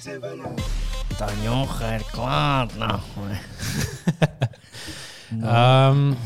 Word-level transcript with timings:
Tā 0.00 1.26
ņūka 1.42 1.94
ir 1.98 2.06
klāta. 2.14 2.94
Um, 5.30 6.16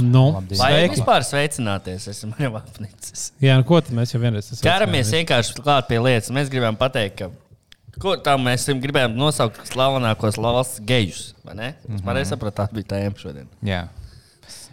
nu, 0.00 0.22
sveiki. 0.56 0.94
vispār 0.94 1.20
sveicināties? 1.26 2.06
Esmu 2.08 2.32
jau 2.40 2.48
apnicis. 2.56 3.26
Jā, 3.44 3.58
nu, 3.60 3.64
ko 3.68 3.76
tad 3.84 3.92
mēs 3.98 4.14
jau 4.14 4.20
vienreiz 4.22 4.46
esam 4.48 4.62
Ķeramies 4.64 5.10
vienkārši 5.12 5.58
klāt 5.58 5.84
pie 5.90 5.98
lietas. 6.00 6.30
Mēs 6.32 6.48
gribam 6.48 6.78
pateikt, 6.80 7.18
ka. 7.20 7.28
Ko 8.00 8.14
tā 8.24 8.38
mēs 8.40 8.64
gribējām 8.80 9.18
nosaukt 9.20 9.60
slavenākos 9.68 10.40
valsts 10.40 10.80
gejus? 10.88 11.34
vai 11.44 11.58
ne? 11.60 11.68
Es 11.92 12.00
pareizi 12.06 12.32
sapratu, 12.32 12.56
tā 12.62 12.68
bija 12.72 12.88
tēma 12.94 13.20
šodien. 13.20 13.50
Jā. 13.68 13.82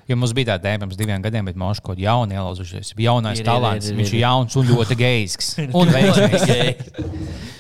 Jo 0.08 0.16
mums 0.22 0.32
bija 0.38 0.54
tāda 0.54 0.70
tēma 0.70 0.86
pirms 0.86 1.02
diviem 1.04 1.28
gadiem, 1.28 1.52
bet 1.52 1.60
mums 1.60 1.84
kaut 1.84 1.98
kāda 1.98 2.06
jauna 2.08 2.38
ielauzušies. 2.40 2.94
Jaunais 3.02 3.42
Ir, 3.44 3.48
talants. 3.50 3.90
ir, 3.90 3.98
ir, 3.98 4.00
Viņš 4.06 4.12
ir 4.14 4.20
ir. 4.22 4.24
jauns 4.24 4.56
un 4.62 4.72
ļoti 4.72 4.98
gejs. 5.04 5.36
Un 5.82 5.92
veiksmīgs. 5.92 6.48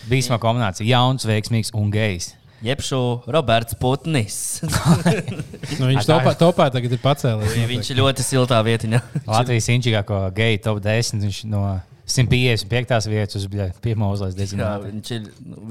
Bīsma 0.09 0.39
kombinācija. 0.41 0.87
Jauns, 0.87 1.25
veiksmīgs 1.27 1.73
un 1.77 1.89
gejs. 1.93 2.33
Jebšu 2.65 3.21
Roberts 3.27 3.75
Putnis. 3.79 4.37
Nu, 5.79 5.89
viņš 5.89 6.07
topā, 6.11 6.31
topā 6.39 6.69
tagad 6.73 6.93
ir 6.95 7.01
pacēlies. 7.01 7.57
Viņš 7.69 7.91
ir 7.91 7.99
ļoti 7.99 8.23
siltā 8.25 8.61
vietiņā. 8.65 9.01
Latvijas 9.35 9.67
inčīgāko 9.73 10.21
geju 10.35 10.61
top 10.63 10.79
10. 10.85 11.25
Viņš 11.25 11.41
no 11.51 11.65
155. 12.05 13.09
vietas 13.09 13.39
uz 13.39 13.47
pirmā 13.81 14.11
uzlaiž 14.13 14.35
diezgan 14.37 15.01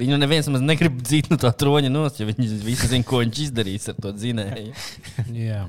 viņu 0.00 0.18
neviens 0.18 0.48
maz 0.50 0.64
negrib 0.66 0.98
dzīt 0.98 1.30
no 1.30 1.38
tā 1.38 1.52
troņa 1.54 1.92
nost, 1.94 2.18
jo 2.18 2.26
viņi 2.26 2.58
visi 2.64 2.90
zina, 2.90 3.06
ko 3.06 3.22
viņš 3.22 3.42
izdarīs 3.46 3.86
ar 3.92 4.00
to 4.02 4.10
dzinēju. 4.16 4.74
Jā. 5.38 5.62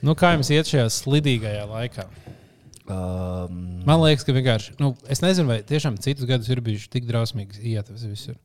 Nu, 0.00 0.16
kā 0.16 0.32
jums 0.32 0.48
iet 0.48 0.70
šajā 0.72 0.86
slidīgajā 0.96 1.66
laikā? 1.68 2.08
Um, 2.90 3.60
Man 3.86 4.02
liekas, 4.02 4.24
ka 4.26 4.34
vienkārši, 4.36 4.76
nu, 4.80 4.92
es 5.10 5.22
nezinu, 5.24 5.50
vai 5.50 5.60
tiešām 5.66 5.98
citus 6.02 6.28
gadus 6.28 6.50
ir 6.52 6.62
bijuši 6.64 6.90
tik 6.92 7.06
drausmīgi 7.08 7.62
ietvers 7.74 8.06
visur. 8.08 8.36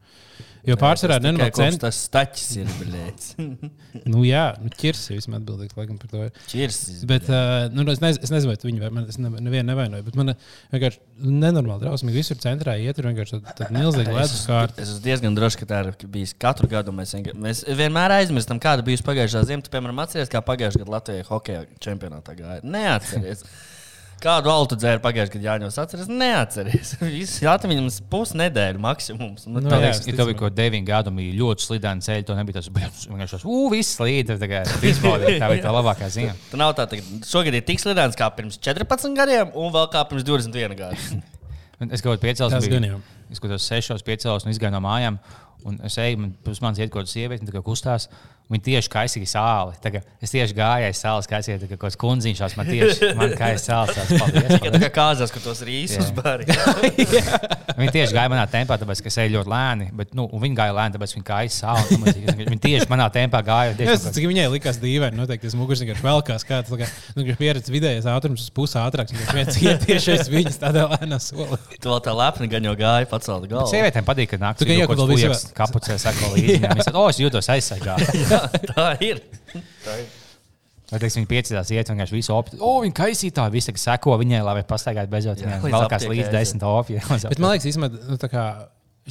Jo 0.65 0.75
pārsvarā 0.81 1.19
tikai 1.19 1.29
nenormāli 1.29 1.53
kopš 1.53 1.61
cent... 1.61 1.81
tas 1.83 1.97
staķis 2.07 2.47
ir 2.57 2.69
biļēts. 2.79 3.33
Nu, 4.11 4.21
jā, 4.27 4.43
nu, 4.59 4.67
ķirs 4.75 5.02
ir 5.07 5.19
vismaz 5.19 5.39
atbildīgs 5.39 5.77
laikam 5.77 5.95
par 6.02 6.09
to. 6.11 6.23
ir. 6.27 6.39
Čirsis. 6.52 7.03
Bet, 7.07 7.29
uh, 7.31 7.67
nu, 7.73 7.85
es, 7.93 8.02
nez, 8.03 8.17
es 8.19 8.31
nezinu, 8.33 8.52
vai 8.52 8.57
tu 8.59 8.67
viņu 8.67 8.83
vai 8.83 8.89
man, 8.93 9.05
es 9.09 9.17
ne, 9.21 9.29
nevienu 9.31 9.69
nevainoju, 9.69 10.05
bet 10.07 10.17
man 10.19 10.33
vienkārši 10.73 10.99
nenormāli 11.23 11.85
drausmīgi 11.85 12.19
visur 12.19 12.39
centrā 12.43 12.75
iet, 12.81 12.99
ir 12.99 13.07
vienkārši 13.07 13.37
tāda 13.37 13.55
tā 13.61 13.69
milzīga 13.73 14.15
ledus 14.19 14.43
kārta. 14.49 14.81
es 14.83 14.91
esmu 14.91 15.05
diezgan 15.05 15.37
drošs, 15.37 15.59
ka 15.61 15.69
tā 15.69 15.81
ir 15.85 16.09
bijusi 16.17 16.35
katru 16.41 16.69
gadu. 16.71 16.95
Mēs, 16.97 17.15
mēs 17.47 17.63
vienmēr 17.69 18.17
aizmirstam, 18.19 18.59
kāda 18.61 18.85
bija 18.85 19.05
pagājušā 19.07 19.45
ziema. 19.47 19.65
Tu, 19.65 19.73
piemēram, 19.73 20.03
atceries, 20.03 20.33
kā 20.33 20.43
pagājušā 20.45 20.83
gada 20.83 20.97
Latvijas 20.97 21.31
hokeja 21.31 21.63
čempionātā 21.87 22.35
gāja. 22.41 22.59
Neatceries. 22.65 23.47
Kādu 24.25 24.49
altu 24.49 24.73
dzēru 24.79 25.01
pagājušajā 25.03 25.35
gadā 25.35 25.45
Jāņos 25.45 25.75
atceries? 25.83 26.07
Neatceries. 26.09 26.93
Viss 27.15 27.43
Latvijas 27.45 27.99
pusnedēļa 28.09 28.81
maksimums. 28.81 29.45
Nu, 29.45 29.59
Nu, 29.59 29.69
tā 29.69 29.77
jā. 29.77 29.83
liekas, 29.83 29.99
Ja 30.09 30.15
tev 30.17 30.31
bija 30.31 30.39
kaut 30.39 30.55
kāda 30.55 30.65
9 30.65 30.87
gadu, 30.87 31.13
bija 31.19 31.35
ļoti 31.43 31.67
slidēna 31.67 32.05
ceļa, 32.07 32.25
to 32.25 32.37
nebija 32.39 32.57
tas 32.57 32.71
vienkārši, 32.73 33.41
ugh, 33.45 33.67
viss 33.75 33.93
slīd. 33.99 34.33
Tā 34.33 34.39
tā 35.43 35.51
bija 35.53 35.61
tā 35.67 35.75
labākā 35.77 36.09
ziņa. 36.17 36.33
Tā 36.51 36.61
nav 36.61 36.73
tā, 36.77 36.87
ka 36.89 36.99
šogad 37.29 37.53
ir 37.59 37.65
tik 37.69 37.83
slidens 37.83 38.17
kā 38.17 38.31
pirms 38.33 38.57
14 38.65 39.13
gadiem, 39.21 39.53
un 39.53 39.69
vēl 39.77 39.91
kā 39.93 40.01
pirms 40.09 40.25
21 40.25 40.79
gadiem. 40.81 41.21
Es 41.91 42.01
kaut 42.01 42.15
kādā 42.15 42.23
piecēlos, 42.23 42.55
Tas 42.55 42.65
es 43.35 43.41
kaut 43.41 43.49
kādos 43.51 43.65
sešos 43.67 44.03
piecēlos 44.07 44.45
un 44.45 44.53
izgāju 44.53 44.73
no 44.73 44.81
mājām. 44.85 45.17
Un 45.66 45.80
es 45.88 45.95
eju, 45.98 46.20
man 46.22 46.34
pirms 46.45 46.61
manis 46.61 46.81
iet 46.84 46.92
kaut 46.94 47.06
kāda 47.06 47.14
sieviete, 47.16 47.52
kā 47.53 47.61
kustās. 47.66 48.09
Viņa 48.45 48.61
tieši 48.61 48.89
kaisīja 48.94 49.30
sāli. 49.31 49.72
Tā 49.81 49.89
kā 49.89 50.00
Es 50.22 50.30
tieši 50.30 50.53
gāju 50.53 50.86
aiz 50.86 51.00
sāles, 51.02 51.25
kā 51.25 51.39
kā 51.42 51.56
kaut 51.72 51.80
kāds 51.81 51.98
kundziņš, 51.98 52.42
man 52.59 52.67
tieši 52.70 53.08
man 53.17 53.31
kā 53.34 53.48
sāles. 53.58 53.95
tāds, 53.98 54.11
Paldies! 54.22 54.44
Tikai 54.53 54.59
paldies. 54.59 54.76
tā 54.76 54.81
kā 54.83 54.89
kāzās, 54.94 55.33
ka 55.33 55.42
tos 55.42 55.64
rīsus 55.66 56.11
bari. 56.14 56.45
Viņa 57.80 57.92
tieši 57.92 58.14
gāja 58.16 58.30
manā 58.31 58.45
tempā, 58.48 58.78
tāpēc, 58.80 59.02
ka 59.02 59.09
es 59.09 59.17
eju 59.23 59.33
ļoti 59.33 59.52
lēni. 59.52 59.88
Bet, 59.98 60.14
nu, 60.16 60.28
un 60.30 60.42
viņa 60.44 60.58
gāja 60.59 60.76
lēni, 60.77 60.95
tāpēc, 60.95 61.15
ka 61.15 61.20
viņa 61.20 61.39
aiz 61.42 61.58
sāli. 61.58 62.38
Viņa 62.45 62.60
tieši 62.64 62.88
manā 62.92 63.08
tempā 63.11 63.42
gāja. 63.45 63.73
Es 63.73 64.05
tieši 64.05 64.14
cik 64.15 64.30
viņai 64.30 64.45
likās 64.54 64.80
dīvaini, 64.80 65.17
noteikti 65.20 65.49
tas 65.49 65.58
muguris 65.60 65.82
vienkārši 65.83 66.05
velkās 66.05 66.48
kāds. 66.48 66.71
tā 66.71 66.80
kā, 66.80 66.89
Nu, 67.17 67.26
viņš 67.26 67.42
pieredz 67.42 67.73
vidējais 67.73 68.08
ātrums 68.14 68.45
uz 68.45 68.54
pusi 68.55 68.77
ātrāks. 68.80 69.15
Viņš 69.17 69.36
viens 69.36 69.60
iet 69.65 69.83
tieši 69.89 70.15
aiz 70.15 70.32
viņas 70.32 70.61
tādā 70.61 70.86
lēnā 70.94 71.20
solī. 71.23 71.60
Tu 71.76 71.92
vēl 71.92 72.02
tā 72.05 72.15
lepni 72.15 72.48
gan 72.54 72.70
jau 72.70 72.77
gāji 72.80 73.10
pacelt 73.11 73.49
galvu. 73.52 73.67
Sievietēm 73.73 74.08
patīk, 74.08 74.32
ka 74.36 74.42
nāks 74.45 74.61
Tu 74.64 74.70
gan 74.70 74.80
jau, 74.80 74.88
ka 74.94 74.99
vēl 75.02 75.11
visi 75.45 75.54
vēl- 75.54 75.58
kapucē 75.61 75.98
sako 76.02 76.33
līdzi. 76.36 76.60
Viņa 76.66 76.86
saka, 76.89 77.02
o, 77.02 77.10
es 77.14 77.20
jūtos 77.22 77.50
aizsargāts. 77.56 78.11
Tā 78.76 78.88
ir. 79.06 79.22
Vai 80.92 81.00
teiksim, 81.02 81.23
viņa 81.23 81.30
piecīlās 81.32 81.72
iet 81.73 81.89
vienkārši 81.89 82.14
visu 82.14 82.33
opiju. 82.36 82.60
O, 82.61 82.76
viņa 82.83 82.94
kaisītā, 83.00 83.48
visi 83.54 83.72
tā 83.73 83.80
seko 83.82 84.20
viņai, 84.22 84.42
lai 84.45 84.54
pastaigātu. 84.70 85.10
Jā, 85.42 85.58
Viņai 85.64 86.11
līdz 86.11 86.30
desmit 86.36 86.66
opiju. 86.70 87.02
Bet 87.26 87.42
man 87.42 87.56
liekas, 87.56 87.66
īstenībā, 87.72 88.04
nu, 88.11 88.17
tā 88.22 88.30
kā 88.30 88.44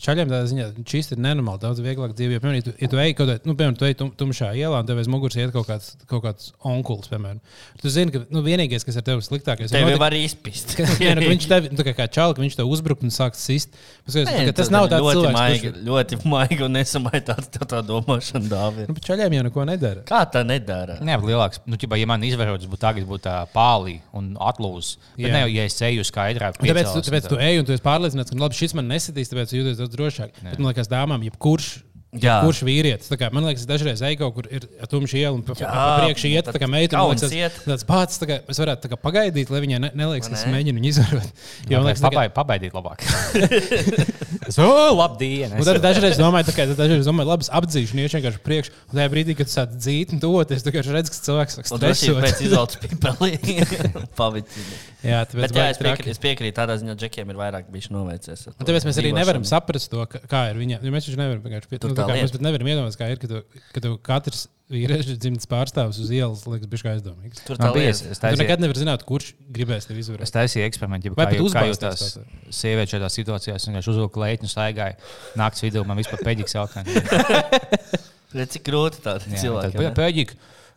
čaļiem 0.03 0.31
tādā 0.31 0.47
ziņā, 0.51 0.65
šis 0.91 1.13
ir 1.15 1.21
nenormāli 1.23 1.61
daudz 1.63 1.79
vieglāk 1.85 2.15
dzīvē. 2.19 2.41
Piemēram, 2.43 2.57
ja 2.59 2.65
tu, 2.67 2.73
ja 2.83 2.89
tu 2.91 2.99
ej 2.99 3.13
kaut 3.15 3.29
kādā, 3.29 3.37
nu, 3.47 3.55
piemēram, 3.55 3.77
tu 3.79 3.87
ej 3.87 3.95
tum, 4.01 4.09
tumšā 4.19 4.49
ielā 4.59 4.81
un 4.83 4.89
tev 4.89 4.99
aiz 4.99 5.11
muguras 5.11 5.37
iet 5.39 5.53
kaut 5.55 5.69
kāds, 5.69 5.93
kaut 6.11 6.25
kāds 6.25 6.49
onkulis, 6.67 7.07
piemēram. 7.13 7.39
Tu 7.83 7.93
zini, 7.95 8.11
ka 8.15 8.23
nu, 8.35 8.43
vienīgais, 8.47 8.83
kas 8.87 8.99
ar 8.99 9.05
tevi 9.07 9.23
ir 9.23 9.27
sliktākais, 9.29 9.69
ir 9.71 9.77
Tev 9.77 9.85
notiek- 9.87 9.95
jau 9.95 10.01
var 10.03 10.17
izpist. 10.19 10.75
ka, 10.79 10.89
jā, 10.99 11.13
nu, 11.15 11.23
ka 11.23 11.31
viņš 11.35 11.47
tev, 11.53 11.69
nu, 11.77 11.87
kā 12.01 12.09
čāli, 12.19 12.35
ka 12.39 12.43
viņš 12.43 12.59
tev 12.59 12.73
uzbruk 12.75 13.05
un 13.07 13.15
sāk 13.15 13.39
sist. 13.39 13.79
Paskaties, 14.09 14.33
Nē, 14.33 14.49
ka 14.51 14.57
tas 14.63 14.73
nav 14.75 14.89
tāds 14.91 15.07
ļoti 15.07 15.21
cilvēks, 15.21 15.39
maigi, 15.39 15.71
kurš... 15.71 15.85
ļoti 15.91 16.21
maigi 16.35 16.67
un 16.67 16.75
nesamaitās 16.81 17.53
tā, 17.55 17.69
tā 17.71 17.85
domāšana 17.87 18.51
dāvina. 18.51 18.89
Nu, 18.91 18.99
bet 18.99 19.07
čaļiem 19.07 19.39
jau 19.39 19.47
neko 19.47 19.69
nedara. 19.71 20.03
Kā 20.11 20.25
tā 20.27 20.43
nedara? 20.47 20.99
Nē, 21.05 21.21
bet 21.23 21.31
lielāks, 21.31 21.63
nu, 21.71 21.79
ķipa, 21.79 22.01
ja 22.03 22.11
man 22.11 22.27
izvērotas 22.27 22.67
būtu 22.71 22.83
tagad, 22.83 23.07
būtu 23.09 23.27
tā 23.29 23.37
pāli 23.55 24.01
un 24.17 24.35
atlūs. 24.43 24.97
Bet 25.15 25.29
Jā. 25.31 25.35
ne 25.39 25.47
ja 25.55 25.69
es 25.71 25.79
eju 25.87 26.03
skaidrā, 26.09 26.51
Un 26.55 26.69
Tāpēc, 26.71 26.91
tu, 26.95 27.01
tāpēc 27.09 27.27
tu 27.29 27.37
ej 27.43 27.59
un 27.61 27.67
tu 27.69 27.75
esi 27.75 27.83
pārliecināts, 27.85 28.33
ka 28.33 28.37
nu, 28.39 28.45
labi, 28.45 28.57
šis 28.57 28.73
man 28.79 28.87
nesitīs, 28.89 29.29
tāpēc 29.31 29.53
jūties 29.57 29.81
daudz 29.85 29.97
drošāk. 29.97 30.39
Bet, 30.43 30.57
man 30.59 30.73
liekas, 30.73 30.91
dāmām, 30.91 31.27
jebkurš. 31.31 31.75
Jā. 32.23 32.37
Kurš 32.45 32.61
vīrietis? 32.67 33.09
Tā 33.11 33.17
Kā, 33.19 33.29
man 33.35 33.47
liekas, 33.49 33.65
dažreiz 33.67 34.03
ej 34.07 34.15
kaut 34.21 34.37
kur, 34.37 34.47
ir 34.47 34.63
tumša 34.91 35.19
iela 35.19 35.35
un 35.35 35.43
priekšu 35.43 36.31
iet. 36.31 36.47
Tā 36.47 36.61
kā 36.63 36.69
meitene 36.71 37.03
liekas, 37.11 37.35
iet. 37.35 37.57
tāds 37.67 37.87
pats, 37.89 38.21
tā 38.23 38.29
kā 38.31 38.37
es 38.51 38.61
varētu 38.63 38.91
kā 38.93 38.99
pagaidīt, 39.01 39.51
lai 39.51 39.63
viņai 39.65 39.81
ne, 39.83 39.91
neliekas, 39.99 40.31
ka 40.31 40.39
es 40.39 40.45
ne? 40.47 40.53
mēģinu 40.55 40.79
viņu 40.79 40.91
izvarot. 40.93 41.43
Jo 41.67 41.81
man 41.81 41.89
liekas, 41.91 42.05
tā 42.05 42.13
kā, 42.15 42.15
pabai, 42.15 42.29
pabaidīt 42.39 42.77
labāk. 42.77 43.03
es 44.49 44.61
domāju, 44.61 44.95
labdien! 45.01 45.59
Un 45.59 45.67
tad 45.67 45.83
dažreiz 45.83 46.21
domāju, 46.21 46.55
domāju, 47.09 47.33
labi, 47.33 47.49
es 47.49 47.53
apdzīšu, 47.59 47.97
un 47.97 48.05
iet 48.05 48.19
vienkārši 48.21 48.43
priekš. 48.47 48.73
Un 48.93 49.01
tajā 49.01 49.11
brīdī, 49.17 49.39
kad 49.41 49.51
tu 49.51 49.57
sāc 49.59 49.75
dzīt 49.75 50.15
un 50.15 50.23
toties, 50.23 50.63
tu 50.63 50.75
redz, 50.95 51.11
ka 51.11 51.23
cilvēks 51.31 51.59
sāk 51.59 51.75
Un 51.75 51.83
droši 51.83 52.13
vien 52.13 52.29
pēc 52.29 52.45
izvēles 52.47 52.83
pipeli. 52.85 53.33
Pavicini. 54.15 54.83
Jā, 55.05 55.19
tāpēc, 55.29 55.43
Bet 55.45 55.53
jā, 55.59 55.65
es 55.75 55.79
piekrītu, 55.83 56.11
es 56.15 56.21
piekrītu, 56.23 56.55
tādā 56.57 56.75
ziņā 56.81 56.95
džekiem 56.97 57.29
ir 57.29 57.37
vairāk 57.37 57.67
ar 57.69 58.55
Un 58.55 58.65
to 58.65 58.69
tāpēc 58.71 58.87
mēs 58.89 58.97
arī 58.97 59.11
dzīvošanu. 59.11 59.19
nevaram 59.21 59.45
saprast 59.45 59.91
to, 59.93 60.07
ka- 60.09 60.23
kā 60.31 60.41
ir 60.51 60.57
viņa. 60.57 60.79
Mēs 60.81 61.05
taču 61.11 61.19
nevaram 61.21 61.43
vienkārši 61.45 61.69
pie, 61.69 61.79
Tur 61.83 61.91
nu, 61.93 61.97
mēs 62.25 62.33
pat 62.33 62.41
nevaram 62.47 62.71
iedomāties, 62.73 62.97
kā 62.97 63.11
ir, 63.13 63.19
ka 63.21 63.29
tu, 63.29 63.43
ka 63.75 63.83
tu 63.85 63.93
katrs 64.01 64.47
vīriešu 64.73 65.19
dzimtas 65.21 65.45
pārstāvis 65.51 65.99
uz 66.01 66.09
ielas 66.17 66.47
liekas 66.49 66.71
bišķi 66.73 66.89
aizdomīgs. 66.95 67.43
Tur 67.45 67.61
tā 67.61 67.67
Man 67.69 67.75
bija, 67.77 67.91
lieta. 67.93 68.09
es 68.15 68.19
Tu 68.19 68.25
taisīju- 68.25 68.41
nekad 68.47 68.65
nevari 68.65 68.81
zināt, 68.81 69.05
kurš 69.05 69.35
gribēs 69.53 69.85
tevi 69.91 70.01
izvarēt. 70.01 70.23
Es 70.25 70.33
taisīju 70.33 70.65
eksperimentu, 70.71 71.13
Vai 71.15 71.27
kā, 71.27 71.31
pat 71.31 71.37
jū- 71.37 71.53
kā 71.53 71.67
uzbāzties 71.69 71.77
jūtas 71.85 72.17
tā? 72.17 72.25
sieviete 72.49 72.97
šajā 72.97 73.11
situācijā. 73.13 73.55
Es 73.61 73.67
vienkārši 73.69 73.93
uzvilku 73.93 74.15
kleitu, 74.17 74.49
staigāju 74.49 74.97
naktas 75.37 75.61
vidū, 75.69 75.85
man 75.85 76.01
vispār 76.01 76.25
pēdīgs 76.25 76.57
jautājums. 76.57 76.97
Cik 78.55 78.65
grūti 78.67 78.99
tādi 79.05 79.37
cilvēki. 79.39 79.93
Pēdīgi. 79.95 80.35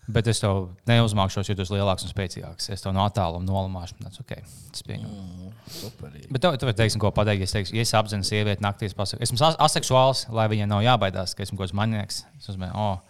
Bet 0.07 0.27
es 0.31 0.39
tev 0.39 0.69
neuzmākšos, 0.87 1.49
jo 1.49 1.55
tu 1.59 1.65
esi 1.65 1.73
lielāks 1.75 2.05
un 2.07 2.11
spēcīgāks. 2.13 2.69
Es 2.71 2.79
tev 2.83 2.93
no 2.95 3.01
attāluma 3.03 3.43
nolamāšu. 3.43 3.97
Tas 4.05 4.21
okay, 4.23 4.39
tas 4.71 4.85
pieņem. 4.87 5.09
Mm, 5.09 5.49
superīgi. 5.81 6.29
Bet 6.31 6.45
tev, 6.45 6.55
tev 6.61 6.71
teiksim, 6.79 7.01
ko 7.03 7.11
pateikt. 7.11 7.43
Es, 7.43 7.51
teikšu, 7.57 7.75
ja 7.75 7.83
es 7.83 7.91
apzinu 7.99 8.23
sievieti 8.23 8.63
naktīs, 8.63 8.95
pasaku, 8.95 9.19
esmu 9.27 9.35
as- 9.49 9.59
aseksuāls, 9.67 10.21
lai 10.31 10.45
viņai 10.53 10.69
nav 10.71 10.85
jābaidās, 10.85 11.35
ka 11.35 11.43
esmu 11.43 11.57
kaut 11.59 11.67
kāds 11.67 11.75
manieks. 11.75 12.21
Es 12.39 12.47
domāju, 12.47 12.71
oh, 12.79 13.01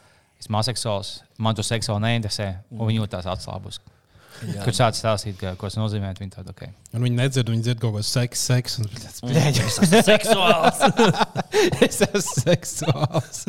esmu 0.41 0.57
aseksuāls, 0.63 1.11
man 1.37 1.53
to 1.59 1.61
seksuāli 1.67 2.01
neinteresē, 2.07 2.49
un 2.73 2.89
viņa 2.89 3.03
jūtas 3.03 3.29
atslābus. 3.35 3.77
Kur 4.37 4.69
sācis 4.73 5.01
stāstīt, 5.01 5.37
ka, 5.41 5.55
ko 5.57 5.65
tas 5.69 5.77
nozīmē, 5.79 6.11
viņa 6.17 6.35
tāda 6.35 6.53
ok. 6.53 6.65
Un 6.93 7.01
viņi 7.05 7.17
nedzird, 7.17 7.47
viņi 7.49 7.63
dzird 7.65 7.79
kaut 7.81 7.93
ko 7.95 8.01
seksu, 8.05 8.41
seksu. 8.53 8.81
un 8.85 8.89
tāds, 9.01 9.21
Mm, 9.25 9.33
Es 9.37 9.57
esmu 9.65 9.85
seksuāls. 10.05 10.79
Es 11.87 12.01
esmu 12.05 12.21
seksuāls. 12.45 13.45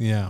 Jā. 0.00 0.26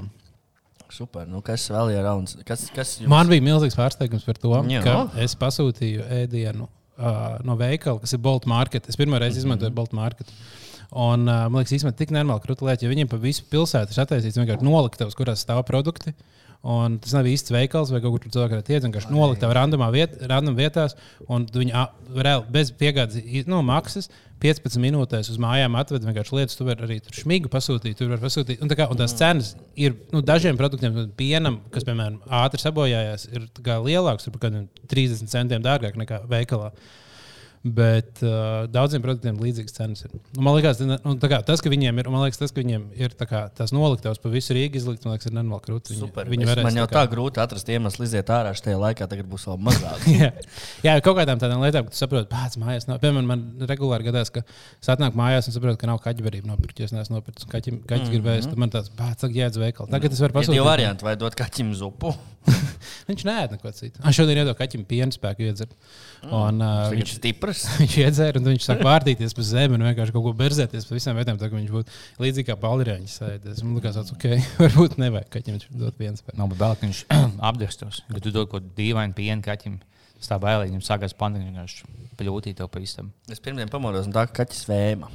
Super. 0.93 1.27
Nu, 1.29 1.41
kas 1.45 1.65
vēl 1.73 1.97
ir 1.97 2.05
rauns? 2.07 2.37
Kas, 2.47 2.69
kas 2.75 2.97
jums? 3.01 3.11
Man 3.11 3.29
bija 3.31 3.43
milzīgs 3.45 3.77
pārsteigums 3.79 4.27
par 4.27 4.39
to, 4.39 4.53
Jā. 4.71 4.83
ka 4.85 5.23
es 5.23 5.35
pasūtīju 5.39 6.07
ēdienu 6.23 6.69
uh, 6.69 7.37
no 7.47 7.57
veikala, 7.59 8.01
kas 8.03 8.15
ir 8.15 8.23
Bolt 8.23 8.47
Market. 8.51 8.87
Es 8.89 8.99
pirmo 8.99 9.19
reizi 9.21 9.43
izmantoju 9.43 9.75
Bolt 9.75 9.97
Market. 9.97 10.31
Un, 10.95 11.27
uh, 11.27 11.49
man 11.51 11.59
liekas, 11.59 11.75
īstenībā 11.75 11.97
tik 11.99 12.15
normāli 12.15 12.45
krūtlēt, 12.45 12.85
jo 12.85 12.93
viņiem 12.93 13.11
pa 13.11 13.19
visu 13.21 13.45
pilsētu 13.51 13.93
ir 13.93 14.03
attaisīts 14.05 14.39
vienkārši 14.39 14.67
noliktavas, 14.69 15.19
kurās 15.19 15.43
stāv 15.43 15.65
produkti. 15.69 16.15
Un 16.67 16.97
tas 17.03 17.13
nav 17.15 17.29
īsts 17.31 17.53
veikals 17.55 17.93
vai 17.95 18.01
kaut 18.03 18.17
kur 18.17 18.25
tur 18.25 18.33
cilvēki 18.37 18.57
varētu 18.57 18.75
iet. 18.75 18.87
Vienkārši 18.87 19.13
noliktavā 19.15 19.59
randomā 19.59 19.91
viet, 19.95 20.17
random 20.31 20.57
vietās, 20.59 20.97
un 21.31 21.45
viņi 21.53 21.75
reāli 22.17 22.49
bez 22.57 22.73
piegādes 22.75 23.47
no 23.51 23.61
maksas 23.67 24.11
15 24.43 24.81
minūtēs 24.83 25.31
uz 25.33 25.39
mājām 25.41 25.79
atved 25.81 26.05
vienkārši 26.05 26.37
lietas. 26.37 26.59
Tu 26.59 26.67
vari 26.67 26.85
arī 26.85 26.99
tur 27.05 27.17
šmigu 27.17 27.51
pasūtīt, 27.53 27.97
tur 27.99 28.11
var 28.13 28.21
pasūtīt. 28.21 28.61
Un, 28.61 28.71
tā 28.73 28.77
kā, 28.79 28.89
un 28.93 28.99
tās 29.01 29.15
cenas 29.17 29.55
ir 29.81 29.97
nu, 30.13 30.21
dažiem 30.25 30.59
produktiem, 30.61 30.93
piemēram, 30.93 31.15
pienam, 31.17 31.59
kas, 31.73 31.87
piemēram, 31.89 32.21
ātri 32.43 32.61
sabojājās, 32.61 33.29
ir 33.33 33.49
tā 33.57 33.79
lielāks, 33.85 34.27
tur 34.27 34.37
par 34.37 34.47
kādiem 34.47 34.69
30 34.93 35.33
centiem 35.33 35.65
dārgāk 35.65 35.97
nekā 36.03 36.21
veikalā. 36.29 36.73
Bet 37.67 38.21
uh, 38.23 38.67
daudziem 38.71 39.03
produktiem 39.03 39.39
līdzīgas 39.43 39.75
cenas 39.75 40.05
ir. 40.05 40.13
Nu, 40.37 40.43
man 40.45 40.55
liekas, 40.55 40.79
ne- 40.87 40.99
nu, 41.03 41.15
tā 41.19 41.31
kā 41.33 41.41
tas, 41.47 41.63
ka 41.65 41.71
viņiem 41.73 41.99
ir, 41.99 42.09
man 42.13 42.23
liekas, 42.23 42.39
tas, 42.39 42.53
ka 42.55 42.61
viņiem 42.61 42.85
ir 42.95 43.15
tā 43.19 43.27
kā, 43.27 43.41
tās 43.59 43.73
noliktavas 43.75 44.21
pa 44.23 44.31
visu 44.31 44.55
Rīgu 44.55 44.79
izlikt, 44.79 45.07
man 45.07 45.17
liekas, 45.17 45.27
ir 45.31 45.35
nenormāli. 45.35 45.81
Viņi, 45.89 45.99
Super. 45.99 46.29
viņi 46.31 46.47
Es, 46.47 46.51
varēs 46.53 46.67
man 46.69 46.79
jau 46.79 46.85
tā 46.87 46.95
tā 46.95 47.03
kā- 47.03 47.11
grūti 47.17 47.43
atrast 47.43 47.73
iemeslu 47.73 48.07
iziet 48.07 48.31
ārā 48.31 48.53
šajā 48.55 48.77
laikā, 48.85 49.09
tagad 49.11 49.27
būs 49.33 49.49
vēl 49.49 49.59
mazāk. 49.67 50.07
Jā, 50.21 50.31
jā 50.85 50.95
kaut 51.03 51.17
kādām 51.19 51.41
tādām 51.43 51.65
lietām, 51.65 51.89
ka 51.89 51.97
tu 51.97 51.99
saproti, 51.99 52.29
pats 52.31 52.61
mājās 52.61 52.87
nav. 52.87 53.01
Piemēram, 53.03 53.27
man 53.33 53.67
regulāri 53.67 54.07
gadās, 54.07 54.31
ka 54.31 54.45
es 54.47 54.93
atnāku 54.93 55.19
mājās 55.19 55.51
un 55.51 55.57
saprotu, 55.57 55.81
ka 55.81 55.91
nav 55.91 55.99
kaķerība 56.05 56.53
nopirkt. 56.53 56.79
Ja 56.79 56.87
es 56.87 56.95
neesmu 56.95 57.19
nopircis 57.19 57.49
kaķim, 57.51 57.83
kaķis, 57.83 58.07
mm 58.07 58.13
-hmm. 58.13 58.15
gribēju, 58.15 58.47
tad 58.53 58.63
man 58.63 58.71
tāds 58.71 58.93
pats 58.95 59.27
jēdz 59.27 59.59
veikals. 59.59 59.91
Tagad 59.91 60.13
es 60.13 60.21
varu 60.23 60.39
pasūtīt. 60.39 60.65
varianti, 60.65 61.05
vai 61.05 61.17
dot 61.17 61.35
kaķim 61.35 61.75
zupu. 61.75 62.15
Viņš 63.09 63.23
nē, 63.27 63.37
neko 63.51 63.71
citu. 63.75 64.01
Ah, 64.03 64.13
šodien 64.15 64.39
iedodu 64.39 64.57
kaķim 64.59 64.85
piena 64.87 65.11
spēku 65.15 65.47
iedzert. 65.47 65.73
Un, 66.27 66.61
uh, 66.63 66.87
Viņš 66.91 67.01
ir 67.01 67.07
viņš, 67.07 67.15
stiprs. 67.57 67.81
viņš 67.81 67.97
iedzēra, 68.05 68.41
un 68.41 68.51
viņš 68.53 68.67
sāk 68.69 68.83
vārtīties 68.87 69.37
pa 69.37 69.47
zemi 69.47 69.79
un 69.79 69.85
vienkārši 69.89 70.15
kaut 70.15 70.27
ko 70.27 70.33
berzēties 70.37 70.89
pa 70.89 70.97
visām 70.97 71.19
vietām. 71.19 71.41
Tā 71.41 71.51
kā 71.51 71.59
viņš 71.59 71.73
būtu 71.75 72.25
līdzīgi 72.25 72.49
kā 72.51 72.57
palirēņš 72.63 73.17
sēdēs. 73.21 73.63
Man 73.65 73.79
liekas, 73.79 73.99
tas 73.99 74.15
ok, 74.15 74.27
varbūt 74.63 74.99
nevajag 75.03 75.31
kaķim 75.37 75.61
dot 75.83 75.99
piena 75.99 76.19
spēku. 76.21 76.39
Nav 76.41 76.55
bail, 76.55 76.77
ka 76.77 76.87
viņš 76.87 77.05
apdestos. 77.51 78.03
Kad 78.13 78.25
tu 78.27 78.35
dod 78.35 78.51
kaut 78.53 78.69
ko 78.69 78.77
dīvainu 78.79 79.17
pienu 79.17 79.47
kaķim, 79.47 79.81
tā 80.27 80.41
bailīgi. 80.43 80.75
Viņam 80.75 80.87
sākās 80.87 81.17
panika, 81.17 81.67
viņš 82.17 82.17
vienkārši 82.17 82.53
pļūtī 82.53 82.55
to 82.57 82.67
pa 82.69 82.81
istam. 82.81 83.13
Es 83.31 83.41
pirmdien 83.41 83.69
pamodos, 83.69 84.07
un 84.07 84.13
tā 84.13 84.27
kā 84.27 84.45
kaķis 84.45 84.67
vēma. 84.69 85.09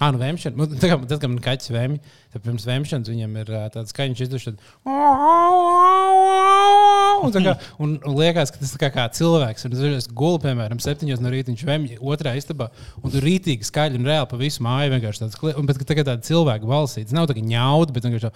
Ah, 0.00 0.10
nu, 0.10 0.18
vēmšana. 0.18 0.56
Nu, 0.56 0.66
tā 0.66 0.88
kā, 0.90 0.98
tad, 1.06 1.20
kad 1.20 1.30
man 1.30 1.40
kaķis 1.40 1.70
vēmj, 1.70 1.98
tad 2.32 2.42
pirms 2.42 2.66
vēmšanas 2.66 3.10
viņam 3.10 3.36
ir 3.38 3.46
tāds 3.70 3.92
skaņš 3.92 4.22
izdušs. 4.26 4.54
Un, 7.24 7.32
tā 7.32 7.40
kā, 7.44 7.54
un, 7.78 7.94
un 8.02 8.16
liekas, 8.18 8.50
ka 8.50 8.58
tas 8.58 8.74
ir 8.74 8.80
kā, 8.82 8.90
kā 8.90 9.04
cilvēks. 9.14 9.66
Un 9.68 9.76
es 9.94 10.08
gulu, 10.10 10.40
piemēram, 10.42 10.80
septiņos 10.82 11.22
no 11.22 11.30
rīta 11.32 11.52
viņš 11.52 11.64
vēmj 11.68 12.00
otrā 12.02 12.34
istabā. 12.38 12.70
Un 13.02 13.14
tur 13.14 13.24
rītīgi 13.24 13.68
skaļi 13.68 14.00
un 14.00 14.10
reāli 14.10 14.30
pa 14.30 14.40
visu 14.40 14.64
māju 14.66 14.96
vienkārši 14.96 15.24
tāds 15.24 15.38
kli... 15.38 15.54
un, 15.54 15.68
bet, 15.68 15.78
ka 15.78 15.88
tagad 15.92 16.10
tāda 16.10 16.26
cilvēka 16.26 16.68
balsī. 16.68 17.06
Tas 17.06 17.16
nav 17.16 17.30
tā 17.30 17.38
kā 17.38 17.44
ņauda, 17.46 17.94
bet 17.94 18.08
vienkārši 18.08 18.28
tā. 18.28 18.34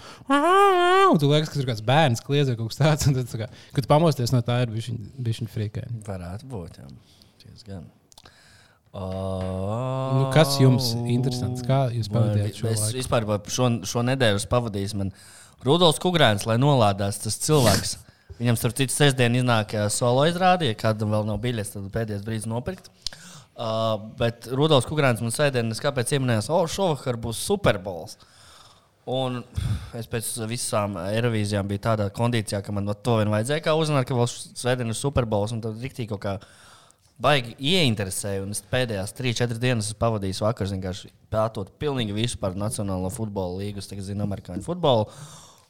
Un 1.08 1.18
tu 1.18 1.30
liekas, 1.30 1.50
ka 1.50 1.58
tur 1.58 1.68
kāds 1.72 1.84
bērns 1.84 2.22
kliedz 2.24 2.52
vai 2.52 2.58
kaut 2.60 2.70
kas 2.70 2.82
tāds. 2.84 3.10
Un 3.10 3.18
tad, 3.18 3.30
tā 3.32 3.42
kā, 3.42 3.52
kad 3.74 3.84
tu 3.84 3.90
pamosties 3.90 4.34
no 4.34 4.44
tā, 4.46 4.62
ir 4.64 4.72
bijis 4.72 5.42
viņa 5.42 5.54
frīkē. 5.54 5.88
Varētu 6.06 6.52
būt. 6.52 6.82
Jā. 6.84 7.17
Diezgan. 7.58 7.88
Nu, 8.94 10.28
kas 10.32 10.54
jums 10.62 10.92
ir 10.94 11.08
interesants? 11.16 11.64
Kā 11.66 11.88
jūs 11.90 12.06
pavadījāt 12.12 12.60
šo 12.60 12.68
Es 12.70 12.82
laiku? 12.84 12.98
vispār 13.00 13.26
šo, 13.50 13.66
šo 13.86 14.02
nedēļu 14.06 14.44
pavadījis. 14.50 14.94
Man 14.98 15.10
Rudolf 15.66 15.98
Kungrēns, 16.02 16.46
lai 16.46 16.54
nolādās 16.62 17.18
tas 17.24 17.38
cilvēks. 17.42 17.96
Viņam 18.38 18.58
starp 18.60 18.78
citu 18.78 18.94
sestdien 18.94 19.34
iznāk 19.34 19.74
solo 19.90 20.28
izrādīja, 20.30 20.76
kādam 20.78 21.10
vēl 21.10 21.26
nav 21.26 21.40
biļets, 21.42 21.74
tad 21.74 21.88
pēdējais 21.94 22.22
brīdis 22.26 22.46
nopirkt. 22.46 22.92
Uh, 23.58 23.98
bet 24.20 24.46
Rudolf 24.54 24.86
Kungrēns 24.86 25.24
man 25.24 25.34
sēdēja, 25.34 25.66
es 25.74 25.82
kāpēc 25.82 26.14
ieminējos, 26.14 26.46
o, 26.54 26.62
šovakar 26.70 27.18
būs 27.18 27.42
Superbols. 27.42 28.14
Un 29.10 29.40
es 29.98 30.06
pēc 30.06 30.30
visām 30.46 30.94
Eirovīzijām 31.00 31.66
biju 31.66 31.82
tādā 31.88 32.06
kondīcijā, 32.14 32.62
ka 32.62 32.76
man 32.76 32.86
to 33.02 33.18
vien 33.18 33.34
vajadzēja 33.34 33.66
kā 33.66 33.74
uzzināt, 33.74 34.06
ka 34.06 34.14
vēl 34.14 34.30
svētdien 34.30 34.94
ir 34.94 34.98
Superbols. 35.00 35.56
Un 35.56 35.64
tad 35.64 35.82
rīktīgi 35.82 36.12
kaut 36.12 36.22
kā 36.22 36.38
baigi 37.22 37.56
ieinteresēja. 37.58 38.44
Un 38.44 38.54
es 38.54 38.62
pēdējās 38.70 39.14
3-4 39.18 39.60
dienas 39.62 39.90
esmu 39.90 39.98
pavadījis 40.02 40.42
vakar, 40.44 40.70
vienkārši 40.72 41.10
pētot 41.32 41.74
pilnīgi 41.82 42.16
visu 42.16 42.40
par 42.40 42.56
Nacionālo 42.58 43.10
futbola 43.14 43.60
līgu. 43.60 43.82
Es 43.82 43.90
tagad 43.90 44.06
zinu 44.08 44.26
amerikāņu 44.26 44.64
futbolu. 44.66 45.08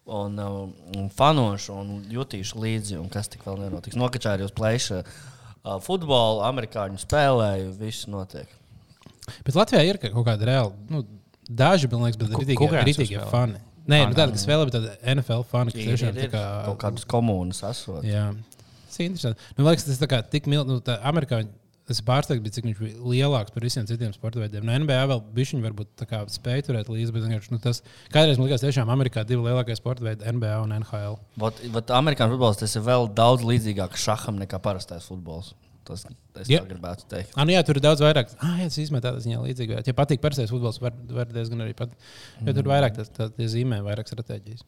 Un, 0.09 0.39
uh, 0.41 0.61
un 0.97 1.11
fanošu 1.13 1.75
un 1.77 1.89
jutīšu 2.09 2.63
līdzi, 2.63 2.97
un 2.97 3.11
kas 3.13 3.29
tik 3.29 3.43
vēl 3.45 3.59
nenotiks. 3.67 3.99
Nokačāju 4.01 4.47
uz 4.49 4.55
plēša 4.57 5.03
uh, 5.03 5.77
futbolu, 5.85 6.41
amerikāņu 6.49 7.01
spēlēju, 7.03 7.75
viss 7.77 8.09
notiek. 8.09 8.55
Bet 9.45 9.59
Latvijā 9.59 9.85
ir 9.85 10.01
kaut 10.01 10.25
kāda 10.25 10.49
reāla, 10.49 10.73
nu, 10.89 11.03
daži, 11.45 11.91
man 11.93 12.07
liekas, 12.07 12.23
bet 12.23 12.33
uzspēlē? 13.19 13.33
fani. 13.35 13.61
Nē, 13.89 13.99
nu, 14.09 14.17
tāda, 14.17 14.33
kas 14.33 14.45
vēl 14.49 14.65
ir 14.65 14.73
tāda 14.73 14.97
NFL 15.15 15.45
fani, 15.49 15.73
kas 15.73 15.87
tiešām 15.91 16.17
ir, 16.21 16.33
kā. 16.33 16.45
kaut 16.67 16.81
kādas 16.83 17.05
komunas 17.09 17.61
esot. 17.69 18.01
Jā, 18.05 18.31
tas 18.99 19.07
ir 19.07 19.11
interesanti. 19.13 19.49
Nu, 19.55 19.63
man 19.63 19.73
liekas, 19.73 19.87
tas 19.87 19.97
ir 19.97 20.05
tā 20.05 20.11
kā 20.11 20.21
tik 20.35 20.51
milzīgi, 20.51 20.75
nu, 20.75 20.85
tā 20.85 20.99
amerikāņi. 21.09 21.55
Es 21.89 22.03
pārsteigts, 22.05 22.53
cik 22.53 22.67
viņš 22.67 22.81
bija 22.83 22.99
lielāks 23.01 23.53
par 23.55 23.65
visiem 23.65 23.87
citiem 23.89 24.11
sporta 24.13 24.43
veidiem. 24.43 24.67
No 24.69 24.75
NBA 24.77 24.99
vēl 25.09 25.23
bija 25.33 25.55
viņa 25.55 25.65
varbūt 25.65 25.95
tā 25.97 26.05
kā 26.11 26.19
spēja 26.29 26.67
turēt 26.67 26.91
līdzi, 26.93 27.15
bet 27.15 27.25
vienkārši, 27.25 27.53
nu, 27.55 27.61
tas 27.65 27.81
kādreiz 28.13 28.37
man 28.37 28.45
liekas, 28.45 28.61
tiešām 28.61 28.93
Amerikā 28.93 29.25
divi 29.25 29.47
lielākie 29.47 29.73
sporta 29.79 30.05
veidi- 30.05 30.27
NBA 30.37 30.59
un 30.67 30.75
NHL. 30.77 31.17
Vat, 31.41 31.63
vat 31.73 31.95
amerikāņu 31.97 32.37
futbols 32.37 32.61
tas 32.61 32.77
ir 32.77 32.85
vēl 32.85 33.09
daudz 33.17 33.47
līdzīgāks 33.49 34.05
šaham 34.05 34.37
nekā 34.37 34.61
parastais 34.61 35.09
futbols. 35.09 35.55
Tas 35.89 36.05
es 36.05 36.51
Jā. 36.51 36.59
yeah. 36.59 36.69
gribētu 36.69 37.09
teikt. 37.09 37.33
Ah, 37.33 37.47
nu, 37.49 37.55
jā, 37.57 37.63
tur 37.65 37.81
ir 37.81 37.85
daudz 37.87 38.05
vairāk. 38.05 38.37
Ah, 38.37 38.59
jā, 38.61 38.69
tas 38.69 38.77
īstenībā 38.83 39.01
tādā 39.07 39.23
ziņā 39.25 39.41
līdzīgi. 39.47 39.81
Ja 39.89 39.97
patīk 39.97 40.21
parastais 40.21 40.53
futbols, 40.53 40.83
var, 40.85 40.93
var 41.09 41.33
diezgan 41.33 41.65
arī 41.65 41.73
pat. 41.79 41.95
Bet 42.45 42.59
tur 42.59 42.69
vairāk 42.69 43.01
tas 43.01 43.09
tā, 43.17 43.31
zīmē, 43.33 43.81
vairāk 43.87 44.13
stratēģijas. 44.13 44.67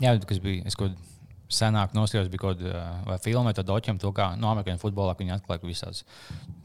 Jā, 0.00 0.16
bet 0.16 0.26
kas 0.26 0.42
bija? 0.42 0.66
Es 0.66 0.74
kaut 0.74 0.90
kādā 0.90 1.19
senāk 1.50 1.94
nostājos, 1.96 2.30
bija 2.32 2.44
kaut 2.46 2.62
kāda 2.62 3.18
filma, 3.24 3.52
tad 3.56 3.68
doķiem 3.68 4.00
to, 4.02 4.12
kā 4.16 4.32
no 4.40 4.50
amerikāņu 4.52 4.82
futbolā 4.82 5.16
viņi 5.18 5.36
atklāja, 5.36 5.62
visās 5.66 6.04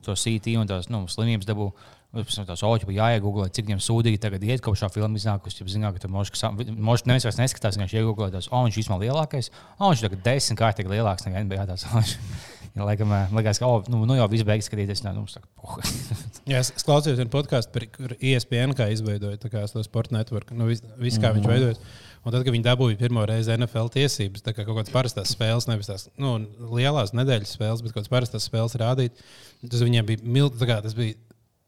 to 0.05 0.15
CT 0.15 0.57
un 0.61 0.69
tās 0.69 0.89
nu, 0.93 1.05
slimības 1.11 1.49
dabū. 1.49 1.71
Pēc 2.15 2.31
tam 2.37 2.45
tās 2.47 2.61
oķi 2.63 2.87
bija 2.87 3.09
jāiegūlē, 3.09 3.49
cik 3.51 3.65
viņiem 3.67 3.81
sūdīgi 3.83 4.21
tagad 4.23 4.43
iet, 4.47 4.61
kopš 4.63 4.85
šā 4.85 4.89
filma 4.93 5.19
iznākusi. 5.19 5.59
Ja 5.59 5.67
zināt, 5.67 5.97
ka 5.97 6.05
tur 6.05 6.13
možda 6.15 7.09
neviens 7.11 7.27
vairs 7.27 7.41
neskatās, 7.41 7.75
viņš 7.75 7.91
iegūlē 7.99 8.29
tās, 8.31 8.47
o, 8.47 8.61
viņš 8.63 8.77
īstenībā 8.79 9.01
lielākais, 9.01 9.51
o, 9.75 9.89
viņš 9.89 10.05
tagad 10.05 10.23
desmit 10.23 10.61
kārtīgi 10.61 10.93
lielāks 10.93 11.27
nekā 11.27 11.43
NBA. 11.43 11.65
Tās, 11.73 11.83
viņš- 11.91 12.15
Ja, 12.75 12.83
laikam, 12.83 13.11
eh, 13.15 13.31
likās, 13.31 13.59
ka 13.61 13.67
oh, 13.71 13.85
nu, 13.88 14.01
nu 14.03 14.17
jau 14.17 14.25
viss 14.27 14.43
beigas 14.43 14.67
skatīties. 14.67 14.99
Nē, 15.05 15.13
nu, 15.15 15.23
saka, 15.31 15.47
puh. 15.55 15.77
Jā, 16.51 16.59
es, 16.59 16.73
klausījos 16.83 17.21
vienu 17.21 17.31
podkāstu, 17.31 17.71
par- 17.71 17.88
kur 17.93 18.15
E 18.19 18.33
ESPN 18.35 18.75
kā 18.75 18.89
izveidoja 18.91 19.39
to 19.39 19.83
sporta 19.85 20.17
networku. 20.17 20.57
Nu, 20.59 20.67
viss, 20.67 20.83
vis, 20.99 21.15
kā 21.15 21.31
mm 21.31 21.38
-hmm. 21.38 21.39
viņš 21.39 21.47
veidojas. 21.53 21.79
Un 22.25 22.33
tad, 22.33 22.42
kad 22.42 22.54
viņi 22.56 22.66
dabūja 22.66 22.98
pirmo 22.98 23.22
reizi 23.30 23.54
NFL 23.54 23.92
tiesības, 23.94 24.42
tā 24.42 24.56
kā 24.56 24.63
kaut 24.66 24.80
kādas 24.80 24.94
parastās 24.94 25.33
spēles, 25.36 25.68
nevis 25.69 25.89
tās 25.92 26.07
nu, 26.18 26.39
lielās 26.74 27.13
nedēļas 27.13 27.54
spēles, 27.54 27.83
bet 27.86 27.94
kaut 27.94 28.01
kādas 28.01 28.13
parastās 28.13 28.48
spēles 28.50 28.74
rādīt, 28.81 29.22
tas 29.62 29.83
viņiem 29.86 30.07
bija 30.10 30.25
milzīgi. 30.38 31.13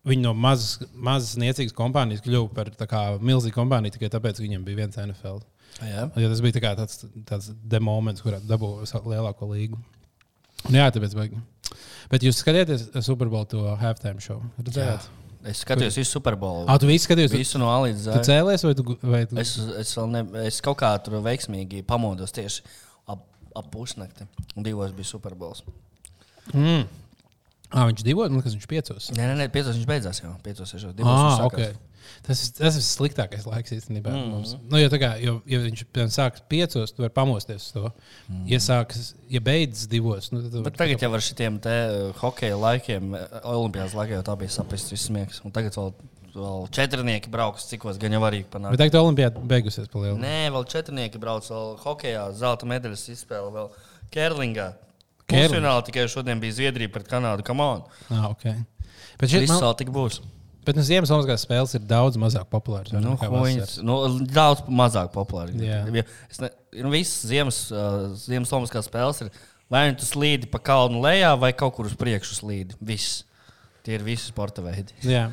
Viņi 0.07 0.23
no 0.23 0.31
mazas, 0.39 0.87
mazas 0.95 1.35
niecīgas 1.41 1.75
kompānijas 1.75 2.23
kļuva 2.23 2.49
par 2.55 2.69
tā 2.79 2.87
kā 2.87 3.01
milzīgu 3.19 3.57
kompāniju 3.57 3.97
tikai 3.97 4.09
tāpēc, 4.13 4.39
ka 4.39 4.45
viņiem 4.45 4.63
bija 4.65 4.79
viens 4.79 4.99
NFL. 5.03 5.41
Jā. 5.83 6.07
Jo 6.15 6.31
tas 6.31 6.41
bija 6.45 6.57
tā 6.57 6.73
tāds, 6.79 7.03
tāds 7.27 7.51
demoments, 7.75 8.23
kurā 8.23 8.39
dabūja 8.39 9.03
lielāko 9.03 9.51
līgu. 9.51 9.81
Un 10.65 10.79
jā, 10.79 10.87
tāpēc 10.95 11.13
vajag. 11.17 11.37
Bet 12.09 12.23
jūs 12.25 12.39
skatījāties 12.41 12.87
Superbowl 13.05 13.45
to 13.51 13.67
halftime 13.81 14.23
show? 14.23 14.41
Redzējāt? 14.61 15.09
Es 15.45 15.61
skatījos 15.63 15.97
visu 15.99 16.17
Superbolu. 16.17 16.65
Ah, 16.67 16.79
tu 16.81 16.89
visi 16.89 17.05
skaties, 17.05 17.31
tu, 17.31 17.39
Visu 17.39 17.59
no 17.61 17.69
A 17.71 17.77
līdz 17.85 18.05
tu 18.07 18.13
Z. 18.15 18.25
cēlies 18.27 18.65
vai 18.65 18.73
tu, 18.77 18.85
vai 19.01 19.23
tu... 19.29 19.37
Es, 19.41 19.53
es, 19.81 19.93
ne, 20.09 20.23
es 20.47 20.59
kaut 20.65 20.79
kā 20.81 20.89
tur 21.03 21.19
veiksmīgi 21.25 21.83
pamodos 21.87 22.33
tieši 22.35 22.63
ap, 23.13 23.21
ap 23.55 23.67
pusnakti. 23.73 24.27
Un 24.57 24.65
divos 24.65 24.95
bija 24.97 25.11
Superbols. 25.11 25.63
Mm. 26.53 26.87
Ah, 27.69 27.83
viņš 27.89 28.03
divos, 28.07 28.31
man 28.31 28.39
liekas, 28.39 28.55
viņš 28.55 28.69
piecos. 28.71 29.11
Nē, 29.15 29.29
nē, 29.29 29.35
nē 29.43 29.49
piecos 29.53 29.75
viņš 29.75 29.87
beidzās 29.89 30.23
jau. 30.23 30.33
Piecos 30.43 30.73
jau 30.73 30.93
divos. 30.95 31.11
Ah, 31.11 31.45
okay. 31.45 31.73
sākās. 31.73 31.83
Tas, 32.27 32.41
ir- 32.47 32.53
tas 32.57 32.75
ir 32.75 32.81
sliktākais 32.83 33.45
laiks 33.47 33.71
īstenībā. 33.71 34.11
Mm 34.11 34.17
Mhm. 34.23 34.31
mums. 34.31 34.55
nu, 34.69 34.77
jo, 34.77 34.89
tā 34.89 34.99
kā, 34.99 35.21
jo, 35.21 35.41
ja 35.45 35.59
viņš 35.59 35.83
piemēram, 35.93 36.11
sāks 36.13 36.41
piecos, 36.49 36.91
tu 36.91 37.01
vari 37.03 37.13
pamosties 37.13 37.65
uz 37.67 37.71
to. 37.71 37.91
Mm 38.29 38.35
Mhm. 38.35 38.47
Ja 38.47 38.57
sāks, 38.59 39.13
ja 39.29 39.39
beidzas 39.39 39.87
divos, 39.87 40.31
nu, 40.31 40.41
tad 40.41 40.63
Bet 40.63 40.77
tagad 40.77 40.99
jau 40.99 41.13
ar 41.13 41.19
šiem 41.19 41.59
te 41.61 41.69
uh, 41.69 42.13
hokeja 42.19 42.57
laikiem, 42.57 43.13
uh, 43.13 43.27
Olimpijas 43.43 43.93
laikiem, 43.93 44.23
tā 44.23 44.37
bija 44.37 44.49
saprasts 44.49 44.91
viss 44.91 45.07
smieklīgs. 45.09 45.41
Un 45.45 45.51
tagad 45.51 45.71
vēl, 45.73 45.93
vēl 46.35 46.69
četrnieki 46.69 47.29
brauks, 47.31 47.65
cikos 47.69 47.97
gan 47.97 48.11
jau 48.11 48.21
arī 48.21 48.43
panākt. 48.45 48.75
Bet 48.77 48.79
tagad 48.79 48.99
Olimpijā 49.01 49.31
beigusies 49.47 49.87
pa 49.89 49.99
lielu. 49.99 50.17
Nē, 50.19 50.51
vēl 50.51 50.65
četrnieki 50.67 51.17
brauc, 51.19 51.47
vēl 51.49 51.77
hokeja 51.79 52.31
zelta 52.33 52.65
medaļas 52.65 53.07
izspēle, 53.09 53.51
vēl 53.51 53.69
Kerlingā. 54.11 54.73
Kerlinga. 55.27 55.49
Pusfinālā 55.49 55.85
tikai 55.85 56.05
šodien 56.07 56.39
bija 56.39 56.53
Zviedrija 56.53 56.89
pret 56.91 57.07
Kanādu. 57.07 57.43
Come 57.43 57.59
on! 57.61 57.81
Ah, 58.09 58.29
okay. 58.29 58.53
Bet, 59.19 59.29
šeit, 59.29 59.47
man, 59.49 59.59
vēl 59.59 59.75
tik 59.77 59.89
būs. 59.89 60.21
Bet 60.67 60.77
nu, 60.77 60.83
Ziemassvētku 60.85 61.37
spēles 61.41 61.75
ir 61.79 61.85
daudz 61.87 62.19
mazāk 62.21 62.49
populāras. 62.51 62.91
Nu, 62.93 63.15
vasaras? 63.17 63.77
nu, 63.87 63.99
daudz 64.29 64.65
mazāk. 64.69 65.13
Ja- 65.63 66.07
Es 66.29 66.41
ne, 66.43 66.51
nu, 66.83 66.91
visas 66.93 67.23
ziemas, 67.29 67.61
uh, 67.71 68.11
ziemas 68.19 68.51
Olimpiskās 68.53 68.89
spēles 68.91 69.23
ir 69.25 69.31
vai 69.71 69.87
nu 69.91 69.97
tu 69.99 70.07
slīdi 70.07 70.49
pa 70.51 70.59
kalnu 70.63 71.01
lejā, 71.03 71.33
vai 71.39 71.51
kaut 71.57 71.75
kur 71.77 71.89
uz 71.89 71.95
priekšu 71.99 72.39
slīdi. 72.39 72.77
Viss. 72.83 73.23
Tie 73.87 73.95
ir 73.95 74.03
visi 74.03 74.27
sporta 74.27 74.63
veidi. 74.63 74.95
Jā, 75.07 75.29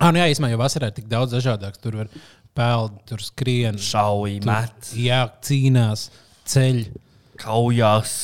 ah, 0.00 0.10
nu, 0.10 0.18
jā 0.18 0.26
īstenībā 0.32 0.52
jau 0.54 0.60
vasarā 0.62 0.90
ir 0.90 0.96
tik 0.96 1.08
daudz 1.10 1.34
dažādāks. 1.36 1.78
Tur 1.82 2.00
var 2.02 2.10
peld, 2.58 2.96
tur 3.06 3.22
skrien, 3.22 3.78
Šauji, 3.78 4.40
tur 4.42 4.50
met, 4.50 4.90
jā, 4.98 5.20
cīnās, 5.46 6.08
ceļ. 6.50 6.80
kaujās. 7.38 8.14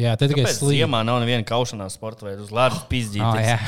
Jā, 0.00 0.14
te 0.18 0.26
tikai 0.30 0.46
slīd. 0.50 0.80
ziemā 0.80 1.02
nav 1.06 1.20
neviena 1.22 1.44
kaušanās 1.46 1.94
sporta 1.94 2.26
veida 2.26 2.42
uz 2.42 2.50
ledus 2.54 2.80
pizdīt? 2.90 3.22
Oh, 3.22 3.36
jā, 3.38 3.58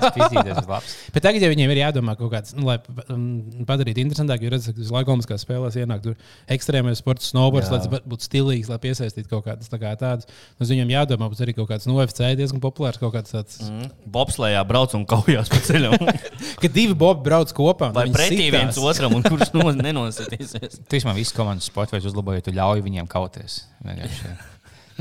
tas 0.02 0.34
ir 0.34 0.58
labs. 0.68 0.96
Bet 1.14 1.24
tagad, 1.24 1.44
ja 1.44 1.48
viņiem 1.52 1.72
ir 1.72 1.80
jādomā 1.80 2.14
kaut 2.18 2.32
kāds, 2.34 2.52
nu, 2.58 2.66
lai 2.68 2.76
um, 3.06 3.24
padarītu 3.68 4.02
interesantāku, 4.02 4.44
jo 4.46 4.52
redzat, 4.52 4.76
ka 4.76 4.88
laiku 4.98 5.14
Olimpiskās 5.14 5.46
spēlēs 5.46 5.78
ienāk 5.80 6.02
tur 6.04 6.18
ekstrēmais 6.52 7.00
sports, 7.00 7.30
snowboards, 7.32 7.70
Jā. 7.70 7.78
lai 7.78 7.80
tas 7.86 8.04
būtu 8.12 8.28
stilīgs, 8.28 8.68
lai 8.72 8.80
piesaistītu 8.82 9.32
kaut 9.32 9.46
kādas 9.48 9.72
tā 9.72 9.80
kā 9.80 9.94
tādas. 10.00 10.28
Uz 10.60 10.72
viņiem 10.74 10.92
jādomā, 10.92 11.30
būs 11.32 11.42
arī 11.46 11.56
kaut 11.56 11.70
kāds 11.72 11.88
no 11.88 11.96
UFC 11.96 12.34
diezgan 12.36 12.60
populārs 12.62 13.00
kaut 13.00 13.14
kāds 13.16 13.32
tāds. 13.32 13.58
Mm. 13.64 13.88
Bobslējā 14.12 14.62
brauc 14.68 14.96
un 14.98 15.06
kaujās 15.08 15.52
pa 15.52 15.62
ceļam. 15.64 15.96
Kad 16.62 16.76
divi 16.76 16.98
bobi 16.98 17.24
brauc 17.30 17.54
kopā, 17.56 17.92
Vai 17.96 18.08
pretī 18.12 18.50
viens 18.52 18.78
otram, 18.82 19.16
un 19.16 19.24
kurš 19.24 19.54
no, 19.56 19.70
nenositīsies? 19.78 20.82
Tu 20.84 20.98
vismaz 20.98 21.16
visu 21.18 21.38
komandas 21.38 21.70
sporta 21.70 21.96
veidu 21.96 22.12
uzlaboji, 22.12 22.42
ja 22.42 22.48
tu 22.50 22.56
ļauj 22.58 22.84
viņiem 22.84 23.10
kauties. 23.10 23.62
Vienkārši. 23.86 24.50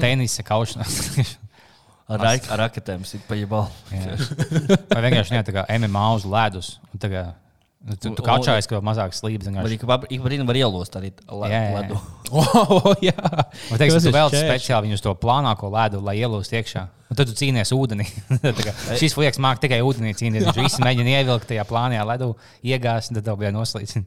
Tenisa 0.01 0.43
kaušanās. 0.47 0.97
Ar, 2.11 2.19
ra- 2.19 2.33
ar 2.51 2.59
raketēm 2.65 3.05
sit 3.07 3.23
pa 3.27 3.37
jebalu. 3.39 3.69
Jā. 3.93 4.17
Vai 4.91 5.03
vienkārši 5.07 5.37
ne 5.37 5.43
tā 5.47 5.53
kā 5.55 5.63
MMA 5.79 6.05
uz 6.17 6.25
ledus. 6.27 6.73
nu, 6.91 7.95
Tu, 7.95 8.11
tu 8.11 8.21
Un- 8.21 8.27
kaučājies, 8.27 8.67
ka 8.69 8.77
mazāk 8.85 9.15
slīd. 9.17 9.41
Ik 9.73 9.85
pa 9.89 9.97
brīdim 9.97 10.45
var 10.45 10.57
ielost 10.59 10.93
arī 10.99 11.13
ledu. 11.31 11.97
Oh, 12.31 12.93
jā, 13.03 13.11
Vai 13.17 13.75
teiksim, 13.75 13.97
Tas 13.97 14.03
tu 14.05 14.11
ir 14.11 14.15
vēl 14.15 14.29
speciāli 14.31 14.87
viņu 14.87 14.95
uz 14.95 15.01
to 15.03 15.11
plānāko 15.19 15.67
ledu, 15.73 15.99
lai 16.05 16.13
ielūstu 16.21 16.55
iekšā. 16.61 16.83
Un 17.11 17.17
tad 17.19 17.27
tu 17.27 17.33
cīnies 17.35 17.73
ūdenī. 17.75 18.05
Kā 18.61 18.95
Šis 18.95 19.17
liekas, 19.19 19.39
māk 19.43 19.59
tikai 19.59 19.81
ūdenī 19.83 20.13
cīnīties. 20.15 20.47
Viņš 20.47 20.61
visi 20.63 20.83
mēģina 20.87 21.17
ievilkt 21.17 21.49
tajā 21.49 21.65
plānajā 21.67 22.05
ledū, 22.07 22.29
iegāzt, 22.63 23.11
un 23.11 23.19
tad 23.19 23.27
tev 23.27 23.41
bija 23.41 23.51
noslīdis. 23.55 23.97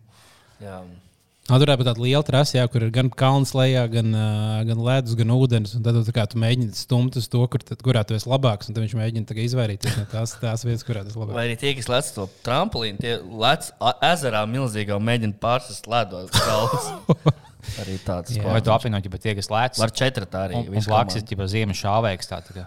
Nu, 1.44 1.58
Tur 1.60 1.68
ir 1.68 1.80
tāda 1.84 2.00
liela 2.00 2.24
trase, 2.24 2.54
jā, 2.56 2.62
kur 2.72 2.86
ir 2.86 2.92
gan 2.94 3.10
kalns 3.12 3.50
lejā, 3.52 3.82
gan, 3.92 4.14
uh, 4.16 4.62
gan 4.64 4.78
ledus, 4.80 5.12
gan 5.18 5.32
ūdens. 5.34 5.74
un 5.76 5.84
Tad 5.84 5.98
tu, 5.98 6.14
tu 6.32 6.40
mēģini 6.40 6.72
stumt 6.72 7.18
uz 7.20 7.28
to, 7.28 7.42
kur, 7.52 7.60
tad, 7.60 7.82
kurā 7.84 8.00
tu 8.08 8.16
esi 8.16 8.30
labāks. 8.32 8.70
un 8.70 8.76
Tad 8.76 8.80
viņš 8.80 8.94
mēģina 8.96 9.28
izvairīties 9.44 9.98
no 10.00 10.06
tās, 10.08 10.32
tās 10.40 10.64
vietas, 10.64 10.86
kurā 10.88 11.04
tas 11.04 11.12
ir 11.12 11.20
labāk. 11.20 11.36
Vai 11.36 11.44
arī 11.50 11.58
tie, 11.60 11.74
kas 11.76 11.90
lec 11.92 12.08
to 12.16 12.24
tramplīnu, 12.48 13.02
tie 13.04 13.18
lec 13.44 13.68
ezerā 14.08 14.46
milzīgā 14.48 14.96
un 14.96 15.04
mēģina 15.04 15.36
pārsist 15.44 15.90
galvas. 16.32 16.88
Arī 17.82 17.96
tāds. 18.04 18.36
Vai 18.44 18.60
tu 18.64 18.72
apvienot, 18.74 19.04
ja 19.06 19.20
tie, 19.22 19.34
kas 19.38 19.48
lēc? 19.52 19.80
Var 19.82 19.92
četratā 19.98 20.44
arī. 20.48 20.60
Un, 20.60 20.68
un 20.70 20.76
visu 20.78 20.90
blakus 20.92 21.18
ir 21.20 21.24
jau 21.34 21.48
ziemas 21.50 21.80
šāveiks. 21.80 22.30
Tā, 22.30 22.38
tā 22.44 22.54
kā, 22.56 22.64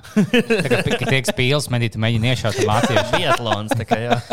tā 0.84 0.98
kā, 0.98 1.08
tiek 1.08 1.30
spīlis, 1.30 1.70
medīt, 1.74 1.96
mēģina 2.02 2.34
iešaut 2.34 2.58
komandu. 2.62 3.00
Biatlons, 3.16 3.76
tā 3.78 3.88
kā 3.90 4.02
jā. 4.04 4.20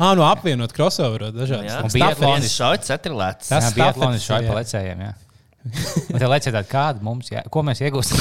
Ah, 0.00 0.16
nu 0.18 0.24
apvienot 0.26 0.72
crossoverot 0.74 1.30
dažādas. 1.36 1.68
jā. 1.68 1.76
Un 1.78 1.86
Un 1.86 1.92
biatlons- 1.94 2.18
biatlons 2.18 2.54
šauj 2.56 2.78
cetri 2.88 3.12
lec. 3.14 3.44
Tas 3.46 3.68
stafetes 3.70 4.24
šai 4.26 4.40
ir, 4.42 4.48
pa 4.50 4.56
lecējiem. 4.58 5.04
Jā. 5.06 5.12
Un 6.10 6.18
te 6.18 6.26
lecēja 6.32 6.54
tāda, 6.56 6.64
kāda 6.66 7.04
mums, 7.06 7.28
jā, 7.30 7.44
ko 7.54 7.62
mēs 7.62 7.82
iegūstam. 7.84 8.18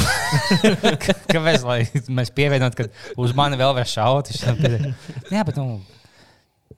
Kāpēc 1.34 1.66
mēs 2.12 2.32
pievienot, 2.36 2.76
ka 2.78 2.86
uz 3.18 3.34
mani 3.38 3.58
vēl 3.60 3.74
var 3.80 3.88
šaut? 3.90 4.30
Viņš 4.30 4.44
tā 4.46 4.94
Jā, 5.34 5.46
bet 5.48 5.58
nu. 5.58 5.80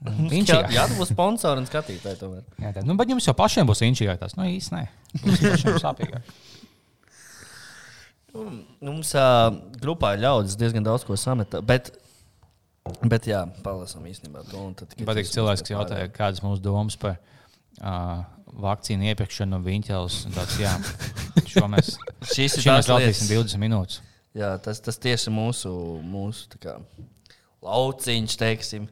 Viņš 0.02 0.50
Jā, 0.50 0.56
ir. 0.66 0.72
jā, 0.74 0.84
tu 0.90 0.96
būsi 0.98 1.14
sponsori 1.14 1.62
un 1.62 1.68
skatītāji 1.70 2.18
tomēr. 2.18 2.46
Jā, 2.64 2.72
tā, 2.74 2.82
nu, 2.88 2.96
bet 2.98 3.12
jums 3.12 3.28
jau 3.28 3.36
pašiem 3.38 3.68
būs 3.70 3.84
inčīgāk 3.86 4.18
tas. 4.24 4.34
Nu, 4.34 4.48
īsti 4.50 4.74
nē. 4.74 4.86
Mums 5.22 5.44
pašiem 5.46 5.78
sāpīgāk. 5.84 6.32
Mums 8.82 9.12
uh, 9.20 9.52
grupā 9.84 10.16
ir 10.16 10.24
ļaudis 10.24 10.58
diezgan 10.58 10.86
daudz 10.88 11.06
ko 11.06 11.18
sameta. 11.20 11.62
Bet, 11.62 11.92
bet 13.04 13.28
jā, 13.30 13.44
palasam 13.66 14.08
īstenībā 14.10 14.46
to. 14.50 14.64
tikai 14.90 15.06
Patīk 15.10 15.30
cilvēks, 15.30 15.62
būs 15.62 15.68
kas 15.68 15.74
jautāja, 15.76 16.10
kādas 16.16 16.42
mūsu 16.46 16.64
domas 16.66 16.98
par 17.02 17.20
uh, 17.20 18.24
vakcīnu 18.66 19.12
iepirkšanu 19.12 19.60
un 19.60 19.68
jā, 20.64 20.72
šo 21.46 21.68
mēs, 21.72 21.94
lietas. 23.04 23.30
20 23.30 23.62
minūtes. 23.62 24.02
Jā, 24.38 24.54
tas, 24.64 24.80
tas 24.80 24.98
tieši 25.04 25.32
mūsu, 25.36 25.70
mūsu 26.08 26.58
kā, 26.64 26.78
lauciņš, 27.68 28.38
teiksim. 28.40 28.88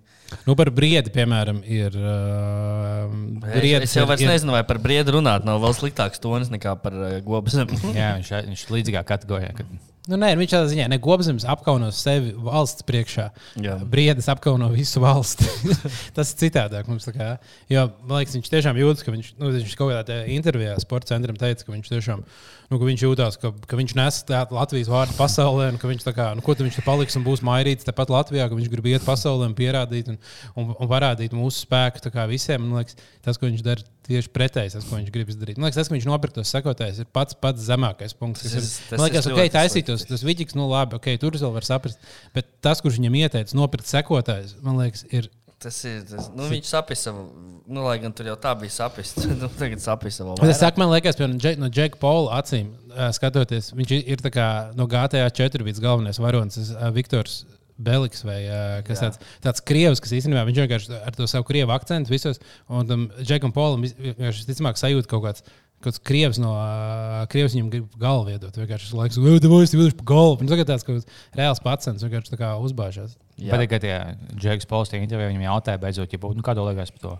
Nu, 0.46 0.54
par 0.58 0.70
briedi, 0.74 1.10
piemēram, 1.14 1.62
ir. 1.66 1.96
Uh, 1.98 3.14
Es, 3.50 3.56
briedis 3.56 3.90
es 3.90 3.96
jau 3.98 4.06
ir- 4.14 4.30
nezinu, 4.30 4.54
vai 4.54 4.64
par 4.68 4.78
briedu 4.84 5.16
runāt. 5.18 5.46
Nav 5.48 5.62
vēl 5.64 5.74
sliktāks 5.78 6.22
tonis 6.22 6.52
nekā 6.54 6.76
par 6.84 6.94
uh, 6.94 7.16
gobzem. 7.26 7.70
Jā, 7.98 8.12
viņš, 8.20 8.32
viņš 8.52 8.66
ir 8.68 8.76
līdzīgā 8.78 9.04
kategorijā. 9.10 9.54
Kad, 9.58 9.72
Nu, 10.10 10.18
nē, 10.18 10.32
viņš 10.40 10.54
tādā 10.56 10.70
ziņā 10.72 10.88
negobzems 10.90 11.44
apkauno 11.50 11.92
sevi 11.94 12.32
valsts 12.34 12.86
priekšā. 12.88 13.28
Jā. 13.62 13.76
Briedis 13.92 14.30
apkauno 14.32 14.72
visu 14.74 15.04
valsti. 15.04 15.46
Tas 16.18 16.34
ir 16.34 16.40
citādāk 16.48 16.90
mums. 16.90 17.06
Kā, 17.14 17.36
jo, 17.70 17.84
man 18.10 18.20
liekas, 18.20 18.38
viņš 18.40 18.50
tiešām 18.50 18.80
jūtas, 18.82 19.06
ka 19.06 19.14
viņš, 19.14 19.34
nu, 19.38 19.52
viņš 19.54 19.76
kaut 19.78 19.94
kādā 19.94 20.24
intervijā 20.34 20.74
sporta 20.82 21.14
centram 21.14 21.38
teica, 21.38 21.66
ka 21.66 21.76
viņš 21.76 21.92
tiešām 21.94 22.26
nu, 22.70 22.78
ka 22.78 22.86
viņš 22.86 23.04
jūtās, 23.06 23.38
ka, 23.42 23.52
ka 23.70 23.78
viņš 23.80 23.96
nes 23.98 24.20
Latvijas 24.54 24.90
vārdu 24.94 25.16
pasaulē, 25.18 25.70
un 25.74 25.80
ka 25.82 25.90
viņš 25.90 26.06
tā 26.06 26.14
kā, 26.18 26.28
nu, 26.38 26.46
ko 26.46 26.54
tu 26.58 26.66
viņš 26.66 26.80
te 26.80 26.86
paliks 26.86 27.18
un 27.18 27.26
būs 27.26 27.42
mairīts 27.46 27.88
tepat 27.88 28.14
Latvijā, 28.14 28.50
ka 28.50 28.58
viņš 28.58 28.70
grib 28.74 28.90
iet 28.92 29.06
pasaulē 29.06 29.50
un 29.50 29.56
pierādīt 29.58 30.12
un, 30.14 30.20
un, 30.56 30.74
un 30.74 30.90
parādīt 30.90 31.34
mūsu 31.38 31.66
spēku 31.66 32.02
visiem. 32.30 32.66
Man 32.66 32.82
liekas, 32.82 32.98
tas, 33.26 33.38
ko 33.38 33.50
viņš 33.50 33.66
dara, 33.66 33.86
tieši 34.10 34.32
pretējs, 34.36 34.76
tas, 34.78 34.86
ko 34.90 34.98
viņš 34.98 35.12
grib 35.16 35.30
izdarīt. 35.32 35.58
Man 35.62 35.70
liekas, 35.70 35.80
tas, 35.80 35.90
ka 35.92 35.96
viņš 35.96 36.08
nopirka 36.10 36.40
tos 36.42 36.52
sekotājus, 36.54 37.00
ir 37.04 37.10
pats 37.16 37.38
pats 37.40 37.66
zemākais 37.70 38.16
punkts. 38.18 38.44
Tas 38.46 38.56
ir- 38.58 38.70
tas 38.90 38.98
Man 39.00 39.08
liekas, 39.10 39.28
ok, 39.30 39.42
taisītos, 39.54 40.06
tas 40.10 40.26
vidīgs, 40.26 40.56
nu 40.58 40.68
labi, 40.72 40.98
ok, 41.00 41.12
tur 41.22 41.38
vēl 41.38 41.54
varu 41.56 41.68
saprast. 41.70 42.00
Bet 42.36 42.50
tas, 42.66 42.82
kurš 42.82 42.98
viņam 43.00 43.20
ieteica 43.22 43.58
nopirkt 43.60 43.88
sekotājus, 43.92 44.56
man 44.66 44.82
liekas, 44.82 45.06
ir. 45.14 45.30
Tas 45.60 45.76
ir. 45.84 46.04
Tas, 46.08 46.30
nu, 46.32 46.46
viņš 46.48 46.68
sapīs 46.72 47.02
savu, 47.04 47.26
nu, 47.68 47.82
lai 47.84 47.98
gan 48.00 48.14
tur 48.16 48.30
jau 48.30 48.38
tā 48.40 48.54
bija 48.56 48.72
sapīs. 48.72 49.12
nu, 49.42 49.50
tagad 49.60 49.82
sapīs 49.84 50.16
savu. 50.22 50.38
Bet 50.40 50.54
Es 50.54 50.62
saku, 50.64 50.80
man 50.80 50.94
liekas, 50.94 51.18
piemēram, 51.20 51.60
no 51.60 51.68
Džeka 51.68 52.00
Paula 52.00 52.38
acīm 52.40 52.70
skatoties, 53.12 53.74
viņš 53.76 53.92
ir- 53.98 54.08
kā 54.32 54.74
no 54.80 54.88
GTA 54.88 55.26
4 55.30 55.68
bijis 55.68 55.82
galvenais 55.84 56.18
varonis, 56.24 56.56
tas, 56.56 56.72
Viktors. 56.96 57.42
Beliks 57.80 58.26
vai 58.28 58.42
ā, 58.44 58.60
kas 58.88 59.00
Jā. 59.00 59.08
tāds, 59.08 59.32
tāds 59.46 59.64
krievs, 59.64 60.02
kas 60.04 60.12
īstenībā 60.18 60.44
viņš 60.50 60.62
vienkārši 60.66 61.00
ar 61.00 61.16
to 61.16 61.28
savu 61.32 61.48
krievu 61.48 61.72
akcentu 61.76 62.12
visos. 62.12 62.42
Un 62.68 62.88
tam 62.90 63.08
Džekam 63.24 63.56
Polam 63.56 63.86
vienkārši 63.88 64.44
visticamāk 64.44 64.80
sajūt 64.82 65.10
kaut 65.10 65.26
kāds. 65.26 65.46
Kaut 65.80 65.94
kāds 65.96 66.02
krievs 66.04 66.38
no 66.44 66.50
uh, 66.60 67.22
krievs 67.32 67.54
viņam 67.56 67.70
grib 67.72 67.94
galvu 68.02 68.34
iedot. 68.34 68.52
Vienkārši 68.52 68.98
laiks, 69.00 69.16
ka 69.16 69.24
viņš 69.24 69.76
ir 69.78 69.80
viņš 69.80 69.94
pa 69.96 70.08
galvu. 70.12 70.34
Viņš 70.42 70.52
tagad 70.52 70.68
tāds 70.74 70.84
kaut 70.84 70.98
kāds 70.98 71.22
reāls 71.40 71.62
pats, 71.64 71.88
vienkārši 72.04 72.34
tā 72.34 72.40
kā 72.42 72.50
uzbāžās. 72.60 73.14
Jā. 73.40 73.54
Patīk, 73.54 73.72
ka 73.72 73.80
tie 73.80 73.94
Džeks 74.36 74.68
Pols 74.68 74.92
tie 74.92 75.00
intervijā 75.00 75.30
viņam 75.32 75.46
jautāja, 75.48 75.80
beidzot, 75.80 76.12
ja 76.12 76.20
būtu, 76.20 76.36
nu, 76.42 76.44
kā 76.44 76.52
tev 76.58 76.68
liekas 76.68 76.92
par 76.98 77.06
to, 77.06 77.14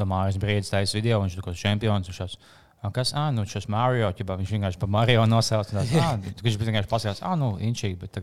to 0.00 0.08
Mārijas 0.10 0.40
Brīdis 0.42 0.72
taisa 0.74 0.98
video, 0.98 1.20
viņš 1.22 1.36
ir 1.38 1.44
kaut 1.44 1.54
kāds 1.54 1.62
čempions. 1.62 2.10
"Ā, 2.82 2.90
kas, 2.96 3.12
ah, 3.14 3.30
nu, 3.30 3.44
šis 3.44 3.68
Mario, 3.68 4.08
ķibā, 4.16 4.38
viņš 4.40 4.54
vienkārši 4.56 4.80
pa 4.80 4.88
Mario 4.90 5.22
nosauc. 5.28 5.70
un 5.70 5.78
tāds, 5.78 5.92
"Ā, 5.94 6.18
Viņš 6.42 6.56
vienkārši 6.58 6.88
pasakās, 6.90 7.22
ah, 7.22 7.36
nu, 7.36 7.58
inčīgi, 7.60 7.98
bet 8.00 8.16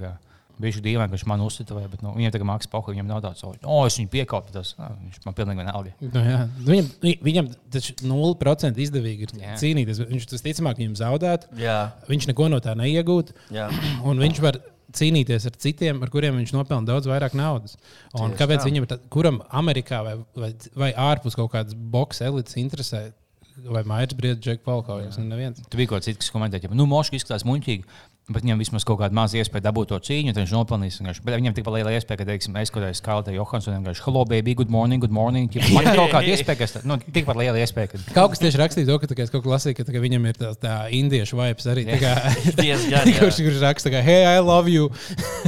tagad. 0.57 0.63
Bija 0.67 0.83
dīvaini, 0.87 1.09
ka 1.11 1.15
viņš 1.17 1.25
man 1.29 1.43
uzstāvēja, 1.45 1.89
bet 1.91 2.01
nu, 2.05 2.13
viņam 2.17 2.33
tagad 2.35 2.49
mākslinieks 2.49 2.71
pohu, 2.73 2.93
viņam 2.95 3.07
nav 3.11 3.21
tāds, 3.25 3.43
o, 3.45 3.51
oh, 3.63 3.83
es 3.87 3.97
viņu 3.99 4.09
piekāpu. 4.13 4.53
Tas 4.55 4.73
ah, 4.81 4.93
viņš 4.97 5.19
man 5.25 5.37
pilnīgi 5.37 5.61
vienalga. 5.63 5.93
Nu, 6.01 6.23
jā. 6.25 6.39
viņam, 6.69 6.87
vi- 7.03 7.19
viņam 7.27 7.51
taču 7.73 7.93
0% 8.01 8.81
izdevīgi 8.87 9.27
ir 9.27 9.35
Jā. 9.41 9.53
cīnīties. 9.61 10.01
Viņš 10.09 10.25
tas 10.33 10.41
ticamāk 10.45 10.81
viņam 10.81 10.95
zaudētu. 11.03 11.53
Jā, 11.61 11.77
Viņš 12.09 12.27
neko 12.33 12.49
no 12.49 12.59
tā 12.63 12.73
neiegūtu. 12.79 13.35
Un 14.07 14.17
viņš 14.25 14.41
var 14.41 14.57
cīnīties 14.97 15.45
ar 15.49 15.55
citiem, 15.61 16.01
ar 16.01 16.09
kuriem 16.09 16.37
viņš 16.39 16.53
nopelna 16.55 16.87
daudz 16.87 17.05
vairāk 17.11 17.35
naudas. 17.37 17.75
Un 18.15 18.31
Tieši 18.31 18.39
kāpēc 18.39 18.61
tā. 18.63 18.67
viņam 18.69 18.85
ir 18.87 18.91
tā, 18.93 18.97
kuram 19.13 19.41
Amerikā 19.51 19.99
vai, 20.05 20.15
vai, 20.33 20.51
vai 20.79 20.91
ārpus 20.95 21.35
kaut 21.37 21.51
kādas 21.53 21.75
boxe 21.75 22.23
elites 22.25 22.55
interesē? 22.57 23.09
Vai 23.57 23.81
Maijas 23.89 24.13
Briedis, 24.13 24.39
Džeks 24.45 24.61
Falkaujas? 24.63 25.17
Neviens. 25.17 25.59
Tur 25.65 25.79
bija 25.81 25.89
kaut 25.89 26.03
kas 26.03 26.11
cits, 26.11 26.19
kas 26.21 26.29
komentēja, 26.33 26.69
ka 26.69 26.77
nu, 26.77 26.85
Mošs 26.89 27.09
izskatās 27.17 27.45
muļķīgi. 27.47 27.83
Bet 28.27 28.43
viņam 28.43 28.59
vismaz 28.59 28.83
kaut 28.83 28.97
kāda 28.99 29.15
maza 29.15 29.37
iespēja 29.39 29.63
dabūt 29.69 29.87
to 29.93 29.97
cīņu, 30.03 30.33
tad 30.35 30.41
viņš 30.43 30.51
nopelnīs. 30.51 30.97
vienkārši. 30.99 31.21
Bet 31.23 31.37
viņam 31.39 31.53
tikpat 31.55 31.75
liela 31.77 31.93
iespēja, 31.95 32.17
ka, 32.19 32.25
teiksim, 32.27 32.57
es 32.59 32.71
kaut 32.75 32.83
kādā 32.83 32.89
Skalta 32.99 33.31
Johansonam 33.31 33.85
vienkārši, 33.85 34.03
hello, 34.03 34.25
baby, 34.27 34.51
good 34.59 34.67
morning, 34.73 34.99
good 34.99 35.13
morning. 35.15 35.47
Man 35.71 35.87
ir 35.87 35.95
kaut 35.95 36.11
kāda 36.11 36.33
iespēja, 36.33 36.57
ka, 36.59 36.65
es 36.67 36.73
tā- 36.75 36.81
nu, 36.83 36.97
tikpat 36.99 37.37
liela 37.39 37.61
iespēja, 37.61 37.87
ka 37.93 38.01
Kaut 38.17 38.33
kas 38.33 38.41
tieši 38.43 38.59
rakstīja 38.59 38.89
to, 38.89 38.97
ka 38.99 39.07
tā 39.07 39.15
es 39.23 39.31
kaut 39.31 39.45
ko 39.45 39.53
lasīju, 39.53 39.77
ka 39.79 39.85
tā 39.87 39.95
kā 39.95 40.01
viņam 40.03 40.27
ir 40.27 40.35
tā, 40.41 40.51
tā 40.59 40.73
indiešu 40.91 41.39
vibes 41.39 41.69
arī. 41.71 41.85
tā 41.87 42.01
kā-. 42.03 43.15
Kurš 43.21 43.39
kurš 43.45 43.61
raksta, 43.63 43.93
ka, 43.95 44.01
hey, 44.03 44.27
I 44.27 44.43
love 44.43 44.67
you. 44.67 44.89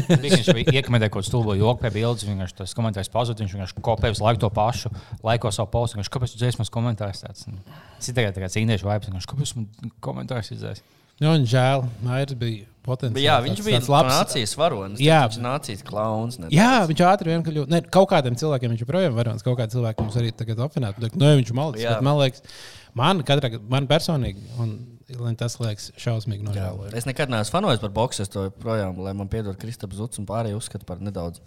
viņš 0.07 0.47
iekomentējis 0.47 1.11
kaut 1.11 1.19
kādu 1.19 1.27
stulbu 1.33 1.57
joku 1.59 1.83
pie 1.83 1.91
bildes. 1.99 2.23
Viņš 2.31 2.55
tas 2.61 2.77
komentārs 2.79 3.11
pazudis, 3.11 3.43
viņš 3.43 3.57
vienkārši 3.57 3.83
kopēja 3.83 4.15
visu 4.15 4.23
laiku 4.23 4.45
to 4.45 4.51
pašu, 4.55 4.93
laiko 5.27 5.51
savu 5.51 5.67
postu. 5.75 5.99
Viņš 5.99 6.13
kāpēc 6.15 6.31
tu 6.31 6.39
dziesmas 6.45 6.71
komentārs 6.71 7.25
tāds? 7.27 7.43
Nu, 7.51 7.59
Tas 7.99 8.07
ir 8.07 8.15
tagad 8.15 8.39
tāds 8.39 8.55
indiešu 8.55 8.87
vibes, 8.87 9.11
viņš 9.11 9.27
kāpēc 9.27 9.55
man 9.59 9.67
komentārs 9.99 10.53
izdzēs. 10.55 10.79
Nu, 11.19 11.31
un 11.35 11.43
žēl, 11.45 11.83
Maijas 12.01 12.33
bija 12.39 12.65
potenciāli. 12.85 13.23
Jā, 13.25 13.35
viņš 13.43 13.57
tāds- 13.59 13.65
bija 13.65 13.79
tāds 13.79 13.89
labs. 13.91 14.13
nācijas 14.15 14.53
varonis. 14.55 14.99
Jā. 15.03 15.21
viņš 15.27 15.37
ir 15.37 15.43
nācijas 15.43 15.83
klauns. 15.83 16.39
ne 16.39 16.47
Jā, 16.49 16.87
viņš 16.87 17.01
ātri 17.05 17.25
vien 17.33 17.43
kļuva. 17.43 17.67
Ne, 17.69 17.81
kaut 17.81 18.09
kādiem 18.09 18.37
cilvēkiem 18.39 18.71
viņš 18.71 18.83
joprojām 18.85 19.13
var 19.13 19.25
būt. 19.25 19.43
Kaut 19.43 19.57
kādi 19.59 19.75
cilvēki 19.75 19.99
mums 19.99 20.15
arī 20.15 20.31
tagad 20.31 20.57
apvienot. 20.63 20.95
Nē, 20.97 21.33
viņš 21.41 21.49
ir 21.51 21.57
malcis. 21.59 21.83
Jā. 21.83 21.93
bet 21.95 22.01
Man 22.07 22.17
liekas, 22.17 22.41
man, 22.95 23.21
katrā, 23.23 23.59
man 23.69 23.87
personīgi, 23.87 24.37
un 24.57 24.97
man 25.19 25.35
tas 25.35 25.57
liekas 25.59 25.91
šausmīgi 25.97 26.43
Jā. 26.47 26.49
nožēlojami. 26.53 26.93
Es 26.95 27.05
nekad 27.05 27.29
neesmu 27.29 27.51
fanojis 27.59 27.81
par 27.81 27.89
boxu. 27.89 28.21
Es 28.21 28.29
to 28.29 28.49
joprojām, 28.49 28.97
lai 28.97 29.11
man 29.13 29.27
piedod 29.27 29.57
Kristaps 29.59 29.95
Zuts 29.97 30.17
un 30.19 30.25
pārējie 30.25 30.55
uzskata 30.55 30.85
par 30.85 30.97
nedaudz. 30.99 31.39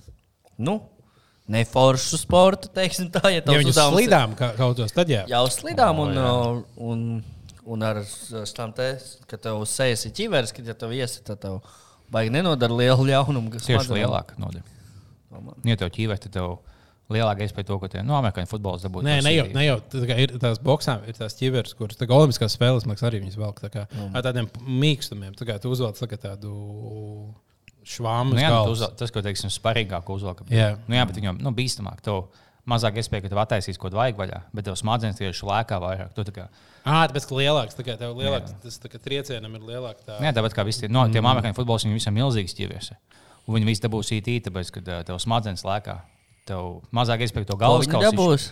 Nu, 0.58 0.82
neforšu 1.48 2.18
sportu, 2.22 2.68
teiksim 2.72 3.10
tā, 3.10 3.22
ja 3.24 3.40
Ja 3.40 3.40
tavs 3.42 3.56
viņus 3.64 3.72
uzdevums 3.74 3.98
ir- 3.98 4.08
slīdām 4.08 4.36
ka- 4.36 4.52
kaut 4.56 4.76
kādos, 4.76 4.92
tad 4.94 5.08
jā. 5.08 5.26
Jau 5.28 5.46
slidām 5.48 5.98
O, 5.98 6.02
un, 6.06 6.14
jā. 6.14 6.28
uh, 6.58 6.62
un 6.78 7.24
Un 7.66 7.82
ar 7.86 8.00
tam 8.56 8.72
te, 8.74 8.88
ka 9.30 9.36
tev 9.38 9.60
sejas 9.70 10.02
ir 10.08 10.12
ķiveres, 10.18 10.50
kad 10.56 10.66
ja 10.66 10.74
tev 10.74 10.90
iesi, 10.96 11.20
tad 11.22 11.38
tev 11.44 11.60
baigi 12.12 12.32
nenodara 12.34 12.74
lielu 12.74 13.04
ļaunumu. 13.12 13.52
kas 13.54 13.68
Tieši 13.68 13.94
lielāka 14.00 14.34
nodeva. 14.42 14.64
Domā. 15.32 15.54
Ja 15.64 15.76
tev 15.80 15.92
ķīvē, 15.94 16.16
tad 16.20 16.34
tev 16.34 16.56
lielāka 17.12 17.44
iespēja 17.44 17.68
to, 17.68 17.76
ko 17.78 17.88
tie 17.92 18.02
no 18.02 18.16
amerikāņu 18.18 18.48
futbols 18.50 18.82
dabūtu. 18.84 19.04
Nē, 19.06 19.14
ne 19.24 19.32
jau, 19.34 19.46
ne 19.54 19.64
jau 19.66 19.78
tā 19.92 20.16
ir 20.18 20.34
tās 20.42 20.58
boxām, 20.64 21.06
ir 21.08 21.16
tās 21.16 21.36
ķiveres, 21.38 21.74
kuras 21.78 21.98
tā 22.00 22.08
kā 22.08 22.16
olimpiskās 22.16 22.56
spēles, 22.56 22.86
liekas, 22.88 23.04
arī 23.08 23.20
viņas 23.22 23.38
velk 23.40 23.60
tā 23.62 23.70
kā, 23.72 23.86
Mm. 23.92 24.10
ar 24.16 24.22
tādiem 24.26 24.48
mīkstumiem. 24.82 25.34
Tā 25.38 25.46
kā 25.48 25.58
tu 25.60 25.70
uzvelc 25.72 25.98
tā 26.00 26.08
kā 26.10 26.18
tādu 26.18 26.52
švāmu. 27.84 28.34
Nu, 28.36 28.40
jā, 28.42 28.50
nu, 28.52 28.64
tu 28.66 28.74
uz 28.74 28.80
uzvel, 28.80 28.94
tas, 28.98 29.10
ko 29.14 29.22
teiksim, 29.24 29.50
sparīgāk 29.52 30.10
uzvelk. 30.14 30.44
Jā. 30.52 30.76
Nu, 30.86 30.96
jā, 30.96 31.06
bet 31.08 31.18
viņam 31.18 31.40
nu, 31.42 31.52
bīstamāk. 31.56 32.00
Tev 32.04 32.24
mazāk 32.68 33.00
iespēja, 33.00 33.24
ka 33.24 33.32
tev 33.32 33.40
attaisīs 33.42 33.80
kaut 33.80 33.94
ko 33.94 34.00
vajag 34.00 34.20
vaļā, 34.20 34.42
bet 34.54 34.66
tev 34.68 34.76
smadzenes 34.78 35.18
tieši 35.18 35.48
lēkā 35.48 35.78
vairāk. 35.82 36.12
Tu 36.16 36.26
tā 36.28 36.34
kā 36.36 36.46
Ah, 36.82 37.04
tāpēc, 37.06 37.28
ka 37.30 37.36
lielāks, 37.38 37.76
tā 37.78 37.84
kā 37.86 37.94
tev 37.98 38.16
lielāks, 38.18 38.56
tas 38.62 38.80
tā 38.82 38.88
kā 38.90 38.98
triecienam 38.98 39.52
ir 39.54 39.66
lielāks. 39.68 40.02
Tā. 40.02 40.16
Jā, 40.18 40.32
tāpat 40.34 40.56
kā 40.56 40.64
visi 40.66 40.82
tie, 40.82 40.88
no, 40.90 41.04
tie 41.14 41.20
amerikāņu 41.22 41.54
futbolisti, 41.54 41.86
viņi 41.86 42.00
visam 42.00 42.16
milzīgi 42.16 42.56
ķīvies. 42.58 42.88
Un 43.46 43.54
viņi 43.54 43.68
visi 43.68 43.84
dabūs 43.84 44.10
īti, 44.16 44.40
tāpēc, 44.42 44.72
ka 44.74 44.82
tev 45.06 45.20
smadzenes 45.22 45.62
lēkā. 45.66 46.00
Tev 46.50 46.80
mazāk 46.94 47.22
iespēja 47.22 47.52
to 47.52 47.58
galvas 47.60 47.86
viņi 47.86 48.02
dabūs? 48.08 48.48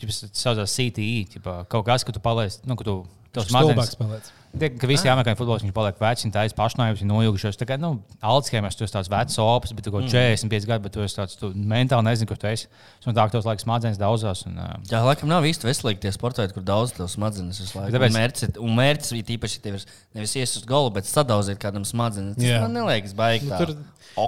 Tas 0.00 0.20
saucās 0.36 0.76
CTE, 0.76 1.24
ķipa, 1.32 1.56
kaut 1.72 1.86
kas, 1.88 2.04
ka 2.04 2.12
tu 2.12 2.20
paliec, 2.24 2.58
nu, 2.68 2.76
ka 2.76 2.84
tu 2.84 2.98
tev 3.34 3.44
Stulbāks 3.48 3.94
smadzenes. 3.94 3.98
paliec. 4.00 4.32
Tie, 4.54 4.68
ka 4.78 4.86
visi 4.86 5.08
amerikāņu 5.10 5.34
futbolisti 5.40 5.72
paliek 5.74 5.96
veci, 5.98 6.28
viņi 6.28 6.34
taisa 6.36 6.54
pašnāvības, 6.54 7.00
viņi 7.02 7.10
noilgušies. 7.10 7.56
Kā, 7.66 7.74
nu, 7.82 7.88
Alzheimers, 8.22 8.76
esi 8.78 8.94
tāds 8.94 9.08
vecs 9.10 9.38
opis, 9.42 9.72
bet 9.74 9.82
tu 9.82 9.90
kaut 9.90 10.06
45 10.06 10.68
gadu, 10.70 10.84
bet 10.84 10.94
tu 10.94 11.02
esi 11.02 11.16
tāds, 11.18 11.34
tu 11.40 11.50
mentāli 11.58 12.06
nezini, 12.06 12.28
kur 12.30 12.38
tu 12.38 12.46
esi. 12.46 12.68
Un 13.02 13.16
tā, 13.18 13.24
ka 13.26 13.34
tos 13.34 13.48
laiks 13.48 13.66
smadzenes 13.66 13.98
daudzās. 13.98 14.44
Un, 14.46 14.54
uh, 14.62 14.76
Jā, 14.86 15.00
laikam 15.02 15.26
nav 15.32 15.42
īsti 15.42 15.66
veselīgi 15.66 16.04
tie 16.06 16.12
sportotāji, 16.14 16.54
kur 16.54 16.62
daudz 16.62 16.94
tev 16.94 17.10
smadzenes 17.10 17.58
visu 17.64 17.74
laiku. 17.80 17.96
Tāpēc- 17.96 18.14
Un 18.14 18.20
mērķis, 18.20 18.54
un 18.62 18.78
mērķis 18.78 19.10
ir 19.18 19.34
īpaši 19.38 19.60
tev 19.66 19.74
ir 19.80 19.88
nevis 20.14 20.36
ies 20.38 20.54
uz 20.56 20.64
golu, 20.70 20.94
bet 20.94 21.10
sadauzīt 21.10 21.58
kādam 21.58 21.82
smadzenes. 21.82 22.36
Tas 22.38 22.44
Jā. 22.46 22.60
man 22.62 22.78
neliekas 22.78 23.12
baigi. 23.18 23.50
Nu, 23.50 23.56
tā. 23.58 23.58
tur, 23.66 23.74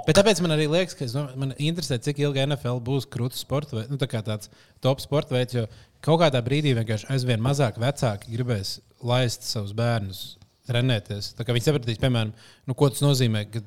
bet 0.05 0.19
tāpēc 0.19 0.41
man 0.43 0.51
arī 0.59 0.67
liekas, 0.67 0.93
ka 0.99 1.05
es 1.07 1.15
domāju, 1.15 1.37
man 1.39 1.53
interesē, 1.55 2.01
cik 2.03 2.19
ilgi 2.19 2.43
NFL 2.43 2.83
būs 2.83 3.07
krūtis 3.07 3.39
sporta 3.47 3.79
veids, 3.79 3.89
nu, 3.89 3.95
tā 3.95 4.11
kā 4.11 4.19
tāds 4.27 4.51
top 4.83 4.99
sporta 4.99 5.31
veids. 5.39 5.55
Jo 5.55 5.67
kaut 6.07 6.21
kādā 6.23 6.41
brīdī 6.43 6.73
vienkārši 6.77 7.09
aizvien 7.13 7.43
mazāk 7.43 7.79
vecāki 7.81 8.33
gribēs 8.33 8.77
laist 9.05 9.45
savus 9.47 9.73
bērnus 9.77 10.21
trenēties. 10.67 11.33
Viņi 11.39 11.65
sapratīs, 11.65 11.99
piemēram, 12.01 12.33
nu, 12.67 12.75
ko 12.77 12.91
tas 12.91 13.03
nozīmē. 13.05 13.47
ka 13.51 13.63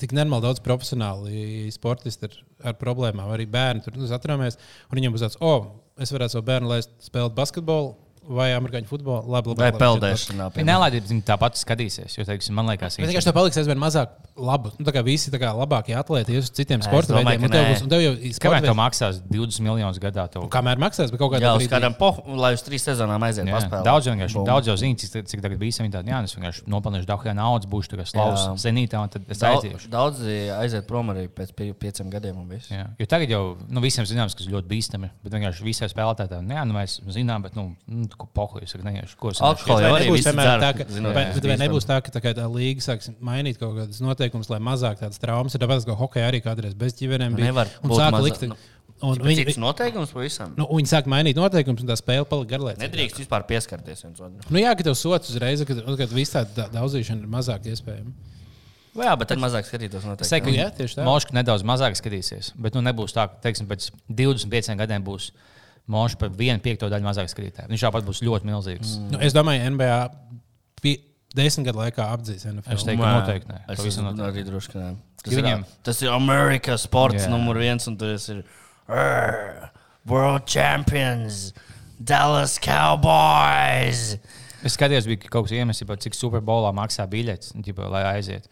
Tik 0.00 0.14
normāli 0.16 0.46
daudz 0.46 0.62
profesionāli 0.64 1.68
sportisti 1.74 2.24
ir 2.24 2.38
ar 2.70 2.78
problēmām. 2.80 3.28
Arī 3.34 3.44
bērni 3.52 3.84
tur 3.84 3.98
nu, 4.00 4.06
atramies. 4.16 4.56
Un 4.88 4.96
viņiem 4.96 5.12
būs 5.12 5.26
tāds, 5.26 5.36
o, 5.44 5.50
oh, 5.50 5.66
es 6.00 6.12
varētu 6.14 6.38
savu 6.38 6.46
bērnu 6.48 6.70
laist 6.70 6.94
spēlēt 7.04 7.36
basketbolu 7.36 7.92
vai 8.28 8.50
amerikāņu 8.54 8.86
futbolu. 8.90 9.24
Labi, 9.32 9.50
labi, 9.52 9.60
Vai 9.62 9.70
labi, 9.70 9.80
peldēšanā? 9.82 10.46
Viņa 10.54 10.66
tāpat 11.26 11.58
skatīsies. 11.58 12.16
Jo, 12.18 12.24
teiksim, 12.28 12.54
man 12.54 12.66
liekas, 12.70 12.96
Bet 12.98 13.08
vienkārši 13.10 13.28
tev 13.30 13.34
paliks 13.34 13.58
aizvien 13.58 13.78
mazāk 13.82 14.08
labu. 14.36 14.70
Nu, 14.78 14.86
tā 14.86 14.92
kā 14.94 15.02
visi 15.04 15.30
tā 15.32 15.40
kā 15.42 15.50
labākie 15.56 15.96
atlēti 15.98 16.36
ies 16.36 16.46
uz 16.48 16.50
citiem 16.54 16.82
sporta 16.82 17.14
veidiem. 17.18 17.42
ka 17.42 17.48
tev, 17.52 17.64
nē. 17.64 17.72
būs, 17.74 17.82
un 17.82 17.88
tev 17.92 18.00
jau 18.04 18.12
ir 18.14 18.32
sporta 18.32 18.60
veids- 18.60 18.78
maksās 18.78 19.20
20 19.28 19.60
miljonus 19.66 19.98
gadā, 19.98 20.28
tev 20.30 20.46
Kamēr 20.52 20.78
maksās, 20.80 21.10
bet 21.10 21.18
kaut 21.20 21.32
kādā 21.34 21.50
brīdī. 21.66 21.72
kādam 21.74 21.96
pohu, 21.98 22.36
lai 22.36 22.52
uz 22.54 22.62
trīs 22.62 22.86
sezonām 22.86 23.20
aiziet. 23.26 23.46
Jā, 23.46 23.58
paspēlēt. 23.58 23.84
daudz 23.84 24.06
vienkārši, 24.06 24.44
daudz 24.46 24.66
jau 24.70 24.76
zina, 24.76 24.96
cik, 24.96 25.26
cik 25.26 25.42
tagad 25.42 25.58
bija 25.58 25.72
tādi, 25.92 26.08
jā, 26.08 26.22
es 26.24 26.34
vienkārši 26.34 26.64
nopelnīšu 26.66 27.06
daudz 27.06 27.34
naudas, 27.34 27.66
būšu 27.68 27.88
tagad 27.96 28.06
slavs 28.06 28.46
zenītā, 28.64 29.02
un 29.02 29.08
tad 29.08 29.22
es 29.28 29.38
Daudz, 29.38 29.64
aiziešu. 29.64 29.88
daudzi 29.90 30.38
aiziet 30.56 30.86
prom 30.86 31.08
arī 31.10 31.28
pēc 31.28 31.52
pie- 31.54 31.72
pieciem 31.74 32.08
gadiem. 32.10 32.36
un 32.38 32.48
viss. 32.48 32.70
Jo 32.70 33.06
tagad 33.06 33.28
jau 33.28 33.56
nu, 33.68 33.80
visiem 33.80 34.04
zināms, 34.04 34.34
kas 34.36 34.46
ļoti 34.46 34.66
bīstami, 34.68 35.10
bet 35.22 35.32
vienkārši 35.32 35.62
visai 35.62 35.88
spēlētājiem, 35.88 36.42
nu, 36.46 36.54
jā, 36.54 36.64
nu, 36.66 36.74
mēs 36.74 37.00
zinām, 37.12 37.42
bet, 37.42 37.54
nu, 37.56 37.76
nu 37.86 38.06
ko 38.18 38.26
pohuļ, 38.36 38.64
es 38.66 38.74
neiešu, 38.76 39.16
ko 39.20 39.30
es 39.32 39.40
Alkoholu 39.42 39.80
Vai 39.82 39.88
jau 39.88 39.98
nebūs, 40.02 40.24
dzer, 40.26 40.38
tā, 40.62 40.70
ka, 40.78 40.86
zinot, 40.90 41.14
vai, 41.16 41.24
ka 41.30 41.38
bet 41.38 41.48
vai 41.50 41.56
nebūs 41.62 41.86
tā, 41.88 41.98
ka 42.04 42.12
tā, 42.14 42.22
kā 42.24 42.32
tā 42.36 42.46
līga 42.50 42.84
sāks 42.84 43.10
mainīt 43.20 43.58
kaut 43.60 43.74
kādas 43.78 44.02
noteikumus, 44.04 44.50
lai 44.52 44.60
mazāk 44.62 45.00
tādas 45.02 45.20
traumas 45.22 45.56
ir? 45.56 45.62
Tāpēc, 45.64 45.86
ka 45.88 45.98
hokeja 45.98 46.30
arī 46.30 46.42
kādreiz 46.44 46.74
bez 46.78 46.94
ģimenēm 47.00 47.38
bija. 47.38 47.50
Nevar 47.52 47.72
un 47.82 47.94
sāk 47.96 48.14
maza- 48.16 48.24
likt. 48.28 48.46
nu, 48.50 48.60
Un 49.02 49.18
Viņi 49.18 49.42
ir 49.50 49.56
noteikums 49.58 50.12
pavisam. 50.14 50.52
nu, 50.54 50.62
viņi 50.78 50.86
sāk 50.86 51.08
mainīt 51.10 51.34
noteikumus, 51.34 51.82
un 51.82 51.88
tā 51.90 51.96
spēle 51.98 52.22
palika 52.22 52.52
garlaicīga. 52.54 52.86
Nedrīkst 52.86 53.18
vispār 53.18 53.42
pieskarties 53.48 54.04
viens 54.04 54.20
otram. 54.20 54.38
Nu, 54.48 54.60
jā, 54.62 54.76
ka 54.78 54.86
tev 54.86 54.94
sots 54.94 55.32
uzreiz, 55.32 55.64
kad, 55.66 55.80
kad 55.98 56.12
viss 56.14 56.30
tāda 56.30 56.68
daudzīšana 56.70 57.24
ir 57.26 57.32
mazāk 57.32 57.66
iespējama. 57.66 58.12
Jā, 58.92 59.14
bet 59.16 59.30
tad 59.32 59.40
mazāk 59.40 59.64
skatītos. 59.66 60.04
Jā, 60.04 60.68
tieši 60.76 60.98
tā. 60.98 61.00
ka 61.00 61.06
Moška 61.08 61.32
nedaudz 61.32 61.64
mazāk 61.64 61.96
skatīsies, 61.96 62.52
bet 62.60 62.76
nu, 62.76 62.82
nebūs 62.84 63.14
tā, 63.16 63.24
ka 63.26 63.40
teiksim, 63.48 63.66
pēc 63.70 63.88
25 64.12 64.76
gadiem 64.78 65.02
būs 65.06 65.30
Moška 65.90 66.18
par 66.20 66.28
vienu 66.38 66.60
piekto 66.62 66.86
daļu 66.92 67.02
mazāk 67.04 67.30
skatītāju. 67.32 67.68
Viņš 67.72 67.82
tāpat 67.88 68.04
būs 68.06 68.20
ļoti 68.22 68.46
milzīgs. 68.48 68.92
Mm. 69.00 69.08
Nu, 69.16 69.18
es 69.26 69.34
domāju, 69.34 69.64
NBA 69.74 69.96
desmit 71.34 71.66
gadu 71.70 71.80
laikā 71.80 72.06
apdzīs 72.12 72.44
NFL. 72.46 72.74
Es 72.76 72.84
teiktu, 72.86 73.02
noteikti 73.02 73.48
nē. 73.50 73.60
Es 73.72 73.80
esmu 73.80 74.04
noteikti. 74.10 74.28
arī 74.28 74.44
droši, 74.46 74.72
ka 74.72 74.78
nē. 74.78 74.90
Tas, 75.22 75.32
Jo 75.32 75.38
ir, 75.38 75.44
viņiem- 75.44 75.64
tas 75.82 76.02
ir 76.02 76.08
Amerikas 76.12 76.82
sports 76.86 77.24
Jā. 77.24 77.30
numur 77.30 77.56
viens, 77.56 77.86
un 77.88 77.96
tas 77.96 78.28
ir 78.28 78.44
"Arr, 78.88 79.70
World 80.06 80.46
Champions, 80.46 81.52
Dallas 82.02 82.58
Cowboys. 82.58 84.18
Es 84.62 84.76
skatījos, 84.76 85.06
bija 85.06 85.28
kaut 85.30 85.48
kas 85.48 85.52
iemesls, 85.56 85.98
cik 86.04 86.14
superbolā 86.14 86.72
maksā 86.74 87.06
biļetes, 87.10 87.54
un, 87.54 87.62
ģipa, 87.62 87.88
lai 87.90 88.02
aiziet. 88.16 88.46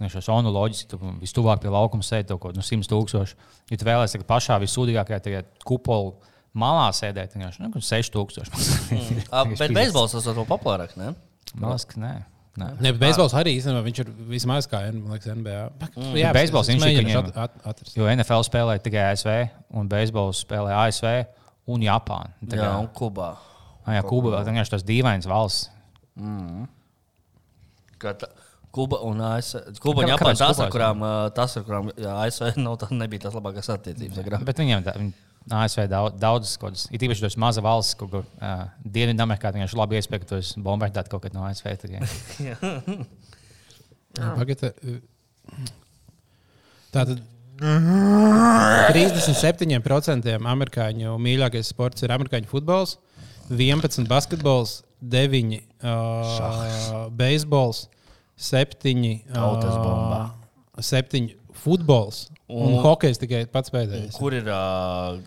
Un 0.00 0.08
šo 0.08 0.18
sonu 0.24 0.50
loģiski, 0.50 0.88
tu 0.88 0.98
vistuvāk 1.20 1.60
pie 1.62 1.68
laukuma 1.70 2.02
sēdi 2.02 2.28
kaut 2.32 2.40
ko 2.40 2.50
no 2.56 2.62
100 2.62 2.88
tūkstoši. 2.90 3.34
Ja 3.70 3.76
tu 3.76 3.84
vēlēsies 3.86 4.24
pašā 4.26 4.58
vissūdīgākajā 4.64 5.20
tajā 5.22 5.44
kupolu 5.64 6.16
malā 6.54 6.88
sēdēt, 6.96 7.32
vienkārši 7.36 7.62
nu, 7.64 7.70
6 7.80 8.12
tūkstoši. 8.12 8.50
Ah, 9.32 9.44
Bet 9.58 9.72
beisbols 9.72 10.12
tas 10.12 10.26
vēl 10.28 10.44
populārāk, 10.48 10.96
ne? 11.00 11.14
Man 11.54 11.70
liekas, 11.72 11.86
ka 11.88 12.00
nē. 12.00 12.10
nē. 12.60 12.66
Ne, 12.80 12.90
bet 12.92 13.00
beisbols 13.00 13.32
arī 13.38 13.54
īstenībā 13.58 13.80
viņš 13.86 14.00
ir 14.04 14.10
vismaz 14.28 14.68
kā 14.68 14.82
liekas, 14.92 15.30
NBA. 15.32 15.62
Mm. 15.96 16.12
Bet 16.18 16.36
beisbols 16.36 16.68
viņš 16.72 16.84
ir, 16.90 16.98
viņiem- 17.04 17.30
at, 17.32 17.38
at, 17.46 17.56
atrast. 17.72 17.96
Jo 17.96 18.08
NFL 18.12 18.44
spēlē 18.48 18.76
tikai 18.84 19.06
ASV, 19.14 19.32
un 19.80 19.88
beisbols 19.88 20.44
spēlē 20.44 20.74
ASV 20.86 21.08
un 21.72 21.80
Japāna. 21.86 22.32
Tā 22.44 22.58
Jā, 22.60 22.66
kā- 22.68 22.78
un 22.84 22.88
Kubā. 22.92 23.30
Ah, 23.86 23.96
jā, 23.96 24.02
Kuba 24.06 24.36
vēl 24.36 24.44
vienkārši 24.52 24.70
tas 24.76 24.84
dīvains 24.86 25.26
valsts. 25.26 25.70
Kā 28.02 28.12
tā- 28.18 28.30
Kuba 28.72 29.00
un 29.04 29.18
ASV. 29.20 29.74
Kuba 29.84 30.00
un 30.02 30.08
Japāna 30.08 30.32
kāpēc 30.32 30.40
tās, 30.40 30.60
ar 30.64 30.70
kurām, 30.72 31.02
tās, 31.36 31.56
ar 31.60 31.64
kurām 31.66 31.90
jā, 31.92 32.12
ASV 32.24 32.56
nav, 32.56 32.78
tā 32.80 32.88
nebija 32.96 33.26
tās 33.26 33.34
labākās 33.36 33.68
attiecības. 33.74 34.44
Bet 34.46 34.56
viņiem 34.62 34.82
da- 34.86 34.94
viņi- 34.96 35.12
ASV 35.50 35.88
daudz, 35.90 36.14
daudzas 36.22 36.54
kaut 36.60 36.72
kādas, 36.72 36.84
it 36.94 37.02
īpaši 37.02 37.24
tas 37.24 37.36
maza 37.40 37.62
valsts, 37.64 37.96
kur 37.98 38.08
uh, 38.20 38.24
Dienvidamerikā, 38.84 39.50
vienkārši 39.54 39.78
labi 39.78 39.96
iespēja, 39.98 40.20
ka 40.22 40.28
tu 40.30 40.36
esi 40.38 40.60
bombardēts 40.62 41.10
kaut 41.10 41.22
kad 41.24 41.32
no 41.34 41.42
ASV. 41.48 41.66
tad. 41.82 41.90
Pagaidā. 44.38 44.68
Tātad 46.92 47.18
37% 47.62 50.36
amerikāņu 50.38 51.18
mīļākais 51.22 51.66
sports 51.72 52.02
ir 52.04 52.10
amerikāņu 52.14 52.46
futbols, 52.50 52.90
11 53.50 54.08
basketbols, 54.10 54.70
9 55.02 55.58
uh, 55.58 55.62
beisbols, 57.18 57.78
7 58.36 59.22
Tautas 59.32 59.76
bombā. 59.78 60.22
7 60.82 61.28
futbols 61.62 62.16
un, 62.52 62.74
un 62.76 62.82
hokejs 62.84 63.20
tikai 63.22 63.44
pats 63.52 63.72
pēdējais. 63.72 64.16
Kur 64.18 64.36
ir 64.36 64.48
uh, 64.52 65.18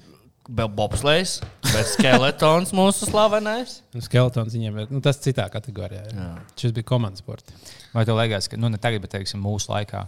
bobslēgs, 0.48 1.40
bet 1.66 1.90
skeletons 1.96 2.74
mūsu 2.78 3.10
slavenais? 3.10 3.80
Un 3.98 4.06
Skeletons 4.06 4.54
viņiem 4.54 4.80
ir 4.84 4.94
nu, 4.94 5.02
tas 5.06 5.20
citā 5.24 5.48
kategorijā. 5.54 6.06
Jā. 6.12 6.16
Jā. 6.22 6.30
Šis 6.62 6.76
bija 6.76 6.88
komandas 6.94 7.24
sports. 7.26 7.56
Vai 7.96 8.06
tev 8.08 8.20
liekas, 8.20 8.50
ka 8.52 8.60
nu, 8.62 8.70
ne 8.70 8.80
tagad, 8.82 9.02
bet 9.06 9.16
teiksim, 9.18 9.42
mūsu 9.44 9.72
laikā 9.74 10.06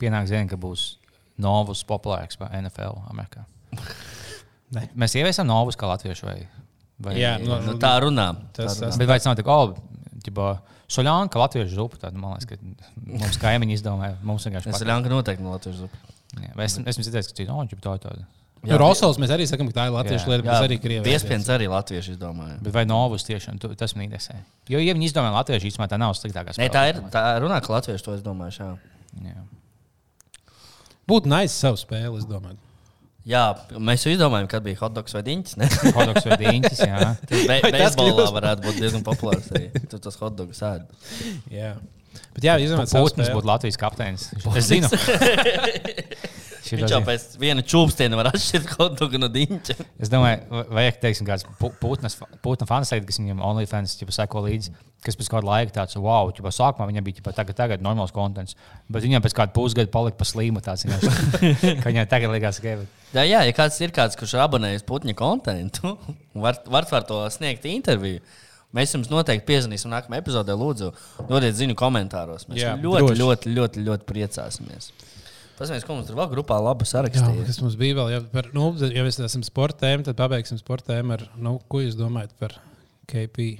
pienāks 0.00 0.32
diena, 0.32 0.48
ka 0.50 0.60
būs 0.60 0.94
novus 1.40 1.82
populārs 1.88 2.38
vai 2.40 2.52
NFL 2.62 3.04
Amerikā? 3.12 3.46
Ne. 4.70 4.84
Mēs 4.94 5.16
ieviesam 5.18 5.48
novus 5.48 5.74
kā 5.74 5.88
latvieši 5.90 6.22
vai, 6.22 6.34
vai 7.02 7.14
Jā, 7.18 7.32
nu, 7.42 7.56
Nu, 7.66 7.72
tā 7.82 7.88
runā. 8.04 8.28
Tas- 8.54 8.76
tā 8.78 8.84
runā. 8.86 8.98
Bet 9.00 9.08
vai 9.10 9.16
tas 9.18 9.26
nav 9.26 9.34
tik 9.40 9.48
labi? 9.50 9.80
Soļāna, 10.90 11.26
ka 11.30 11.38
latviešu 11.42 11.74
zupa, 11.74 11.98
tad 12.02 12.14
man 12.18 12.36
liekas, 12.36 12.46
ka 12.50 13.10
mums 13.18 13.38
kaimiņi 13.42 13.76
izdomāja. 13.78 14.14
Mums 14.26 14.46
vienkārši. 14.46 14.86
Ļanka 14.86 15.10
noteikti 15.10 15.42
no 15.42 15.54
Latvijas 15.54 15.84
zupa. 15.84 15.98
Jā, 16.36 16.52
Es 16.66 16.76
esmu 16.78 17.02
dzirdējis, 17.06 17.30
ka 17.30 17.38
cits, 17.40 17.50
oh, 17.50 17.64
ģip, 17.66 17.80
tā 17.82 17.96
ir 17.96 18.04
tāda. 18.04 18.26
Jā, 18.68 18.76
Rosols 18.76 19.16
mēs 19.16 19.30
arī 19.32 19.46
sakām, 19.48 19.70
ka 19.70 19.78
tā 19.78 19.86
ir 19.88 19.94
latviešu 19.94 20.26
Jā. 20.26 20.30
lieta, 20.34 20.44
bet 20.44 20.50
tas 20.52 20.64
arī 20.66 20.76
krieviešu. 20.82 21.06
Piespiens 21.08 21.46
arī 21.48 21.68
latvieši 21.72 22.12
izdomāja. 22.12 22.58
Bet 22.60 22.74
vai 22.76 22.82
novus 22.84 23.24
tiešām 23.24 23.56
tu, 23.62 23.70
tas 23.80 23.94
man 23.96 24.04
interesē? 24.04 24.36
Jo, 24.68 24.82
ja 24.84 24.92
viņi 24.92 25.08
izdomā 25.08 25.30
latviešu, 25.32 25.70
īstenībā 25.70 25.88
tā 25.88 25.96
nav 26.00 26.12
sliktākā 26.18 26.52
Nē, 26.60 26.68
tā 26.74 26.82
ir. 26.90 27.00
Tā 27.14 27.22
runā, 27.40 27.62
ka 27.64 27.72
latvieši 27.72 28.04
to 28.04 28.18
es 28.18 28.24
domāju. 28.26 28.52
Jā. 28.60 29.30
Jā. 29.30 29.46
Būtu 31.08 31.32
nice 31.32 31.56
savu 31.56 31.80
spēli, 31.80 32.20
es 32.20 32.28
domāju. 32.28 32.60
Jā, 33.30 33.44
mēs 33.76 34.04
jau 34.04 34.12
izdomājām, 34.14 34.48
kad 34.48 34.64
bija 34.64 34.78
hotdogs 34.80 35.16
vai 35.16 35.22
diņķis. 35.26 35.56
ne? 35.60 35.68
Hodoks 35.96 36.28
vai 36.28 36.38
dīņķis, 36.40 36.82
jā. 36.88 37.00
Tas 37.30 37.46
be, 37.48 37.58
beisbolā 37.74 38.28
varētu 38.36 38.64
būt 38.64 38.78
diezgan 38.80 39.04
populārs. 39.06 39.48
Tur 39.92 40.04
tas 40.04 40.20
hotdogs 40.20 40.62
ēd. 40.68 40.84
Bet 42.34 42.46
jā, 42.46 42.56
Putins 42.58 43.26
spēli. 43.26 43.36
būtu 43.36 43.50
Latvijas 43.50 43.80
kapteinis. 43.80 44.28
Es 44.60 44.70
zinu. 44.70 44.90
Viņš 46.70 46.92
jau 46.92 47.00
pēc 47.02 47.22
viena 47.40 47.62
čūpstiena 47.66 48.18
var 48.18 48.28
atšķirt 48.30 48.68
kaut 48.76 49.00
ko 49.00 49.18
no 49.18 49.26
diņķa. 49.32 49.74
Es 50.02 50.10
domāju, 50.12 50.42
va- 50.52 50.66
vajag, 50.76 50.98
teiksim, 51.02 51.26
kāds 51.26 51.46
pu- 51.58 51.72
Putnas, 51.80 52.14
Putna 52.44 52.68
fans, 52.68 52.92
teikt, 52.92 53.08
kas 53.08 53.18
viņam 53.18 53.40
OnlyFans 53.48 53.96
seko 54.14 54.42
līdzi, 54.44 54.74
kas 55.02 55.16
pēc 55.18 55.30
kāda 55.32 55.48
laika 55.48 55.74
tāds, 55.80 55.96
wow, 55.98 56.30
ķipa, 56.36 56.52
sākumā 56.54 56.86
viņam 56.90 57.06
bija 57.06 57.18
ķipa, 57.18 57.32
tagad, 57.34 57.56
tagad 57.58 57.82
normāls 57.82 58.12
kontents, 58.14 58.54
bet 58.92 59.02
viņam 59.06 59.24
pēc 59.24 59.34
kāda 59.40 59.54
pusgada 59.56 59.90
palika 59.90 60.20
pa 60.20 60.28
slīmu 60.28 60.62
tāds, 60.62 60.84
ka 61.82 61.88
viņam 61.88 62.10
tagad 62.12 62.36
likās, 62.36 62.60
ka 62.62 62.76
Jā, 63.10 63.24
jā, 63.26 63.40
ja 63.48 63.56
kāds 63.56 63.80
ir 63.82 63.90
kāds, 63.90 64.14
kurš 64.14 64.36
ir 64.36 64.44
abonējis 64.44 64.84
Putņa 64.86 65.16
kontentu, 65.18 65.96
var, 66.38 66.60
var 66.70 66.86
par 66.86 67.02
to 67.08 67.24
sniegt 67.34 67.64
interviju. 67.66 68.20
Mēs 68.76 68.92
jums 68.94 69.08
noteikti 69.10 69.46
piezvanīsim 69.50 69.90
nākamajā 69.90 70.22
epizodē. 70.22 70.54
Lūdzu, 70.54 70.92
dodiet 71.26 71.56
ziņu 71.58 71.74
komentāros. 71.78 72.44
Mēs 72.50 72.60
Jā, 72.62 72.74
jā, 72.76 72.82
ļoti, 72.84 73.06
droši. 73.08 73.20
ļoti, 73.22 73.54
ļoti, 73.56 73.84
ļoti 73.88 74.06
priecāsimies. 74.06 74.90
Paskatīsimies, 75.58 75.86
ko 75.88 75.96
mums 75.98 76.06
tur 76.08 76.16
vēl 76.20 76.28
grupā 76.32 76.56
labu 76.62 76.86
Jā, 76.86 76.92
sarakstīja. 76.94 77.46
kas 77.48 77.58
mums 77.60 77.74
bija 77.80 77.96
vēl? 77.98 78.12
Ja, 78.14 78.20
par, 78.32 78.46
nu, 78.56 78.70
ja 78.94 79.02
mēs 79.04 79.18
esam 79.26 79.42
sporta 79.44 79.82
tēma, 79.84 80.06
tad 80.06 80.16
pabeigsim 80.16 80.60
sporta 80.60 80.94
tēmu 80.94 81.16
ar, 81.18 81.24
nu, 81.36 81.56
ko 81.68 81.82
jūs 81.82 81.98
domājat 81.98 82.32
par 82.40 82.54
KP 83.10 83.50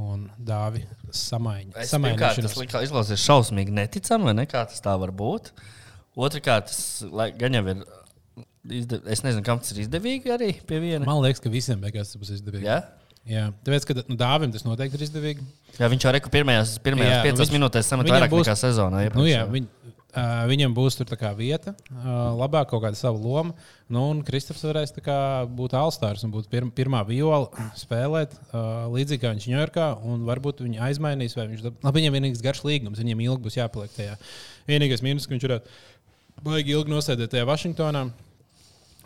un 0.00 0.28
Dāvi 0.40 0.86
samaiņu. 1.12 1.74
Es 1.82 1.90
pirmkārt, 1.92 2.38
tas 2.46 2.54
likā- 2.56 2.80
izklausās 2.86 3.20
šausmīgi 3.26 3.74
neticami, 3.76 4.30
vai 4.30 4.36
ne? 4.38 4.46
Kā 4.48 4.62
tas 4.70 4.80
tā 4.80 4.94
var 5.02 5.12
būt? 5.12 5.50
Otrakārt, 6.16 6.70
tas 6.70 7.02
gan 7.40 7.58
jau 7.58 7.66
ir. 7.74 7.82
Izdev... 8.78 9.02
Es 9.10 9.24
nezinu, 9.26 9.42
kam 9.44 9.58
tas 9.60 9.74
ir 9.74 9.82
izdevīgi 9.82 10.30
arī 10.32 10.52
pie 10.68 10.78
viena. 10.80 11.02
Man 11.04 11.18
liekas, 11.24 11.42
ka 11.42 11.50
visiem 11.50 11.80
beigās 11.82 12.12
tas 12.14 12.20
būs 12.22 12.30
izdevīgi. 12.38 12.68
Jā? 12.70 12.78
Jā. 13.28 13.52
Tāpēc, 13.62 13.84
ka 13.86 13.94
nu, 14.08 14.16
Dāvim 14.18 14.50
tas 14.50 14.64
noteikti 14.66 14.98
ir 14.98 15.04
izdevīgi. 15.06 15.44
Jā, 15.78 15.86
viņš 15.92 16.02
jau 16.08 16.10
reku 16.16 16.30
pirmajās, 16.32 16.72
pirmajās 16.82 17.12
Jā, 17.12 17.18
nu 17.22 17.26
piecās 17.28 17.46
viņš- 17.46 17.54
minūtēs 17.54 17.86
samet 17.92 18.08
vairāk 18.10 18.32
būs- 18.32 18.48
nekā 18.48 18.56
sezonā. 18.58 18.98
Nu, 19.14 19.22
iepriekš, 19.22 19.30
jā, 19.30 19.42
viņ, 19.52 19.66
uh, 19.86 20.42
viņam 20.50 20.74
būs 20.74 20.96
tur 20.98 21.06
kā 21.16 21.30
vieta, 21.38 21.74
uh, 21.92 22.34
labāk 22.34 22.66
kaut 22.72 22.82
kāda 22.82 22.96
sava 22.98 23.16
loma. 23.16 23.54
Nu, 23.88 24.10
un 24.10 24.24
Kristofers 24.26 24.64
varēs 24.66 24.92
kā 24.98 25.46
būt 25.46 25.70
Alstārs 25.78 26.24
un 26.26 26.32
būt 26.34 26.48
pir, 26.50 26.66
pirmā 26.74 27.04
viola, 27.06 27.46
spēlēt 27.78 28.34
uh, 28.52 28.90
līdzīgi 28.90 29.20
kā 29.22 29.30
viņš 29.36 29.46
Ņujorkā. 29.52 29.86
un 30.02 30.26
Varbūt 30.26 30.58
viņi 30.66 30.80
aizmainīs, 30.82 31.36
vai 31.38 31.46
viņš. 31.46 31.62
Labi, 31.84 32.00
viņam 32.02 32.18
vienīgais 32.18 32.42
garš 32.42 32.64
līgums, 32.66 32.98
viņam 32.98 33.22
ilgi 33.22 33.42
būs 33.46 33.56
jāpaliek 33.62 33.94
tajā. 33.94 34.18
Vienīgais 34.66 35.00
mīnus, 35.06 35.28
ka 35.30 35.34
viņš 35.38 35.46
varētu 35.46 35.62
baigi 36.42 36.74
ilgi 36.74 36.90
nosēdēt 36.90 37.30
tajā 37.30 37.46
Vašingtonā. 37.46 38.10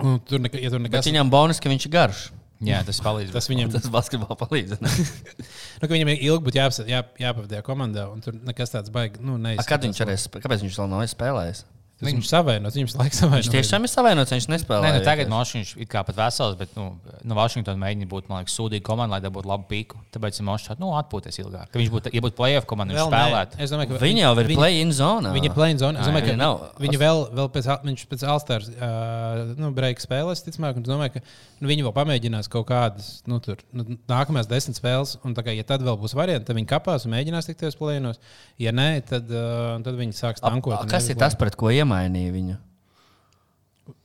Un 0.01 0.19
Tur, 0.25 0.39
neka, 0.41 0.57
ja 0.61 0.69
tur 0.73 0.81
Bet 0.81 0.91
nekas, 0.91 1.07
viņam 1.09 1.29
bonus, 1.31 1.61
ka 1.61 1.69
viņš 1.69 1.85
ir 1.87 1.93
garš. 1.93 2.31
Jā, 2.65 2.79
tas 2.89 3.01
palīdz. 3.05 3.33
tas 3.35 3.49
viņam, 3.51 3.69
Tas 3.75 3.89
basketbolā 3.93 4.37
palīdz. 4.41 4.79
nu, 4.81 5.89
viņam 5.93 6.13
ilgi 6.15 6.55
jāpas- 6.57 6.87
jā, 6.89 7.03
jāpavadīja 7.21 7.59
tajā 7.59 7.65
komandā, 7.67 8.07
un 8.13 8.23
tur 8.25 8.33
nekas 8.33 8.73
tāds 8.73 8.89
baigi. 8.95 9.21
Nu, 9.21 9.37
A, 9.61 9.67
Kad 9.69 9.85
viņš 9.85 10.01
arī 10.07 10.17
kāpēc 10.41 10.65
viņš 10.65 10.79
vēl 10.81 10.89
nav 10.95 11.05
spēlējis? 11.13 11.65
Tas 11.97 12.11
viņš 12.13 12.27
savainots, 12.29 12.77
viņš 12.77 12.95
laikam 12.99 13.17
savainots. 13.17 13.47
Viņš 13.47 13.55
tiešām 13.55 13.87
ir 13.87 13.89
savainots, 13.89 14.33
viņš 14.35 14.47
Nē, 14.51 14.53
nespēlē. 14.53 14.89
nu, 14.93 15.01
tagad 15.07 15.31
Mošs 15.33 15.71
ir 15.81 15.87
kā 15.89 16.03
pat 16.05 16.19
vesels, 16.19 16.57
bet 16.61 16.75
nu, 16.77 16.91
no 17.25 17.37
Vašingtonas 17.39 17.81
mēģina 17.81 18.09
būt 18.11 18.27
man 18.29 18.43
liekas, 18.43 18.53
sūdīga 18.59 18.85
komanda, 18.85 19.17
lai 19.17 19.25
dabūtu 19.25 19.49
labu 19.49 19.65
pīku. 19.71 19.97
Tāpēc 20.13 20.43
Mošs 20.45 20.75
nu, 20.77 20.91
atpūties 20.99 21.41
ilgāk. 21.41 21.71
Ka 21.73 21.81
viņš 21.81 21.93
būtu, 21.95 22.13
ja 22.13 22.21
būtu 22.27 22.37
playoff 22.37 22.69
komanda, 22.69 22.93
viņš 22.93 23.01
nē. 23.01 23.09
spēlētu. 23.09 23.61
Es 23.65 23.73
domāju, 23.73 23.95
ka 23.95 24.01
Viņi 24.03 24.23
jau 24.27 24.33
ir 24.43 24.51
play-in 24.53 24.93
zonā. 24.93 25.33
Viņa 25.33 25.49
ir 25.49 25.55
plēņa 25.57 25.81
zona. 25.81 26.03
Es 26.03 26.11
domāju, 26.11 26.27
ka 26.27 26.33
viņa 26.35 26.43
nav. 26.43 26.61
Viņa 26.85 27.01
vēl, 27.01 27.23
vēl 27.41 27.49
pēc, 27.57 27.71
viņš 27.89 28.05
pēc 28.13 28.27
Alstāras 28.35 28.69
uh, 28.77 29.57
nu, 29.57 29.73
breika 29.77 30.05
spēlēs, 30.05 30.45
ticamāk, 30.45 30.77
un 30.77 30.85
es 30.85 30.91
domāju, 30.93 31.17
ka 31.17 31.25
nu, 31.25 31.71
viņi 31.73 31.89
vēl 31.89 31.97
pamēģinās 31.97 32.53
kaut 32.53 32.69
kādas 32.69 33.09
nu, 33.25 33.41
tur, 33.41 33.65
nu, 33.73 33.97
nākamās 34.05 34.53
desmit 34.53 34.77
spēles. 34.77 35.17
Un, 35.25 35.33
tā 35.33 35.47
kā, 35.49 35.57
ja 35.57 35.65
tad 35.65 35.81
vēl 35.87 35.97
būs 36.05 36.13
varianti, 36.19 36.45
tad 36.51 36.61
viņi 36.61 36.69
kapās 36.77 37.09
un 37.09 37.17
mēģinās 37.17 37.49
tikt 37.49 37.65
tajos 37.65 37.81
plēnos. 37.81 38.21
Ja 38.61 38.77
nē, 38.77 39.01
tad, 39.09 39.33
uh, 39.33 39.81
tad 39.87 39.97
viņi 39.97 40.17
sāks 40.21 40.45
tankot. 40.45 40.85
Kas 40.93 41.09
ir 41.09 41.17
tas, 41.21 41.39
pret 41.39 41.57
ko 41.57 41.73
iemainīja 41.87 42.35
viņu? 42.35 42.59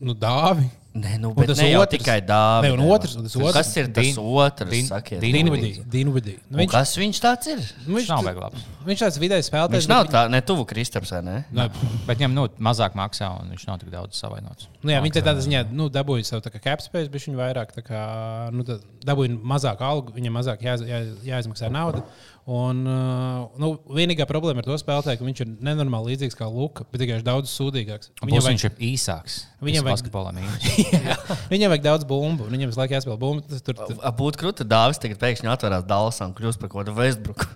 Nu, 0.02 0.13
dāvi. 0.13 0.70
Nē, 0.91 1.13
nu, 1.24 1.30
bet 1.32 1.48
tas 1.48 1.60
ne 1.62 1.70
jau 1.72 1.80
otrs- 1.86 2.02
tikai 2.02 2.17
dāvā. 2.28 2.65
Ne, 2.65 2.72
un 2.76 2.82
otrs- 2.91 3.13
un 3.15 3.24
tas 3.24 3.36
otrs- 3.39 3.54
Kas 3.56 3.78
ir 3.80 3.88
tas 3.96 4.17
otrs? 4.20 4.89
Sakiet. 4.89 5.22
Dinvidī. 5.22 6.34
Nu, 6.52 6.58
viņš, 6.60 6.70
Kas 6.74 6.91
viņš 7.00 7.22
tāds 7.24 7.48
ir? 7.48 7.62
nu, 7.88 7.96
Viņš 7.96 8.10
viņš, 8.10 8.10
nav 8.12 8.41
labs. 8.41 8.65
viņš 8.86 9.00
tāds 9.06 9.17
vidējs 9.24 9.48
spēlētājs. 9.50 9.72
Viņš 9.80 9.88
nav 9.88 10.08
tā, 10.12 10.30
ne 10.30 10.41
tuvu 10.41 10.65
Kristaps, 10.67 11.12
vai 11.15 11.22
ne? 11.22 11.46
Ne, 11.50 11.70
Bet 12.06 12.17
viņam 12.20 12.34
nu, 12.34 12.48
mazāk 12.60 12.91
maksā, 12.94 13.39
un 13.39 13.56
viņš 13.56 13.65
nav 13.67 13.80
tik 13.80 13.89
daudz 13.89 14.20
savainots. 14.20 14.67
Nu, 14.84 14.91
jā, 14.91 15.02
viņi 15.02 15.13
te 15.13 15.22
tādā 15.22 15.39
ziņā 15.39 15.72
nu, 15.72 15.88
dabūja 15.89 16.26
savu 16.26 16.41
capspace, 16.41 17.10
bet 17.10 17.22
viņi 17.22 17.38
vairāk 17.39 17.72
tā 17.72 17.82
kā, 17.88 18.52
nu, 18.52 18.62
dabūja 19.06 19.39
mazāk 19.41 19.80
algu, 19.80 20.12
viņam 20.12 20.34
mazāk 20.44 20.60
jā, 20.62 20.76
jā, 20.84 21.00
jāizmaksā 21.24 21.72
nauda. 21.72 22.04
Un, 22.49 22.80
uh, 22.89 23.51
nu, 23.62 23.67
vienīgā 23.93 24.25
problēma 24.25 24.63
ar 24.63 24.65
to 24.65 24.73
spēlētāju, 24.82 25.19
ka 25.19 25.25
viņš 25.27 25.41
ir 25.43 25.49
nenormāli 25.62 26.15
līdzīgs 26.15 26.34
kā 26.39 26.47
Luka, 26.49 26.88
bet 26.89 27.04
tikai 27.04 27.19
daudz 27.25 27.51
sūdīgāks. 27.54 28.10
Un 28.17 28.32
Viņam 28.32 28.41
vajag, 28.47 28.56
viņš 28.58 28.65
ir 28.65 28.80
īsāks. 28.89 29.36
Viņam 29.62 29.86
vajag- 29.86 30.10
viņam 31.54 31.69
vajag 31.75 31.86
daudz 31.86 32.08
bumbu, 32.10 32.47
un 32.49 32.56
viņam 32.58 32.73
visu 32.73 32.82
laiku 32.82 32.97
jāspēlē 32.97 33.19
bumbu. 33.21 33.45
Tas 33.45 33.62
tur, 33.62 33.77
tur, 33.77 34.01
A, 34.01 34.10
Būtu 34.17 34.41
krūti, 34.41 34.65
Dāvis 34.67 34.97
tagad 34.99 35.21
pēkšņi 35.21 35.54
atverās 35.54 35.86
Dallasā 35.86 36.25
un 36.25 36.34
kļūst 36.34 36.60
par 36.63 36.73
kaut 36.73 36.82
kādu 36.88 36.97
Westbrook. 36.97 37.45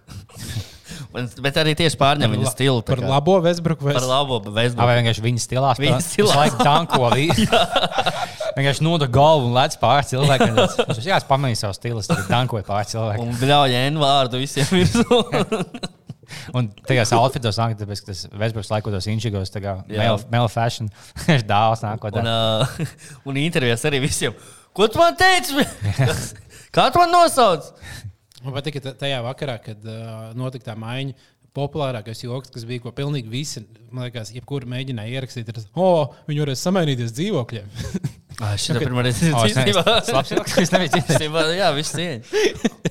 Un- 1.16 1.28
Bet 1.42 1.56
arī 1.60 1.74
tieši 1.80 1.98
pārņem 2.00 2.32
viņa 2.36 2.50
stilu. 2.52 2.82
tā 2.86 2.94
par 2.94 3.02
labo 3.08 3.40
Vesbruku. 3.44 3.88
Par 3.88 4.04
labo 4.06 4.38
Vai 4.46 4.66
Westbrook. 4.68 4.92
vienkārši 5.00 5.24
viņa 5.26 5.42
stilā 5.44 5.72
Viņa 5.80 6.00
stilā. 6.04 6.28
Viņš 6.30 6.38
laikam 6.38 6.60
tanko. 6.62 7.10
Vienkārši 8.56 8.86
noda 8.86 9.08
galvu 9.12 9.50
un 9.50 9.58
lec 9.58 9.76
pāri 9.82 10.08
cilvēkiem. 10.14 10.56
Viņš 10.88 11.10
jau 11.10 11.20
pamanīja 11.28 11.66
savu 11.66 11.76
stilu, 11.76 12.04
tad 12.08 12.24
tankoja 12.30 12.64
pāri 12.68 12.88
cilvēkiem. 12.94 13.28
Un 13.28 13.38
bļauj 13.42 13.76
N 13.82 14.00
vārdu 14.00 14.40
visiem 14.40 14.70
virsū. 14.72 15.20
Un 16.58 16.70
tajās 16.88 17.12
outfitos 17.16 17.60
nāk, 17.62 17.76
tāpēc, 17.80 18.02
ka 18.02 18.12
tas 18.12 18.24
Vesbruks 18.34 18.72
laikos 18.72 19.08
inčigos, 19.12 19.52
tā 19.54 19.62
kā 19.64 19.76
male, 19.86 20.18
male 20.32 20.50
fashion, 20.52 20.90
ir 21.32 21.46
dāvs 21.48 21.84
nākotnē. 21.86 22.24
Un, 22.24 22.32
uh, 22.32 22.96
un 23.30 23.40
intervijās 23.42 23.86
arī 23.90 24.02
visiem. 24.08 24.36
Ko 24.76 24.90
tu 24.92 25.00
man 25.00 25.16
teici? 25.20 25.62
Kā 26.76 26.90
tu 26.92 27.00
man 27.00 27.14
nosauc? 27.14 27.70
Man 28.44 28.58
patīk, 28.58 28.82
ka 28.82 28.96
tajā 29.00 29.22
vakarā, 29.26 29.56
kad 29.64 29.86
uh, 29.88 30.34
notika 30.38 30.72
tā 30.72 30.76
maiņa, 30.80 31.16
populārākais 31.56 32.26
joks, 32.26 32.52
kas 32.52 32.66
bija, 32.68 32.84
ko 32.84 32.92
pilnīgi 32.96 33.32
visi, 33.32 33.64
man 33.88 34.10
liekas, 34.10 34.34
jebkuru 34.36 34.68
mēģināja 34.74 35.22
ierakstīt, 35.22 35.50
ir 35.50 35.62
oh, 35.80 36.18
viņi 36.28 36.44
varēs 36.44 36.66
samainīties 36.68 37.16
dzīvokļiem. 37.16 37.70
Ah, 38.44 38.56
šī 38.60 38.74
ir 38.76 38.82
pirmā 38.84 39.04
reize, 39.06 39.30
es 39.32 39.56
kad 39.56 39.86
tas 39.88 40.12
labs 40.12 40.32
joks, 40.36 40.58
es 40.60 40.72
dzirdējis. 40.74 41.56
Jā, 41.60 41.70
viss 41.78 41.94
cieņa. 41.96 42.86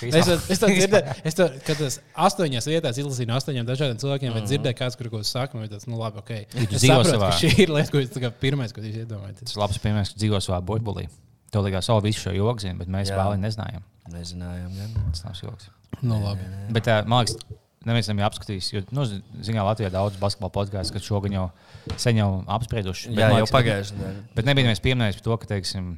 Es, 0.00 0.26
to- 0.26 0.36
es 0.52 0.60
to 0.60 0.68
dzirdēju, 0.70 1.14
es 1.26 1.34
to, 1.36 1.46
kad 1.66 1.78
tas 1.80 1.96
astoņās 2.28 2.66
vietās 2.68 2.98
izlasīju 3.00 3.28
no 3.30 3.36
astoņiem 3.40 3.66
dažādiem 3.68 3.98
cilvēkiem, 4.00 4.34
vai 4.36 4.42
dzirdēju, 4.46 4.76
kāds 4.78 4.96
kur 5.00 5.08
ko 5.12 5.22
saka, 5.26 5.58
vai 5.58 5.68
tas, 5.72 5.86
nu 5.90 5.98
labi, 6.00 6.20
ok. 6.22 6.30
Es 6.68 6.84
saprotu, 6.84 7.16
ka 7.18 7.30
šī 7.40 7.50
ir 7.64 7.72
lieta, 7.74 7.90
ko 7.94 8.02
tā 8.14 8.22
kā 8.22 8.30
pirmais, 8.44 8.74
ko 8.76 8.84
jūs 8.84 9.00
iedomājaties. 9.02 9.48
Tas 9.50 9.58
labs 9.60 9.80
piemērs, 9.82 10.12
ka 10.14 10.20
dzīvo 10.22 10.40
savā 10.44 10.60
burbulī. 10.64 11.08
Tev 11.50 11.64
likās, 11.66 11.88
o, 11.90 11.96
visu 12.04 12.22
šo 12.28 12.36
joku 12.36 12.62
zina, 12.62 12.76
bet 12.78 12.92
mēs 12.92 13.10
vēl 13.10 13.34
nezinājām. 13.42 13.82
Nezinājām, 14.14 14.70
gan. 14.78 14.94
Tas 15.16 15.24
nav 15.26 15.40
joks. 15.42 15.70
Nu, 16.04 16.20
labi. 16.22 16.46
Bet, 16.76 16.86
uh, 16.92 17.02
man 17.10 17.24
liekas, 17.24 17.40
neviens 17.88 18.10
tam 18.10 18.20
ir 18.20 18.26
apskatījis. 18.28 18.68
Jo, 18.74 18.84
nu, 18.96 19.06
zinām, 19.40 19.64
Latvijā 19.68 19.90
daudz 19.94 20.18
basketbola 20.20 20.52
podkāstu, 20.58 20.96
kas 20.96 21.06
šogad 21.06 21.34
jau 21.34 21.48
sen 21.96 22.20
jau 22.20 22.30
apsprieduši. 22.58 23.14
Bet, 23.14 23.24
Jā, 23.24 23.32
man 23.32 23.42
jau 23.44 23.50
pagājušajā 23.54 23.98
nedēļā. 23.98 24.22
Bet 24.36 24.48
nebija 24.48 24.68
neviens 24.68 24.84
pieminējis 24.84 25.20
par 25.20 25.26
to, 25.26 25.38
ka, 25.40 25.50
teiksim, 25.54 25.90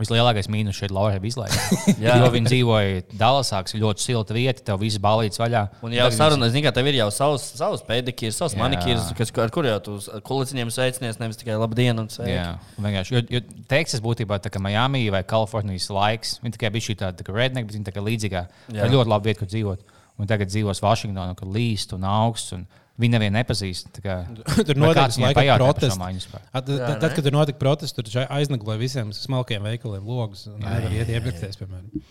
vislielākais 0.00 0.48
mīnus 0.52 0.78
šeit 0.78 0.92
Laurija 0.94 1.20
izlaida. 1.26 1.56
Jā. 2.04 2.16
jo 2.22 2.30
viņi 2.32 2.48
dzīvoja 2.48 3.02
Dallasā, 3.20 3.60
kas 3.66 3.74
ir 3.74 3.82
ļoti 3.82 4.04
silta 4.04 4.36
vieta, 4.36 4.64
tev 4.70 4.80
viss 4.80 5.00
balīts 5.02 5.40
vaļā. 5.40 5.64
Un 5.84 5.96
jau 5.96 6.06
sarunā, 6.14 6.48
zini, 6.52 6.64
ka 6.66 6.72
tev 6.76 6.88
ir 6.88 7.00
jau 7.00 7.10
savs, 7.14 7.50
savs 7.58 7.84
pedikīrs, 7.88 8.38
savs 8.40 8.56
manikīrs, 8.58 9.10
kas, 9.18 9.34
ar 9.42 9.52
kur 9.54 9.68
jau 9.68 9.76
tu 9.84 9.98
uz 9.98 10.08
kuliciņiem 10.26 10.72
sveicinies, 10.72 11.20
nevis 11.20 11.40
tikai 11.42 11.58
labdien 11.60 12.00
un 12.00 12.08
sveiki. 12.12 12.36
Jā, 12.38 12.48
vienkārši. 12.78 13.16
Jo, 13.16 13.24
jo 13.36 13.44
Teksas 13.70 14.02
būtībā 14.04 14.40
tā 14.42 14.52
kā 14.52 14.62
Miami 14.62 15.04
vai 15.12 15.24
Kalifornijas 15.26 15.90
laiks. 15.92 16.38
Viņa 16.44 16.56
tikai 16.56 16.72
bija 16.74 16.88
šī 16.88 17.00
tāda 17.02 17.20
tā 17.20 17.34
redneck, 17.34 17.68
bet 17.68 17.76
viņa 17.76 17.90
tā 17.90 17.96
kā 17.96 18.04
līdzīgā. 18.06 18.44
Tā 18.70 18.86
ir 18.86 18.94
ļoti 18.96 19.12
laba 19.12 19.26
vieta, 19.26 19.42
kur 19.42 19.50
dzīvot. 19.50 19.98
Un 20.20 20.28
tagad 20.28 20.50
dzīvos 20.52 20.82
Vašingtonā, 20.84 21.32
kur 21.38 21.48
līst 21.54 21.94
un 21.96 22.04
augsts. 22.04 22.52
Un 22.58 22.66
Viņi 23.00 23.14
nevienu 23.16 23.32
nepazīst. 23.38 23.86
tā 23.96 24.02
Kā, 24.04 24.14
Tur 24.68 24.76
maiņu 26.02 26.20
spēku? 26.20 26.48
At, 26.52 26.66
tad, 27.00 27.06
kad 27.16 27.24
tur 27.24 27.32
notika 27.32 27.56
protests, 27.62 27.96
tur 27.96 28.04
taču 28.04 28.26
aiznagloja 28.28 28.76
visiem 28.82 29.14
smalkiem 29.16 29.64
veikaliem 29.64 30.04
logus. 30.04 30.42
un 30.50 30.58
Nevar 30.60 30.92
iet 30.92 31.08
iepirkties, 31.08 31.56
piemēram. 31.56 32.02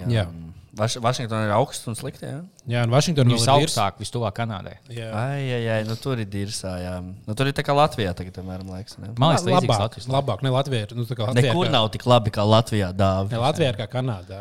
Jā. 0.00 0.08
Jā. 0.08 0.24
Vaš, 0.72 0.94
Vašingtonā 1.04 1.44
ir 1.46 1.52
augsts 1.52 1.86
un 1.90 1.94
slikti. 1.98 2.24
Jā, 2.24 2.38
Jā, 2.72 2.82
un 2.88 2.92
Vašingtonā 2.94 3.36
ir 3.36 3.50
augstāk, 3.54 3.98
vistuvāk 4.00 4.32
Kanādai. 4.38 4.78
Jā. 4.88 5.10
ai, 5.12 5.42
ai, 5.52 5.66
ai, 5.76 5.80
nu 5.84 5.94
tur 6.00 6.18
ir 6.22 6.26
dirsā. 6.32 6.72
Jā. 6.80 6.94
Nu, 7.28 7.34
tur 7.36 7.50
ir 7.50 7.52
tā 7.54 7.62
kā 7.66 7.74
Latvijā, 7.76 8.14
tagad, 8.16 8.32
piemēram, 8.38 8.70
liekas. 8.72 8.96
Ne? 8.98 9.10
Man 9.20 9.34
liekas, 9.36 9.44
labāk, 9.68 9.82
Latvijas. 9.84 10.08
labāk, 10.08 10.42
ne 10.42 10.50
Latvijā. 10.54 10.86
ir, 10.88 10.96
Nu, 10.96 11.04
tā 11.04 11.14
kā 11.18 11.28
Latvijā 11.28 11.52
Nekur 11.52 11.68
kā, 11.68 11.74
nav 11.76 11.90
tik 11.92 12.06
labi 12.08 12.32
kā 12.32 12.42
Latvijā. 12.48 12.88
Dāvi. 12.96 13.30
Ne, 13.30 13.42
Latvijā 13.44 13.68
ir 13.74 13.78
kā 13.84 13.86
Kanādā. 13.94 14.40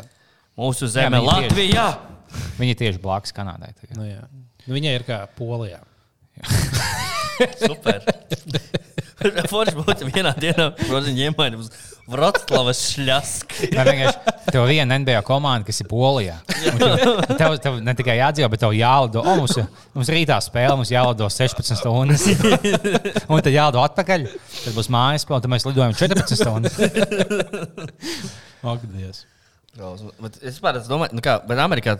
Mūsu 0.57 0.87
zeme, 0.87 1.19
tieši- 1.19 1.29
Latvijā! 1.29 1.85
Viņi 1.99 2.20
ir 2.67 2.77
tieši 2.79 3.01
blakus 3.03 3.35
Kanādai. 3.35 3.73
tagad. 3.79 3.95
Nu, 3.97 4.07
jā. 4.07 4.25
nu, 4.65 4.75
viņai 4.75 4.97
ir 4.99 5.07
kā 5.07 5.23
Polijā. 5.37 5.81
Super. 7.61 8.03
Forši 9.51 9.77
būtu 9.77 10.07
vienā 10.09 10.31
dienā, 10.41 10.71
protams, 10.79 11.11
iemaini 11.13 11.59
uz 11.61 11.67
Vroclavas 12.09 12.79
šļasku. 12.91 13.67
Tā 13.75 13.83
vienkārši 13.85 14.33
tev 14.51 14.65
viena 14.69 14.97
NBA 14.97 15.19
komanda, 15.27 15.65
kas 15.67 15.81
ir 15.83 15.87
Polijā. 15.91 16.39
Un 16.71 16.79
Tev, 16.81 16.95
tev, 17.37 17.55
tev 17.61 17.77
ne 17.85 17.93
tikai 17.97 18.17
jādzīvo, 18.17 18.49
bet 18.53 18.63
tev 18.63 18.73
jālido. 18.75 19.21
O, 19.21 19.35
mums, 19.39 19.53
mums 19.95 20.11
rītā 20.13 20.39
spēle, 20.43 20.73
mums 20.79 20.91
jālido 20.93 21.29
16 21.31 21.77
stundas. 21.77 22.25
Un 23.31 23.41
tad 23.45 23.53
jālido 23.53 23.83
atpakaļ. 23.85 24.25
Tad 24.65 24.77
būs 24.77 24.89
mājas 24.93 25.25
spēle, 25.27 25.43
tad 25.45 25.53
mēs 25.53 25.67
lidojam 25.69 25.93
14 25.97 26.41
stundas. 26.41 26.77
Ak, 28.61 28.83
Dievs. 28.91 29.23
Bet 29.77 30.39
es 30.41 30.59
es 30.59 30.89
domāju, 30.89 31.15
nu 31.15 31.23
kā, 31.23 31.37
bet 31.47 31.59
Amerikā 31.63 31.95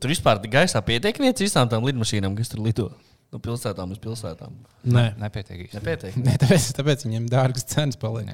tur 0.00 0.12
vispār 0.12 0.40
gaisā 0.50 0.82
pietiek 0.84 1.18
vietas 1.18 1.42
visām 1.42 1.70
tām 1.70 1.86
lidmašīnām, 1.88 2.36
kas 2.38 2.52
tur 2.52 2.62
lido. 2.64 2.90
No 3.30 3.38
pilsētām 3.38 3.92
uz 3.94 3.98
pilsētām. 4.02 4.56
Nē, 4.90 5.04
Nepietiek. 5.20 5.68
Nepietiek. 5.76 6.16
Nē 6.18 6.34
tāpēc, 6.42 6.64
tāpēc 6.74 7.04
viņiem 7.06 7.28
dārgas 7.30 7.66
cenas 7.70 7.98
paliek. 8.00 8.32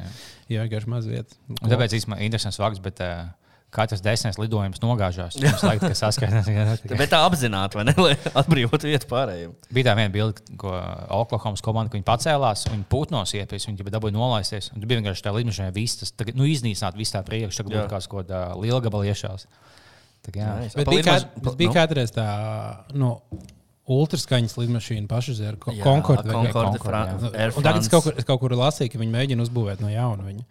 Jā. 0.48 0.62
Vienkārši 0.62 0.88
maz 0.88 1.08
vietas. 1.10 1.36
Tāpēc 1.60 1.98
īstenībā 1.98 2.22
interesants 2.24 2.56
fakts, 2.62 2.80
bet 2.84 3.02
uh, 3.04 3.26
katrs 3.74 4.02
desmitais 4.04 4.38
lidojums 4.40 4.80
nogāžās. 4.82 5.36
Ka 5.82 5.90
saskaitās. 5.96 6.48
Bet 6.88 7.10
tā 7.12 7.20
apzināti, 7.26 7.78
vai 7.78 7.86
ne? 7.88 7.94
Lai 8.00 8.14
atbrīvotu 8.40 8.88
vietu 8.88 9.08
pārējiem. 9.10 9.54
Bija 9.74 9.90
tā 9.90 9.96
viena 9.98 10.12
bilde, 10.14 10.44
ko 10.60 10.72
Oklahomas 11.18 11.64
komanda, 11.64 11.92
ka 11.92 11.98
viņi 11.98 12.06
pacēlās, 12.06 12.66
viņi 12.70 12.86
putnos 12.92 13.34
iepies, 13.36 13.68
viņi 13.68 13.88
dabūja 13.92 14.16
nolaisties. 14.16 14.70
Un 14.72 14.80
tur 14.80 14.90
bija 14.90 15.02
vienkārši 15.02 15.26
tā 15.26 15.34
lidmašīna, 15.36 15.74
viss 15.76 16.00
tas 16.02 16.14
tagad, 16.16 16.38
nu, 16.38 16.48
iznīcināt 16.48 16.98
visu 16.98 17.16
tā 17.16 17.24
priekšu, 17.26 17.62
tagad 17.62 17.74
Jā. 17.74 17.82
būtu 17.82 17.94
kāds 17.96 18.10
kaut 18.12 18.24
kāda 18.24 18.44
liela 18.62 18.80
gabala 18.84 19.10
iešās. 19.10 19.48
Tā 20.26 20.32
kā, 20.34 20.40
jā. 20.40 20.54
Nice. 20.62 20.78
Bet 20.78 20.90
bija, 20.90 21.04
kā, 21.06 21.18
bet 21.42 21.60
bija 21.60 21.70
nu? 21.70 21.76
kādreiz 21.76 22.14
tā 22.14 22.26
nu, 22.98 23.12
ultraskaņas 23.86 24.56
lidmašīna 24.58 25.06
pašaizēra 25.10 25.58
Jā, 25.76 25.84
Concorde. 25.84 26.32
Concorde, 26.32 26.80
Concorde, 26.82 27.30
tagad 27.62 27.84
es 27.84 27.90
kaut, 27.92 28.06
kur, 28.06 28.16
es 28.18 28.26
kaut 28.26 28.40
kur 28.42 28.54
lasīju, 28.58 28.92
ka 28.92 29.00
viņi 29.02 29.14
mēģina 29.14 29.46
uzbūvēt 29.46 29.82
no 29.84 29.90
jauna 29.92 30.26
viņu. 30.26 30.42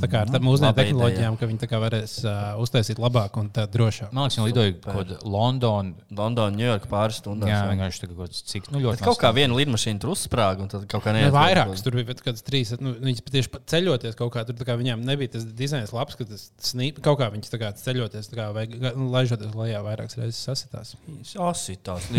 Tā 0.00 0.08
kā 0.10 0.24
ar 0.24 0.30
tādām 0.30 0.48
mūsdienu 0.48 0.70
laba 0.70 0.82
tehnoloģijām, 0.82 1.36
ka 1.40 1.48
viņi 1.50 1.60
varēs 1.84 2.16
uh, 2.24 2.40
uztaisīt 2.62 3.00
labāk 3.00 3.38
un 3.40 3.50
tā 3.54 3.64
drošāk. 3.70 4.10
Man 4.12 4.26
liekas, 4.26 4.38
viņi 4.40 4.50
lidoja 4.50 4.74
kaut 4.84 4.98
kādā 4.98 5.18
Londonā. 5.24 5.94
Londonā, 6.20 6.56
Ņujorkā 6.58 6.90
pāris 6.90 7.20
stundās. 7.22 7.52
Jā, 7.52 7.60
vienkārši 7.70 8.02
tā 8.02 8.10
kaut 8.10 8.20
kāds 8.24 8.42
cik. 8.50 8.68
Nu, 8.74 8.82
ļoti 8.82 8.98
Bet 8.98 9.06
kaut 9.06 9.20
kā 9.22 9.30
viena 9.36 9.56
lidmašīna 9.56 10.02
tur 10.02 10.12
uzsprāga, 10.16 10.66
un 10.66 10.72
tad 10.72 10.84
kaut 10.90 11.04
kā 11.06 11.14
Ne, 11.14 11.24
neatceros. 11.24 11.38
vairākas 11.38 11.84
tur 11.86 11.96
bija 11.96 12.10
kaut 12.10 12.24
kādas 12.26 12.44
trīs. 12.46 12.74
Nu, 12.82 12.92
viņas 12.98 13.24
tieši 13.30 13.62
ceļoties 13.72 14.18
kaut 14.18 14.34
kā 14.34 14.44
tur 14.48 14.58
kā 14.66 14.76
viņām 14.80 15.04
nebija 15.06 15.36
tas 15.36 15.46
dizains 15.56 15.94
labs, 15.96 16.18
ka 16.18 16.26
tas 16.28 16.48
snīp, 16.70 17.00
kaut 17.04 17.22
kā 17.22 17.30
kā 17.30 17.72
ceļoties, 17.80 18.30
kā 18.34 18.50
vai 18.56 18.66
nu, 18.70 19.08
laižoties 19.14 19.54
lejā 19.56 19.80
vairākas 19.86 20.18
reizes 20.20 20.42
sasitās. 20.44 20.94
Asitās 21.40 22.10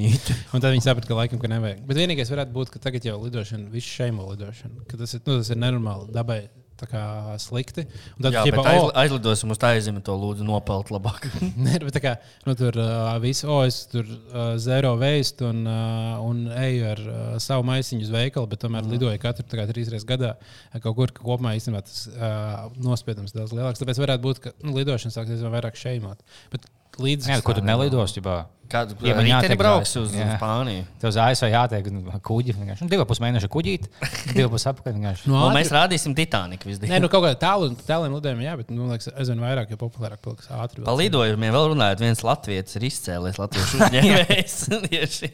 lidmašīnīte. 0.00 0.38
Un 0.54 0.62
tad 0.62 0.74
viņi 0.74 0.86
saprata, 0.86 1.10
ka 1.10 1.18
laikam 1.18 1.42
ka 1.42 1.50
nevajag. 1.50 1.84
Bet 1.88 2.00
vienīgais 2.00 2.32
varētu 2.32 2.56
būt, 2.56 2.72
ka 2.72 2.82
tagad 2.82 3.04
jau 3.04 3.20
lidošana, 3.20 3.68
viss 3.72 3.98
šeimo 3.98 4.30
lidošana, 4.32 4.88
ka 4.88 5.00
tas 5.00 5.14
ir, 5.14 5.22
nu, 5.26 5.38
tas 5.40 5.52
ir 5.52 5.60
nenormāli 5.60 6.10
dabai. 6.14 6.42
Tā 6.80 6.86
kā 6.88 7.00
slikti. 7.36 7.82
Un 8.16 8.24
tad, 8.24 8.32
Jā, 8.32 8.40
ķipa, 8.46 8.56
bet 8.56 8.64
o, 8.64 8.70
aizli- 8.70 8.92
aizlidosim 9.02 9.50
uz 9.52 9.58
tā 9.60 9.74
aizemi 9.74 10.00
to 10.00 10.14
lūdzu 10.16 10.46
nopelt 10.48 10.88
labāk. 10.88 11.26
Nē, 11.66 11.74
bet 11.82 11.92
tā 11.92 12.00
kā 12.00 12.12
nu, 12.48 12.54
tur 12.56 12.72
uh, 12.80 13.10
viss, 13.20 13.44
oh, 13.44 13.58
es 13.68 13.82
tur 13.92 14.08
uh, 14.08 14.54
zero 14.56 14.94
veistu 14.96 15.50
un, 15.50 15.58
uh, 15.68 16.14
un 16.24 16.46
eju 16.48 16.86
ar 16.88 17.02
uh, 17.04 17.18
savu 17.36 17.66
maisiņu 17.68 18.06
uz 18.08 18.14
veikalu, 18.14 18.48
bet 18.48 18.62
tomēr 18.64 18.80
mm. 18.86 18.94
lidoju 18.96 19.20
katru 19.20 19.44
kā, 19.52 19.66
trīs 19.68 19.92
reizes 19.92 20.08
gadā. 20.08 20.38
Kaut 20.78 20.96
kur 20.96 21.12
ka 21.12 21.20
kopumā 21.20 21.52
īstenībā 21.58 21.82
tas 21.84 22.06
uh, 22.14 22.72
nospiedums 22.80 23.36
daudz 23.36 23.52
lielāks. 23.52 23.84
Tāpēc 23.84 24.00
varētu 24.00 24.24
būt, 24.24 24.40
ka 24.46 24.54
nu, 24.64 24.72
lidošana 24.78 25.12
sāksies 25.18 25.44
vairāk 25.52 25.76
šeimot. 25.76 26.24
Bet 26.54 26.64
līdz 26.96 27.28
Jā, 27.28 27.42
ko 27.44 27.60
tu 27.60 27.66
nelidos? 27.66 28.16
Ģibā? 28.16 28.38
Kādu 28.70 28.94
Ja 29.02 29.16
man 29.18 29.24
rīteni 29.26 29.32
jātiek 29.50 29.58
brauks 29.58 29.92
uz- 29.98 30.12
uz. 30.12 30.16
Spāniju? 30.36 30.84
Tev 31.02 31.10
uz 31.10 31.16
ASV 31.18 31.48
jātiek 31.50 31.88
nu, 31.90 32.04
kuģi. 32.22 32.54
vienkārši. 32.54 32.84
Nu, 32.86 32.88
divi 32.92 33.06
pus 33.10 33.18
mēneši 33.24 33.48
kuģīt, 33.50 33.88
divi 34.36 34.46
pus 34.52 34.66
apakaļ. 34.70 34.94
vienkārši. 34.94 35.26
No, 35.32 35.40
Un 35.48 35.56
mēs 35.58 35.72
rādīsim 35.74 36.14
Titaniku 36.14 36.70
visdien. 36.70 36.92
Nē, 36.92 37.00
nu 37.02 37.10
kaut 37.10 37.24
kādā 37.26 37.34
tālu, 37.42 37.70
tāliem 37.88 38.14
lidojumiem, 38.14 38.46
jā, 38.46 38.54
bet, 38.60 38.70
nu, 38.70 38.86
liekas, 38.92 39.10
aizvien 39.18 39.42
vairāk, 39.42 39.72
jo 39.74 39.80
populārāk 39.80 40.22
paliks 40.22 40.46
ātri. 40.54 40.84
Par 40.86 40.94
lidojumiem 41.00 41.52
vēl 41.58 41.68
runājot, 41.74 42.04
viens 42.06 42.22
latviečs 42.22 42.78
ir 42.78 42.86
izcēlies 42.92 43.40
Latvijas 43.42 43.74
uzņēmējs. 43.80 44.58
tieši, 44.90 45.32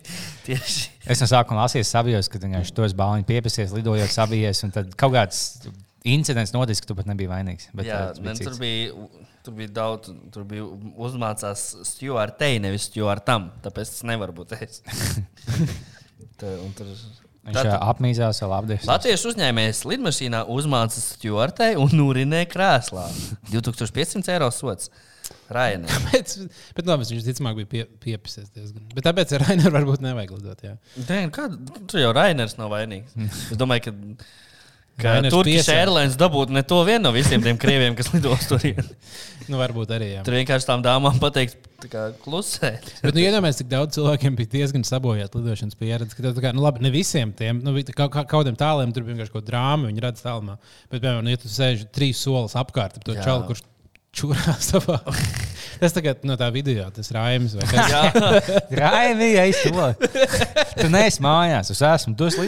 tieši. 0.48 0.86
Es 1.06 1.20
no 1.22 1.28
sākuma 1.30 1.66
lasīju 1.66 1.84
sabijos, 1.86 2.32
ka 2.32 2.40
vienkārši 2.42 2.72
to 2.74 2.88
es 2.88 2.96
bāliņu 2.98 3.28
piepasies, 3.28 3.76
lidojot 3.76 4.10
sabijies, 4.16 4.64
un 4.66 4.72
tad 4.74 4.96
kaut 4.98 5.12
kāds 5.14 5.42
incidents 6.06 6.52
noticis, 6.54 6.80
ka 6.82 6.90
tu 6.90 6.96
pat 6.98 7.06
nebija 7.10 7.30
vainīgs. 7.36 7.68
Bet, 7.74 7.86
Jā, 7.90 8.00
tas 8.14 8.20
ne, 8.22 8.32
bija 8.32 8.48
tur, 8.48 8.58
bija, 8.62 9.08
tur 9.46 9.54
bija 9.58 9.72
daudz, 9.80 10.10
tur 10.34 10.44
bija 10.48 10.66
uzmācās 11.06 11.62
stūrtei, 11.88 12.56
nevis 12.62 12.88
stūrtam. 12.90 13.50
Tāpēc 13.64 13.94
tas 13.94 14.02
nevar 14.10 14.34
būt 14.36 14.56
es. 14.58 14.82
Tā, 16.40 16.50
un 16.60 16.74
tur, 16.76 16.90
Viņš 17.46 17.54
Tad- 17.62 17.76
apmīzās, 17.78 18.40
vēl 18.42 18.52
apdevās. 18.56 18.86
Latvijas 18.90 19.22
uzņēmējs 19.30 19.84
lidmašīnā 19.86 20.40
uzmācās 20.50 21.04
stūrtei 21.14 21.76
un 21.78 21.92
urinēja 22.02 22.48
krēslā. 22.50 23.04
2500 23.54 24.32
eiro 24.34 24.48
sots. 24.54 24.90
Rainē. 25.50 25.86
Bet, 26.10 26.32
bet 26.74 26.88
labi, 26.90 27.06
viņš 27.06 27.24
ticamāk 27.26 27.56
bija 27.60 27.68
pie, 27.70 27.80
piepisies 28.02 28.50
diezgan. 28.54 28.82
Bet 28.94 29.06
tāpēc 29.06 29.32
ar 29.36 29.44
Rainu 29.46 29.70
varbūt 29.74 30.02
nevajag 30.02 30.32
lidot. 30.34 30.62
Jā. 30.66 30.74
Nē, 31.06 31.20
kā, 31.34 31.46
tur 31.90 32.02
jau 32.02 32.10
Rainers 32.14 32.54
nav 32.58 32.70
vainīgs. 32.74 33.14
Es 33.26 33.58
domāju, 33.58 33.86
ka, 33.86 34.26
ka 35.00 35.14
piesā- 35.44 35.76
Airlines 35.82 36.16
dabūtu 36.20 36.54
ne 36.56 36.62
to 36.66 36.78
vienu 36.88 37.04
no 37.08 37.12
visiem 37.14 37.42
tiem 37.44 37.58
krieviem, 37.60 37.96
kas 37.98 38.12
lidos 38.14 38.48
tur. 38.50 38.62
Nu, 39.46 39.60
varbūt 39.60 39.92
arī. 39.94 40.06
Jā. 40.16 40.22
Tur 40.26 40.34
vienkārši 40.34 40.66
tām 40.66 40.80
dāmām 40.82 41.20
pateikt, 41.22 41.68
kā 41.86 42.08
klusēt. 42.24 42.88
Bet, 42.98 43.12
nu, 43.14 43.20
iedomājieties, 43.22 43.60
cik 43.60 43.68
daudz 43.70 43.94
cilvēkiem 43.94 44.34
bija 44.40 44.50
diezgan 44.56 44.82
sabojāta 44.88 45.38
lidošanas 45.38 45.78
pieredze. 45.78 46.16
tā 46.18 46.42
Kā, 46.42 46.50
nu, 46.56 46.64
labi, 46.64 46.82
ne 46.82 46.90
visiem 46.90 47.30
tiem, 47.36 47.60
nu, 47.62 47.70
kā, 47.94 48.08
kā, 48.10 48.24
kādiem 48.26 48.58
tāliem 48.58 48.90
tur 48.90 49.06
bija 49.06 49.14
vienkārši 49.14 49.34
kaut 49.36 49.44
kāda 49.44 49.52
drāma, 49.52 49.92
viņi 49.92 50.02
redz 50.02 50.24
tālumā. 50.24 50.56
Bet, 50.90 50.98
piemēram, 50.98 51.22
nu, 51.22 51.30
ja 51.30 51.38
tu 51.38 51.52
sēž 51.52 51.86
trīs 51.94 52.18
solis 52.26 52.58
apkārt, 52.58 52.98
tad 52.98 53.06
to 53.06 53.14
čalu, 53.22 53.46
kurš 53.52 53.62
čurā 54.16 54.56
savā. 54.62 54.98
Tas 55.80 55.92
tagad 55.92 56.22
no 56.24 56.38
tā 56.40 56.48
video, 56.54 56.86
tas 56.94 57.10
raims 57.12 57.52
vai 57.58 57.66
kas 57.68 57.90
Jā, 57.92 58.02
Raimi, 58.80 59.28
ja 59.34 59.44
es 59.44 59.60
to. 59.60 59.88
Tu 60.78 60.88
neesi 60.88 61.20
mājās, 61.24 61.68
es 61.74 61.82
esmu. 61.84 62.16
Tu 62.16 62.24
esi 62.32 62.40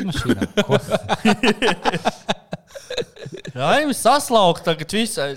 Ko? 3.28 3.52
Raimis 3.58 4.00
saslaukt 4.04 4.62
tagad 4.66 4.92
visai. 4.94 5.30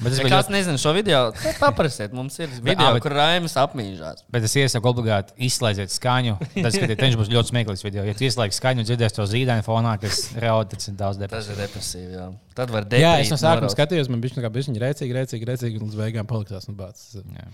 Bet 0.00 0.14
es 0.14 0.20
kāds 0.24 0.50
nezina 0.52 0.80
šo 0.80 0.92
video, 0.96 1.22
tad 1.36 1.58
paprasiet. 1.60 2.14
Mums 2.16 2.36
ir 2.40 2.52
video, 2.60 2.90
ā, 2.90 2.94
bet- 2.96 3.04
kur 3.04 3.14
Raimis 3.16 3.56
apmīžās. 3.60 4.22
Bet 4.32 4.46
es 4.48 4.54
iesaku 4.60 4.90
obligāti 4.92 5.34
izslēdziet 5.48 5.92
skaņu. 5.94 6.36
Tas 6.56 6.76
skatīt, 6.76 7.00
būs 7.20 7.32
ļoti 7.32 7.52
smieklīgs 7.52 7.84
video. 7.86 8.04
Ja 8.08 8.16
tu 8.16 8.26
ieslēgsi 8.28 8.60
skaņu, 8.62 8.86
dzirdēsi 8.88 9.18
to 9.18 9.26
zīdaini 9.30 9.64
fonā, 9.66 9.96
kas 10.02 10.22
raud, 10.40 10.70
tas 10.74 10.88
ir 10.92 10.96
daudz 11.00 11.20
Tas 11.20 11.26
depresīvāk. 11.26 11.56
ir 11.56 11.60
depresīvi. 11.66 12.14
Jā. 12.20 12.28
Tad 12.60 12.72
var 12.74 12.86
Jā, 12.86 12.92
deprīt 12.96 13.26
es 13.26 13.34
no 13.34 13.40
sākuma 13.40 13.72
skatījos, 13.74 14.10
man 14.12 14.24
bija 14.24 14.46
kā 14.46 14.52
rēcīgi, 14.86 15.18
rēcīgi, 15.20 15.50
rēcīgi, 15.52 15.80
un 15.80 15.88
līdz 15.90 16.00
beigām 16.00 16.28
paliktās 16.30 16.68
un 16.70 16.78
bācis. 16.80 17.20
Jā. 17.20 17.50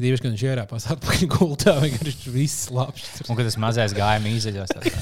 Dīvaši, 0.00 0.22
ka 0.24 0.30
viņš 0.32 0.42
ierāpās 0.48 0.84
atpakaļ 0.94 1.26
gultā, 1.34 1.74
vienkārši 1.82 2.30
viss 2.32 2.70
labs. 2.72 3.08
Un 3.28 3.36
kad 3.36 3.44
tas 3.44 3.58
mazais 3.60 3.92
gāja 3.92 4.16
mīzeļos, 4.24 4.70
tad 4.72 4.86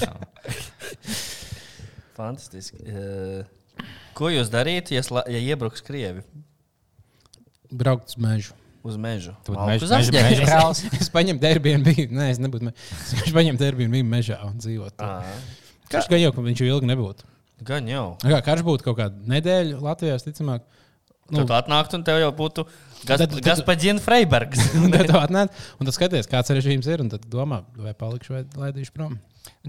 Fantastiski. 2.19 2.83
Eh, 2.83 3.47
Ko 4.19 4.31
jūs 4.35 4.51
darītu, 4.51 4.97
ja, 4.97 5.03
sla- 5.07 5.27
ja 5.31 5.39
iebruks 5.39 5.85
krievi 5.87 6.25
Braukt 7.71 8.09
uz 8.11 8.17
mežu. 8.19 8.55
uz 8.83 8.97
mežu? 8.97 9.35
tu 9.45 9.53
būtu 9.53 9.61
Malku 9.61 9.71
meža 9.71 9.85
meža- 9.85 9.91
zasģērbties? 9.93 10.39
meža 10.39 10.47
brālis. 10.49 10.81
Es 11.03 11.11
paņēmu 11.13 11.45
Airbnb, 11.51 11.89
nē, 12.17 12.29
es 12.33 12.39
nebūtu. 12.43 12.69
Me... 12.71 12.73
Es 12.75 13.13
vienkārši 13.13 13.35
paņēmu 13.37 13.65
Airbnb 13.69 13.99
mežā 14.09 14.39
un 14.49 14.57
dzīvotu. 14.63 15.09
Karš 15.93 16.09
gan 16.13 16.23
jau, 16.23 16.33
ka 16.37 16.45
viņš 16.47 16.63
jau 16.65 16.71
ilgi 16.75 16.89
nebūtu. 16.91 17.29
Gan 17.69 17.89
jau. 17.91 18.07
Kā 18.23 18.41
karš 18.47 18.65
būtu 18.67 18.87
kaut 18.87 18.99
kāda 19.01 19.19
nedēļa 19.35 19.81
Latvijā, 19.85 20.17
visticamāk. 20.19 20.65
Nu, 21.35 21.43
tu 21.45 21.53
atnāktu 21.53 21.99
un 21.99 22.05
tev 22.07 22.21
jau 22.23 22.31
būtu 22.33 22.65
Tad- 23.07 23.25
tad- 23.25 23.39
Gaspaģina 23.45 24.03
Freibergs. 24.03 24.73
Un 24.83 24.91
tad 24.95 25.11
atnāc, 25.15 25.55
un 25.79 25.89
tad 25.89 25.95
skaties, 25.97 26.29
kāds 26.31 26.51
režīms 26.55 26.89
ir, 26.91 27.03
un 27.05 27.11
tad 27.13 27.27
domā, 27.31 27.63
vai 27.79 27.95
palikšu 27.97 28.35
vai 28.35 28.45
laidīšu 28.59 28.95
prom. 28.97 29.19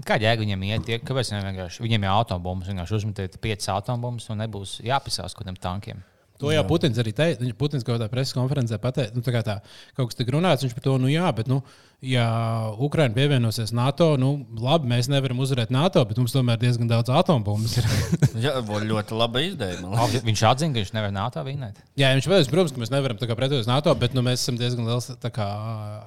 Kāda 0.04 0.26
jēga 0.26 0.42
viņiem 0.42 0.64
iet? 0.68 0.86
Tie, 0.88 0.98
kāpēc 1.00 1.30
viņiem 1.30 1.46
vienkārši 1.46 1.84
viņiem 1.84 2.04
ir 2.04 2.10
autobumbas? 2.12 2.68
Vienkārši 2.68 2.96
uzmetiet 2.98 3.38
piecas 3.40 3.70
autobumbas 3.72 4.26
un 4.32 4.42
nebūs 4.42 4.78
jāpisās 4.84 5.32
kaut 5.36 5.44
kādiem 5.46 5.60
tankiem. 5.62 6.02
To 6.40 6.48
jau 6.52 6.62
Putins 6.68 6.96
arī 7.00 7.12
teica. 7.16 7.40
Viņš 7.42 7.56
Putins 7.60 7.84
kaut 7.84 7.98
kādā 7.98 8.08
preses 8.12 8.32
konferencē 8.36 8.78
pateica, 8.80 9.12
nu, 9.16 9.20
tā 9.24 9.32
kā 9.34 9.42
tā 9.44 9.58
kaut 9.96 10.10
kas 10.10 10.16
tik 10.16 10.30
runāts, 10.32 10.64
viņš 10.64 10.76
par 10.76 10.84
to, 10.86 10.94
nu 11.00 11.10
jā, 11.12 11.28
bet, 11.36 11.50
nu, 11.52 11.60
ja 12.00 12.24
Ukraina 12.80 13.12
pievienosies 13.14 13.72
NATO, 13.76 14.14
nu, 14.20 14.30
labi, 14.60 14.88
mēs 14.88 15.08
nevaram 15.12 15.40
uzvarēt 15.44 15.72
NATO, 15.74 16.00
bet 16.08 16.18
mums 16.20 16.32
tomēr 16.32 16.60
diezgan 16.60 16.88
daudz 16.88 17.12
atombumbas 17.12 17.76
ir. 17.80 17.88
Jā, 18.46 18.54
ļoti 18.64 19.16
laba 19.20 19.42
ideja. 19.44 19.80
man 19.84 19.98
liekas. 19.98 20.24
Viņš 20.24 20.44
atzina, 20.48 20.72
ka 20.74 20.80
viņš 20.80 20.92
nevar 20.96 21.12
NATO 21.14 21.44
vinēt. 21.44 21.80
jā, 22.00 22.12
viņš 22.16 22.28
pateica, 22.32 22.54
protams, 22.54 22.74
ka 22.76 22.82
mēs 22.84 22.92
nevaram 22.94 23.20
pretoties 23.20 23.68
NATO, 23.68 23.94
bet, 24.00 24.16
nu, 24.16 24.24
mēs 24.24 24.40
esam 24.44 24.56
diezgan 24.60 24.88
liels, 24.88 25.10
kā. 25.28 25.48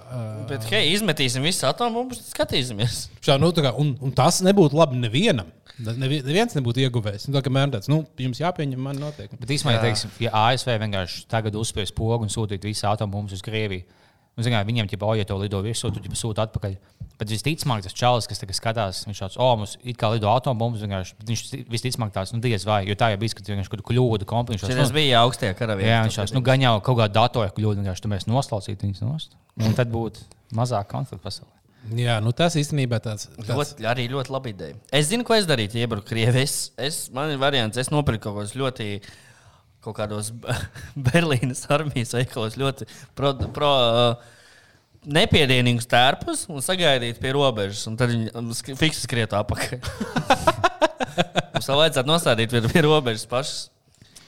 Uh, 0.10 0.46
Bet, 0.50 0.66
hei, 0.74 0.88
izmetīsim 0.96 1.46
visu 1.46 1.68
atomumus, 1.70 2.24
skatīsimies. 2.34 3.04
Šā, 3.26 3.38
nu, 3.42 3.54
kā, 3.54 3.76
un, 3.78 3.94
un 4.02 4.16
tas 4.18 4.42
nebūtu 4.46 4.80
labi 4.80 4.98
nevienam. 5.02 5.54
Nevi- 5.84 6.22
Neviens 6.22 6.54
nebūtu 6.58 6.84
ieguvējis. 6.84 7.28
Nu, 7.30 7.38
tā 7.38 7.42
kā 7.46 7.54
tāds, 7.74 7.90
nu, 7.90 8.04
jums 8.22 8.42
jāpieņem 8.42 8.82
man 8.82 9.00
noteikti. 9.02 9.40
Bet 9.42 9.54
īstenībā, 9.56 9.94
ja, 10.22 10.34
ASV 10.50 10.70
vienkārši 10.84 11.26
tagad 11.32 11.58
uzspēs 11.58 11.94
pogu 11.98 12.28
un 12.28 12.34
sūtīt 12.34 12.66
visu 12.68 12.86
atombumbu 12.92 13.34
uz 13.34 13.42
Krieviju, 13.46 13.86
un, 14.38 14.46
zināt, 14.46 14.68
viņiem 14.68 14.90
jau, 14.92 15.14
ja 15.18 15.26
to 15.28 15.38
lido 15.42 15.62
virsū, 15.64 15.92
tad 15.94 16.06
jau 16.08 16.18
sūta 16.20 16.48
atpakaļ. 16.48 16.76
Bet 17.20 17.30
visticamāk, 17.30 17.84
tas 17.86 17.94
čalis, 17.96 18.28
kas 18.28 18.42
tagad 18.42 18.58
skatās, 18.58 19.04
viņš 19.06 19.20
šāds, 19.22 19.40
oh, 19.42 19.54
mums 19.60 19.78
it 19.86 20.00
kā 20.02 20.10
lido 20.16 20.32
vienkārši 20.34 21.18
viņš 21.30 21.44
visticamāk 21.72 22.14
tāds, 22.16 22.34
nu, 22.34 22.42
diez 22.44 22.66
vai, 22.66 22.82
jo 22.90 22.98
tā 22.98 23.12
jau 23.14 23.22
bija, 23.22 23.38
ka 23.38 23.46
viņš 23.46 23.70
kaut 23.70 23.78
kādu 23.78 23.88
kļūdu 23.92 24.28
kompāniju. 24.30 24.74
Tas 24.74 24.94
bija 24.96 25.22
augstie 25.22 25.54
karavīri. 25.58 25.92
Jā, 25.92 26.04
viņš 26.08 26.20
šāds, 26.20 26.36
nu, 26.36 26.42
gan 26.46 26.66
jau 26.66 26.74
kaut 26.82 26.98
kādā 27.04 27.14
datorā 27.22 27.54
kļūda, 27.54 27.84
vienkārši 27.84 28.06
tu 28.06 28.12
mēs 28.12 28.28
noslaucītu 28.28 28.90
viņus 28.90 29.04
nost. 29.06 29.38
Un 29.62 29.78
tad 29.78 29.94
būtu 29.94 30.26
mazāk 30.58 30.90
konfliktu 30.90 31.30
pasaulē. 31.30 31.54
Jā, 31.92 32.16
nu 32.24 32.32
tas 32.32 32.56
īstenībā 32.56 33.00
tāds. 33.04 33.28
tāds... 33.36 33.50
Ļoti, 33.52 33.86
arī 33.92 34.06
ļoti 34.12 34.32
labi 34.32 34.54
ideja. 34.54 34.78
Es 34.96 35.10
zinu, 35.10 35.26
ko 35.28 35.36
es 35.36 35.48
darītu, 35.50 35.76
ja 35.76 35.88
iebruku 35.88 36.08
Krievijā. 36.14 36.46
Es, 36.46 36.72
es, 36.80 37.00
man 37.14 37.34
ir 37.34 37.42
variants, 37.42 37.80
es 37.82 37.92
nopirku 37.92 38.30
kaut 38.30 38.38
kādus 38.40 38.56
ļoti. 38.56 38.88
Kaut 39.84 39.98
kādos 39.98 40.32
Berlīnas 41.10 41.66
armijas 41.74 42.16
veikalos 42.16 42.56
ļoti 42.60 42.88
pro, 43.18 43.34
pro, 43.56 43.72
uh, 43.84 44.40
nepiedienīgus 45.04 45.88
tērpus 45.92 46.46
un 46.52 46.64
sagaidīt 46.64 47.20
pie 47.22 47.34
robežas. 47.36 47.84
Un 47.92 48.00
tad 48.00 48.14
viņi 48.14 48.78
fiksi 48.80 49.04
skriet 49.06 49.36
apakaļ. 49.36 49.84
Mums 51.54 51.70
vajadzētu 51.70 52.10
nostādīt 52.10 52.54
pie, 52.54 52.64
pie 52.66 52.84
robežas 52.86 53.28
pašas. 53.30 53.70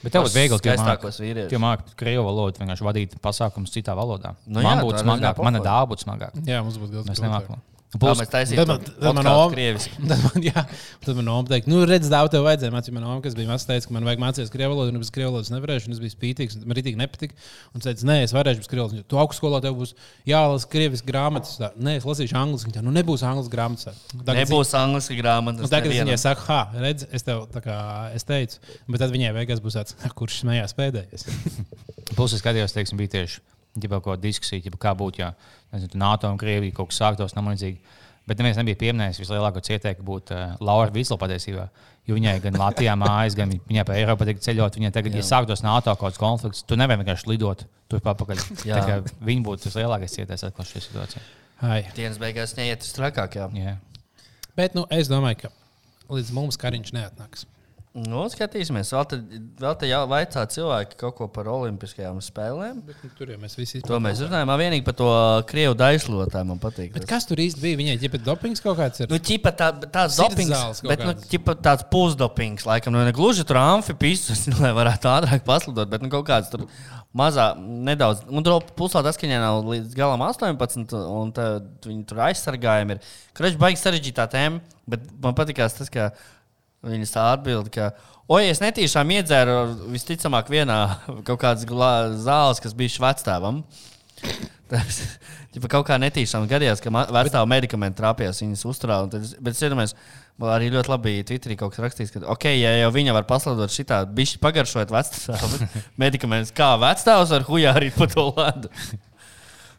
Bet 0.02 0.12
tev 0.14 0.26
būtu 0.26 0.36
viegli, 0.36 0.54
ka 0.54 0.60
skaistākos 0.60 1.16
vīriešus. 1.18 1.54
Ja 1.56 1.58
māki 1.62 1.96
krievu 1.98 2.26
valodu, 2.28 2.60
vienkārši 2.62 2.84
vadīt 2.86 3.16
pasākumus 3.24 3.72
citā 3.74 3.96
valodā. 3.98 4.36
Nu 4.46 4.62
man 4.62 4.78
jā, 4.78 4.84
būtu 4.84 5.00
smagāk, 5.02 5.40
mana 5.42 5.62
dāvā 5.64 5.88
būtu 5.90 6.06
smagāk. 6.06 6.36
Jā, 6.46 6.60
mums 6.62 6.76
būtu 6.78 7.00
Mēs 7.00 7.08
grūti. 7.08 7.24
nemākam. 7.24 7.64
Plus, 8.02 8.18
mēs 8.20 8.30
taisījām 8.32 8.58
Tad 8.62 8.68
man- 8.70 8.84
tad 8.86 9.14
man 9.16 9.28
oma- 9.30 9.50
krievis. 9.54 9.86
Tad 10.10 10.20
man, 10.24 10.42
jā, 10.44 10.62
tad 11.06 11.16
man 11.18 11.28
oma 11.32 11.48
teica, 11.48 11.70
nu, 11.70 11.80
redz, 11.88 12.08
daudz 12.12 12.32
tev 12.34 12.44
vajadzēja 12.46 12.74
mācīt. 12.74 12.92
Man 12.96 13.06
oma, 13.08 13.20
kas 13.24 13.36
bija 13.38 13.48
mazs, 13.50 13.66
teica, 13.68 13.88
ka 13.88 13.94
man 13.96 14.04
vajag 14.08 14.22
mācīties 14.24 14.52
krievu 14.52 14.74
valodu, 14.74 14.92
un 14.92 14.98
es 15.00 15.04
bez 15.06 15.12
krievu 15.14 15.30
valodas 15.32 15.50
nevarēšu, 15.54 15.88
un 15.90 15.96
es 15.96 16.02
biju 16.02 16.14
spītīgs, 16.16 16.58
un 16.60 16.66
man 16.70 16.78
rītīgi 16.80 17.00
nepatika. 17.00 17.34
Un 17.74 17.84
teica, 17.86 18.06
nē, 18.10 18.18
es 18.26 18.34
varēšu 18.36 18.62
bez 18.64 18.70
krievu 18.72 18.86
valodas. 18.88 19.08
Tu 19.10 19.20
augstskolā 19.22 19.62
tev 19.64 19.78
būs 19.80 19.94
jālasa 20.28 20.70
krievis 20.76 21.04
grāmatas. 21.06 21.56
Tā, 21.62 21.72
nē, 21.78 21.96
es 22.02 22.06
lasīšu 22.08 22.36
angliski. 22.42 22.74
Tā, 22.76 22.84
nu, 22.84 22.92
nebūs 22.96 23.24
angļu 23.26 23.48
grāmatas. 23.52 24.00
Tagad 24.12 24.42
Nebūs 24.42 24.74
angliski 24.78 25.18
grāmatas. 25.22 25.70
Tagad 25.72 25.92
es 25.94 26.02
viņai 26.04 26.18
saku, 26.20 26.46
ha, 26.52 26.60
redz, 26.84 27.06
es 27.16 27.24
tev 27.26 27.46
tā 27.54 27.62
kā 27.64 27.78
es 28.16 28.24
teicu, 28.28 28.60
bet 28.90 29.00
tad 29.04 29.14
viņai 29.14 29.32
beigās 29.40 29.62
būs 29.64 29.78
tāds, 29.80 29.96
kurš 30.18 30.42
smējās 30.44 30.76
pēdējais. 30.78 31.28
plus 32.16 32.36
es 32.36 32.42
skatījos, 32.44 32.74
teiksim, 32.76 32.98
bija 33.00 33.16
tieši 33.20 33.40
ja 33.82 33.90
kaut 33.92 34.04
kāda 34.06 34.22
diskusija, 34.22 34.62
ja 34.64 34.80
kā 34.80 34.94
būtu, 34.96 35.22
ja 35.22 35.32
nezinu, 35.74 35.92
tu 35.92 36.00
NATO 36.00 36.30
un 36.32 36.40
Krievija 36.40 36.74
kaut 36.76 36.92
kas 36.92 37.00
sāktos 37.02 37.36
tam 37.36 37.50
līdzīgi. 37.52 38.02
Bet 38.26 38.40
neviens 38.40 38.58
nebija 38.58 38.78
pieminējis 38.80 39.20
vislielāko 39.22 39.60
cieteku 39.62 40.02
būt 40.06 40.32
uh, 40.34 40.56
Laura 40.64 40.90
Vīsla 40.90 41.18
patiesībā. 41.20 41.68
Jo 42.06 42.16
viņai 42.16 42.36
gan 42.42 42.58
Latvijā 42.58 42.94
mājas, 42.98 43.36
gan 43.38 43.52
viņai 43.54 43.84
pa 43.86 43.94
Eiropu 43.98 44.24
patīk 44.24 44.42
ceļot. 44.42 44.78
Viņai 44.78 44.90
tagad, 44.94 45.14
Jā. 45.14 45.22
ja 45.22 45.26
sāktos 45.26 45.62
NATO 45.62 45.94
kaut 45.94 46.12
kāds 46.14 46.20
konflikts, 46.22 46.64
tu 46.66 46.78
nevari 46.78 47.02
vienkārši 47.02 47.30
lidot 47.30 47.64
tur 47.90 48.02
papakaļ. 48.02 48.42
Viņi 49.26 49.46
būtu 49.46 49.66
tas 49.66 49.78
lielākais 49.78 50.14
cietējs 50.18 50.46
atkal 50.48 50.66
šajā 50.66 50.84
situācijā. 50.88 51.22
Hai. 51.62 51.80
Dienas 51.96 52.18
beigās 52.22 52.54
neiet 52.58 52.82
uz 52.86 52.92
trakākajām. 52.98 53.54
Jā. 53.58 53.76
Bet 54.58 54.74
nu, 54.78 54.86
es 54.90 55.10
domāju, 55.10 55.46
ka 55.46 56.14
līdz 56.14 56.34
mums 56.34 56.58
kariņš 56.60 56.94
neatnāks. 56.98 57.46
Nu, 57.96 58.26
skatīsimies, 58.28 58.90
vēl 58.92 59.04
te, 59.08 59.16
vēl 59.56 59.76
te 59.80 59.88
jau 59.88 60.02
vaicā 60.10 60.42
cilvēki 60.52 60.98
kaut 61.00 61.14
ko 61.16 61.28
par 61.32 61.46
olimpiskajām 61.48 62.18
spēlēm. 62.20 62.82
Bet, 62.84 62.98
nu, 63.00 63.08
tur 63.16 63.30
jau 63.32 63.38
mēs 63.40 63.56
visi 63.56 63.80
To 63.86 63.96
mēs 64.04 64.20
runājam, 64.20 64.50
man 64.50 64.60
vienīgi 64.60 64.84
par 64.84 64.96
to 64.98 65.08
krievu 65.48 65.72
daislotāju 65.80 66.48
man 66.50 66.60
patīk. 66.60 66.90
Bet 66.92 67.06
tas. 67.06 67.14
kas 67.14 67.28
tur 67.30 67.40
īsti 67.40 67.62
bija? 67.62 67.78
Viņai 67.80 67.96
ģipet 68.02 68.26
dopings 68.26 68.60
kaut 68.64 68.76
kāds 68.82 69.00
ir. 69.00 69.08
Nu, 69.08 69.16
ķipa 69.16 69.54
tā, 69.56 69.70
tāds 69.80 70.20
dopings, 70.20 70.82
bet 70.84 71.06
nu, 71.06 71.14
ķipa 71.32 71.56
tāds 71.64 71.88
pusdopings, 71.88 72.68
laikam, 72.68 72.92
nu, 72.92 73.00
ne 73.06 73.16
gluži 73.16 73.48
tur 73.48 73.62
amfipīsus, 73.62 74.44
lai 74.60 74.74
varētu 74.76 75.12
ātrāk 75.14 75.48
paslidot, 75.48 75.88
bet 75.88 76.04
nu, 76.04 76.12
kaut 76.12 76.28
kāds 76.28 76.52
tur 76.52 76.68
mazā, 77.16 77.54
nedaudz, 77.56 78.26
un 78.28 78.44
tur 78.44 78.60
ka 79.16 79.24
viņai 79.24 79.40
nav 79.40 79.64
līdz 79.64 79.96
galam 79.96 80.20
18, 80.28 80.96
un 81.16 81.32
viņi 81.88 82.08
tur 82.10 82.24
aizsargājumi 82.28 82.98
ir. 82.98 83.12
Kreņš 83.36 83.60
baigi 83.60 83.80
sarežģītā 83.80 84.26
tēma, 84.36 84.60
bet 84.90 85.06
man 85.22 85.36
patīkās 85.38 85.78
tas, 85.78 85.88
ka 85.92 86.10
viņas 86.84 87.14
tā 87.14 87.24
atbild, 87.34 87.70
ka, 87.74 87.92
oi, 88.28 88.46
es 88.50 88.60
netīšām 88.64 89.14
iedzēru 89.18 89.56
visticamāk 89.94 90.50
vienā 90.52 90.80
kaut 91.28 91.40
kādas 91.42 91.66
zāles, 92.26 92.62
kas 92.62 92.76
bija 92.76 92.98
švectēvam. 92.98 93.64
Tas 94.66 94.98
ja 95.54 95.68
kaut 95.70 95.86
kā 95.88 95.96
netīšām 96.02 96.48
gadījās, 96.50 96.82
ka 96.82 96.90
vecāku 96.90 97.46
medikamenti 97.48 98.00
trāpījās 98.00 98.42
viņas 98.42 98.64
uzturā. 98.68 98.98
tad 99.12 99.28
Bet 99.38 99.54
es 99.54 99.62
iedomājos, 99.62 99.94
arī 100.42 100.72
ļoti 100.74 100.90
labi 100.92 101.14
Twitterī 101.28 101.56
kaut 101.60 101.72
kas 101.72 101.84
rakstījis, 101.84 102.12
ka, 102.12 102.22
ok, 102.34 102.48
ja 102.50 102.74
jau 102.82 102.90
viņa 102.94 103.14
var 103.16 103.28
paslēdot 103.30 103.72
šitā, 103.72 104.02
bišķi 104.16 104.40
pagaršot 104.42 104.92
vecāku 104.92 105.68
medikamentus, 106.02 106.54
kā 106.56 106.74
vecāks 106.82 107.32
ar 107.36 107.46
hujā 107.48 107.76
arī 107.78 107.92
pa 107.94 108.10
to 108.10 108.26
ledu. 108.36 108.72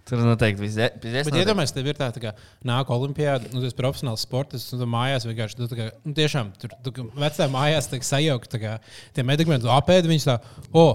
Tur 0.07 0.21
noteikti 0.23 0.63
viss 0.63 0.79
ir. 0.79 0.93
Bet 1.03 1.35
iedomājieties, 1.35 1.73
tev 1.75 1.89
ir 1.91 1.97
tā, 1.99 2.07
tā 2.15 2.21
kā 2.23 2.31
nāk 2.67 2.91
olimpiāda, 2.95 3.49
nu, 3.51 3.59
tas 3.63 3.73
ir 3.73 3.79
profesionāls 3.79 4.23
sports, 4.23 4.69
un 4.71 4.83
tu 4.83 4.87
mājās 4.89 5.27
vienkārši, 5.27 5.59
tu, 5.59 5.67
tā 5.67 5.79
kā, 5.79 5.87
nu, 6.07 6.15
tiešām, 6.15 6.53
tur, 6.61 6.75
tu, 6.85 6.93
kā 6.95 7.07
vecā 7.25 7.49
mājās 7.51 7.91
tiek 7.91 8.07
sajaukt, 8.07 8.49
tā 8.53 8.61
kā 8.61 8.77
tie 9.17 9.27
medikamenti, 9.27 9.67
tu 9.67 9.73
apēdi 9.73 10.13
viņus 10.13 10.29
tā, 10.29 10.37
o, 10.71 10.87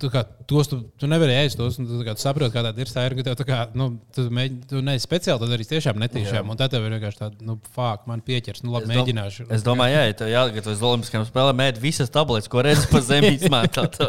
tu 0.00 0.08
kā, 0.12 0.22
tos 0.48 0.68
tu, 0.70 0.78
tu 1.00 1.08
nevari 1.10 1.34
ēst, 1.40 1.58
tos, 1.58 1.78
un 1.80 1.88
tu, 1.88 1.98
tā 2.00 2.06
kā, 2.08 2.14
tu 2.16 2.22
saproti, 2.22 2.52
kā 2.54 2.62
tāda 2.64 2.82
ir 2.82 2.90
tā, 2.90 3.04
tev 3.26 3.36
tā 3.38 3.46
kā, 3.48 3.58
nu, 3.78 3.88
tu, 4.14 4.26
mēģi, 4.32 4.58
tu 4.70 4.80
neesi 4.84 5.06
speciāli, 5.06 5.40
tu 5.42 5.48
darīsi 5.50 5.72
tiešām 5.72 6.00
netīšām, 6.02 6.50
un 6.52 6.60
tad 6.60 6.72
tev 6.74 6.86
ir 6.86 6.94
vienkārši 6.96 7.20
tāda, 7.20 7.46
nu, 7.46 7.56
fāk, 7.76 8.04
man 8.10 8.22
pieķers, 8.26 8.62
nu, 8.64 8.74
labi, 8.74 8.90
mēģināšu. 8.92 9.48
Es 9.56 9.64
domāju, 9.66 9.96
jā, 9.96 10.02
ja 10.10 10.16
tev 10.20 10.30
jāgatavojas 10.32 10.84
Olimpiskajām 10.90 11.26
spēlēm, 11.28 11.60
mēģināt 11.60 11.82
visas 11.82 12.12
tabletes, 12.14 12.50
ko 12.52 12.64
redzi 12.66 12.88
pa 12.92 13.02
zemi 13.04 13.32
izmantot. 13.38 14.00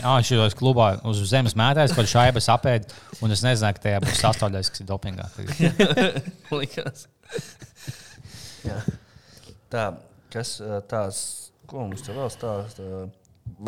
Jā, 0.00 0.16
šajos 0.30 0.58
klubā 0.58 0.90
uz 1.08 1.22
zemes 1.30 1.56
mētājs, 1.58 1.94
kad 1.96 2.10
šaibas 2.10 2.50
apēd, 2.54 2.90
un 3.22 3.34
es 3.34 3.44
nezinu, 3.46 3.74
ka 3.76 3.86
tajā 3.86 4.02
būs 4.04 4.22
sastāvdaļas, 4.24 4.72
kas 4.74 4.84
ir 4.84 4.90
dopingā. 4.90 5.28
Tagad. 5.36 5.92
Likās. 6.58 7.06
Jā. 8.66 8.82
Tā, 9.72 9.88
kas 10.32 10.58
tās, 10.90 11.22
ko 11.68 11.86
mums 11.86 12.04
tur 12.04 12.18
vēl 12.18 12.30
stāsta? 12.32 13.08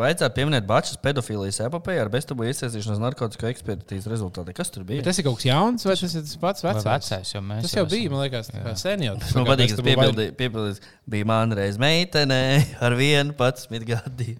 Vajadzētu 0.01 0.35
pieminēt 0.37 0.65
Bačas 0.69 0.99
pedofīlijas 1.03 1.59
epopēju 1.65 2.01
ar 2.03 2.09
beztabu 2.13 2.45
iesaistīšanos 2.47 3.01
narkotiku 3.01 3.49
ekspertīzes 3.49 4.07
rezultātā. 4.11 4.53
Kas 4.55 4.71
tur 4.73 4.85
bija? 4.87 5.01
Bet 5.01 5.09
tas 5.09 5.19
ir 5.19 5.25
kaut 5.27 5.39
kas 5.39 5.47
jauns, 5.49 5.85
vai 5.87 5.95
tas 5.99 6.15
ir 6.15 6.25
tas 6.25 6.37
pats 6.41 6.65
vecais? 6.65 6.87
vecais, 6.87 7.33
jo 7.35 7.41
mēs 7.45 7.65
Tas 7.67 7.75
jau 7.75 7.83
esam- 7.85 7.91
bija, 7.95 8.11
man 8.13 8.23
liekas, 8.23 8.51
sen 8.81 9.05
jau. 9.07 9.17
Man 9.35 9.49
patīk, 9.49 9.73
tas 9.73 9.81
ka 9.81 9.87
piepildījis, 9.89 10.35
piepildījis, 10.39 10.81
bija 11.15 11.29
man 11.31 11.57
reiz 11.57 11.81
meitene 11.81 12.39
ar 12.87 12.95
vienu 12.99 13.35
pats 13.37 13.67
gadiem. 13.71 14.39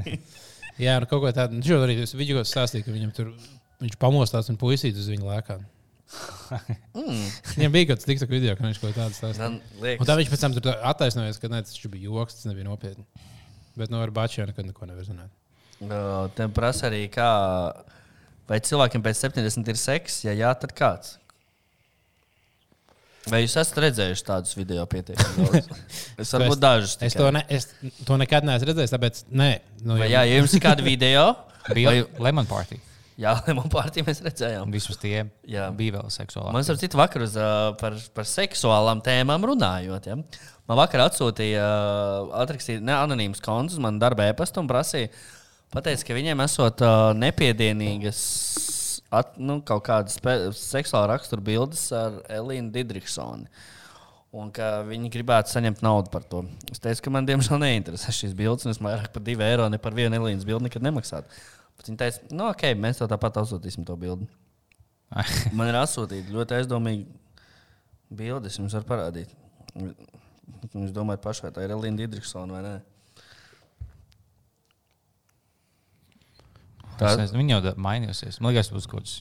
Jā, 0.80 0.96
nu 1.02 1.08
kaut 1.10 1.24
ko 1.24 1.32
tādu. 1.36 1.58
Viņš 1.58 1.68
jau 1.74 1.82
arī 1.84 1.98
tas 1.98 2.14
video 2.16 2.40
stāstīja, 2.46 2.86
ka 2.86 2.94
viņam 2.94 3.10
tur 3.16 3.34
viņš 3.82 3.98
pamostās 4.00 4.48
un 4.52 4.58
puisīt 4.60 4.96
uz 4.96 5.10
viņu 5.12 5.28
lēkā. 5.28 5.58
Mm. 6.96 7.26
Viņam 7.54 7.74
bija 7.74 7.90
kaut 7.90 8.06
tiktok 8.06 8.32
video, 8.32 8.54
ka 8.56 8.64
viņš 8.64 8.80
kaut 8.80 8.94
ko 8.94 9.02
tādu 9.02 9.16
stāstīja. 9.18 9.50
Un 10.00 10.08
tā 10.08 10.16
viņš 10.18 10.32
pēc 10.32 10.44
tam 10.46 10.56
attaisnojas, 10.90 11.38
ka 11.42 11.50
ne, 11.52 11.60
tas 11.66 11.84
bija 11.92 12.08
joks, 12.08 12.38
tas 12.38 12.48
nebija 12.50 12.66
nopietni. 12.70 13.04
Bet 13.78 13.92
no 13.92 14.00
ar 14.02 14.10
Bačiju 14.10 14.48
nekad 14.50 14.66
neko 14.66 14.88
nevar 14.90 15.06
zināt. 15.06 15.30
ā, 15.84 16.28
Te 16.36 16.48
prasa 16.52 16.88
arī, 16.90 17.04
kā, 17.12 17.28
vai 18.50 18.58
cilvēkiem 18.66 19.04
pēc 19.04 19.22
70 19.28 19.70
ir 19.70 19.78
seks, 19.80 20.24
ja 20.26 20.34
jā, 20.36 20.50
tad 20.58 20.74
kāds? 20.76 21.16
Vai 23.30 23.42
jūs 23.44 23.52
esat 23.60 23.76
redzējuši 23.84 24.24
tādus 24.26 24.56
video 24.56 24.86
pietiekami 24.90 25.44
daudz? 25.44 25.66
Es 26.24 26.30
varbūt 26.34 26.60
dažus. 26.60 26.94
Es 27.04 27.12
tikai. 27.14 27.20
to, 27.20 27.32
ne, 27.36 27.42
es 27.52 27.66
to 28.08 28.16
nekad 28.18 28.46
neesmu 28.48 28.70
redzējis, 28.70 28.94
tāpēc 28.94 29.20
nē. 29.28 29.50
Nu, 29.84 29.98
Vai, 30.00 30.08
jā, 30.08 30.22
ja 30.26 30.38
jums 30.40 30.54
ir 30.56 30.62
kāda 30.64 30.84
video, 30.86 31.26
Bija 31.76 31.92
vai, 31.92 31.98
Lemon 32.26 32.48
Party. 32.48 32.80
jā, 33.20 33.34
man 33.52 33.68
pārtī 33.70 34.00
mēs 34.06 34.22
redzējām. 34.24 34.72
Vismaz 34.72 34.96
tie 35.02 35.26
Jā. 35.44 35.66
bija 35.76 35.98
vēl 35.98 36.08
seksuāli. 36.14 36.54
Man 36.56 36.64
ar 36.64 36.78
citu 36.80 36.96
vakaru 36.98 37.28
uz, 37.28 37.36
ā, 37.36 37.50
par, 37.80 37.98
par 38.16 38.24
seksuālām 38.28 39.02
tēmām 39.04 39.44
runājot. 39.52 40.08
Ja? 40.08 40.16
Man 40.70 40.78
vakar 40.78 41.02
atsūtīja, 41.08 41.62
atrakstīja 42.44 42.78
ne, 42.78 42.94
anonīms 42.94 43.42
konts 43.42 43.74
uz 43.74 43.82
manu 43.82 43.98
darba 43.98 44.28
e-pastu 44.30 44.62
un 44.62 44.68
prasīja, 44.70 45.08
pateica, 45.74 46.04
ka 46.06 46.14
viņiem 46.14 46.42
esot 46.44 46.84
ā, 46.86 46.90
nepiedienīgas 47.18 48.20
at, 49.10 49.32
nu, 49.42 49.56
kaut 49.66 49.82
kādas 49.88 50.20
seksuāla 50.60 51.16
rakstura 51.16 51.42
bildes 51.42 51.88
ar 51.90 52.20
Elīnu 52.36 52.70
Didriksoni. 52.76 53.50
Un 54.38 54.52
ka 54.54 54.84
viņi 54.86 55.10
gribētu 55.10 55.50
saņemt 55.56 55.82
naudu 55.82 56.12
par 56.14 56.22
to. 56.30 56.44
Es 56.70 56.78
teicu, 56.78 57.02
ka 57.08 57.14
man 57.16 57.26
diemžēl 57.26 57.58
neinteresē 57.58 58.14
šīs 58.14 58.38
bildes, 58.38 58.68
un 58.68 58.76
es 58.76 58.78
vairāk 58.78 59.10
par 59.10 59.26
divu 59.26 59.42
eiro 59.42 59.66
ne 59.66 59.82
par 59.82 59.98
vienu 59.98 60.20
Elīnas 60.20 60.46
bildi 60.46 60.68
nekad 60.68 60.86
nemaksātu. 60.86 61.42
Bet 61.80 61.90
viņi 61.90 61.98
teica, 62.04 62.30
nu, 62.30 62.46
ok, 62.46 62.68
mēs 62.78 63.02
tev 63.02 63.10
tāpat 63.10 63.42
atsūtīsim 63.42 63.90
to 63.90 63.98
bildi. 63.98 64.30
Man 65.58 65.74
ir 65.74 65.82
atsūtīta 65.82 66.30
ļoti 66.30 66.60
aizdomīga 66.60 67.10
bilde. 68.22 68.46
Es 68.46 68.62
jums 68.62 68.78
varu 68.78 68.86
parādīt. 68.94 69.34
Jūs 70.74 70.92
domājat, 70.96 71.22
pašai 71.24 71.50
tā 71.56 71.64
ir 71.66 71.74
Elīna 71.74 71.96
Digriksona 72.02 72.52
vai 72.58 72.62
nē? 72.66 72.74
Tā 77.00 77.14
ir. 77.16 77.26
Viņa 77.32 77.54
jau 77.56 77.60
da- 77.64 77.76
mainījusies. 77.80 78.40
Man 78.44 78.52
liekas, 78.52 78.68
tas 78.68 78.76
būs 78.76 78.88
kaut 78.90 79.04
kāds 79.04 79.14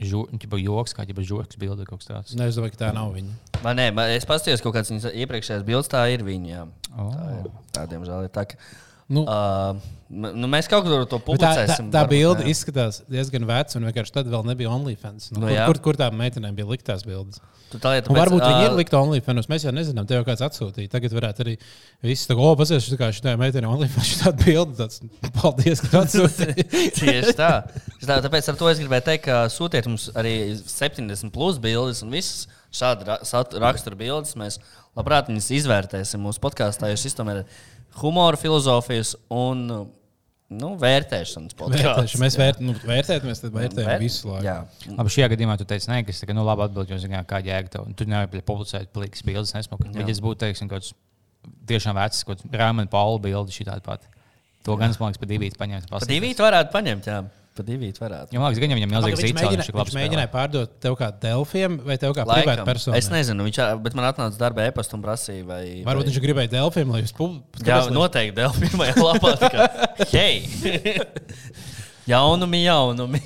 žu- 0.00 0.28
ķipa 0.40 0.60
joks, 0.62 0.94
kā 0.96 1.04
jau 1.06 1.22
žoks 1.22 1.56
bilde 1.60 1.84
kaut 1.84 2.00
kas 2.00 2.08
tāds. 2.08 2.34
Ne, 2.38 2.48
es 2.48 2.56
domāju, 2.56 2.72
ka 2.78 2.86
tā 2.86 2.94
nav 2.96 3.12
viņa. 3.14 3.34
Man, 3.62 3.76
nē, 3.76 3.90
man, 3.94 4.10
es 4.10 4.24
paskatījos 4.24 4.62
kaut 4.64 4.74
kādas 4.74 4.90
viņas 4.90 5.12
iepriekšējās 5.12 5.66
bildes, 5.68 5.88
tā 5.92 6.06
ir 6.14 6.24
viņa. 6.24 6.48
Jā. 6.48 6.64
Oh. 6.96 7.12
Tā 7.12 7.28
ir. 7.40 7.50
Tā, 7.76 7.86
diemžēl, 7.92 8.24
ir 8.24 8.34
tā. 8.34 8.46
Ka, 8.48 8.56
Nu, 9.06 9.20
Uh, 9.28 9.76
nu, 10.08 10.48
mēs 10.48 10.64
kaut 10.66 10.82
kur 10.86 11.04
to 11.04 11.18
Bet 11.18 11.38
Tā, 11.38 11.52
tā, 11.52 11.66
publicēsim. 11.68 11.90
tā 11.92 12.08
bilde 12.08 12.40
jā. 12.40 12.48
izskatās 12.48 13.02
diezgan 13.04 13.44
veca, 13.44 13.76
un 13.76 13.84
vienkārši 13.84 14.12
tad 14.16 14.26
vēl 14.32 14.46
nebija 14.48 14.70
OnlyFans. 14.72 15.30
Nu, 15.32 15.40
Nu, 15.40 15.48
kur, 15.48 15.74
kur, 15.74 15.78
kur 15.92 15.94
tām 16.00 16.16
meitenēm 16.16 16.56
bija 16.56 16.64
liktās 16.64 17.04
bildes? 17.04 17.38
Tā 17.82 17.94
lieta, 17.94 18.10
Un 18.12 18.18
varbūt 18.18 18.42
viņi 18.44 18.62
ā, 18.62 18.66
ir 18.68 18.76
likti 18.78 18.96
OnlyFans. 18.98 19.48
Mēs 19.50 19.64
jau 19.66 19.72
nezinām, 19.74 20.06
tev 20.08 20.20
jau 20.20 20.26
kāds 20.28 20.44
atsūtīja. 20.46 20.90
Tagad 20.92 21.14
varētu 21.16 21.44
arī 21.44 21.54
viss 22.04 22.28
tā, 22.28 22.36
oh, 22.36 22.52
pasies, 22.58 22.86
kā 23.00 23.08
šī 23.14 23.34
meitene 23.40 23.70
OnlyFans, 23.70 24.10
šī 24.10 24.20
tāda 24.20 24.46
bilde. 24.46 24.76
Tāds, 24.78 25.02
paldies, 25.38 25.82
ka 25.82 25.90
tu 25.92 26.00
atsūtīji. 26.02 26.66
Tieši 27.00 27.34
tā. 27.38 27.50
Tā. 28.04 28.20
Tāpēc 28.26 28.50
ar 28.52 28.60
to 28.60 28.70
es 28.70 28.82
gribēju 28.82 29.06
teikt, 29.08 29.26
ka 29.26 29.40
sūtiet 29.52 29.88
mums 29.90 30.08
arī 30.18 30.36
70 30.60 31.34
plus 31.34 31.58
bildes 31.62 32.04
un 32.06 32.14
visas 32.14 32.46
šāda 32.74 33.18
rakstura 33.62 33.98
bildes. 33.98 34.36
Mēs 34.38 34.60
labprāt 34.98 35.30
viņas 35.30 35.50
izvērtēsim 35.60 36.22
mūsu 36.22 36.42
podkāstā, 36.44 36.92
jo 36.92 37.00
šis 37.00 37.18
tomēr 37.18 37.42
ir 37.42 37.60
humora 38.00 38.38
filozofijas 38.40 39.14
un 39.32 39.66
nu, 40.52 40.74
vērtēšanas 40.80 41.56
podkāsts. 41.58 42.18
Mēs 42.20 42.36
vērt, 42.38 42.60
nu, 42.64 42.74
vērtējamies, 42.84 43.40
tad 43.42 43.54
vērtējam 43.54 43.88
Vērt- 43.88 44.04
visu 44.04 44.28
laiku. 44.28 44.44
Jā. 44.46 44.56
Labi, 44.98 45.14
šajā 45.16 45.28
gadījumā 45.34 45.56
tu 45.60 45.66
teici, 45.68 45.88
nē, 45.90 46.02
kas 46.06 46.20
tā 46.20 46.28
kā, 46.28 46.36
nu, 46.36 46.44
labi 46.46 46.66
atbild, 46.66 46.90
jo, 46.92 46.98
zini, 47.00 47.20
kā 47.28 47.40
jēga 47.44 47.72
tev. 47.76 47.88
Tu 47.96 48.06
nevari 48.10 48.42
publicēt 48.44 48.92
plikas 48.94 49.24
bildes, 49.26 49.54
nesmuka. 49.56 49.88
Jā. 49.90 50.02
Ja 50.02 50.08
tas 50.10 50.20
būtu, 50.24 50.42
teiksim, 50.44 50.68
kaut 50.68 50.84
kāds 50.84 50.92
tiešām 51.70 51.96
vecs, 51.98 52.24
kaut 52.24 52.42
kāds 52.42 52.60
Rāmana 52.60 52.90
Paula 52.90 53.18
bildi 53.24 53.56
šī 53.56 53.66
tāda 53.70 53.82
pati. 53.84 54.06
To 54.64 54.76
gan 54.80 54.90
es, 54.94 55.00
man 55.00 55.12
liekas, 55.12 55.20
pa 55.20 55.28
divīt 55.28 55.58
paņemt. 55.60 55.90
Pa 55.92 56.04
divīt 56.08 56.40
varētu 56.40 56.72
paņemt, 56.72 57.08
jā. 57.10 57.18
Pa 57.54 57.62
divīt 57.62 58.00
varētu. 58.02 58.34
Jā, 58.34 58.40
jau 58.42 58.62
viņam 58.64 58.80
Pagaid, 58.80 59.12
milzīgs 59.14 59.34
mēģināja, 59.36 59.58
viņš 59.60 59.68
ir 59.70 59.76
viņš 59.78 59.92
mēģināja 59.94 60.30
pārdot 60.32 60.72
tev 60.82 60.96
kā 60.98 61.12
Delfiem 61.22 61.76
vai 61.86 61.94
tev 62.02 62.14
kā 62.16 62.24
privātu 62.26 62.64
personu. 62.66 62.96
Es 62.98 63.06
nezinu, 63.12 63.46
viņš, 63.46 63.60
bet 63.84 63.94
man 63.94 64.08
atnāca 64.08 64.40
darba 64.40 64.64
e-pasta 64.66 64.98
un 64.98 65.04
prasīja, 65.04 65.44
vai. 65.46 65.60
Varbūt 65.86 66.08
vai... 66.08 66.10
viņš 66.10 66.18
gribēja 66.24 66.50
Delfiem, 66.56 66.90
lai 66.90 67.04
jūs 67.04 67.12
Jā, 67.14 67.18
publicētu. 67.20 67.94
noteikti 67.94 68.34
Dēlā 68.40 68.58
pirmajā 68.58 68.96
lapā. 68.98 69.32
tā 69.38 69.52
kā, 69.54 69.68
Hei! 70.10 70.42
jaunumi, 72.10 72.64
jaunumi. 72.64 73.22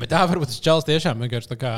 Bet 0.00 0.10
tā 0.10 0.24
varbūt 0.26 0.50
tas 0.52 0.58
čels 0.64 0.88
tiešām 0.88 1.22
vienkārši 1.22 1.52
tā 1.52 1.60
kā 1.62 1.72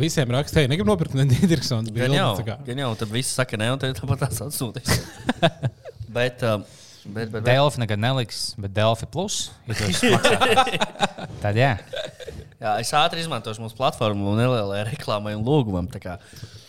visiem 0.00 0.32
rakstīja. 0.32 0.70
Negribu 0.72 0.94
nopirkt 0.94 1.18
Nīderlandes 1.18 1.92
Gan 1.92 2.16
jau, 2.16 2.32
bildi. 2.40 2.56
gan 2.70 2.82
jau, 2.86 2.90
tad 3.02 3.12
viss 3.12 3.36
saka, 3.36 3.60
ne, 3.60 3.68
un 3.74 3.84
tad 3.84 4.00
tāpat 4.00 4.24
tās 4.24 4.42
atsūtīs. 4.48 4.96
bet, 6.16 6.40
uh, 6.46 6.64
bet, 7.06 7.30
bet, 7.30 7.30
bet, 7.38 7.46
Delfi 7.46 7.80
nekad 7.82 8.00
neliks, 8.02 8.40
bet 8.60 8.74
Delfi 8.76 9.08
plus. 9.10 9.38
Ja. 10.02 10.20
Tad 11.42 11.58
jā. 11.58 11.72
jā, 12.60 12.74
es 12.82 12.92
ātri 12.96 13.22
izmantošu 13.22 13.64
mūsu 13.64 13.78
platformu 13.78 14.32
un 14.32 14.40
nelielai 14.40 14.84
reklāmai 14.90 15.34
un 15.38 15.44
lūgumam. 15.46 15.88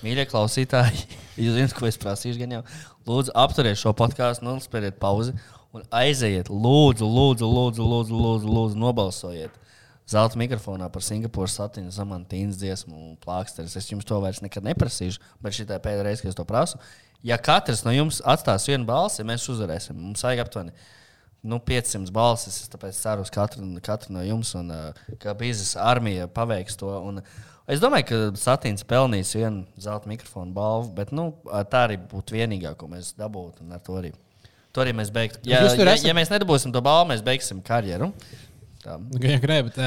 Mīļie 0.05 0.27
klausītāji, 0.29 1.05
jūs 1.43 1.57
zināt, 1.57 1.75
ko 1.77 1.89
es 1.89 1.99
prasīšu. 2.01 2.39
Gan 2.43 2.57
jau, 2.59 2.63
lūdzu, 3.09 3.35
apturiet 3.37 3.79
šo 3.81 3.95
podkāstu, 3.97 4.47
nospēriet 4.47 4.99
pauzi 5.01 5.35
un 5.75 5.85
aiziet. 5.91 6.51
Lūdzu, 6.51 7.07
lūdzu, 7.07 7.47
lūdzu, 7.47 7.87
lūdzu, 7.93 8.19
lūdzu, 8.25 8.53
lūdzu 8.59 8.83
nobalsojiet. 8.83 9.63
Zelta 10.07 10.39
mikrofonā 10.39 10.87
par 10.87 11.03
Singapūras 11.03 11.57
satiņu, 11.59 11.91
zamantīnas 11.91 12.55
dziesmu 12.61 12.95
un 12.95 13.15
plāksteris. 13.19 13.75
Es 13.75 13.89
jums 13.91 14.07
to 14.07 14.21
vairs 14.23 14.39
nekad 14.39 14.63
neprasīšu, 14.63 15.19
bet 15.43 15.57
šī 15.57 15.65
ir 15.65 15.81
pēdējā 15.83 16.05
reize, 16.07 16.23
kad 16.23 16.31
es 16.31 16.37
to 16.37 16.45
prasu. 16.47 16.79
Ja 17.27 17.35
katrs 17.43 17.81
no 17.83 17.91
jums 17.91 18.21
atstās 18.23 18.67
vienu 18.69 18.87
balsi, 18.87 19.25
mēs 19.27 19.47
uzvarēsim. 19.51 19.97
Mums 19.99 20.23
vajag 20.23 20.45
aptuveni 20.45 20.71
nu, 21.47 21.59
500 21.63 22.11
balsis. 22.15 22.61
Es 22.63 22.71
tāpēc 22.71 22.97
ceru 22.97 23.25
uz 23.25 23.31
katru, 23.33 23.65
katru 23.83 24.15
no 24.15 24.23
jums, 24.25 24.53
un 24.59 24.71
uh, 24.73 25.01
ka 25.21 25.35
biznesa 25.37 25.83
armija 25.91 26.27
paveiks 26.31 26.79
to. 26.79 26.89
Un, 27.09 27.19
es 27.67 27.83
domāju, 27.83 28.07
ka 28.09 28.19
Satīns 28.39 28.85
pelnīs 28.87 29.33
vienu 29.37 29.65
zelta 29.83 30.09
mikrofonu 30.11 30.55
balvu, 30.55 30.93
bet 30.97 31.11
nu, 31.15 31.29
tā 31.71 31.85
arī 31.89 31.99
būtu 32.11 32.37
vienīgā, 32.37 32.73
ko 32.79 32.89
mēs 32.91 33.13
dabūtu. 33.19 33.65
un 33.65 33.75
ar 33.75 33.83
To 33.87 33.99
arī, 33.99 34.13
to 34.75 34.83
arī 34.85 34.93
mēs 34.95 35.11
beigtu. 35.13 35.43
Ja, 35.47 35.61
ja, 35.65 35.73
esat- 35.73 36.07
ja 36.07 36.15
mēs 36.17 36.31
nedabūsim 36.33 36.71
to 36.75 36.81
balvu, 36.85 37.11
mēs 37.13 37.25
beigsim 37.27 37.59
karjeru. 37.65 38.11
Tā. 38.83 38.95
Gan 39.19 39.33
jau 39.35 39.41
gribēju, 39.43 39.67
bet, 39.71 39.83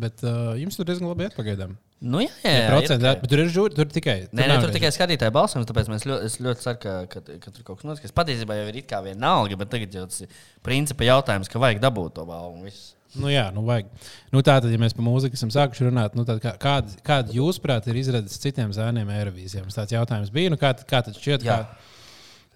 bet 0.00 0.24
uh, 0.24 0.54
jums 0.56 0.76
tur 0.78 0.88
diezgan 0.88 1.10
labi 1.10 1.26
iet 1.28 1.36
pagaidām. 1.36 1.76
Nu, 1.98 2.20
jā, 2.22 2.30
jā, 2.44 2.50
jā, 2.52 2.58
ir 2.62 2.68
Procenti, 2.70 3.06
ok. 3.08 3.22
bet 3.24 3.32
tur 3.32 3.40
ir 3.42 3.48
žūri, 3.50 3.74
tur 3.74 3.88
tikai. 3.90 4.16
Nē, 4.30 4.44
nē, 4.44 4.46
nav 4.52 4.60
tur 4.62 4.74
tikai 4.76 4.92
skatītāji 4.94 5.34
balsojums, 5.34 5.66
tāpēc 5.66 5.88
mēs 5.90 6.04
ļoti, 6.06 6.28
es 6.28 6.36
ļoti 6.44 6.62
ceru, 6.62 6.78
ka, 6.84 6.92
ka, 7.10 7.22
ka 7.42 7.50
tur 7.50 7.64
kaut 7.66 7.80
kas 7.80 7.88
notiks. 7.88 8.14
Patiesībā 8.14 8.54
jau 8.60 8.68
ir 8.70 8.78
it 8.78 8.86
kā 8.90 9.00
vienalga, 9.02 9.58
bet 9.58 9.72
tagad 9.72 9.96
jau 9.98 10.04
tas 10.06 10.22
ir 10.22 10.38
principa 10.62 11.08
jautājums, 11.08 11.50
ka 11.50 11.58
vajag 11.58 11.82
dabūt 11.82 12.14
to 12.20 12.26
balvu. 12.28 12.70
Nu, 13.18 13.32
jā, 13.32 13.48
nu, 13.56 13.64
vajag. 13.66 13.90
Nu, 14.30 14.44
tā 14.46 14.60
tad, 14.60 14.70
ja 14.70 14.78
mēs 14.78 14.94
par 14.94 15.06
mūziku 15.08 15.34
esam 15.34 15.50
sākuši 15.50 15.88
runāt, 15.88 16.14
nu, 16.14 16.22
tad 16.28 16.38
kā, 16.44 16.54
kāda, 16.60 16.94
kāda 17.02 17.34
jūsuprāt 17.34 17.88
ir 17.90 17.98
izredzes 17.98 18.38
citiem 18.44 18.70
zēniem 18.76 19.10
Eirovīzijā? 19.16 19.64
Tāds 19.74 19.96
jautājums 19.96 20.30
bija. 20.30 20.52
Nu, 20.54 20.60
kā, 20.60 20.74
kā 20.86 21.02
tad 21.02 21.18
šķiet, 21.18 21.46
Jā. 21.48 21.62
kā, 21.64 21.96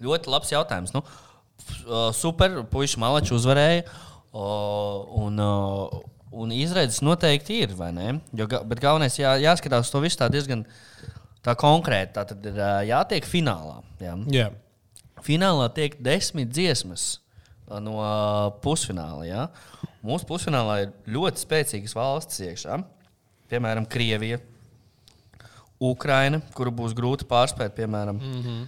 Ļoti 0.03 0.31
labs 0.31 0.51
jautājums. 0.51 0.93
Nu, 0.95 1.03
super, 2.15 2.61
puiši 2.71 2.99
malači 3.01 3.35
uzvarēja. 3.35 3.83
uh, 4.33 5.19
Un, 5.23 5.39
uh, 5.39 6.01
un 6.33 6.53
izredzes 6.55 7.01
noteikti 7.05 7.61
ir, 7.63 7.73
vai 7.77 7.91
ne? 7.95 8.07
Jo, 8.35 8.47
bet 8.47 8.81
galvenais 8.83 9.17
jā, 9.19 9.35
jāskatās 9.43 9.91
to 9.93 10.01
visu 10.03 10.19
tā 10.19 10.29
diezgan 10.33 10.65
tā 11.45 11.55
konkrēti. 11.59 12.15
Tā 12.17 12.25
tad 12.31 12.45
ir 12.49 12.57
uh, 12.57 12.79
jātiek 12.87 13.27
finālā. 13.27 13.81
Jā. 14.01 14.15
jā. 14.33 14.47
Finālā 15.23 15.69
tiek 15.75 15.95
desmit 16.03 16.51
dziesmas 16.53 17.05
uh, 17.67 17.79
no 17.83 17.99
uh, 17.99 18.49
pusfināla. 18.63 19.27
Ja? 19.27 19.47
Mūsu 20.03 20.27
pusfinālā 20.29 20.79
ir 20.85 20.95
ļoti 21.15 21.45
spēcīgas 21.45 21.95
valstis 21.97 22.43
iekšā. 22.47 22.79
Piemēram, 23.51 23.85
Krievija, 23.85 24.39
Ukraina, 25.83 26.39
kuru 26.55 26.71
būs 26.73 26.95
grūti 26.97 27.27
pārspēt, 27.29 27.75
piemēram, 27.77 28.17
mm 28.17 28.43
-hmm. 28.43 28.61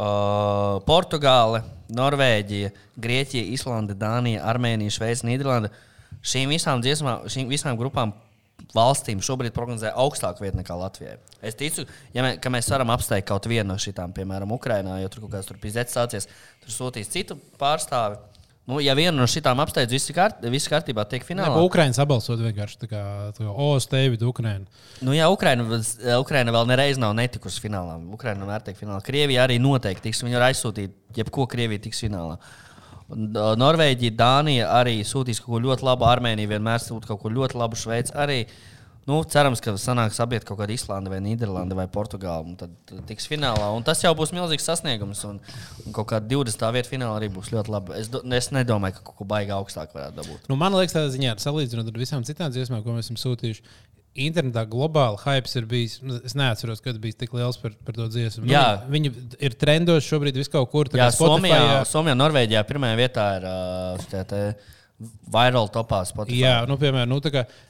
uh, 0.00 0.78
Portugāle, 0.88 1.62
Norvēģija, 1.94 2.72
Grieķija, 2.96 3.44
Islande, 3.54 3.94
Dānija, 3.94 4.42
Armēnija, 4.50 4.96
Šveice, 4.96 5.26
Nīderlanda. 5.28 5.70
Šīm 6.26 6.50
visām, 6.50 6.82
dziesmām, 6.82 7.26
šīm 7.30 7.50
visām 7.52 7.78
grupām 7.78 8.14
valstīm 8.76 9.20
šobrīd 9.24 9.54
prognozē 9.56 9.92
augstāku 9.96 10.44
vietu 10.44 10.60
nekā 10.60 10.76
Latvijai. 10.78 11.18
Es 11.44 11.56
ticu, 11.58 11.86
ja 12.14 12.24
mē, 12.24 12.36
ka 12.42 12.52
mēs 12.52 12.70
varam 12.72 12.92
apsteigt 12.94 13.28
kaut 13.28 13.46
vienu 13.50 13.68
no 13.72 13.76
šīm, 13.80 14.14
piemēram, 14.16 14.54
Ukrainā, 14.56 15.00
jo 15.02 15.12
tur 15.12 15.26
kaut 15.26 15.36
kāds 15.36 15.50
tur 15.50 15.60
pizēts 15.62 15.96
sācies, 15.96 16.28
tur 16.64 16.74
sūtīs 16.74 17.12
citu 17.12 17.38
pārstāvi. 17.60 18.18
Nu, 18.66 18.80
ja 18.82 18.96
vienu 18.98 19.14
no 19.20 19.28
šīm 19.30 19.62
apsteidz, 19.62 19.94
viss 19.94 20.10
kārt, 20.10 20.42
viss 20.50 20.66
kārtībā 20.66 21.04
tiek 21.06 21.22
finālā. 21.22 21.54
pa 21.54 21.62
Ukraiņas 21.68 22.00
apbalsot 22.02 22.42
vienkārši 22.42 22.80
tā 22.80 22.88
kā, 22.90 23.02
tā 23.36 23.44
kā 23.44 23.52
o, 23.52 23.68
Steivid, 23.78 24.24
Ukraiņa. 24.26 24.66
Nu, 25.06 25.14
jā, 25.14 25.28
Ukraina, 25.30 25.78
Ukraina 26.18 26.54
vēl 26.56 26.66
nereiz 26.72 26.98
nav 26.98 27.14
netikusi 27.14 27.62
finālā. 27.62 27.94
Ukraina 28.18 28.42
vienmēr 28.42 28.66
tiek 28.66 28.80
finālā. 28.80 28.98
Krievija 29.06 29.46
arī 29.46 29.60
noteikti 29.62 30.08
tiks. 30.08 30.24
Viņi 30.26 30.40
var 30.40 30.48
aizsūtīt, 30.48 30.98
jebko 31.14 31.46
Krievija 31.52 31.84
tiks 31.86 32.02
finālā. 32.02 32.40
Uh, 32.40 32.65
Norvēģija, 33.08 34.14
Dānija 34.18 34.70
arī 34.80 34.98
sūtīs 35.06 35.38
kaut 35.42 35.54
ko 35.54 35.60
ļoti 35.68 35.86
labu. 35.86 36.06
Armēnija 36.08 36.56
vienmēr 36.56 36.82
sūta 36.82 37.12
kaut 37.12 37.22
ko 37.22 37.30
ļoti 37.30 37.58
labu. 37.58 37.78
Šveice 37.78 38.14
arī. 38.18 38.44
Nu, 39.06 39.20
cerams, 39.22 39.60
ka 39.62 39.76
sanāks 39.78 40.18
abiet 40.18 40.42
kaut 40.42 40.58
kāda 40.58 40.74
Islanda, 40.74 41.12
vai 41.12 41.20
Nīderlanda, 41.22 41.76
vai 41.78 41.84
Portugāla. 41.86 42.56
Tad 42.58 42.72
tiks 43.06 43.28
finālā. 43.30 43.68
Un 43.76 43.86
tas 43.86 44.00
jau 44.02 44.10
būs 44.18 44.32
milzīgs 44.34 44.66
sasniegums. 44.66 45.20
Un, 45.28 45.38
un 45.84 45.94
kaut 45.94 46.08
kāda 46.10 46.26
20. 46.32 46.64
vieta 46.74 46.90
finālā 46.90 47.20
arī 47.20 47.28
būs 47.30 47.52
ļoti 47.54 47.70
laba. 47.70 47.94
Es, 48.00 48.10
do, 48.10 48.24
es 48.34 48.50
nedomāju, 48.50 48.96
ka 48.98 49.06
kaut 49.06 49.20
ko 49.20 49.28
baigā 49.30 49.60
augstāk 49.60 49.94
varētu 49.94 50.18
dabūt. 50.18 50.50
Nu, 50.50 50.58
man 50.58 50.74
liekas, 50.74 50.96
tādā 50.98 51.14
ziņā, 51.14 51.36
salīdzinot 51.38 51.92
ar 51.92 52.02
visām 52.02 52.26
citām 52.26 52.50
dziesmām, 52.50 52.82
ko 52.82 52.96
mēs 52.96 53.06
esam 53.06 53.20
sūtījuši, 53.22 53.62
internetā 54.24 54.64
globāli 54.70 55.20
hype 55.22 55.50
ir 55.60 55.66
bijis. 55.70 55.98
nu, 56.02 56.20
Es 56.26 56.34
neatceros, 56.38 56.80
kad 56.84 56.98
bija 57.02 57.18
tik 57.24 57.34
liels 57.36 57.58
par, 57.60 57.74
par 57.86 57.94
to 57.98 58.08
dziesmu. 58.12 58.44
Nu, 58.46 58.52
Jā. 58.52 58.64
Viņi, 58.90 59.12
viņi 59.12 59.42
ir 59.48 59.58
trendos 59.60 60.06
šobrīd 60.08 60.38
vis 60.40 60.50
kaut 60.52 60.70
kur. 60.72 60.90
Jā, 60.96 61.10
Somijā, 61.14 61.84
Somijā, 61.88 62.16
Norvēģijā 62.18 62.64
pirmajā 62.68 62.98
vietā 63.02 63.26
ir 63.40 63.46
uh, 63.50 64.72
viral 64.96 65.68
topā 65.68 66.00
Spotify. 66.08 66.38
Jā, 66.40 66.54
nu, 66.68 66.78
piemēram, 66.80 67.10
nu, 67.10 67.18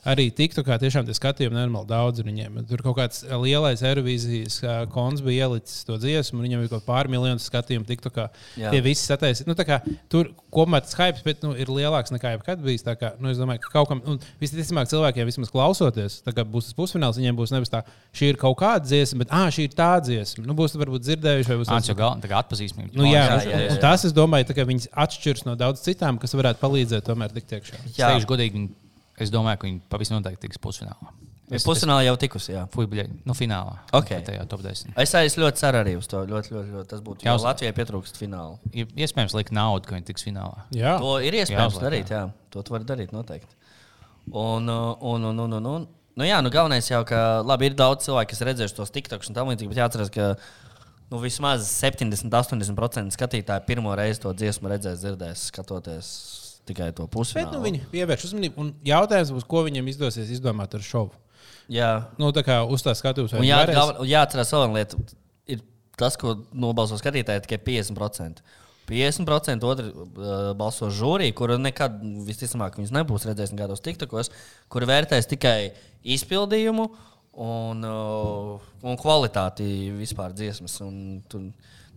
arī 0.07 0.29
TikTokā 0.35 0.77
tiešām 0.79 1.07
tie 1.09 1.15
skatījumi 1.17 1.57
nenormāli 1.57 1.91
daudz 1.91 2.23
viņiem. 2.23 2.61
Tur 2.71 2.85
kaut 2.87 2.99
kāds 3.01 3.25
lielais 3.43 3.83
Eirovīzijas 3.83 4.61
ā, 4.63 4.77
kons 4.93 5.25
bija 5.27 5.49
ielicis 5.49 5.83
to 5.89 5.99
dziesmu, 5.99 6.39
un 6.39 6.47
viņam 6.47 6.63
bija 6.63 6.75
kaut 6.77 6.87
pār 6.87 7.11
miljonu 7.11 7.43
skatījumu 7.43 7.89
TikTokā. 7.89 8.29
Jā. 8.61 8.71
Tie 8.71 8.83
visi 8.85 9.09
sataisīja. 9.09 9.49
Nu, 9.51 9.57
kā 9.59 9.81
tur 10.13 10.31
kopumā 10.55 10.81
tas 10.85 10.95
hype, 11.01 11.25
bet 11.27 11.43
nu, 11.43 11.57
ir 11.59 11.73
lielāks 11.73 12.15
nekā 12.15 12.37
jebkad 12.37 12.63
bijis. 12.63 12.87
Kā, 12.87 13.17
nu, 13.19 13.33
es 13.33 13.41
domāju, 13.43 13.65
ka 13.65 13.75
kaut 13.75 13.91
kam, 13.91 14.05
un 14.07 14.21
visticamāk, 14.43 14.87
cilvēkiem 14.93 15.27
vismaz 15.27 15.51
klausoties, 15.51 16.21
tā 16.23 16.35
kā 16.37 16.47
būs 16.47 16.71
tas 16.71 16.79
pusfināls, 16.79 17.19
viņiem 17.19 17.41
būs 17.41 17.55
nevis 17.57 17.73
tā, 17.73 17.83
šī 18.15 18.31
ir 18.33 18.41
kaut 18.41 18.55
kāda 18.63 18.87
dziesma, 18.87 19.25
bet 19.25 19.35
ah, 19.35 19.49
šī 19.51 19.67
ir 19.67 19.75
tā 19.75 19.91
dziesma. 19.99 20.47
Nu, 20.47 20.55
būs 20.59 20.79
varbūt 20.79 21.09
dzirdējuši, 21.09 21.51
vai 21.51 21.59
būs 21.59 21.73
galvenais, 21.73 22.23
tā 22.23 22.31
kā 22.31 22.41
atpazīstamība. 22.45 22.95
Nu, 22.95 23.09
jā, 23.11 23.25
jā, 23.27 23.37
jā, 23.43 23.51
jā, 23.51 23.61
jā. 23.67 23.77
Tas, 23.83 24.07
es 24.07 24.15
domāju, 24.17 24.49
tā 24.53 24.67
viņas 24.71 24.89
atšķiras 25.05 25.47
no 25.49 25.57
daudz 25.59 25.83
citām, 25.85 26.21
kas 26.23 26.37
varētu 26.39 26.63
palīdzēt 26.63 27.11
tomēr 27.17 27.33
tikt 27.37 27.57
iekšā. 27.59 27.81
Jā. 27.97 28.13
Teikšu 28.13 28.29
godīgi, 28.31 28.67
es 29.25 29.33
domāju, 29.35 29.63
ka 29.63 29.71
viņi 29.71 29.81
pavisam 29.91 30.21
noteikti 30.21 30.47
tiks 30.47 30.61
pusfinālā. 30.63 31.17
Es, 31.47 31.63
Pusfinālā 31.63 32.03
jau 32.09 32.17
tikusi. 32.19 32.51
Jā. 32.57 32.65
Fuibļai, 32.75 33.05
nu, 33.23 33.35
finālā. 33.39 33.77
Ok. 33.95 34.09
Tajā 34.27 34.43
top 34.51 34.65
10. 34.65 34.97
Es, 34.99 35.13
es 35.15 35.37
ļoti 35.39 35.61
ceru 35.61 35.79
arī 35.79 35.93
uz 35.95 36.09
to. 36.11 36.25
Ļoti, 36.27 36.51
ļoti, 36.57 36.73
ļoti. 36.75 36.89
Tas 36.91 37.03
būtu. 37.07 37.23
Jā, 37.23 37.31
Jāuz- 37.31 37.45
Latvijai 37.47 37.75
pietrūkst 37.77 38.19
fināla. 38.19 38.57
Ir 38.75 38.89
Iespējams, 38.99 39.37
likt 39.39 39.53
naudu, 39.55 39.87
ka 39.87 39.95
viņi 39.95 40.09
tiks 40.09 40.27
finālā. 40.27 40.65
Jā, 40.75 40.97
To 40.99 41.13
ir 41.23 41.37
iespējams 41.39 41.77
Jāuzliek, 41.79 41.85
darīt. 41.87 42.11
Jā. 42.11 42.25
To 42.51 42.65
tu 42.67 42.75
vari 42.75 42.89
darīt 42.89 43.15
noteikti. 43.15 43.55
Un, 44.33 44.67
uh, 44.67 44.97
un, 44.99 45.29
un, 45.31 45.39
un, 45.45 45.53
un, 45.61 45.69
un. 45.71 45.87
Nu, 46.17 46.25
jā, 46.27 46.41
nu, 46.43 46.51
galvenais 46.51 46.89
jau, 46.91 47.05
ka 47.07 47.45
labi, 47.47 47.71
ir 47.71 47.77
daudz 47.79 48.09
cilvēku, 48.09 48.33
kas 48.33 48.43
redzējuši 48.49 48.75
tos 48.81 48.91
tiktokus 48.91 49.31
un 49.31 49.37
tam 49.39 49.53
līdzīgi, 49.53 49.71
bet 49.71 49.79
jāatcerās, 49.85 50.11
ka 50.11 50.33
nu, 51.13 51.21
vismaz 51.23 51.69
70-80% 51.79 53.15
skatītāju 53.15 53.67
pirmo 53.69 53.95
reizi 53.95 54.25
to 54.25 54.33
dziesmu 54.35 54.73
redzēs, 54.73 54.99
dzirdēs, 55.05 55.47
skatoties 55.53 56.11
tikai 56.69 56.91
to 56.97 57.07
pusi. 57.11 57.37
Bet 57.39 57.53
nu, 57.55 57.61
viņi 57.65 57.85
pievērš 57.93 58.29
uzmanību. 58.31 58.63
Un 58.63 58.75
jautājums 58.87 59.33
būs, 59.37 59.47
ko 59.49 59.63
viņiem 59.67 59.89
izdosies 59.93 60.33
izdomāt 60.35 60.75
ar 60.77 60.85
šovu. 60.85 61.15
Jā, 61.73 61.91
Nu, 62.21 62.31
tā 62.35 62.45
kā 62.47 62.61
uz 62.63 62.85
tā 62.87 62.95
skatuves 62.95 63.35
un 63.35 63.43
jā, 63.47 63.59
jāatcerās 64.07 64.53
vēl 64.55 64.67
viena 64.67 64.79
lieta. 64.79 65.01
Ir 65.51 65.65
tas, 65.99 66.15
ko 66.21 66.37
nobalso 66.55 66.99
skatītāji, 67.01 67.43
tikai 67.47 67.59
50%. 67.67 68.45
50% 68.87 69.67
otru 69.67 69.89
uh, 69.91 70.53
balso 70.59 70.93
žūrija, 70.95 71.35
kura 71.35 71.57
nekad, 71.59 71.99
visticamāk, 72.29 72.79
viņas 72.79 72.95
nebūs 72.95 73.27
redzējusi 73.27 73.57
nekādos 73.57 73.83
tiktakos, 73.83 74.31
kur 74.71 74.87
vērtēs 74.87 75.27
tikai 75.33 75.73
izpildījumu 76.17 76.87
un, 77.43 77.83
uh, 77.83 78.69
un 78.87 79.01
kvalitāti 79.01 79.67
vispār 79.97 80.37
dziesmas. 80.39 80.79
Un, 80.87 81.01
tur, 81.27 81.49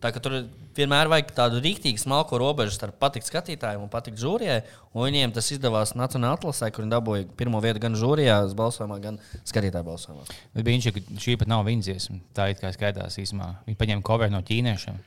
tā, 0.02 0.12
ka 0.16 0.22
tur 0.24 0.36
vienmēr 0.78 1.10
vajag 1.12 1.32
tādu 1.38 1.60
rīktīgu 1.64 2.00
smalko 2.02 2.40
robežu 2.42 2.74
starp 2.76 2.98
patikt 3.02 3.28
skatītājiem 3.30 3.84
un 3.84 3.92
patikt 3.92 4.20
žūrijai. 4.22 4.62
Un 4.94 5.06
viņiem 5.08 5.34
tas 5.36 5.50
izdevās 5.54 5.94
Nacionālajā 6.00 6.40
atlasē, 6.40 6.70
kur 6.74 6.86
viņi 6.86 6.94
dabūja 6.96 7.28
pirmo 7.40 7.62
vietu 7.64 7.84
gan 7.84 7.98
žūrijā, 8.00 8.40
balsojumā, 8.58 9.00
gan 9.04 9.20
skatītāju 9.44 9.88
balsojumā. 9.90 10.26
Bet 10.56 10.66
bija 10.68 10.78
viņš, 10.80 10.90
ka 10.96 11.20
šī 11.26 11.38
pat 11.42 11.52
nav 11.52 11.66
viņa 11.68 11.88
dziesma. 11.90 12.20
Tā 12.38 12.50
it 12.54 12.64
kā 12.64 12.72
skaitās 12.76 13.20
īsumā. 13.22 13.52
Viņi 13.68 13.80
paņēma 13.82 14.06
cover 14.08 14.32
no 14.34 14.42
ķīniešiem 14.46 14.98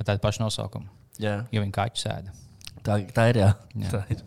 ar 0.00 0.08
tādu 0.10 0.22
pašu 0.24 0.44
nosaukumu. 0.46 0.88
Jā, 1.22 1.42
Jo 1.54 1.62
viņi 1.64 1.72
kaķu 1.72 2.02
sēda. 2.02 2.34
tā, 2.84 3.00
tā 3.16 3.30
ir. 3.32 3.42
Jā. 3.44 3.52
Jā. 3.82 3.92
Tā 3.94 4.02
ir. 4.12 4.24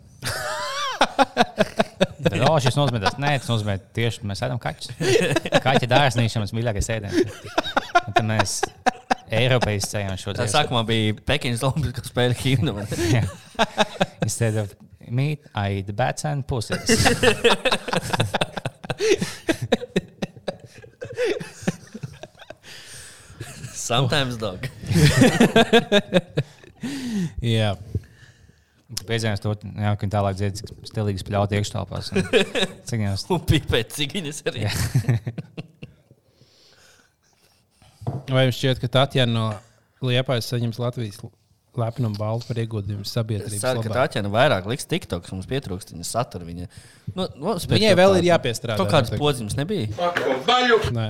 Tad, 2.20 2.34
oh, 2.44 2.56
šis 2.60 2.76
nozīmē, 2.76 3.00
tas 3.00 3.16
nē, 3.20 3.30
tas 3.40 3.48
nozīmē 3.48 3.76
tieši 3.96 4.26
mēs 4.28 4.42
ēdam 4.44 4.58
kaķus. 4.60 4.90
Kaķa 5.64 5.88
dārznīšana 5.88 6.42
mums 6.44 6.52
mīļākais 6.56 6.90
ēdiens. 6.92 7.38
Tad 8.10 8.20
mēs 8.28 8.58
Eiropā 9.30 9.74
izcēlījām 9.78 10.18
šo 10.18 10.32
Tā 10.34 10.46
sākumā 10.50 10.82
bija 10.88 11.14
Pekinas 11.26 11.62
Olimpiskā 11.66 12.02
spēļu 12.08 12.34
himna. 12.42 12.72
Instead 14.26 14.56
of 14.60 14.74
meat, 15.08 15.40
I 15.54 15.80
eat 15.80 15.94
bats 15.96 16.24
and 16.26 16.46
pussies. 16.46 16.80
Sometimes 23.74 24.36
dog. 24.38 24.66
Jā, 27.42 27.74
Pēdējais 29.06 29.40
to 29.42 29.52
ka 29.98 30.04
viņi 30.04 30.12
tālāk 30.12 30.36
dzied, 30.38 30.58
cik 30.58 30.70
stilīgi 30.90 31.22
spļaut 31.22 31.52
iekštelpās. 31.56 32.10
un 32.14 32.26
Cik 32.86 32.98
viņos 32.98 33.24
Un 33.34 33.42
pīpēt 33.46 33.94
cigiņas 33.94 34.42
arī. 34.50 34.66
Vai 38.36 38.46
jums 38.46 38.58
šķiet, 38.60 38.80
ka 38.82 38.90
Tatjana 39.00 39.32
no 39.34 39.46
Liepājas 40.04 40.48
saņems 40.52 40.80
Latvijas 40.80 41.20
lepnumu 41.78 42.18
balvu 42.18 42.46
par 42.48 42.58
ieguldījumu 42.58 43.04
Es 43.06 43.12
sabiedrības 43.14 43.62
ceru, 43.62 43.82
ka 43.84 43.90
labā? 43.90 44.04
Tāķena 44.04 44.30
vairāk 44.32 44.68
liks 44.70 44.88
TikToks. 44.90 45.32
Mums 45.34 45.48
pietrūkst 45.50 45.92
viņa 45.94 46.06
satura. 46.08 46.46
Viņa, 46.48 46.68
nu, 47.14 47.26
nu, 47.36 47.56
Viņai 47.70 47.92
vēl 47.98 48.18
ir 48.20 48.30
jāpiestrādā, 48.32 48.78
Kaut 48.80 48.90
kādas 48.92 49.14
podziņas 49.20 49.58
nebija. 49.60 49.90
Nē. 50.96 51.08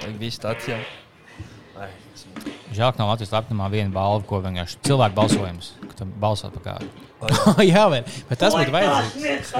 Vajag 0.00 0.16
visu 0.22 0.42
Tāķenu. 0.42 0.78
Ai, 0.80 1.05
žēl, 2.74 2.92
ka 2.92 3.00
nav 3.00 3.12
Latvijas 3.12 3.34
lepnumā 3.34 3.68
viena 3.72 3.92
balva, 3.94 4.22
ko 4.28 4.40
vienkārši 4.44 4.80
cilvēku 4.86 5.18
balsojums, 5.18 5.72
ka 5.90 6.00
tu 6.00 6.08
balsot 6.22 6.56
par 6.58 6.64
kādu. 6.70 6.88
Jā, 7.72 7.86
vai, 7.88 8.02
bet 8.28 8.40
tas 8.42 8.54
būtu 8.56 8.74
vajadzīgs. 8.74 9.52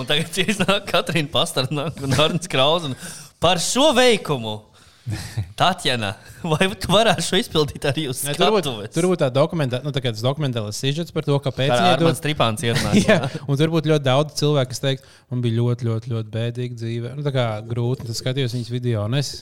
Un 0.00 0.08
tagad 0.08 0.38
iznāk 0.44 0.86
Katrīna 0.88 1.30
Pastarnāk 1.32 2.00
un 2.04 2.16
Arnēs 2.16 2.48
Kraus. 2.50 2.88
un 2.88 2.96
Par 3.42 3.60
šo 3.60 3.90
veikumu! 3.96 4.62
Tatjana, 5.60 6.14
vai 6.48 6.66
tu 6.80 6.88
varētu 6.88 7.24
šo 7.26 7.36
izpildīt 7.36 7.84
arī 7.90 8.06
uz 8.08 8.22
Ne, 8.24 8.32
tur 8.36 8.48
būtu 8.54 8.70
skatuves? 8.70 8.92
tur 8.94 9.08
būt 9.10 9.20
tā 9.20 9.28
dokumentā, 9.32 9.82
nu, 9.84 9.92
tā 9.92 10.00
tas 10.00 10.22
dokumentāls 10.24 10.78
sižets 10.80 11.12
par 11.12 11.26
to, 11.26 11.36
kāpēc 11.44 11.68
Kā 11.68 11.76
viņi 11.76 11.90
Armāns 11.98 12.20
dod. 12.20 12.24
Tripāns 12.24 12.64
ierunās. 12.64 12.96
Jā, 13.04 13.18
un 13.44 13.60
tur 13.60 13.72
būtu 13.74 13.92
ļoti 13.92 14.06
daudz 14.06 14.38
cilvēku, 14.40 14.72
kas 14.72 14.80
teikt, 14.80 15.10
man 15.28 15.44
bija 15.44 15.58
ļoti, 15.58 15.88
ļoti, 15.90 16.12
ļoti 16.14 16.34
bēdīga 16.38 16.80
dzīve. 16.80 17.12
Nu, 17.18 17.26
tā 17.26 17.34
kā 17.36 17.46
grūti, 17.68 18.08
tad 18.08 18.16
skatījos 18.16 18.56
viņas 18.56 18.72
video, 18.72 19.04
un 19.04 19.18
es 19.20 19.34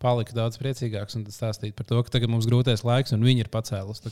paliku 0.00 0.34
daudz 0.36 0.58
priecīgāks 0.60 1.18
un 1.18 1.26
tad 1.26 1.36
stāstīju 1.36 1.76
par 1.76 1.88
to, 1.88 2.00
ka 2.04 2.16
tagad 2.16 2.32
mums 2.32 2.48
grūtais 2.48 2.84
laiks, 2.86 3.14
un 3.16 3.24
viņi 3.26 3.44
ir 3.44 3.52
pacēlus. 3.52 4.02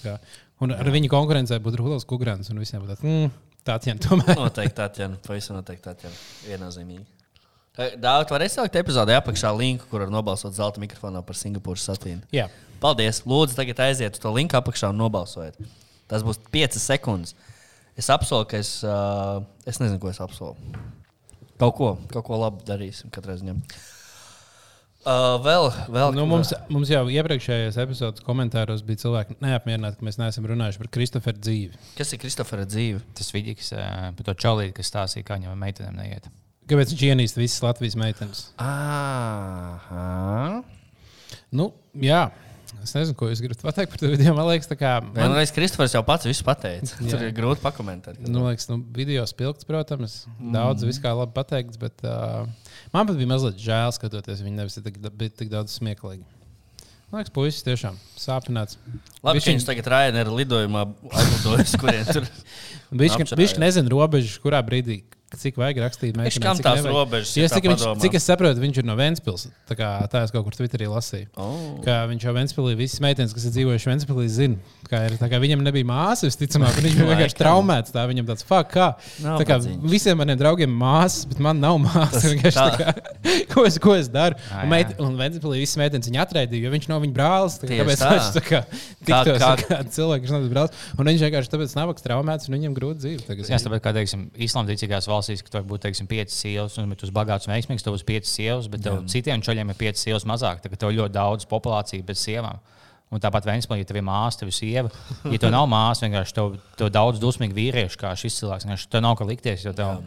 Un 0.64 0.74
ar 0.76 0.91
viņu 0.95 1.11
konkurencē 1.12 1.61
būtu 1.64 1.82
Rudolf 1.82 2.07
Kungrāns, 2.09 2.51
un 2.53 2.61
visiem 2.62 2.84
būtu 2.84 2.99
tāds, 2.99 3.05
mm, 3.07 3.91
jām 3.93 4.03
tomēr. 4.05 4.34
Noteikti 4.39 4.76
Tatjana. 4.78 5.20
Pavisam 5.26 5.59
noteikti 5.59 5.89
Tatjana. 5.89 6.22
Viennozīmīgi. 6.49 7.07
Daudz 8.03 8.32
var 8.34 8.43
iesaukt 8.43 8.74
epizodē 8.80 9.14
apakšā 9.20 9.53
linku, 9.55 9.86
kur 9.91 10.03
var 10.03 10.11
nobalsot 10.11 10.57
zelta 10.57 10.82
mikrofonā 10.82 11.22
par 11.22 11.39
Singapūras 11.39 11.84
satīnu. 11.86 12.24
Jā, 12.34 12.49
Paldies! 12.78 13.24
Lūdzu, 13.26 13.57
tagad 13.59 13.80
aiziet 13.89 14.14
uz 14.14 14.22
to 14.22 14.30
linku 14.30 14.55
apakšā 14.59 14.93
un 14.93 15.01
nobalsojiet. 15.01 15.59
Tas 16.11 16.22
būs 16.26 16.39
5 16.55 16.78
sekundes. 16.78 17.34
Es 17.99 18.07
apsolu, 18.14 18.47
ka 18.47 18.61
es, 18.62 18.76
uh, 18.86 19.43
es 19.66 19.80
nezinu, 19.82 19.99
ko 20.03 20.12
es 20.12 20.20
apsolu. 20.22 20.55
Kaut 21.59 21.74
ko, 21.74 21.89
kaut 22.12 22.26
ko 22.28 22.39
labu 22.39 22.62
darīsim 22.66 23.11
katrā 23.14 23.34
ziņā. 23.41 23.57
Uh, 25.07 25.36
vēl, 25.40 25.68
vēl 25.94 26.16
nu, 26.16 26.24
mums, 26.28 26.51
mums 26.68 26.90
jau 26.90 27.05
iepriekšējās 27.12 27.78
epizodes 27.80 28.24
komentāros 28.26 28.82
bija 28.84 29.05
cilvēki 29.05 29.36
neapmierināti, 29.44 30.01
ka 30.01 30.07
mēs 30.09 30.18
neesam 30.18 30.49
runājuši 30.51 30.82
par 30.82 30.90
Kristoferu 30.96 31.38
dzīvi. 31.38 31.78
Kas 31.96 32.11
ir 32.12 32.20
Kristofera 32.20 32.66
dzīve? 32.68 33.01
Tas 33.16 33.30
vidīgs 33.32 33.70
par 33.72 34.26
to 34.26 34.34
čalīti, 34.42 34.74
kas 34.80 34.90
stāstīja, 34.90 35.28
kā 35.28 35.38
viņam 35.38 35.55
ar 35.55 35.61
meitenēm 35.62 36.03
neiet. 36.03 36.26
Kāpēc 36.68 36.90
viņš 36.92 37.05
ienīst 37.07 37.38
visas 37.38 37.62
Latvijas 37.64 37.94
meitenes? 37.96 38.42
Aha. 38.61 40.03
Nu, 41.55 41.70
jā, 41.96 42.26
es 42.84 42.94
nezinu, 42.96 43.16
ko 43.18 43.28
jūs 43.30 43.42
gribat 43.42 43.62
pateikt 43.64 43.92
par 43.92 44.00
to 44.00 44.10
video. 44.12 44.32
Man 44.36 44.48
liekas, 44.50 44.70
kā. 44.78 44.94
Man, 45.04 45.14
Vienreiz 45.16 45.52
Kristofers 45.54 45.94
jau 45.96 46.02
pats 46.06 46.28
visu 46.28 46.46
pateica. 46.46 46.96
Tur 47.00 47.24
ir 47.26 47.34
grūti 47.36 47.64
pakomentēt. 47.64 48.20
Nu, 48.24 48.46
liekas, 48.48 48.68
nu, 48.70 48.80
video 48.94 49.24
spilgts, 49.28 49.66
protams, 49.68 50.20
daudz 50.38 50.84
mm. 50.84 50.90
viskā 50.92 51.12
labi 51.16 51.34
pateikts, 51.36 51.80
bet 51.80 52.04
uh, 52.06 52.48
man 52.94 53.08
pat 53.08 53.16
bija 53.18 53.30
mazliet 53.30 53.60
žēl 53.62 53.94
skatoties. 53.96 54.44
Viņi 54.44 54.60
nevis 54.60 54.78
tik, 54.80 55.00
bija 55.08 55.36
tik 55.42 55.52
daudz 55.52 55.76
smieklīgi. 55.78 56.26
Man 57.08 57.22
liekas, 57.22 57.32
puisis 57.32 57.64
tiešām 57.64 57.96
sāpināts. 58.20 58.76
Labi, 59.24 59.38
Viņš 59.38 59.46
ka 59.46 59.52
viņš 59.54 59.68
tagad 59.70 59.86
Ryanair 59.94 60.28
lidojumā 60.28 60.82
aizlidojis, 61.08 61.76
kurien 61.80 62.10
tur 62.14 62.26
Viņš 62.92 63.14
apšarājās. 63.16 63.60
nezina 63.62 63.92
robežas, 63.92 64.36
kurā 64.42 64.60
brīdī. 64.64 65.00
Cik 65.29 65.59
vajag 65.61 65.76
rakstīt? 65.83 66.16
Viņš 66.16 66.37
cik 66.39 66.45
tās 66.45 66.61
nevajag. 66.81 66.87
robežas, 66.89 67.31
ja 67.37 67.49
cik, 67.53 67.66
viņš, 67.68 67.83
cik 68.01 68.14
es 68.16 68.24
saprotu, 68.24 68.62
viņš 68.62 68.79
ir 68.81 68.87
no 68.89 68.95
Vēncpils. 68.97 69.43
Tā, 69.68 69.74
kā, 69.76 69.89
tā 70.09 70.22
es 70.24 70.33
kaut 70.33 70.47
kur 70.47 70.55
Twitterī 70.57 70.87
lasīju. 70.89 71.26
Oh. 71.37 71.76
Ka 71.85 72.07
viņš 72.09 72.24
jau 72.24 72.33
Vēnspīlī, 72.33 72.72
visas 72.81 73.03
meitenes, 73.05 73.35
kas 73.37 73.45
ir 73.45 73.53
dzīvojušas 73.53 73.91
Vēnspīlī, 73.91 74.24
zina, 74.33 74.57
kā 74.89 75.03
ir. 75.05 75.18
Tā 75.20 75.29
kā 75.29 75.37
viņam 75.43 75.61
nebija 75.66 75.85
māsas, 75.85 76.33
visticamāk, 76.33 76.79
un 76.81 76.87
viņš 76.89 76.97
bija 76.97 77.09
vienkārši 77.12 77.39
traumēts. 77.43 77.93
Tā 77.93 78.07
viņam 78.09 78.31
tāds, 78.33 78.47
fuck, 78.49 78.72
kā. 78.72 78.87
Nav 79.20 79.37
Tā 79.43 79.47
kā 79.51 79.59
padziņas. 79.61 79.85
visiem 79.93 80.16
maniem 80.22 80.41
draugiem 80.41 80.72
māsas, 80.81 81.26
bet 81.29 81.45
man 81.45 81.61
nav 81.61 81.76
māsas. 81.85 82.33
Kā, 82.59 82.95
Ko 83.53 83.66
es, 83.68 83.76
ko 83.83 83.93
es 84.01 84.09
daru? 84.09 84.37
Ah, 84.49 84.64
Un, 84.64 84.72
meit, 84.72 84.97
un 85.03 85.12
Vēnspīlī 85.20 85.61
visas 85.61 85.76
meitenes 85.81 86.09
viņu 86.09 86.22
atraidīja, 86.24 86.64
jo 86.64 86.72
viņš 86.72 86.89
nav 86.89 87.05
viņa 87.05 87.14
brālis. 87.16 87.61
tā 87.61 87.68
kā 87.68 87.74
Tieši 87.74 87.85
Kāpēc 87.85 88.01
tā. 88.01 88.11
viņš 88.16 88.33
tā 88.39 88.43
kā 88.49 88.61
tiktos 89.05 89.41
kā- 89.45 89.53
ar 89.53 89.62
kādu 89.68 89.93
cilvēku, 89.99 90.24
kas 90.24 90.35
nav 90.39 90.49
brālis? 90.57 90.83
Un 90.97 91.12
viņš 91.12 91.24
vienkārši 91.29 91.53
tāpēc 91.53 91.76
nabaks 91.76 92.05
traumēts 92.09 92.49
un 92.49 92.57
viņam 92.59 92.76
grūti 92.81 93.05
dzīve. 93.05 93.39
Jā, 93.49 93.61
tāpēc, 93.64 93.83
kā 93.85 93.93
teiksim, 93.97 94.26
islamtīcīgās 94.49 95.09
valstīs, 95.18 95.44
ka 95.44 95.52
tur 95.52 95.66
būtu 95.68 95.84
teiksim, 95.84 96.08
piecas 96.10 96.38
sievas, 96.38 96.78
un 96.80 96.94
tu 96.94 97.06
esi 97.06 97.14
bagāts 97.14 97.48
un 97.48 97.54
veiksmīgs, 97.54 97.84
tev 97.84 97.94
būs 97.96 98.06
piecas 98.08 98.32
sievas, 98.38 98.70
bet 98.72 98.86
tev 98.86 99.02
citiem 99.10 99.44
čaļiem 99.44 99.74
ir 99.74 99.78
piecas 99.78 100.06
sievas 100.06 100.26
mazāk. 100.28 100.62
Tad 100.64 100.78
tev 100.78 100.94
ļoti 100.94 101.14
daudz 101.18 101.48
populācija 101.50 102.06
bez 102.06 102.22
sievām. 102.24 102.62
Un 103.08 103.22
tāpat 103.24 103.46
Vēnspēlī, 103.48 103.80
ja 103.80 103.88
tev 103.88 103.96
ir 103.96 104.04
māsa, 104.04 104.42
tev 104.42 104.50
ir 104.50 104.56
sieva. 104.56 104.90
Ja 105.32 105.38
tev 105.40 105.52
nav 105.54 105.64
māsa, 105.70 106.04
vienkārši 106.04 106.34
tev, 106.36 106.58
tev 106.76 106.90
daudz 106.92 107.20
dusmīgu 107.22 107.56
vīriešu, 107.56 107.96
kā 108.02 108.10
šis 108.20 108.36
cilvēks. 108.42 108.66
Vienkārši 108.68 108.90
Tev 108.92 109.04
nav 109.06 109.14
ko 109.16 109.24
likties, 109.28 109.64
jo 109.64 109.72
tev, 109.76 110.02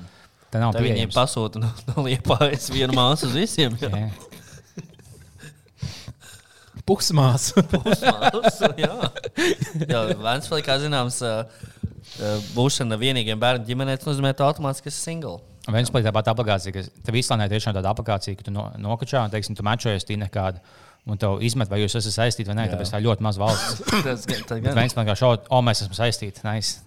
tev 0.54 0.62
nav 0.62 0.76
Tad 0.76 0.86
viņi 0.86 1.00
pieejams. 1.00 1.18
pasūta 1.18 1.64
no, 1.64 1.72
no 1.90 2.06
liepājas 2.06 2.70
vienu 2.70 2.94
māsu 2.94 3.32
uz 3.32 3.34
visiem. 3.40 3.74
Jā. 3.82 3.90
Jā. 4.06 4.12
Pusmās. 6.86 7.52
Māsu, 7.58 8.70
jā, 8.78 8.94
jā 9.90 10.02
Vēnspēlī, 10.22 10.62
kā 10.66 10.78
zināms, 10.82 11.22
ā, 11.26 11.34
būšana 12.56 12.98
vienīgajiem 13.02 13.42
bērnu 13.42 13.68
ģimenē 13.68 13.98
tas 13.98 14.10
nozīmē, 14.10 14.34
ka 14.38 14.48
automātiski 14.50 14.92
esi 14.92 15.02
single. 15.02 15.40
Vēnspēlī 15.70 16.08
tāpat 16.08 16.32
aplikācija, 16.32 16.74
ka 16.74 16.82
tev 17.06 17.18
Īslandē 17.20 17.46
tiešām 17.52 17.76
tāda 17.78 17.92
aplikācija, 17.94 18.38
ka 18.38 18.48
tu 18.48 18.54
no, 18.54 18.66
nokačā 18.82 19.22
un, 19.22 19.34
teiksim, 19.34 19.58
tu 19.58 19.66
mačojies 19.66 20.08
tī 20.08 20.18
nekādu. 20.18 20.64
Un 21.10 21.18
tev 21.18 21.40
izmet, 21.42 21.66
vai 21.66 21.80
jūs 21.82 21.96
esat 21.98 22.14
saistīti 22.14 22.52
vai 22.52 22.56
nē, 22.60 22.64
Jā. 22.68 22.76
tāpēc 22.76 22.90
tā 22.94 23.00
ir 23.02 23.06
ļoti 23.08 23.24
maz 23.26 23.38
valsts. 23.42 23.80
Tas, 24.06 24.22
gan- 24.30 24.44
gan. 24.62 24.76
viens 24.78 24.94
man 24.94 25.08
kā 25.10 25.16
šādi, 25.18 25.48
o, 25.50 25.62
mēs 25.66 25.80
esam 25.82 25.96
saistīti. 25.98 26.44
Nice. 26.46 26.84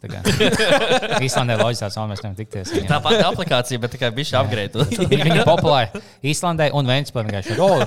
Īslandē 1.18 1.56
loģiskās, 1.64 1.96
o, 1.98 2.04
mēs 2.12 2.22
nevaram 2.22 2.36
tikties. 2.38 2.70
Viņiem. 2.76 2.86
Tā 2.92 3.00
pati 3.02 3.18
aplikācija, 3.26 3.82
bet 3.82 3.96
tikai 3.96 4.12
bišķi 4.14 4.38
apgreidot. 4.38 4.94
Viņi 5.10 5.34
ir 5.34 5.42
populāri 5.48 6.04
Īslandē 6.30 6.70
un 6.78 6.86
Vēnspēlē. 6.92 7.26
vienkārši, 7.26 7.58
O, 7.58 7.82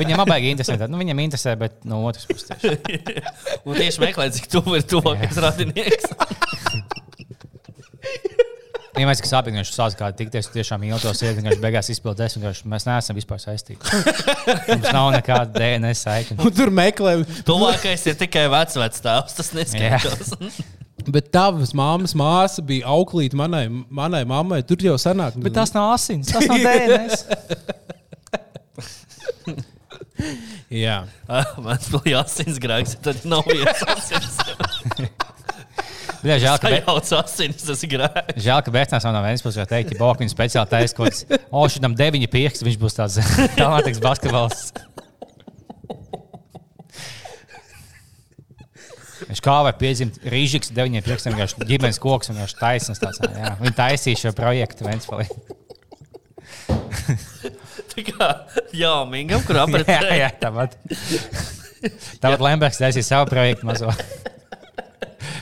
viņam 0.00 0.24
abiem 0.24 0.48
interesē. 0.54 0.80
Nu, 0.88 0.96
viņam 1.04 1.20
interesē, 1.26 1.56
bet 1.60 1.76
no 1.84 2.00
otras 2.08 2.24
puses. 2.30 2.48
tieši. 2.56 3.20
Un 3.68 3.76
tieši 3.76 4.00
meklēt, 4.06 4.32
cik 4.40 4.48
tuvu 4.56 4.80
ir 4.80 4.88
tuvākais 4.88 5.36
radinieks. 5.44 6.08
Ja 8.96 9.04
mēs 9.08 9.20
sāpīgi 9.28 9.58
viņš 9.60 9.70
sāc 9.74 9.94
kā 9.98 10.08
tikties, 10.16 10.46
tiešām 10.54 10.80
mīl 10.80 10.96
to 11.02 11.10
sievieti, 11.16 11.44
viņš 11.44 11.58
beigās 11.60 11.90
izpildīs, 11.92 12.36
un 12.38 12.42
mēs 12.72 12.86
neesam 12.88 13.14
vispār 13.18 13.38
saistīti. 13.42 13.80
Mums 14.70 14.88
nav 14.88 15.10
nekāda 15.18 15.50
DNS 15.52 15.98
saikne. 16.06 16.38
Un 16.40 16.50
tur 16.56 16.72
meklē, 16.72 17.12
Tuvākais 17.46 18.02
ir 18.08 18.16
tikai 18.22 18.46
vecvecāks 18.52 19.00
tēvs. 19.04 19.32
Tas 19.36 19.48
neskatās. 19.56 20.28
bet 21.12 21.24
tavas 21.34 21.72
māmas 21.76 22.16
māsa 22.16 22.64
bija 22.64 22.88
auklīte 22.96 23.36
manai, 23.38 23.66
manai 23.68 24.24
mammai. 24.28 24.62
Tur 24.66 24.78
jau 24.88 24.96
sanāk, 25.00 25.32
Bet 25.44 25.52
tas 25.58 25.70
nav 25.76 25.92
asins, 25.98 26.32
tas 26.32 26.48
nav 26.48 26.58
DNS. 26.64 27.16
Jā, 30.72 31.04
Mans 31.62 31.86
bija 31.92 32.24
asinsgrēks, 32.24 32.96
tad 33.04 33.16
nav 33.28 33.44
viens 33.52 33.80
asins. 33.92 34.34
Jā, 36.26 36.36
žēl, 36.42 36.56
ka, 36.58 36.70
Sajauc 36.72 37.12
asins, 37.20 37.62
tas 37.68 37.84
ir 37.86 37.92
grēks. 37.92 38.40
žēl, 38.42 38.62
ka 38.66 38.72
Bērns 38.74 39.06
no 39.06 39.22
vienas 39.22 39.44
puses 39.44 39.60
var 39.60 39.68
teikt, 39.70 39.92
ka 39.92 40.00
Bokviņš 40.00 40.34
speciāli 40.34 40.72
taisa 40.72 40.96
kaut 40.98 41.12
kāds, 41.12 41.40
o, 41.50 41.64
šitam 41.70 41.94
deviņi 41.98 42.28
pieksti, 42.32 42.66
viņš 42.66 42.78
būs 42.82 42.98
tāds 42.98 43.18
talantīgs 43.60 44.02
basketbols. 44.02 44.70
Viņš 49.26 49.40
kā 49.42 49.54
vai 49.66 49.72
piedzimt 49.74 50.18
Rīžiks, 50.28 50.70
deviņiem 50.76 51.04
piekstiem, 51.06 51.36
viņš 51.38 51.54
ģimenes 51.66 51.98
koks 52.02 52.30
un 52.30 52.38
viņš 52.42 52.54
taisnās 52.60 53.00
tāds. 53.02 53.22
Jā. 53.24 53.54
Viņi 53.62 53.74
taisīja 53.78 54.20
šo 54.26 54.32
projektu 54.36 54.86
Ventspēlī. 54.86 55.26
Tā 57.96 58.04
kā 58.10 58.28
Jāmingam, 58.76 59.42
kur 59.46 59.56
Jā, 59.60 59.64
apretē. 59.64 60.18
jā, 60.20 60.30
tāpat. 60.42 60.76
Tāpat 62.20 62.44
Lembergs 62.44 62.80
taisīja 62.82 63.06
savu 63.08 63.30
projektu 63.32 63.68
mazo. 63.68 63.92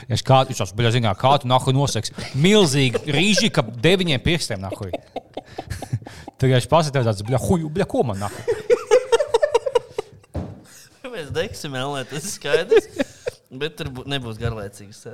Viņš 0.09 0.23
kā, 0.25 0.41
viņš 0.49 0.61
tās, 0.61 0.73
bļa, 0.77 0.91
zinā, 0.97 1.13
kā 1.17 1.31
tu 1.41 1.49
nahu 1.49 1.73
noseks. 1.75 2.13
Milzīgi 2.37 3.01
rīži, 3.15 3.49
ka 3.53 3.63
deviņiem 3.65 4.21
pirkstiem 4.25 4.61
nahu. 4.61 4.91
Tagad 6.39 6.59
viņš 6.59 6.69
pasakīja 6.71 7.07
tāds, 7.07 7.25
bļa, 7.25 7.41
huju, 7.47 7.71
bļa, 7.73 7.87
ko 7.89 8.03
man 8.05 8.21
nahu. 8.25 8.39
Mēs 11.15 11.29
degsim, 11.31 11.75
Elē, 11.79 12.03
tas 12.09 12.25
ir 12.25 12.31
skaidrs. 12.33 12.89
Bet 13.55 13.77
tur 13.79 13.87
bū- 13.93 14.03
nebūs 14.11 14.35
garlaicīgs. 14.41 15.05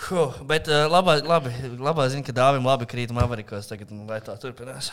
Huh, 0.00 0.38
bet 0.48 0.70
uh, 0.72 0.86
labā, 0.88 1.18
labi, 1.20 1.52
labā 1.76 2.06
ziņa, 2.08 2.24
ka 2.24 2.32
dāvim 2.32 2.64
labi 2.64 2.88
krīt 2.88 3.12
Maverikos 3.12 3.68
tagad, 3.68 3.90
un 3.92 4.06
vai 4.08 4.22
tā 4.24 4.32
turpinās. 4.40 4.88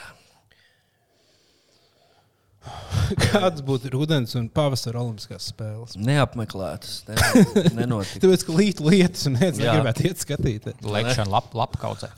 kādas 3.28 3.64
būtu 3.66 3.92
rudens 3.94 4.36
un 4.40 4.48
pavasara 4.54 5.02
olimpiskās 5.02 5.50
spēles? 5.52 5.96
Neapmeklētas. 6.00 7.00
Ne, 7.10 7.18
nenotika. 7.82 8.22
Tāpēc, 8.24 8.46
ka 8.48 8.56
līt 8.58 8.82
lietas 8.84 9.28
un 9.30 9.38
nec 9.40 9.60
Jā. 9.60 9.74
negribētu 9.74 10.08
iet 10.10 10.24
skatīt. 10.24 10.70
Lekšana 10.86 11.34
lap, 11.34 11.52
lapkaudzē. 11.58 12.12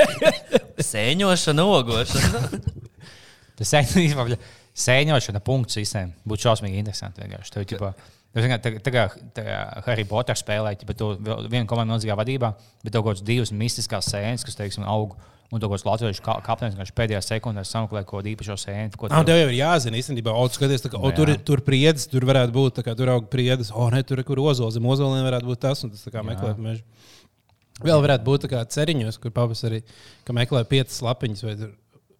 Sēņošana, 0.90 1.66
ogošana. 1.80 2.44
Tas 3.60 3.74
īstenībā 3.82 4.24
sēņošana 4.80 5.42
punkts 5.44 5.76
visiem. 5.80 6.14
Būtu 6.28 6.48
šausmīgi 6.48 6.80
interesanti. 6.80 7.24
vienkārši. 7.26 7.56
Tev, 8.30 8.44
zini, 8.46 8.56
tā, 8.62 8.72
tā 8.86 8.92
kā 8.94 9.04
Harry 9.88 10.06
Potter 10.08 10.38
spēlē, 10.38 10.76
ja 10.78 10.94
tu 10.96 11.10
vēl 11.18 11.48
vienu 11.50 11.66
komandu 11.68 11.96
milzīgā 11.96 12.16
vadībā, 12.20 12.54
bet 12.84 12.94
tev 12.94 13.02
kaut 13.02 13.16
kādas 13.16 13.26
divas 13.26 13.52
mistiskās 13.52 14.08
sēnes, 14.12 14.46
kas, 14.46 14.56
teiksim, 14.58 14.86
aug, 14.88 15.16
un 15.52 15.58
tev 15.60 15.68
kaut 15.72 15.80
kāds 15.80 15.86
latviešu 15.88 16.22
ka- 16.22 16.40
kapteinis, 16.46 16.76
kurš 16.78 16.92
pēdējā 16.94 17.20
sekundē 17.26 17.64
sameklē 17.66 18.04
kaut 18.06 18.22
kādu 18.22 18.30
īpašo 18.36 18.56
sēni. 18.62 18.94
Ko 18.96 19.06
Ah, 19.10 19.20
tev- 19.24 19.26
tev 19.32 19.36
jau 19.40 19.48
ir 19.50 19.56
jāzina, 19.58 19.98
īstenībā, 19.98 20.30
o, 20.34 20.48
skaties, 20.48 20.82
kā, 20.86 20.98
o, 21.00 21.10
tur, 21.10 21.32
tur 21.44 21.60
priedes, 21.66 22.06
tur 22.08 22.22
varētu 22.22 22.52
būt, 22.54 22.76
tā 22.78 22.84
kā 22.86 22.94
tur 22.96 23.08
aug 23.10 23.26
priedes, 23.30 23.72
o, 23.74 23.88
ne, 23.90 24.02
tur 24.02 24.18
ir 24.18 24.24
kur 24.24 24.36
ozols, 24.38 24.74
zem 24.78 24.86
ozoliem 24.86 25.26
varētu 25.26 25.50
būt 25.50 25.60
tas, 25.66 25.82
un 25.84 25.90
tas 25.90 26.04
tā 26.06 26.12
kā 26.14 26.22
meklē 26.22 26.54
mežu. 26.58 26.82
Vēl 27.80 28.02
varētu 28.04 28.24
būt 28.26 28.42
tā 28.44 28.48
kā 28.52 28.60
ceriņos, 28.68 29.18
kur 29.18 29.30
pavasarī, 29.32 29.82
ka 30.24 30.32
meklē 30.36 30.62
piecas 30.68 31.00
lapiņas 31.00 31.42
vai 31.46 31.54
tur. 31.56 31.70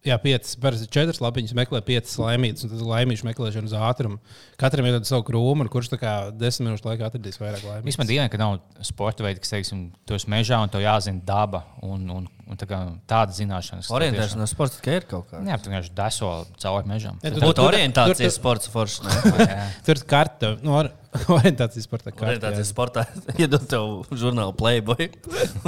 Jā, 0.01 0.14
piecas, 0.16 0.55
parasti 0.57 0.86
četras 0.88 1.18
lapiņas, 1.20 1.51
meklē 1.59 1.82
piecas 1.84 2.14
laimītas, 2.16 2.62
un 2.64 2.70
tas 2.72 2.80
ir 2.80 2.88
laimīgs 2.88 3.20
meklēšana 3.26 3.68
uz 3.68 3.74
ātrumu. 3.76 4.16
Katram 4.57 4.86
ir 4.88 4.94
tāda 4.94 5.05
savu 5.11 5.26
krūmu, 5.28 5.66
un 5.66 5.68
kurš 5.68 5.90
tā 5.92 5.98
kā 6.01 6.12
desmit 6.32 6.70
minūšu 6.70 6.86
laikā 6.88 7.11
atradīs 7.11 7.36
vairāk 7.36 7.66
laimīgu. 7.68 7.84
Vispār 7.90 8.09
dīvaini, 8.09 8.30
ka 8.32 8.40
nav 8.40 8.55
sporta 8.88 9.26
veida, 9.26 9.42
kas, 9.44 9.53
teiksim, 9.53 9.82
esi 10.16 10.30
mežā 10.32 10.57
un 10.64 10.72
tev 10.72 10.80
jāzina 10.86 11.20
daba 11.28 11.61
un, 11.84 12.07
un, 12.16 12.30
un 12.48 12.61
tā 12.62 12.64
kā 12.70 12.78
tāda 13.12 13.36
zināšanas. 13.36 13.90
Orientēšanās 13.92 14.55
sports 14.57 14.78
tikai 14.80 14.94
ir 15.03 15.07
kaut 15.11 15.28
kā. 15.34 15.42
Jā, 15.44 15.59
tu 15.61 15.68
vienkārši 15.68 15.92
deso 16.01 16.32
cauri 16.64 16.88
mežam. 16.94 17.20
Ja, 17.20 17.34
tu- 17.36 17.44
Būtu 17.44 17.59
tur- 17.61 17.68
orientācijas 17.74 18.40
sports 18.40 18.72
foršs. 18.72 19.03
Jā. 19.44 19.68
Tur 19.84 20.01
ir 20.01 20.05
karta, 20.14 20.55
no 20.64 20.78
or, 20.80 20.88
orientācijas 21.36 21.84
sporta 21.90 22.09
karta. 22.09 22.30
Orientācijas 22.38 22.72
sportā 22.72 23.05
iedod 23.44 23.68
tev 23.68 24.09
žurnālu 24.16 24.57
Playboy. 24.57 25.11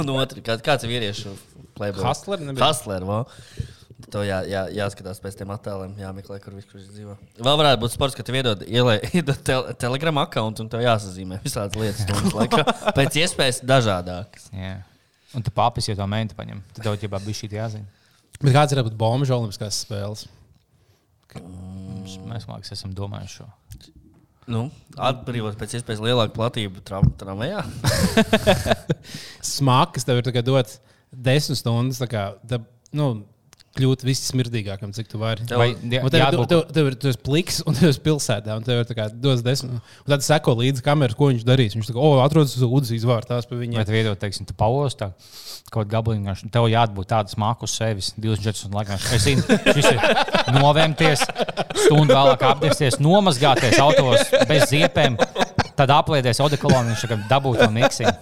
Un 0.01 0.09
otru, 0.17 0.41
kā, 0.41 0.57
kāds 0.57 0.89
ir 0.89 0.95
vīriešu 0.95 1.37
Playboy? 1.77 2.01
Hustler? 2.09 2.41
Hustler, 2.57 3.05
Tev 4.11 4.25
jā, 4.27 4.39
jā, 4.49 4.63
jāskatās 4.75 5.21
pēc 5.23 5.37
tiem 5.39 5.51
attēliem, 5.53 5.93
jāmeklē, 6.01 6.39
kur 6.43 6.55
viņš 6.57 6.73
dzīvo. 6.91 7.15
Vēl 7.39 7.59
varētu 7.61 7.81
būt 7.83 7.93
sports, 7.95 8.17
ka 8.17 8.25
tev 8.25 8.37
iedod, 8.39 8.63
ielē, 8.67 8.97
iedod 9.19 9.39
tel, 9.47 9.69
telegram 9.79 10.19
akkontu 10.25 10.65
un 10.65 10.71
tev 10.71 10.83
jāsazīmē 10.83 11.39
visādas 11.45 11.79
lietas. 11.79 12.05
laikā. 12.39 12.65
Pēc 12.97 13.19
iespējas 13.23 13.63
dažādākas. 13.67 14.49
Jā. 14.53 14.77
Un 15.33 15.45
tu 15.45 15.53
papis 15.55 15.89
jau 15.89 15.97
to 15.97 16.07
mēnesi 16.09 16.37
paņem. 16.37 16.61
Tad 16.75 16.85
tev 16.85 16.97
jau 17.07 17.11
bija 17.15 17.39
šī 17.39 17.49
jāzina. 17.55 17.87
Bet 18.43 18.53
kāds 18.55 18.75
ir 18.75 18.83
būt 18.85 18.97
bombuļs 18.99 19.33
olimpiskās 19.33 19.83
spēles? 19.85 20.27
Mums- 21.39 22.19
Mēs, 22.27 22.45
liekas, 22.49 22.73
esam 22.75 22.93
domājuši 22.95 23.39
šo. 23.39 23.47
Nu, 24.51 24.65
atbrīvot 24.99 25.55
pēc 25.59 25.77
iespējas 25.77 26.01
lielāku 26.03 26.35
platību 26.35 26.81
tram, 26.83 27.07
tramvajā. 27.19 27.61
Smakas 29.53 30.03
tev 30.07 30.19
ir 30.19 30.27
tā 30.27 30.33
kā 30.35 30.43
dot 30.43 30.73
desmit 31.13 31.61
stundas, 31.61 32.01
tā 32.01 32.09
kā, 32.11 32.23
da, 32.43 32.59
nu, 32.95 33.07
kļūt 33.73 34.03
vissmirdīgākam, 34.05 34.91
cik 34.93 35.07
tu 35.09 35.17
vari. 35.21 35.45
Tev- 35.49 35.57
Vai 35.57 35.69
Un 35.73 35.89
tev, 35.89 36.09
tev, 36.13 36.43
tev, 36.51 36.59
tev 36.75 36.89
ir 36.91 36.95
tas 37.01 37.17
pliks, 37.17 37.61
un 37.65 37.73
tev 37.73 37.89
ir 37.89 37.97
pilsētā, 38.05 38.53
un 38.59 38.65
tev 38.67 38.83
ir 38.83 38.85
tā 38.89 38.95
kā 38.99 39.07
dos 39.09 39.41
desmit. 39.45 39.79
Un 39.79 40.11
tad 40.13 40.21
seko 40.25 40.53
līdzi 40.59 40.83
kameras, 40.85 41.17
ko 41.17 41.31
viņš 41.31 41.45
darīs. 41.47 41.73
Viņš 41.77 41.89
tā 41.89 41.95
kā, 41.95 42.03
o, 42.05 42.19
atrodas 42.21 42.53
uz 42.59 42.65
ūdens, 42.67 42.91
izvārtās 42.93 43.47
pa 43.49 43.55
Vai 43.57 43.63
viņiem. 43.65 43.85
tu 43.89 43.95
iedod, 43.97 44.19
teiksim, 44.21 44.45
tu 44.45 44.53
paustā 44.59 45.09
kaut 45.73 45.87
kādu 45.87 45.89
gabaliņu, 45.95 46.35
un 46.45 46.53
tev 46.53 46.67
jābūt 46.69 47.07
tādam 47.09 47.31
smaku 47.33 47.65
uz 47.65 47.73
sevis 47.79 48.11
24 48.21 48.59
stundu 48.61 48.77
laikā. 48.77 48.99
Es 49.17 49.25
zinu, 49.25 49.41
šis 49.73 49.87
ir 49.89 50.59
novēmties, 50.59 51.23
stundu 51.87 52.13
vēlāk 52.13 52.45
apģērbties, 52.51 52.99
nomazgāties 53.01 53.79
autos 53.81 54.29
bez 54.51 54.67
ziepēm, 54.69 55.17
tad 55.73 55.89
apliekties 55.97 56.43
odekolonu, 56.45 56.93
viņš 56.93 57.07
tagad 57.07 57.25
dabūtu 57.31 57.65
to 57.65 57.71
miksiju. 57.73 58.13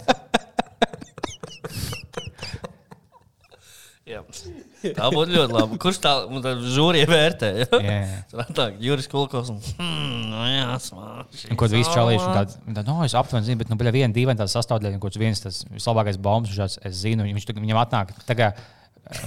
Jā. 4.08 4.24
Tā 4.98 5.08
būtu 5.14 5.34
ļoti 5.36 5.54
labi. 5.56 5.78
Kurš 5.82 6.00
tā 6.02 6.12
žūrija 6.74 7.08
vērtē? 7.10 7.50
Jā. 7.62 7.96
Tur 8.32 8.50
tā, 8.56 8.66
Juris 8.82 9.08
Kulkovs. 9.12 9.52
Un, 9.54 9.60
hmm, 9.78 10.26
nu 10.32 10.42
jā, 10.50 10.68
smāši. 10.86 11.54
Ko 11.58 11.68
visi 11.70 11.94
čalīši, 11.94 12.26
un 12.26 12.36
tād, 12.40 12.56
un 12.66 12.78
tād, 12.78 12.90
no, 12.90 12.98
es 13.06 13.16
aptuveni 13.18 13.48
zinu, 13.48 13.62
bet, 13.62 13.70
nu, 13.72 13.78
bija 13.80 13.94
viena, 13.94 14.12
divi 14.14 14.34
tādas 14.34 14.54
sastāvdaļas, 14.58 15.00
kurš 15.02 15.20
viens 15.22 15.42
tas 15.44 15.62
vislabākais 15.70 16.18
bombs, 16.22 16.50
un 16.52 16.58
šāds, 16.62 16.78
es 16.88 17.00
zinu, 17.04 17.26
viņš 17.28 17.48
tagad- 17.50 17.64
viņam 17.64 17.82
atnāk. 17.84 18.14
tā 18.28 18.38
kā, 18.38 18.52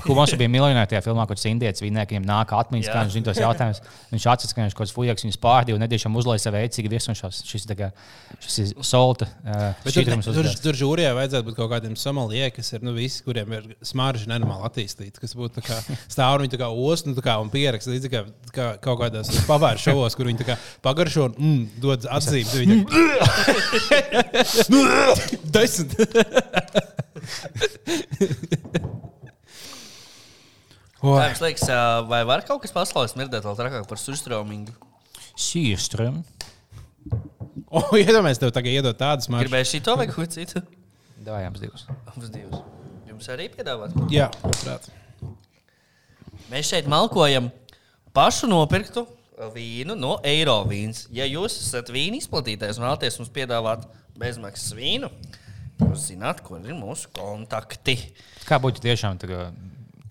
Humors 0.06 0.32
bija 0.40 0.48
miljonārs 0.50 0.88
tajā 0.90 1.02
filmā, 1.04 1.26
kur 1.28 1.38
indietis 1.50 1.84
viņam 1.84 2.24
nāk 2.26 2.54
atmiņas, 2.56 2.88
kā 2.90 3.02
viņš 3.04 3.16
zina 3.18 3.28
tos 3.28 3.42
jautājumus. 3.42 3.82
Viņš 4.14 4.26
atceras, 4.32 4.54
ka 4.56 4.64
kaut 4.64 4.78
kāds 4.80 4.94
fujaks 4.96 5.26
viņus 5.26 5.40
pārdīja 5.44 5.76
un 5.76 5.84
nedēļam 5.84 6.16
uzlaiž 6.22 6.42
sev 6.46 6.56
veicīgi 6.56 6.92
virsmu. 6.94 7.16
Šis, 7.20 7.68
kā- 7.76 7.92
šis 8.40 8.56
ir 8.64 8.68
solta. 8.88 9.28
Uh, 9.44 9.76
tur, 9.84 10.04
tur, 10.24 10.50
tur 10.64 10.80
žūrijā 10.80 11.12
vajadzētu 11.18 11.50
būt 11.50 11.58
kaut 11.60 11.72
kādiem 11.76 11.96
somalijiem, 12.00 12.54
kas 12.56 12.72
ir 12.72 12.80
nu, 12.88 12.96
visi, 12.96 13.20
kuriem 13.28 13.52
ir 13.58 13.64
smarža 13.86 14.32
nenormāli 14.32 14.64
attīstīta. 14.70 15.20
Kas 15.22 15.36
būtu 15.38 15.62
stāv 16.08 16.40
un 16.40 16.48
viņi 16.48 16.62
kā 16.64 16.72
ostu 16.72 17.12
nu, 17.12 17.20
kā, 17.26 17.36
un 17.44 17.52
pieraksta 17.54 17.92
līdzi 17.92 18.14
kā, 18.16 18.24
kā 18.56 18.66
kaut 18.80 19.04
kādās 19.04 19.28
pavāru 19.50 19.80
šovos, 19.82 20.16
kur 20.16 20.32
viņi 20.32 20.56
pagaršo 20.86 21.28
un 21.30 21.34
mm, 21.36 21.62
dod 21.84 22.08
atzīmes. 22.16 22.56
Viņi 22.64 22.76
tā- 31.14 31.28
jums 31.30 31.44
liekas, 31.46 31.70
vai 32.10 32.22
var 32.28 32.44
kaut 32.48 32.64
kas 32.66 32.74
pasaulē 32.76 33.08
smirdēt 33.12 33.46
vēl 33.46 33.58
trakāk 33.60 33.88
par 33.90 34.02
sustraumingu? 34.02 34.74
Sīstrēm. 35.36 36.22
o, 37.70 37.82
iedomājieties, 38.02 38.42
tev 38.42 38.54
tagad 38.56 38.72
iedod 38.80 38.98
tādas 39.00 39.28
smaržas. 39.30 39.46
Gribēju 39.50 39.70
šī 39.74 39.82
to 39.86 39.96
vai 40.00 40.08
ko 40.12 40.26
citu? 40.26 40.62
Dājām 41.26 41.58
divus. 41.60 41.86
Abas 42.10 42.32
divas. 42.34 42.64
Jums 43.10 43.28
arī 43.34 43.50
piedāvāt? 43.54 43.94
Jā, 44.14 44.30
prāt. 44.62 44.90
Mēs 46.52 46.70
šeit 46.70 46.90
malkojam 46.92 47.48
pašu 48.16 48.48
nopirktu 48.52 49.06
vīnu 49.56 49.96
no 49.98 50.18
eiro 50.24 50.60
vīns. 50.70 51.06
Ja 51.14 51.26
jūs 51.28 51.58
esat 51.64 51.90
vīna 51.94 52.20
izplatītājs 52.22 52.78
un 52.80 52.86
vēlaties 52.86 53.18
mums 53.20 53.32
piedāvāt 53.36 53.88
bezmaksas 54.20 54.76
vīnu, 54.78 55.10
jūs 55.82 56.06
zināt, 56.12 56.40
kur 56.46 56.62
ir 56.64 56.78
mūsu 56.78 57.10
kontakti. 57.16 57.98
Kā 58.48 58.60
būtu 58.64 58.84
tiešām 58.86 59.18
tā 59.20 59.28
kā 59.32 59.42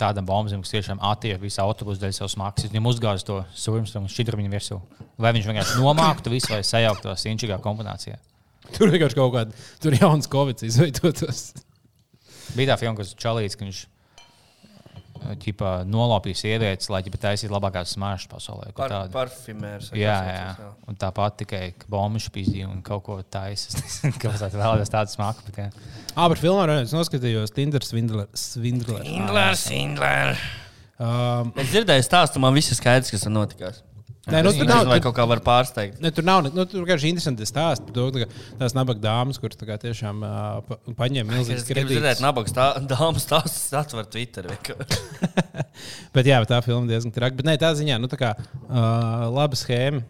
tādam 0.01 0.27
bombam, 0.27 0.63
kas 0.65 0.73
tiešām 0.75 1.03
attiek 1.07 1.41
visu 1.43 1.63
autobusu 1.63 2.03
daļu 2.03 2.17
savus 2.17 2.37
maksas, 2.41 2.73
viņam 2.73 2.91
uzgāz 2.91 3.25
to 3.27 3.41
sūrums 3.55 3.95
un 3.99 4.09
šķidru 4.11 4.41
viņa 4.41 4.53
virsū. 4.53 4.81
Vai 5.21 5.35
viņš 5.37 5.51
vienkārši 5.51 5.81
nomāktu 5.81 6.33
visu 6.33 6.51
vai 6.53 6.63
sajauktu 6.67 7.11
to 7.11 7.31
inčīgā 7.31 7.61
kombinācijā? 7.63 8.19
Tur 8.75 8.91
vienkārši 8.91 9.19
kaut 9.19 9.35
kāda 9.35 9.65
tur 9.83 9.97
jauns 9.99 10.31
covid 10.31 10.65
izveidotos. 10.67 11.47
Bija 12.57 12.73
tā 12.73 12.81
filma, 12.81 12.97
kas 12.99 13.15
čalīts, 13.19 13.59
ka 13.59 13.67
viņš 13.67 13.85
ķipā, 15.45 15.71
nolaupīja 15.89 16.39
sievietes, 16.41 16.91
lai 16.93 17.01
ģipā 17.07 17.21
taisītu 17.23 17.53
labākās 17.55 17.93
smaržas 17.97 18.27
pasaulē. 18.33 18.71
kaut 18.73 18.81
Par, 18.83 18.93
tādu. 18.95 19.13
parfimērs. 19.15 19.93
Jā, 19.95 20.17
jā. 20.29 20.49
saucas, 20.57 20.83
Un 20.91 20.99
tāpat 21.01 21.39
tikai 21.45 21.63
bombuļs 21.93 22.29
pīzdīja 22.35 22.69
un 22.73 22.83
kaut 22.87 23.05
ko 23.07 23.21
taisa. 23.23 23.79
Kāpēc 24.23 24.43
tā 24.43 24.51
vēlaties 24.57 24.93
tādu 24.95 25.15
smaku? 25.15 25.47
Bet, 25.51 25.63
jā. 25.63 25.69
Ah, 26.17 26.27
par 26.27 26.37
filmu 26.41 26.65
arī 26.65 26.81
es 26.83 26.93
noskatījos 26.97 27.55
Tinder 27.55 27.85
Svindlers. 27.87 28.49
Indlers, 28.59 29.67
Indlers. 29.71 30.45
Um, 30.99 31.51
Es 31.59 31.73
dzirdēju 31.73 32.05
stāstu, 32.07 32.39
man 32.43 32.55
viss 32.55 32.71
ir 32.71 32.79
skaidrs, 32.79 33.11
kas 33.15 33.25
tur 33.27 33.33
notikās. 33.35 33.84
Nē, 34.25 34.41
nu, 34.41 34.51
Es 34.55 34.57
tur 34.57 34.65
nav- 34.65 34.89
kaut 35.05 35.15
kā 35.19 35.25
var 35.29 35.41
pārsteigt. 35.45 35.99
Ne, 36.01 36.09
tur 36.15 36.25
nav 36.25 36.47
nu, 36.47 36.65
tur 36.65 36.81
vienkārši 36.85 37.11
interesanti 37.13 37.45
stāsti 37.45 37.85
par 37.91 37.93
to, 37.99 38.05
ka 38.23 38.29
tās 38.63 38.73
nabaga 38.77 39.03
dāmas, 39.09 39.37
kuras 39.43 39.59
tā 39.61 39.77
tiešām 39.83 40.23
uh, 40.25 40.63
pa, 40.65 40.79
paņem 41.03 41.29
Es 41.29 41.35
milzīgas 41.37 41.67
gribu 41.69 41.91
dzirdēt, 41.93 42.17
kredītus. 42.17 42.25
nabaga 42.25 42.49
stā- 42.49 42.87
dāmas 42.89 43.27
stāstus 43.29 43.67
atver 43.77 44.09
Twitter. 44.09 44.49
Bet 46.15 46.29
jā, 46.29 46.39
bet 46.41 46.49
tā 46.53 46.61
filma 46.65 46.87
diezgan 46.89 47.13
traka. 47.15 47.37
Bet 47.39 47.47
nē, 47.49 47.57
tā 47.61 47.73
ziņā, 47.77 47.99
nu 48.01 48.09
tā 48.11 48.19
kā 48.21 48.33
uh, 48.39 49.27
laba 49.35 49.59
schēma. 49.59 50.01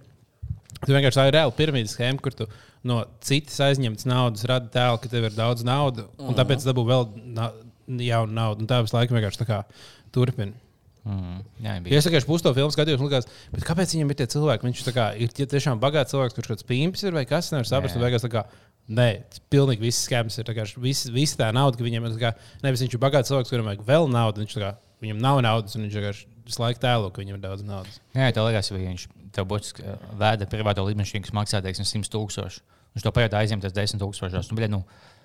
Tu 0.84 0.92
vienkārši 0.92 1.16
tā 1.16 1.26
ir 1.30 1.36
reāla 1.38 1.54
piramīdas 1.56 1.94
schēma, 1.96 2.20
kur 2.20 2.34
tu 2.36 2.46
no 2.84 2.98
citas 3.24 3.56
aizņemtas 3.64 4.04
naudas 4.10 4.44
radi 4.50 4.68
tēlu, 4.74 4.98
ka 5.00 5.08
tev 5.08 5.24
ir 5.30 5.36
daudz 5.36 5.64
naudas, 5.64 6.10
un 6.20 6.36
tāpēc 6.36 6.66
dabū 6.66 6.84
vēl 6.90 7.06
na 7.38 7.46
jaunu 8.04 8.36
naudu. 8.36 8.62
Un 8.64 8.68
tā 8.68 8.82
visu 8.84 8.96
laiku 8.98 9.16
vienkārši 9.16 9.40
tā 9.40 9.46
kā 9.48 9.62
turpina. 10.12 10.52
Mm, 11.04 11.40
jā, 11.60 11.72
viņa 11.74 11.74
Ja 11.74 11.80
bija. 11.84 11.98
es 12.00 12.06
vienkārši 12.08 12.28
pusto 12.28 12.50
filmu 12.56 12.72
skatījos, 12.72 13.00
un 13.02 13.08
likās, 13.10 13.26
kāpēc 13.68 13.90
viņam 13.92 14.12
ir 14.14 14.16
tie 14.20 14.26
cilvēki? 14.34 14.64
Viņš 14.70 14.84
kā 14.96 15.08
ir 15.20 15.34
tie 15.36 15.44
tiešām 15.52 15.80
bagāts 15.82 16.14
cilvēks, 16.14 16.36
kurš 16.38 16.48
kaut 16.48 16.56
kāds 16.56 16.68
pīmpis 16.70 17.04
ir 17.04 17.12
vai 17.12 17.26
kas, 17.28 17.50
nevar 17.52 17.68
saprast. 17.68 17.98
Beigās 18.00 18.24
tā 18.24 18.30
kā, 18.32 18.46
nē, 18.88 19.08
tas 19.28 19.42
pilnīgi 19.52 19.84
viss 19.84 20.06
skēms 20.08 20.38
ir. 20.40 20.52
Viss 20.80 21.10
vis 21.12 21.36
tā 21.36 21.50
nauda, 21.52 21.76
ka 21.76 21.84
viņam 21.84 22.08
ir, 22.08 22.16
kā, 22.22 22.32
nevis 22.64 22.80
viņš 22.86 22.96
ir 22.96 23.02
bagāts 23.04 23.28
cilvēks, 23.28 23.52
kuram 23.52 23.68
vajag 23.68 23.84
vēl 23.84 24.08
naudu, 24.16 24.40
viņš 24.46 24.56
kā, 24.64 24.72
viņam 25.04 25.20
nav 25.20 25.42
naudas, 25.44 25.76
un 25.76 25.84
viņš 25.84 25.98
vienkārši 26.00 26.26
visu 26.48 26.64
laiku 26.64 26.80
tēlo, 26.80 27.12
ka 27.12 27.20
viņam 27.20 27.36
ir 27.36 27.44
daudz 27.44 27.64
naudas. 27.68 28.00
Jā, 28.16 28.32
tā 28.32 28.44
liekas, 28.48 28.72
ka 28.72 28.80
viņš 28.80 29.06
tev 29.34 29.48
būs 29.50 29.74
vēda 30.20 30.48
privāto 30.48 30.84
lidmašīnu, 30.88 31.24
kas 31.28 31.36
maksā 31.36 31.60
teiksim, 31.64 31.84
100 31.84 32.12
tūkstoši. 32.16 32.64
Viņš 32.94 33.02
to 33.04 33.10
pajūt 33.10 33.32
aizņemties 33.34 33.72
10 33.74 33.98
tūkstošos. 34.00 34.50
Nu, 34.52 34.56
bļa, 34.56 34.68
nu, 34.70 34.84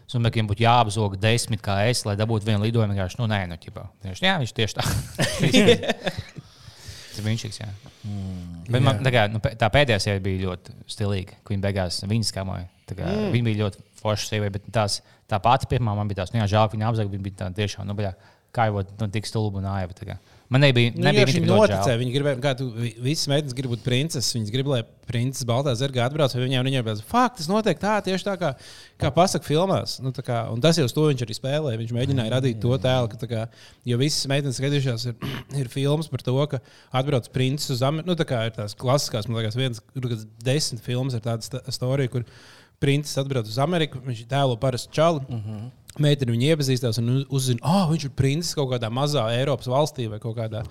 Es 0.10 0.16
domāju, 0.16 0.34
ka 0.34 0.40
viņam 0.40 0.48
būtu 0.50 0.64
jāapzog 0.64 1.16
desmit 1.22 1.62
kā 1.62 1.76
es, 1.86 2.00
lai 2.08 2.16
dabūtu 2.18 2.48
vienu 2.48 2.64
lidojumu. 2.66 2.96
Vienkārši, 2.96 3.20
nu, 3.20 3.28
nē, 3.30 3.44
nu, 3.52 3.58
ķipā. 3.62 3.84
Viņš, 4.08 4.22
jā, 4.26 4.32
viņš 4.42 4.54
tieši 4.58 4.78
tā. 4.80 4.86
Tas 7.20 7.20
ir 7.20 7.28
viņš. 7.28 7.60
Mm, 8.08 8.64
Bet 8.74 8.84
man, 8.86 9.04
tā, 9.06 9.12
kā, 9.14 9.28
nu, 9.30 9.42
tā 9.44 9.70
pēdējā 9.70 10.00
sērija 10.02 10.24
bija 10.26 10.42
ļoti 10.48 10.74
stilīga. 10.90 11.38
ka 11.44 11.54
Viņa 11.54 11.66
beigās 11.68 12.02
viņas 12.10 12.34
skamoja. 12.34 12.66
Mm. 12.96 13.30
Viņa 13.36 13.48
bija 13.52 13.62
ļoti 13.62 13.86
forša 14.02 14.32
sieviete, 14.32 14.56
bet 14.58 14.74
tās, 14.74 15.00
tā 15.30 15.38
pati 15.44 15.70
pirmā 15.70 15.94
man 15.94 16.10
bija 16.10 16.24
tās, 16.24 16.34
nu, 16.34 16.42
jā, 16.42 16.50
žēl, 16.56 16.66
ka 16.66 16.78
viņa 16.78 16.90
apzaga. 16.90 17.14
Viņa 17.14 17.28
bija 17.28 17.40
tā 17.44 17.52
tiešām, 17.62 17.86
nu, 17.86 17.98
bļā, 18.00 18.16
kā 18.56 18.66
jau 18.72 18.82
nu, 18.82 19.10
tik 19.14 19.30
stulba 19.30 19.62
un 19.62 19.70
naiva. 19.70 20.18
Man 20.50 20.64
nebija, 20.66 20.90
Nu, 20.96 21.04
nebija 21.06 21.28
viņa 21.28 21.42
viņa 21.46 21.58
žēl. 21.86 22.00
Viņa 22.02 22.14
gribēja, 22.16 22.38
kā 22.42 22.52
tu 22.58 22.66
vi- 22.74 22.96
visas 23.06 23.28
meitenes 23.30 23.54
grib 23.54 23.70
būt 23.70 23.84
princeses. 23.86 24.34
Viņas 24.34 24.50
grib, 24.50 24.66
lai 24.72 24.80
princis 25.06 25.46
Baltā 25.46 25.76
zirgā 25.78 26.08
atbrauc 26.10 26.34
viņiem. 26.34 26.66
Viņai 26.66 26.82
bija 26.88 27.04
fakt, 27.06 27.38
tas 27.38 27.48
notiek 27.48 27.78
tā, 27.78 28.02
tieši 28.02 28.26
tā 28.26 28.34
kā, 28.42 28.56
kā 28.98 29.12
pasaka 29.14 29.46
filmās. 29.46 30.00
Nu, 30.02 30.10
kā, 30.12 30.40
un 30.52 30.60
tas 30.60 30.76
jau 30.82 30.88
to 30.90 31.06
viņš 31.12 31.22
arī 31.22 31.38
spēlēja. 31.38 31.78
Viņš 31.84 31.94
mēģināja 31.94 32.34
radīt 32.34 32.60
to 32.62 32.74
tēlu, 32.82 33.12
ka, 33.12 33.18
tā 33.22 33.30
kā, 33.30 33.48
jo 33.86 33.98
visas 34.02 34.26
meitenes 34.26 34.58
skatījušās, 34.58 35.06
ir, 35.06 35.16
ir 35.62 35.70
filmas 35.70 36.08
par 36.10 36.26
to, 36.26 36.34
ka 36.48 36.60
atbrauc 36.98 37.30
princis 37.32 37.70
uz 37.78 37.84
Ameriku. 37.86 38.10
Nu, 38.10 38.16
tā 38.16 38.26
kā 38.26 38.46
ir 38.50 38.52
tās 38.58 38.74
klasiskās, 38.74 39.30
man 39.30 39.44
liekas, 39.44 39.56
viens, 39.56 39.80
kur 39.94 40.10
kad 40.10 40.26
desmit 40.42 40.82
filmas 40.82 41.14
ir 41.14 41.22
tāda 41.22 41.46
sta- 41.46 41.62
storija, 41.70 42.10
kur 42.10 42.26
princis 42.82 43.22
atbrauc 43.22 43.46
uz 43.46 43.60
Ameriku. 43.62 44.02
Viņš 44.02 44.26
tēlo 44.26 44.58
parastu 44.58 44.90
čalu. 44.98 45.22
Mm 45.30 45.44
-hmm. 45.46 45.72
Meitene 46.00 46.32
viņu 46.32 46.48
iepazīstās 46.54 46.98
un 47.02 47.10
uzzina, 47.36 47.60
ka 47.60 47.70
oh, 47.70 47.90
viņš 47.92 48.06
ir 48.08 48.12
princis 48.16 48.56
kaut 48.58 48.70
kādā 48.72 48.88
mazā 48.94 49.26
Eiropas 49.36 49.68
valstī 49.68 50.06
vai 50.12 50.20
kaut 50.24 50.38
kādā. 50.38 50.62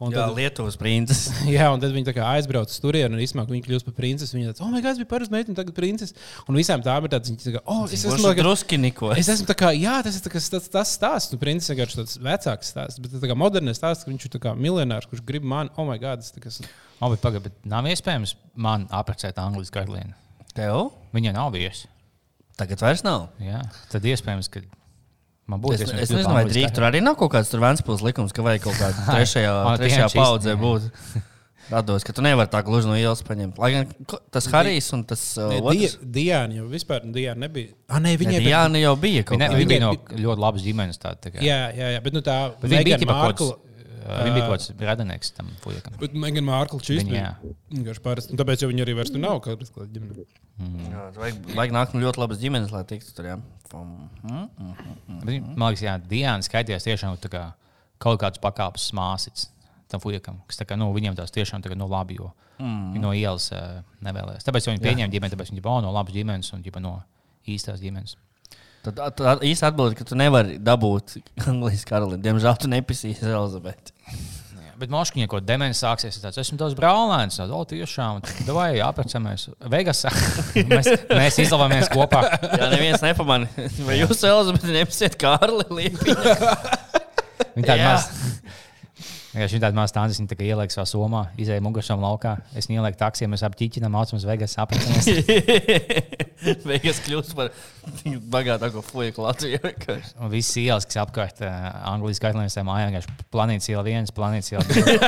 Un 0.00 0.14
Jā, 0.14 0.22
tad, 0.24 0.36
Lietuvas 0.38 0.76
princis. 0.80 1.26
Jā, 1.56 1.66
un 1.74 1.82
tad 1.82 1.92
viņi 1.92 2.06
tā 2.08 2.14
kā 2.16 2.24
aizbrauc 2.36 2.70
uz 2.70 2.78
turieni 2.80 3.18
un 3.18 3.22
īstenībā 3.24 3.44
viņi 3.50 3.64
kļūst 3.66 3.86
par 3.88 3.96
princesi. 3.98 4.36
Viņa 4.38 4.52
tāds, 4.52 4.62
oh, 4.64 4.70
my 4.72 4.80
God, 4.80 4.94
es 4.94 5.00
biju 5.02 5.10
parasts 5.10 5.32
meitene, 5.34 5.56
tagad 5.58 5.74
princese. 5.76 6.14
Un 6.48 6.56
visām 6.58 6.84
tām 6.86 7.04
ir 7.08 7.12
tāds, 7.16 7.32
viņa 7.32 7.44
tā 7.44 7.54
kā, 7.58 7.62
oh, 7.66 7.82
es 7.88 7.98
esmu, 7.98 8.14
Esmu 8.16 8.28
tagad, 8.30 8.46
druskiniko. 8.46 9.10
es 9.18 9.28
esmu 9.34 9.48
tā 9.50 9.58
kā, 9.58 9.72
jā, 9.76 9.96
tas 10.06 10.16
ir 10.20 10.24
tā 10.24 10.32
kā 10.32 10.42
tas, 10.54 10.70
tas 10.78 10.94
stāsts. 10.96 11.34
Nu, 11.34 11.40
princis 11.42 11.72
vienkārši 11.74 12.00
tāds 12.00 12.16
vecāks 12.30 12.72
stāsts, 12.72 13.02
bet 13.02 13.18
tā 13.18 13.28
kā 13.32 13.36
moderns 13.38 13.82
stāsts, 13.82 14.06
ka 14.06 14.12
viņš 14.14 14.28
ir 14.30 14.34
tā 14.38 14.42
kā 14.46 14.54
miljonārs, 14.56 15.10
kurš 15.10 15.24
grib 15.28 15.44
man, 15.44 15.68
oh, 15.76 15.84
my 15.90 15.98
God, 16.00 16.22
tas 16.24 16.30
tā 16.32 16.40
kā. 16.46 16.54
es- 16.54 16.62
O, 16.98 17.10
bet, 17.12 17.20
pagaid, 17.22 17.44
bet 17.44 17.58
nav 17.68 17.86
iespējams 17.86 18.32
man 18.58 18.88
apprecēt 18.90 19.36
Anglijas 19.38 19.70
karalieni. 19.74 20.14
Tev? 20.56 20.88
Viņa 21.14 21.34
nav 21.36 21.52
bijusi. 21.54 21.86
Tagad 22.58 22.80
vairs 22.82 23.04
nav. 23.06 23.28
Jā, 23.38 23.60
tad 23.92 24.02
iespējams, 24.10 24.48
ka 24.50 24.64
man 25.48 25.62
būtu 25.64 25.78
Es, 25.80 25.88
es 25.88 26.12
nezinu, 26.12 26.34
vai 26.36 26.44
drīz 26.48 26.70
tur 26.76 26.86
arī 26.88 27.00
nav 27.04 27.16
kaut 27.20 27.32
kāds 27.34 27.50
Vēnspils 27.56 28.04
likums, 28.06 28.34
ka 28.36 28.44
vajag 28.46 28.68
kaut 28.68 28.78
kādā 28.78 29.08
trešajā, 29.16 29.56
trešajā 29.82 30.12
paudzē 30.14 30.54
būt. 30.60 30.88
Rados, 31.68 32.00
ka 32.00 32.14
tu 32.16 32.22
nevari 32.24 32.48
tā 32.48 32.62
gluži 32.64 32.88
no 32.88 32.94
ielas 32.96 33.20
paņemt. 33.26 33.58
Lai 33.60 33.68
gan 33.74 33.90
tas 34.32 34.46
Harijs 34.48 34.86
un 34.96 35.02
tas 35.04 35.20
uh, 35.36 35.50
Ne, 35.52 35.58
otrs. 35.60 35.98
Di- 36.00 36.08
Diana 36.16 36.56
jau 36.56 36.64
vispār, 36.70 37.02
nu, 37.04 37.12
Diana 37.12 37.44
nebija. 37.44 37.74
Ah, 37.92 37.98
nē, 38.00 38.14
Ne, 38.14 38.20
viņai 38.22 38.40
Jā, 38.46 38.62
nu 38.72 38.80
jau 38.80 38.94
bija 38.96 39.26
Viņa, 39.28 39.48
kā. 39.50 39.58
viņa 39.58 39.68
bija 39.68 39.82
no 39.84 39.90
ļoti 40.16 40.44
labas 40.46 40.64
ģimenes. 40.64 41.00
Tā, 41.02 41.12
tā 41.20 41.34
kā. 41.34 41.42
Jā, 41.44 41.58
jā, 41.76 41.90
jā, 41.92 42.00
bet 42.06 42.16
nu, 42.16 42.22
tā 42.24 42.38
Bet 42.62 42.72
viņa 42.72 42.84
bija 42.88 43.00
Meghan 43.04 43.67
Viņa 43.98 44.34
bija 44.34 44.46
kaut 44.46 44.54
kāds 44.54 44.84
radinieks 44.88 45.32
tam 45.36 45.50
puikam. 45.62 45.96
Bet 46.00 46.14
Meghan 46.18 46.46
Markle 46.46 46.80
šis 46.82 47.02
Viņa, 47.02 47.10
bija 47.10 47.54
vienkārši. 47.74 48.32
Un 48.32 48.40
Tāpēc 48.40 48.64
jau 48.64 48.70
viņa 48.70 48.84
arī 48.84 48.96
vairs 48.98 49.12
tur 49.14 49.22
nav. 49.22 49.40
Kā, 49.44 49.56
kā 49.58 49.86
ģimene. 49.94 50.26
Jā, 50.88 51.04
vajag, 51.18 51.38
vajag 51.58 51.74
nākt 51.76 51.94
no 51.94 52.02
ļoti 52.02 52.22
labas 52.22 52.40
ģimenes, 52.42 52.72
lai 52.74 52.82
tiktu 52.88 53.14
tur. 53.16 53.30
Jā. 53.30 53.36
Mm, 53.74 54.08
mm, 54.24 54.48
mm. 54.58 55.22
Viņa- 55.28 55.54
Man 55.54 55.72
liekas, 55.72 55.84
jā, 55.84 55.94
Diana 56.10 56.46
skaitījās 56.46 56.88
tiešām 56.88 57.18
kā 57.28 57.44
kaut 57.98 58.20
kāds 58.22 58.40
pakāpes 58.42 58.90
māsīts 58.96 59.48
tam 59.88 60.02
puikam, 60.04 60.40
kas 60.46 60.60
tā 60.60 60.66
kā, 60.68 60.76
nu, 60.76 60.90
viņiem 60.92 61.16
tās 61.16 61.32
tiešām 61.32 61.62
tā 61.64 61.72
kā, 61.72 61.76
nu, 61.78 61.88
labi, 61.88 62.18
jo 62.20 62.30
mm. 62.60 62.92
viņi 62.94 63.02
no 63.02 63.12
ielas 63.16 63.48
uh, 63.56 63.80
nevēlējās. 64.04 64.44
Tāpēc 64.44 64.68
viņi 64.68 64.82
pieņēma 64.84 65.12
ģimeni, 65.14 65.32
tāpēc 65.32 65.52
viņi 65.52 65.64
bija 65.64 65.84
no 65.84 65.92
labas 65.94 66.12
ģimenes 66.16 66.52
un 66.52 66.64
ģipa, 66.64 66.82
no 66.84 66.98
īstās 67.48 67.80
ģimenes. 67.80 68.18
Tad 68.86 69.18
tā 69.18 69.34
īsti 69.44 69.66
atbild, 69.68 69.96
ka 69.98 70.06
tu 70.06 70.16
nevari 70.18 70.58
dabūt 70.62 71.18
Anglijas 71.50 71.84
karalieni. 71.88 72.22
Diemžēl 72.24 72.58
tu 72.62 72.70
nepisīsi 72.70 73.26
Elizabeti. 73.26 73.94
Jā, 74.08 74.74
Bet 74.78 74.92
Moškiņa, 74.94 75.26
ko 75.30 75.40
demens 75.42 75.80
sāksies, 75.82 76.16
ir 76.16 76.24
tāds, 76.24 76.38
esmu 76.38 76.60
tāds 76.60 76.76
braulēns, 76.78 77.40
tāds, 77.40 77.52
o, 77.52 77.64
tiešām, 77.66 78.22
vai 78.54 78.68
jāprecamies. 78.78 79.48
Vegas, 79.74 80.04
mēs, 80.72 80.92
mēs 81.10 81.40
izlavāmies 81.42 81.90
kopā. 81.90 82.22
Jā, 82.46 82.70
neviens 82.70 83.02
nepamanīja. 83.02 83.72
Vai 83.88 83.98
jūs 83.98 84.22
Elizabeti 84.22 84.76
nepisiet 84.78 85.18
Kārli 85.20 85.66
Liepiņu? 85.80 86.36
Viņa 87.58 87.66
tāda 87.66 87.82
maz. 87.82 88.06
Vienkārši 89.38 89.54
Viņa 89.54 89.62
tāda 89.68 89.76
maza 89.78 89.92
stāsta, 89.92 90.18
viņa 90.18 90.30
tā 90.34 90.46
ieliek 90.48 90.72
savā 90.74 90.84
somā, 90.90 91.18
izēja 91.38 91.62
muguršām 91.62 92.00
laukā. 92.02 92.32
Es 92.58 92.66
ielieku 92.66 92.98
taksiju, 92.98 93.28
mēs 93.30 93.44
ap 93.46 93.54
ķīķinām, 93.54 93.92
mācāmies 93.94 94.24
Vegas, 94.26 94.56
apceļamies. 94.58 95.06
Vegas 96.72 96.98
kļūst 97.06 97.36
par 97.38 97.52
bagātāko 98.34 98.82
fuju 98.82 99.14
Latvijā. 99.22 99.60
Un 100.18 100.32
visas 100.32 100.58
ielas, 100.58 100.88
kas 100.90 100.98
apkārt 101.04 101.44
uh, 101.46 101.54
Anglijas 101.92 102.18
karalienes 102.24 102.58
mājā, 102.66 102.88
vienkārši 102.90 103.14
planētas 103.34 103.70
iela 103.70 103.84
viens, 103.86 104.10
planētas 104.18 104.50
iela 104.56 104.66
divi. 104.66 104.98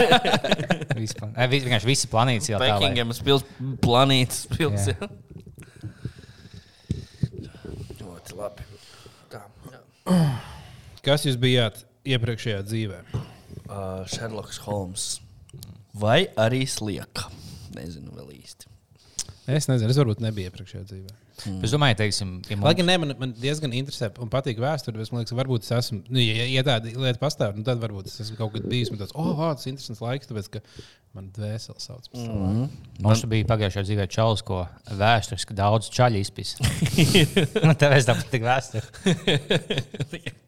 Visi 1.01 1.19
plan- 1.19 1.35
eh, 1.35 1.51
Vienkārši 1.57 1.91
visi 1.91 2.11
planētas 2.13 2.53
iela 2.53 2.61
tā. 2.63 2.79
lai- 2.79 3.19
pils, 3.27 3.45
planītas 3.83 4.45
pils. 4.55 4.87
Jā. 4.93 5.11
Ļoti 7.99 8.39
labi. 8.39 8.69
Tā, 9.35 9.43
jā. 9.75 9.83
Kas 11.07 11.27
jūs 11.27 11.39
bijāt 11.41 11.83
iepriekšējā 12.07 12.63
dzīvē? 13.71 14.03
Uh, 14.03 14.07
Sherloks 14.11 14.61
Holmes. 14.67 15.21
Vai 15.95 16.27
arī 16.39 16.67
slieka? 16.71 17.31
Nezinu 17.75 18.13
vēl 18.15 18.35
īsti. 18.37 18.69
Es 19.51 19.67
nezinu, 19.67 19.91
es 19.91 19.99
varbūt 19.99 20.21
nebiju 20.23 20.51
iepriekšējā 20.51 20.87
dzīvē. 20.87 21.17
Es 21.65 21.73
domāju, 21.73 21.97
teiksim, 21.97 22.35
ja 22.45 22.57
Lai 22.59 22.61
mums, 22.61 22.77
gan 22.77 22.89
ne, 22.91 22.97
man, 23.01 23.13
man 23.23 23.31
diezgan 23.41 23.73
interesē 23.73 24.11
un 24.21 24.29
patīk 24.33 24.59
vēsture, 24.61 24.99
bet 25.01 25.13
man 25.13 25.23
liekas, 25.23 25.33
varbūt 25.39 25.65
es 25.65 25.73
esmu, 25.73 26.03
nu, 26.13 26.21
ja, 26.21 26.45
ja 26.51 26.65
tāda 26.67 26.93
lieta 26.93 27.21
pastāv, 27.23 27.55
nu, 27.57 27.65
tad 27.67 27.81
varbūt 27.81 28.11
es 28.11 28.19
esmu 28.27 28.37
kaut 28.37 28.53
kad 28.57 28.67
bijis 28.69 28.93
un 28.93 29.01
tāds, 29.01 29.15
oh, 29.17 29.31
wow, 29.39 29.55
tas 29.57 29.65
ir 29.65 29.73
interesants 29.73 30.03
laiks, 30.05 30.29
tāpēc, 30.29 30.51
ka 30.53 30.61
man 31.17 31.31
dvēseli 31.35 31.83
sauc. 31.83 32.11
Mm. 32.13 32.29
Mhm. 32.29 32.69
mums 33.07 33.25
bija 33.33 33.49
pagājušajā 33.49 33.89
dzīvē 33.89 34.07
čalis, 34.13 34.45
ko 34.47 34.61
vēsturiski 35.01 35.57
daudz 35.59 35.89
čaļu 35.97 36.21
izpis. 36.21 36.55
Un 36.61 37.73
Tāpēc 37.81 38.11
tā 38.11 38.19
patīk 38.21 38.47
vēsture. 38.47 38.87
Un 40.05 40.31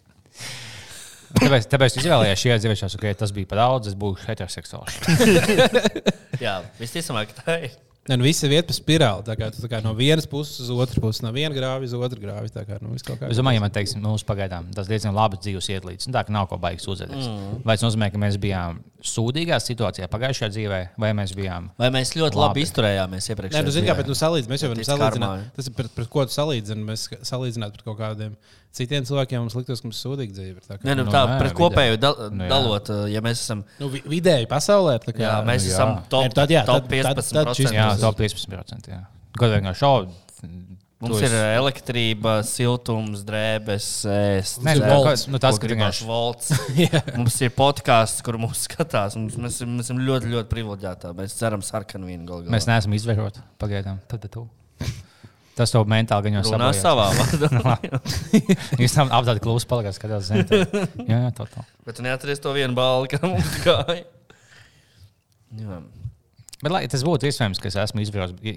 Tāpēc, 1.39 1.69
tāpēc 1.73 1.95
es 1.95 2.03
izvēlējos 2.03 2.43
šajā 2.43 2.59
dzīvē, 2.63 2.91
ka 3.05 3.15
tas 3.23 3.33
bija 3.37 3.51
par 3.53 3.63
daudz, 3.63 3.93
es 3.93 3.97
būšu 3.99 4.29
heteroseksuāls. 4.29 5.01
Jā, 6.45 6.59
visticamāk, 6.81 7.33
tā 7.43 7.59
ir. 7.69 7.81
Ne, 8.11 8.17
nu, 8.19 8.25
visi 8.27 8.49
iet 8.51 8.67
pa 8.67 8.75
spirāli. 8.75 9.23
Tā 9.23 9.37
kā, 9.39 9.47
tā 9.55 9.69
kā 9.71 9.79
no 9.85 9.93
vienas 9.95 10.25
puses 10.27 10.57
uz 10.65 10.71
otru 10.75 10.99
pusi, 11.05 11.23
no 11.23 11.31
viena 11.35 11.55
grāva 11.55 11.87
uz 11.87 11.93
otru 11.95 12.19
grāvi. 12.19 12.51
Tā 12.51 12.65
kā, 12.67 12.81
nu, 12.83 12.97
viss 12.97 13.07
Es 13.29 13.39
domāju, 13.39 13.61
ja 13.61 13.63
man 13.63 13.71
teiksim, 13.71 14.01
mūsu 14.03 14.27
pagaidām 14.27 14.67
tas 14.75 14.89
diezgan 14.91 15.15
labi 15.15 15.39
dzīves 15.39 15.69
iet 15.71 15.87
līdz. 15.87 16.09
Nu, 16.09 16.15
tā 16.17 16.25
kā 16.27 16.35
nav 16.35 16.49
ko 16.51 16.59
baigi 16.59 16.83
sūdzēties. 16.83 17.29
Mm. 17.31 17.61
Vai 17.63 17.77
tas 17.79 17.85
nozīmē, 17.87 18.09
ka 18.11 18.19
mēs 18.19 18.41
bijām 18.43 18.81
sūdīgā 19.07 19.61
situācijā 19.63 20.09
pagājušajā 20.11 20.51
dzīvē, 20.57 20.81
vai 21.05 21.13
mēs 21.15 21.37
bijām. 21.39 21.71
Vai 21.79 21.93
mēs 21.95 22.17
ļoti 22.19 22.41
labi, 22.41 22.49
Labi. 22.49 22.67
izturējāmies 22.67 23.31
iepriekš? 23.31 23.55
Nē, 23.55 23.63
nu, 23.69 23.77
zini, 23.77 23.87
kā, 23.87 23.97
bet 24.01 24.11
nu, 24.11 24.19
salīdz, 24.19 24.51
mēs 24.51 24.67
jau 24.67 24.73
varam 24.73 24.89
salīdzināt. 24.91 25.47
Tas 25.61 25.71
ir 25.71 25.79
pret, 25.79 25.95
pret 25.95 26.11
ko 26.11 26.27
tu 26.27 26.35
salīdzini. 26.35 26.89
Mēs 26.91 27.07
salīdzinām 27.31 27.71
pret 27.77 27.87
kaut 27.87 28.01
kādiem 28.03 28.35
citiem 28.73 29.05
cilvēkiem. 29.05 29.39
Mums 29.45 29.55
liktos, 29.55 29.81
ka 29.83 29.89
mums 29.89 29.99
ir 30.01 30.11
sūdīga 30.11 30.33
dzīve. 30.39 30.57
ir 30.57 30.65
tā 30.69 30.79
kā- 30.79 30.85
Nē, 30.89 30.97
nu, 30.97 31.05
tā 31.13 31.23
nē, 31.29 31.39
pret 31.39 31.53
kopēju 31.55 32.01
dal, 32.01 32.17
Nu, 32.31 32.49
dalot, 32.49 32.89
ja 33.13 33.21
mēs 33.21 33.41
esam, 33.45 33.65
Nu, 33.79 33.89
vi- 33.89 34.03
vidēji 34.03 34.47
pasaulē. 34.49 34.99
tā 35.05 35.13
Kā, 35.13 35.19
jā, 35.29 35.45
mēs 35.45 35.63
nu, 35.63 35.71
jā. 35.71 35.75
esam 35.77 36.03
top, 36.09 36.25
Nē, 36.25 36.35
tad 36.35 36.49
jā, 36.51 36.65
top 36.65 36.89
tad- 36.89 36.91
tad- 36.91 37.17
15%. 37.17 37.45
tad 37.45 37.57
šis- 37.57 37.73
Jā, 37.73 38.01
top 38.01 38.17
15%. 38.17 38.89
Jā. 38.89 39.07
Gadu 39.39 39.61
vienkārši 39.61 39.81
šovu. 39.85 40.09
Mums 41.03 41.19
ir 41.21 41.33
elektrība, 41.59 42.45
siltums, 42.47 43.25
drēbes, 43.27 43.87
ēst. 44.07 44.61
Nu, 44.63 44.71
dzert, 44.71 44.87
volts. 44.87 45.27
Nu, 45.27 45.39
tas, 45.43 45.59
ko 45.59 45.67
ka 45.67 45.67
gribas, 45.67 45.99
vienkārši- 45.99 46.07
volts. 46.07 46.53
mums 47.19 47.41
ir 47.43 47.51
podkāsts, 47.51 48.23
kur 48.23 48.39
mums 48.39 48.69
skatās. 48.69 49.17
Mums, 49.19 49.35
mēs, 49.35 49.57
esam- 49.59 49.73
mēs 49.77 49.91
esam 49.91 49.99
ļoti, 49.99 50.31
ļoti 50.31 50.47
privileģēti. 50.53 51.11
Mēs 51.19 51.35
ceram, 51.35 51.61
sarkanu 51.61 52.07
vīnu 52.07 52.25
galā. 52.25 52.47
Mēs 52.47 52.69
neesam 52.71 52.95
izvēroti 52.95 53.43
pagaidām. 53.59 53.99
Tad, 54.07 54.21
tad 54.23 54.31
tu. 54.31 54.49
Tas 55.57 55.73
tev 55.75 55.85
mentāli 55.91 56.33
jau 56.33 56.43
runā 56.47 56.71
sabojās. 56.73 56.81
savā 56.81 57.57
vārdā. 57.67 57.99
Jūs 58.83 58.95
tam 58.97 59.11
apgādājat, 59.13 59.43
klusi 59.45 59.69
palikāt, 59.69 59.97
skatās 59.99 60.31
zem. 60.31 60.47
Jā, 61.05 61.19
jā, 61.27 61.33
tā 61.37 61.45
tā. 61.53 61.65
Bet 61.85 61.99
tu 61.99 62.05
neatceries 62.07 62.41
to 62.41 62.55
vienu 62.57 62.73
balvu, 62.79 63.11
kā 63.13 63.21
mums 63.21 63.59
gāja. 63.65 64.07
Jā. 65.61 65.83
Bet, 66.63 66.71
lai 66.71 66.83
tas 66.89 67.05
būtu 67.05 67.29
iespējams, 67.29 67.61
ka 67.61 67.69
es 67.69 67.77
esmu 67.85 68.05
izvērots, 68.05 68.37
ja, 68.47 68.55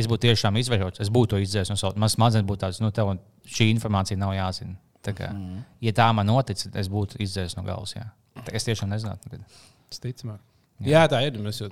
es 0.00 0.08
būtu 0.08 0.28
tiešām 0.28 0.56
izvērots, 0.60 1.02
es 1.04 1.10
būtu 1.12 1.40
izdzēsis 1.42 1.74
no 1.74 1.76
savas. 1.80 2.14
Smadzenes 2.14 2.46
būtu 2.48 2.62
tāds, 2.64 2.80
nu, 2.80 2.92
tev 2.94 3.10
šī 3.50 3.68
informācija 3.74 4.20
nav 4.20 4.32
jāzina. 4.36 4.78
Tā 5.04 5.12
kā, 5.18 5.28
mm. 5.34 5.66
Ja 5.84 5.92
tā 6.00 6.08
man 6.16 6.30
notic, 6.30 6.62
es 6.80 6.90
būtu 6.92 7.20
izdzēsis 7.24 7.58
no 7.58 7.66
galvas. 7.66 7.96
Jā. 7.98 8.06
Tā, 8.38 8.54
es 8.56 8.66
tiešām 8.66 8.88
nezinātu. 8.94 9.34
Kad... 9.34 9.60
Ticamāk. 10.00 10.40
Jā, 10.86 11.04
tā 11.10 11.20
ir. 11.26 11.36
Mēs 11.42 11.60
jau 11.60 11.68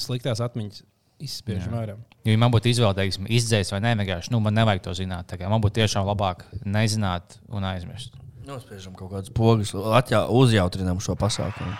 sliktās 0.00 0.40
atmiņas 0.44 0.82
izspiežam 1.22 1.74
ārā. 1.78 1.96
Jo, 2.26 2.34
ja 2.34 2.40
man 2.40 2.52
būtu 2.52 2.70
izvēlējies, 2.72 3.18
izdzēsis 3.38 3.72
vai 3.74 3.80
nē, 3.84 3.94
vienkārši 4.02 4.32
nu, 4.34 4.40
man 4.44 4.56
nevajag 4.58 4.84
to 4.86 4.94
zināt. 4.98 5.28
Tā 5.30 5.38
kā 5.40 5.50
Man 5.50 5.62
būtu 5.64 5.80
tiešām 5.80 6.06
labāk 6.08 6.44
nezināt 6.66 7.38
un 7.48 7.66
aizmirst. 7.68 8.16
Nospiežam 8.46 8.94
kaut 8.98 9.12
kādus 9.14 9.32
pogus, 9.34 9.72
atjā, 9.74 10.24
uzjautrinām 10.30 11.00
šo 11.02 11.16
pasākumu. 11.18 11.76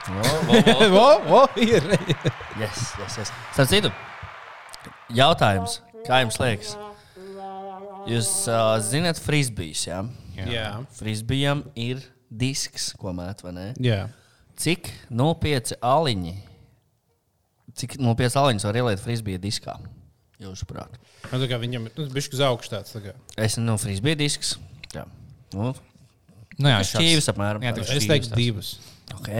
Vo, 0.94 1.08
vo, 1.28 1.40
ir. 1.60 1.84
Yes, 2.58 2.78
yes, 2.98 3.18
yes. 3.20 3.32
Starp 3.52 3.68
citu, 3.68 3.90
jautājums, 5.12 5.76
kā 6.06 6.22
jums 6.24 6.38
liekas? 6.40 6.72
Jūs 8.08 8.30
uh, 8.48 8.78
zināt, 8.80 9.20
frisbīs, 9.20 9.84
jā? 9.90 10.00
Jā. 10.48 10.70
Frisbijam 10.96 11.66
ir 11.76 12.00
disks, 12.30 12.94
ko 12.98 13.12
mēt, 13.16 13.44
vai 13.44 13.52
ne? 13.52 13.66
Jā. 13.82 14.06
Cik 14.60 14.88
nopietni 15.12 15.76
aliņi, 15.84 16.34
cik 17.78 17.98
nopietni 18.02 18.40
aliņus 18.40 18.66
var 18.68 18.80
ielikt 18.80 19.04
frisbija 19.04 19.42
diskā? 19.42 19.76
Jūsuprāt. 20.40 20.96
Nu, 21.30 21.44
kā 21.50 21.58
viņam 21.60 21.90
ir 21.90 21.98
nu, 22.00 22.08
bijis 22.14 22.30
uz 22.32 22.40
augšu 22.46 22.72
tāds. 22.72 22.94
Tā 22.96 23.02
kā. 23.04 23.14
Es 23.36 23.58
no 23.60 23.76
frisbija 23.80 24.16
disks. 24.18 24.56
Jā. 24.94 25.04
Nu, 25.52 25.74
Nu, 26.60 26.68
jā, 26.68 26.80
šķīvis 26.84 27.30
apmēram. 27.32 27.62
Jā, 27.64 27.72
Es 27.96 28.06
teiktu 28.08 28.36
divus. 28.36 28.74
Ok, 29.16 29.30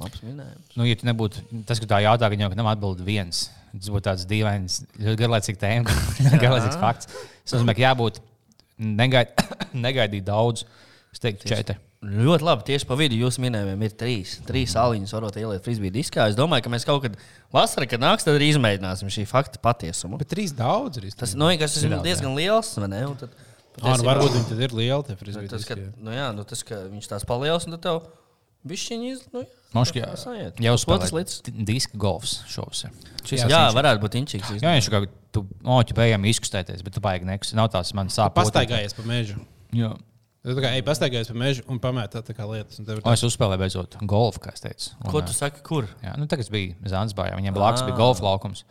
labs 0.00 0.22
minējums. 0.24 0.70
Nu, 0.74 0.86
ja 0.88 0.96
tu 0.98 1.06
nebūtu 1.06 1.42
tas, 1.68 1.78
ka 1.82 1.88
tā 1.90 2.00
jautā, 2.02 2.30
ka 2.30 2.38
jau 2.38 2.48
nav 2.58 2.70
atbildējis 2.72 3.06
viens, 3.06 3.42
tas 3.70 3.90
būtu 3.92 4.06
tāds 4.08 4.24
dīvains, 4.28 4.78
ļoti 4.98 5.20
garlaicīgs 5.20 5.60
tēma, 5.60 5.96
garlaicīgs 6.42 6.78
fakts. 6.80 7.10
Tas 7.44 7.54
nozīmē, 7.54 7.76
ka 7.78 7.84
jābūt 7.84 8.18
negaid, 8.82 9.44
negaidīt 9.86 10.26
daudz. 10.26 10.64
Es 11.12 11.20
teiktu, 11.20 11.48
četri. 11.50 11.76
Ļoti 12.02 12.42
labi. 12.46 12.64
Tieši 12.66 12.86
pa 12.88 12.96
vidu 12.98 13.14
jūsu 13.20 13.42
minējumiem 13.44 13.84
ir 13.86 13.92
trīs. 14.00 14.38
Trīs 14.48 14.72
aliņus 14.80 15.12
varot 15.14 15.36
ielikt 15.38 15.66
frisbija 15.66 15.92
diskā. 15.94 16.24
Es 16.32 16.38
domāju, 16.38 16.64
ka 16.66 16.72
mēs 16.72 16.86
kaut 16.88 17.04
kad 17.04 17.18
vasarā, 17.54 17.86
kad 17.90 18.02
nāks, 18.02 18.24
tad 18.26 18.38
arī 18.40 18.48
izmēģināsim 18.54 19.12
šī 19.12 19.26
fakta 19.30 19.60
patiesumu. 19.62 20.18
Bet 20.18 20.32
trīs 20.32 20.54
daudz 20.56 20.98
ir. 20.98 21.10
Tas 21.14 21.36
nu, 21.38 21.46
vienkārši 21.52 21.84
ir 21.86 21.98
diezgan 22.02 22.34
liels. 22.38 22.72
Tad, 22.74 23.30
Ah, 23.80 23.94
nu, 23.96 24.04
varbūt 24.04 24.34
viņi 24.34 24.48
tad 24.50 24.58
ir 24.66 24.74
lieli. 24.76 25.14
frisbee 25.16 25.48
tas, 25.48 25.62
ka, 25.64 25.76
nu, 25.78 26.12
jā, 26.12 26.26
nu, 26.36 26.42
tas, 26.44 26.60
ka 26.68 26.82
viņš 26.92 27.06
tās 27.08 27.24
paliels, 27.24 27.64
un 27.64 27.72
tad 27.72 27.80
tev 27.86 28.02
bišķiņi 28.68 29.06
iz... 29.14 29.22
Nu, 29.32 29.46
tā 30.12 30.18
sajiet. 30.20 30.60
jau 30.60 30.74
spēlēt 30.76 31.14
līdz. 31.16 31.36
di- 31.46 31.64
diska 31.70 31.96
golfs 31.96 32.42
šovs. 32.52 32.82
Jā, 33.32 33.48
jā 33.48 33.62
varētu 33.72 34.02
būt 34.04 34.18
inčīgs. 34.20 34.52
Jā, 34.60 34.74
viņš 34.76 34.90
kā 34.92 35.00
tu 35.32 35.46
oķi 35.64 35.96
pējām 35.96 36.28
izkustēties, 36.28 36.84
bet 36.84 36.98
tu 36.98 37.00
baigi 37.00 37.24
nekus. 37.24 37.54
Nav 37.56 37.70
tās 37.72 37.94
man 37.96 38.12
sāp. 38.12 38.36
Pastaigājies 38.36 38.92
pa 38.92 39.06
mežu. 39.08 39.40
Jā. 39.72 39.94
Tu 40.42 40.54
tā 40.56 40.62
kā 40.64 40.70
ej 40.74 40.82
pastaigājies 40.82 41.28
pa 41.30 41.36
mežu 41.38 41.62
un 41.70 41.78
pamēt 41.78 42.16
tā, 42.16 42.20
tā 42.26 42.34
kā 42.34 42.42
lietas. 42.50 42.80
un 42.82 42.86
tev 42.88 42.98
ir 42.98 43.04
O, 43.06 43.12
es 43.14 43.22
uzspēlēju 43.22 43.60
beidzot 43.62 43.96
golfu, 44.10 44.40
kā 44.42 44.50
es 44.56 44.64
teicu. 44.64 44.88
Un, 44.98 45.10
Ko 45.12 45.20
tu 45.22 45.34
saki, 45.36 45.62
kur? 45.62 45.86
Jā, 46.02 46.16
nu, 46.18 46.26
tagad 46.26 46.42
es 46.48 46.50
biju 46.50 46.74
Zanzibārā. 46.90 47.36
Viņam 47.38 47.54
blakus 47.54 47.84
bija 47.86 47.94
golfa 48.00 48.26
laukums. 48.26 48.64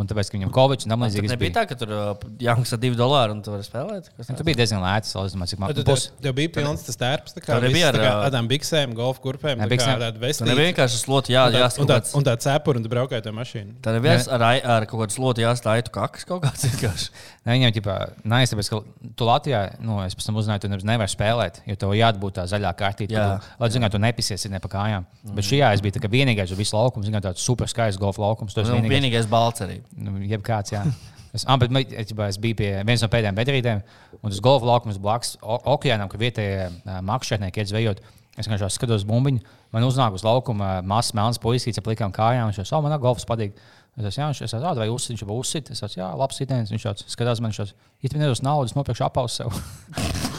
Un 0.00 0.08
tāpēc, 0.08 0.30
ka 0.32 0.38
viņam 0.38 0.50
Kovičs 0.54 0.86
un 0.88 0.94
tam 0.94 1.02
līdzīgi 1.04 1.28
es 1.28 1.32
nebija 1.34 1.52
tā, 1.58 1.62
ka 1.68 1.76
tur 1.76 1.90
uh, 1.92 2.14
jāmaksā 2.40 2.78
divi 2.80 2.96
dolāri 2.96 3.34
un 3.34 3.42
tu 3.44 3.52
vari 3.52 3.66
spēlēt. 3.66 4.08
Kas 4.16 4.30
Nu, 4.30 4.34
tāds? 4.34 4.38
Tu 4.40 4.46
biji 4.48 4.56
diezgan 4.62 4.80
lēts, 4.80 5.12
es 5.12 5.34
domāju, 5.34 5.50
cik 5.52 5.60
būs. 5.60 6.06
tev, 6.16 6.22
tev 6.24 6.34
bija 6.38 6.52
pilns 6.56 6.84
tas 6.86 6.96
tērps, 6.96 7.34
tā 7.36 7.42
kā 7.44 7.52
Tev 7.52 7.66
nebija 7.66 7.90
viss, 7.90 7.98
tā 7.98 8.00
kā 8.00 8.12
ar, 8.14 8.24
tādām 8.30 8.48
biksēm, 8.48 8.94
golfa 8.96 9.20
kurpēm, 9.20 9.58
Ne, 9.60 9.66
tā 9.68 9.70
biksēm. 9.74 9.98
tāda 10.00 10.12
Tu 10.16 10.22
vestīga. 10.24 10.48
nebija 10.48 10.66
vienkārši 10.72 11.00
sloti, 11.04 11.34
jā, 11.36 11.42
Un 11.46 11.52
tā- 11.52 11.60
jāsaka. 11.66 11.80
un 11.80 11.86
tā- 11.92 12.16
Un 12.16 12.24
tā 12.24 12.34
cepura, 12.40 12.76
un 12.76 12.82
tu 12.82 12.88
braukāji 12.88 13.22
to 13.22 13.32
mašīnu. 13.36 13.74
Tā 13.84 13.92
nebija 13.98 14.16
ar, 14.32 14.42
ar 14.64 14.86
kaut 14.86 15.00
kādu 15.04 15.12
sloti 15.18 15.44
jāstāj, 15.44 15.84
tu 15.84 15.90
kakas 15.90 16.24
kaut 16.24 16.42
kāds 16.42 16.64
vienkārši. 16.64 17.10
Ne, 17.44 17.52
viņam 17.58 17.72
ģipā, 17.76 17.94
nē, 18.24 18.42
es 18.42 18.52
tāpēc, 18.54 18.68
ka 18.70 18.80
tu 19.16 19.24
Latvijā, 19.24 19.60
nu, 19.80 20.00
es 20.04 20.14
pēc 20.14 20.26
tam 20.26 20.34
uzzināju, 20.36 20.60
tu 20.60 20.68
nevari 20.68 21.08
spēlēt, 21.12 21.60
jo 21.66 21.74
tev 21.76 21.92
jābūt 21.96 22.32
tā 22.40 22.44
zaļā 22.48 22.72
kārtība. 22.76 23.40
Lai 23.60 23.68
zinātu, 23.68 23.92
tu 23.92 23.98
nepisies 23.98 24.48
ne 24.50 24.58
pa 24.60 24.68
kājām. 24.68 25.04
Mm. 25.26 25.34
Bet 25.34 25.44
šajā 25.44 25.72
es 25.74 25.80
biju 25.80 25.92
tā 26.00 26.08
vienīgais 26.10 26.50
uz 26.52 26.58
visu 26.58 26.76
laukumu, 26.76 27.04
zināt, 27.04 27.22
tāds 27.24 27.38
super 27.44 27.66
skaists 27.66 27.98
golfa 28.00 28.20
laukums. 28.20 28.56
Esi 28.56 28.68
Nu, 28.70 28.76
vienīgais. 28.80 28.92
vienīgais 28.92 29.26
balts 29.28 29.60
arī. 29.60 29.80
Nu, 29.98 30.18
jebkāds, 30.26 30.76
jā. 30.76 30.84
Es, 31.30 31.44
ah, 31.46 31.54
bet, 31.62 31.70
ģipā, 31.70 32.26
es 32.26 32.40
biju 32.42 32.56
pie 32.58 32.70
vienas 32.82 33.04
no 33.04 33.08
pēdējām 33.10 33.36
bedrītēm, 33.38 33.82
un 34.18 34.32
tas 34.32 34.40
golfa 34.42 34.66
laukums 34.66 34.96
blakus 34.98 35.36
okeānam, 35.46 36.10
kur 36.10 36.18
vietējie 36.18 36.64
makšķernieki 37.06 37.62
iet 37.62 37.70
zvejot. 37.70 38.00
Es 38.34 38.48
vienkārši 38.48 38.74
skatos 38.74 39.04
bumbiņu, 39.06 39.44
man 39.70 39.86
uznāk 39.86 40.16
uz 40.16 40.24
laukuma 40.26 40.80
mazs 40.86 41.14
melns 41.14 41.38
puisīts 41.38 41.78
ar 41.78 41.86
plikām 41.86 42.10
kājām. 42.14 42.50
Viņš 42.50 42.62
jau 42.62 42.66
saka, 42.72 42.82
man 42.88 42.96
golfs 43.02 43.28
patīk. 43.30 43.54
Es 43.94 44.06
esmu, 44.10 44.24
jā, 44.24 44.28
viņš 44.32 44.56
ir 44.58 44.80
vai 44.80 44.88
uzsit, 44.90 45.14
viņš 45.14 45.24
jau 45.26 45.38
uzsit. 45.38 45.70
Es 45.74 45.82
esmu, 45.82 46.00
jā, 46.02 46.10
labs 46.18 46.42
sitiens. 46.42 46.74
Viņš 46.74 46.88
jau 46.88 46.96
skatās 47.04 47.42
man, 47.42 47.54
viņš 47.54 47.74
ja 48.02 48.10
tu 48.10 48.18
nedos 48.18 48.42
naudas, 48.46 48.74
nopirkšu 48.78 49.06
apaus 49.06 49.38
sev. 49.38 49.54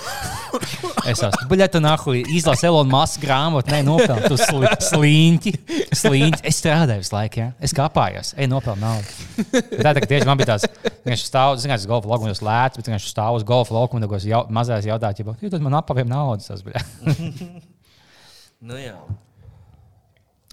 Es 1.10 1.22
esmu, 1.24 1.47
bet, 1.49 1.62
ja 1.64 1.68
tu 1.72 1.82
nahu 1.82 2.14
izlasi 2.20 2.68
Elonas 2.70 2.91
Maska 2.91 3.24
grāmatu, 3.24 3.72
nē, 3.74 3.80
nopelni 3.88 4.30
tu 4.30 4.38
sli, 4.39 4.70
sliņķi, 4.88 5.54
sliņķi. 5.97 6.43
Es 6.49 6.60
strādāju 6.62 7.02
visu 7.02 7.16
laiku, 7.16 7.41
ja? 7.41 7.47
es 7.64 7.74
kāpājos, 7.78 8.34
ej, 8.38 8.49
nopelni 8.52 8.86
naudu. 8.86 9.52
Tā 9.82 9.95
ka 9.97 10.06
tieši 10.06 10.30
man 10.30 10.41
bija 10.41 10.54
tāds, 10.54 10.68
viņš 11.08 11.26
stāv, 11.26 11.58
zināms, 11.64 11.84
tas 11.84 11.89
golfa 11.89 12.12
laukumos 12.12 12.43
lēts, 12.45 12.80
bet 12.80 12.91
viņš 12.91 13.10
stāv 13.10 13.39
uz 13.39 13.47
golfa 13.47 13.76
laukuma, 13.78 14.06
un 14.06 14.28
jau, 14.30 14.43
mazais 14.54 14.89
jautā, 14.89 15.14
ja 15.18 15.54
tad 15.54 15.66
man 15.66 15.80
apaviem 15.82 16.10
naudas. 16.12 16.52
Tas 16.52 16.66
bija. 16.66 16.84
Nu, 18.62 18.76
jā. 18.78 18.93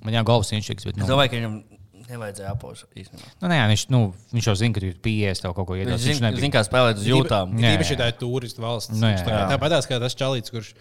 Man 0.01 0.15
jau 0.17 0.23
golfs 0.25 0.55
inšīgs, 0.57 0.87
bet, 0.89 0.97
Es 0.97 1.03
nu, 1.03 1.09
domāju, 1.11 1.29
ka 1.29 1.37
viņam 1.37 1.57
nevajadzēja 2.13 2.53
apaušot 2.55 2.91
īstenībā. 2.99 3.29
nu, 3.43 3.47
nē, 3.53 3.59
viņš, 3.73 3.83
nu, 3.95 4.01
viņš 4.35 4.49
jau 4.51 4.55
zina, 4.61 4.73
ka 4.77 4.81
tu 4.85 4.91
pieies 5.05 5.43
tev 5.45 5.55
kaut 5.57 5.67
ko 5.69 5.75
iedot. 5.79 5.93
Viņš 5.95 6.07
Viņš 6.09 6.19
zina, 6.21 6.27
nebija. 6.31 6.43
zin, 6.45 6.53
kā 6.55 6.61
spēlēt 6.67 6.97
uz 7.03 7.07
jūtām. 7.09 7.47
Jā, 7.61 7.69
Īpaši 7.77 7.95
jā. 7.95 7.99
tā 8.01 8.07
ir 8.13 8.17
turistu 8.21 8.65
valsts. 8.65 8.95
Nu, 8.95 9.07
jā, 9.07 9.11
Viņš 9.17 9.25
tā 9.27 9.31
kā- 9.33 9.43
jā. 9.43 9.49
Tāpat 9.55 9.71
kā 9.93 9.97
tas 10.03 10.15
čalīts, 10.19 10.51
kurš 10.55 10.69
uh, 10.75 10.79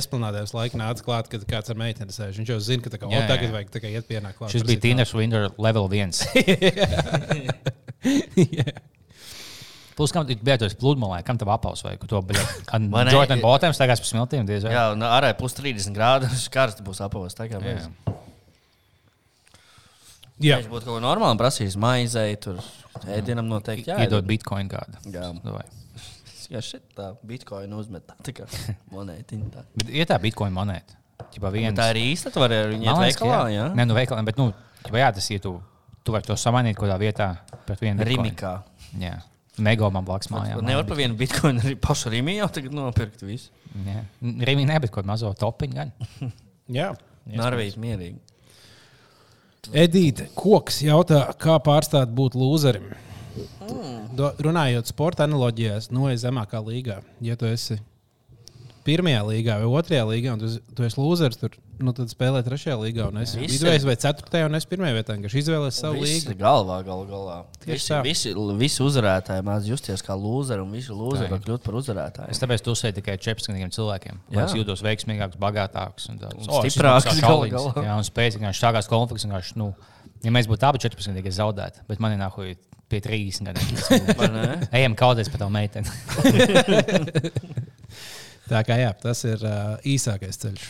esplanādēs 0.00 0.50
laikā 0.56 0.76
nāca 0.80 1.02
klāt, 1.06 1.24
kad 1.32 1.40
kāds 1.48 1.70
ar 1.70 1.76
meiteni 1.80 2.12
sēž. 2.12 2.34
Viņš 2.40 2.48
jau 2.54 2.60
zina, 2.60 2.82
ka 2.82 2.90
tā 2.94 2.98
kā, 3.02 3.10
Jā, 3.12 3.24
o, 3.24 3.28
tagad 3.28 3.48
jā. 3.48 3.52
vajag 3.56 3.70
tā 3.76 3.80
kā 3.84 3.88
iet 3.92 4.08
pienākt 4.08 4.36
klāt. 4.40 4.50
Šis 4.56 4.64
bija 4.66 4.80
Tīners 4.86 5.12
Winter 5.16 5.42
level 5.58 5.88
1. 5.88 6.12
Plus, 9.96 10.12
kam 10.12 10.26
tu 10.28 10.34
biji 10.36 10.66
uz 10.68 10.74
pludmalē, 10.76 11.22
kam 11.24 11.38
tev 11.40 11.48
apaus 11.54 11.80
vai 11.80 11.94
ko 11.96 12.04
to 12.10 12.18
bija? 12.28 12.42
Vai 12.92 13.06
ne? 13.08 13.14
Jordan 13.14 13.40
Bottoms 13.40 13.80
tagad 13.80 13.96
pa 14.02 14.04
smiltīm 14.04 14.44
diez 14.44 14.66
vai. 14.66 14.74
Jā, 14.76 14.90
ārā 15.08 15.32
ir 15.32 15.38
plus 15.40 15.56
30 15.56 15.96
grādi. 15.96 16.28
Viņš 16.28 16.50
karsts 16.52 16.84
būs 16.84 17.00
apavos. 17.06 17.32
Jā. 20.36 20.56
Jā, 20.56 20.56
Viņš 20.60 20.68
būtu 20.68 20.84
kaut 20.88 20.98
ko 20.98 21.00
normālu 21.00 21.38
prasījis. 21.40 21.78
Maizei, 21.80 22.34
tur 22.36 22.58
ēdienam 23.08 23.46
noteikti. 23.48 23.88
Jā, 23.88 23.96
Iedod 24.04 24.26
bitkoinu 24.28 24.68
kādu. 24.68 24.98
Jā. 25.14 25.30
Davai. 25.44 25.64
Jā, 26.52 26.60
šit 26.62 26.84
tā 26.94 27.08
bitkoina 27.26 27.78
uzmet. 27.80 28.12
Tā, 28.22 28.34
kā 28.36 28.44
monētiņa. 28.94 29.48
Tā. 29.54 29.64
Bet 29.80 29.88
ir 29.96 30.08
tā 30.10 30.18
bitkoinu 30.22 30.54
monēta. 30.58 30.98
Ķipā 31.32 31.50
viens. 31.54 31.78
tā 31.78 31.88
ir 31.94 32.02
īsta. 32.02 32.30
Tu 32.34 32.42
vari 32.42 32.58
ar 32.60 32.68
viņu 32.74 32.84
iet 32.84 33.00
veikalā. 33.00 33.38
Jā, 33.54 33.64
Nē, 33.78 33.86
nu 33.88 33.96
veikalā, 33.96 34.20
bet, 34.28 34.36
nu, 34.36 34.50
ķipā, 34.84 35.00
jā, 35.00 35.08
tas 35.16 35.30
ir, 35.32 35.40
tu, 35.42 35.54
tu 36.04 36.12
vari 36.14 36.28
to 36.28 36.36
samainīt 36.38 36.76
kādā 36.76 36.98
vietā 37.00 37.30
pret 37.64 37.80
vienu. 37.80 38.04
Rimikā. 38.04 38.52
Jā. 39.00 39.16
Mego 39.64 39.88
man 39.88 40.04
blakus 40.04 40.28
mājā. 40.28 40.60
Nevar 40.60 40.84
par 40.84 40.98
vienu 41.00 41.16
bitkoinu 41.16 41.64
arī 41.64 41.78
pašu 41.80 42.12
Rimī 42.12 42.36
jau 42.36 42.50
tagad 42.52 42.76
nopirkt 42.76 43.24
visu. 43.24 43.48
Jā. 43.88 44.04
Rimī 44.20 44.68
ne, 44.68 44.76
bet 44.84 44.92
kaut 44.92 45.08
mazo 45.08 45.32
topiņu 45.32 45.78
gan. 45.80 45.94
jā. 46.68 46.92
Narvīt 47.26 47.80
mierīgi. 47.80 48.20
Edīte 49.74 50.28
Koks 50.36 50.80
jautā, 50.84 51.24
kā 51.40 51.58
pārstāt 51.62 52.12
būt 52.14 52.36
lūzerim. 52.38 52.92
Do, 54.16 54.30
runājot 54.40 54.88
sporta 54.88 55.26
analoģijās, 55.26 55.90
no 55.92 56.08
zemākā 56.08 56.62
līgā. 56.64 57.00
Ja 57.20 57.36
tu 57.36 57.48
esi 57.50 57.80
pirmajā 58.86 59.20
līgā 59.26 59.56
vai 59.60 59.66
otrajā 59.80 60.04
līgā, 60.08 60.32
un 60.36 60.40
tu, 60.40 60.46
esi- 60.48 60.62
tu 60.78 60.84
esi 60.86 60.96
lūzers, 61.00 61.36
tur, 61.40 61.50
nu, 61.82 61.92
tad 61.96 62.08
spēlē 62.12 62.40
trešajā 62.46 62.76
līgā, 62.80 63.08
un 63.10 63.18
es 63.24 63.32
Visi- 63.36 63.58
vidējais 63.58 63.84
vai 63.88 63.96
ceturtajā, 64.00 64.46
un 64.46 64.54
es 64.58 64.66
pirmajā 64.70 64.94
vietā, 64.96 65.16
kas 65.22 65.34
izvēlēs 65.42 65.80
savu 65.82 66.00
Visi 66.04 66.28
līgu. 66.30 66.38
galvā, 66.40 66.78
gal 66.86 67.02
galā. 67.10 67.38
Tieši 67.64 67.74
Visi, 67.74 67.90
tā. 67.92 67.98
visi, 68.06 68.32
visi 68.62 68.82
uzvarētāji 68.86 69.44
mācās 69.48 69.66
justies 69.72 70.04
kā 70.06 70.14
lūzeri, 70.16 70.62
un 70.62 70.70
visi 70.78 70.94
lūzeri 70.94 71.28
var 71.34 71.42
kļūt 71.44 71.66
par 71.66 71.74
uzvarētājiem. 71.82 72.30
Es 72.30 72.40
tāpēc 72.44 72.70
uzsēju 72.72 72.96
tikai 73.02 73.18
čepskanīgiem 73.26 73.74
cilvēkiem. 73.74 74.22
Jā. 74.30 74.46
Es 74.46 74.54
jūtos 74.56 74.80
veiksmīgāks, 74.86 75.36
bagātāks 75.42 76.08
un 76.14 76.22
Un 76.30 76.70
stiprāks 76.70 77.20
gal 77.20 77.44
galā. 77.50 77.74
Jā, 77.82 77.98
un 77.98 78.06
spēcīgāks, 78.06 78.62
šākās 78.62 78.88
konflikts. 78.88 79.26
vienkārši, 79.26 79.56
Nu, 79.60 79.74
ja 80.24 80.30
mēs 80.30 80.46
būtu 80.48 80.64
abi 80.68 80.78
14, 80.78 81.12
tad 81.18 81.26
es 81.26 81.36
zaudētu. 81.36 81.84
Bet 81.88 81.98
man 82.00 82.12
ir 82.16 82.18
nākuj 82.22 82.56
pie 82.88 83.00
30 83.02 83.42
gadiem. 83.50 84.68
Ejam 84.78 84.94
kauties 84.94 85.28
par 85.28 85.42
tavu 85.42 85.50
meiteni. 85.50 85.90
Tā 88.50 88.60
kā 88.66 88.76
jā, 88.78 88.92
tas 89.02 89.24
ir 89.26 89.40
uh, 89.42 89.76
īsākais 89.82 90.38
ceļš. 90.42 90.66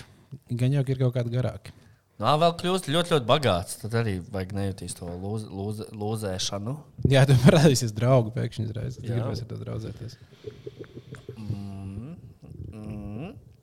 Gan 0.57 0.73
jau 0.73 0.85
ka 0.87 0.93
ir 0.95 1.01
kaut 1.03 1.15
kāda 1.19 1.33
garāka. 1.33 1.75
Nā, 2.17 2.31
vēl 2.41 2.55
kļūst 2.57 2.87
ļoti, 2.89 3.13
ļoti 3.13 3.27
bagāts. 3.29 3.77
Tad 3.83 3.93
arī 4.01 4.15
vajag 4.33 4.55
nejutīs 4.57 4.95
to 4.97 5.05
lūz, 5.21 5.43
lūz, 5.53 5.83
lūzēšanu. 5.93 6.73
Jā, 7.13 7.27
tu 7.29 7.37
parādīsies 7.45 7.93
draugu 7.93 8.33
pēkšņi 8.33 8.65
uzreiz. 8.71 8.97
Tu 8.97 9.11
Jā. 9.11 9.19
gribēsi 9.19 9.45
ar 9.45 9.51
to 9.51 9.59
draudzēties. 9.61 10.17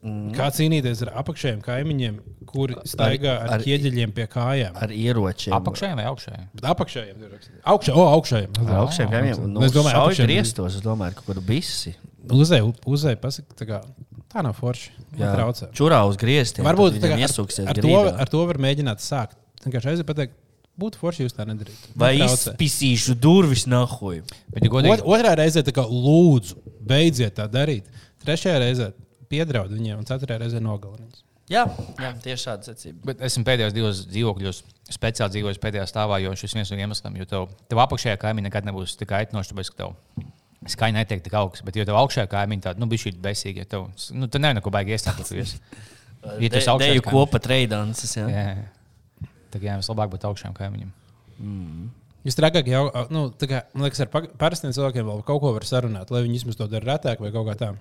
Mm. 0.04 0.32
Kā 0.36 0.50
cīnīties 0.52 1.00
ar 1.06 1.14
apakšējiem 1.22 1.62
kaimiņiem, 1.64 2.16
kuri 2.50 2.76
staigā 2.90 3.38
ar, 3.40 3.46
ar- 3.48 3.54
ar 3.58 3.62
ķieģeļiem 3.64 4.12
pie 4.18 4.26
kājām? 4.34 4.76
Ar 4.84 4.92
ieročiem. 4.92 5.54
Apakšējiem 5.56 6.02
vai 6.02 6.08
augšējiem? 6.12 6.48
Bet 6.60 6.66
apakšējiem 6.74 7.22
tur 7.24 7.30
rakstīts. 7.38 7.62
Augšā, 7.74 7.96
o, 7.96 8.04
augšējiem. 8.18 8.58
Ar 8.68 8.74
augšējiem 8.84 9.12
kaimiņiem. 9.14 9.46
Nu, 9.54 9.64
Es 9.64 9.72
domāju, 9.72 9.78
domāju, 9.80 10.02
apakšējiem 10.02 10.18
ka 10.18 10.24
ir- 10.28 10.34
grieztos. 10.36 10.76
Es 10.76 10.84
domāju, 10.84 11.16
ka 11.16 11.22
kaut 11.24 11.30
kur 11.32 11.42
bisi. 11.48 11.96
Uzēja, 12.32 12.68
uzēja, 12.88 13.20
pasaka, 13.20 13.56
tā, 13.60 13.68
kā, 13.68 13.80
tā 14.32 14.44
nav 14.46 14.56
forši. 14.56 14.94
Jā, 15.20 15.34
traucē. 15.36 15.68
čurā 15.76 16.00
uz 16.08 16.16
grieztiem. 16.22 16.64
Varbūt 16.66 16.96
tā 16.96 17.10
kā 17.10 17.18
viņam 17.18 17.20
ar, 17.20 17.26
iesūksies 17.28 17.68
ar, 17.68 17.82
to, 17.84 17.98
ar 18.24 18.32
to 18.32 18.44
var 18.48 18.60
mēģināt 18.64 19.04
sākt. 19.04 19.36
Vienkārši 19.66 19.92
aiziet 19.92 20.08
pateikt, 20.08 20.38
būtu 20.80 21.02
forši 21.02 21.28
jūs 21.28 21.36
tā 21.36 21.46
nedarītu. 21.50 21.92
Vai 22.00 22.14
Traucē. 22.18 22.54
izspisīšu 22.54 23.18
durvis 23.20 23.68
nahuj? 23.70 24.24
Bet, 24.48 24.64
ja 24.64 24.72
godīgi, 24.72 24.96
Ot, 24.96 25.06
otrā 25.18 25.36
reizē 25.40 25.66
tā 25.68 25.76
kā 25.76 25.84
lūdzu, 25.90 26.58
beidziet 26.88 27.36
tā 27.40 27.50
darīt. 27.52 27.92
Trešajā 28.24 28.64
reizē 28.64 28.90
piedraud 29.32 29.74
viņiem, 29.74 30.00
un 30.00 30.08
ceturtajā 30.08 30.46
reizē 30.46 30.64
nogalināt. 30.64 31.20
Jā, 31.52 31.66
jā, 32.00 32.14
tieši 32.24 32.46
šāda 32.48 32.72
secība. 32.72 33.02
Bet 33.10 33.22
esmu 33.28 33.44
pēdējos 33.46 33.74
divos 33.76 34.06
dzīvokļos 34.08 34.62
speciāli 34.96 35.36
dzīvojis 35.36 35.60
pēdējā 35.62 35.84
stāvā, 35.92 36.22
jo 36.24 36.32
šis 36.40 36.56
viens 36.56 36.72
no 36.72 36.80
iemesliem, 36.80 37.18
jo 37.20 37.28
tev, 37.28 37.50
tev 37.68 37.82
apakšējā 37.84 38.16
kaimiņā 38.22 38.48
nekad 38.48 38.70
nebūs 38.70 38.96
tik 39.00 39.12
aitnoši, 39.18 39.52
tāpēc, 39.52 39.74
ka 39.74 39.82
tev 39.84 40.32
skaņa 40.72 41.02
netiek 41.02 41.24
tik 41.26 41.36
augsts. 41.40 41.66
Bet, 41.66 41.78
jo 41.80 41.86
tev 41.88 41.98
augšējā 42.00 42.28
kaimiņā 42.32 42.68
tāda, 42.68 42.82
nu, 42.82 42.90
bija 42.92 43.06
šī 43.06 43.16
besīga, 43.24 43.66
ja 43.66 43.70
tev, 43.76 43.90
nu, 44.16 44.30
tu 44.32 44.42
nevari 44.42 44.60
neko 44.62 44.74
baigi 44.74 44.98
iestāties. 44.98 45.58
Ja 46.24 46.48
tas 46.48 46.64
Deju 46.64 46.72
augšējais 46.72 47.02
kopa 47.04 47.40
treidances. 47.44 48.14
Jā. 48.16 48.24
Jā, 48.32 48.52
tā 49.52 49.60
kā 49.60 49.66
jā, 49.68 49.74
vislabāk 49.82 50.08
būtu 50.14 50.30
augšējiem 50.30 50.54
kaimiņiem. 50.56 50.94
Jūs 52.24 52.38
trakāk 52.40 52.70
jau, 52.72 52.86
nu, 53.12 53.26
tā 53.36 53.50
kā, 53.52 53.60
man 53.76 53.90
liekas, 53.90 54.06
ar 54.06 54.30
parastiem 54.40 54.72
cilvēkiem 54.72 55.04
vēl 55.10 55.20
kaut 55.28 55.42
ko 55.44 55.52
var 55.58 55.68
sarunāt, 55.68 56.14
lai 56.16 56.24
viņi 56.24 56.40
vismaz 56.40 56.56
to 56.62 56.70
dara 56.72 56.94
retāk 56.94 57.20
vai 57.20 57.34
kaut 57.36 57.50
kā 57.50 57.58
tā. 57.60 57.74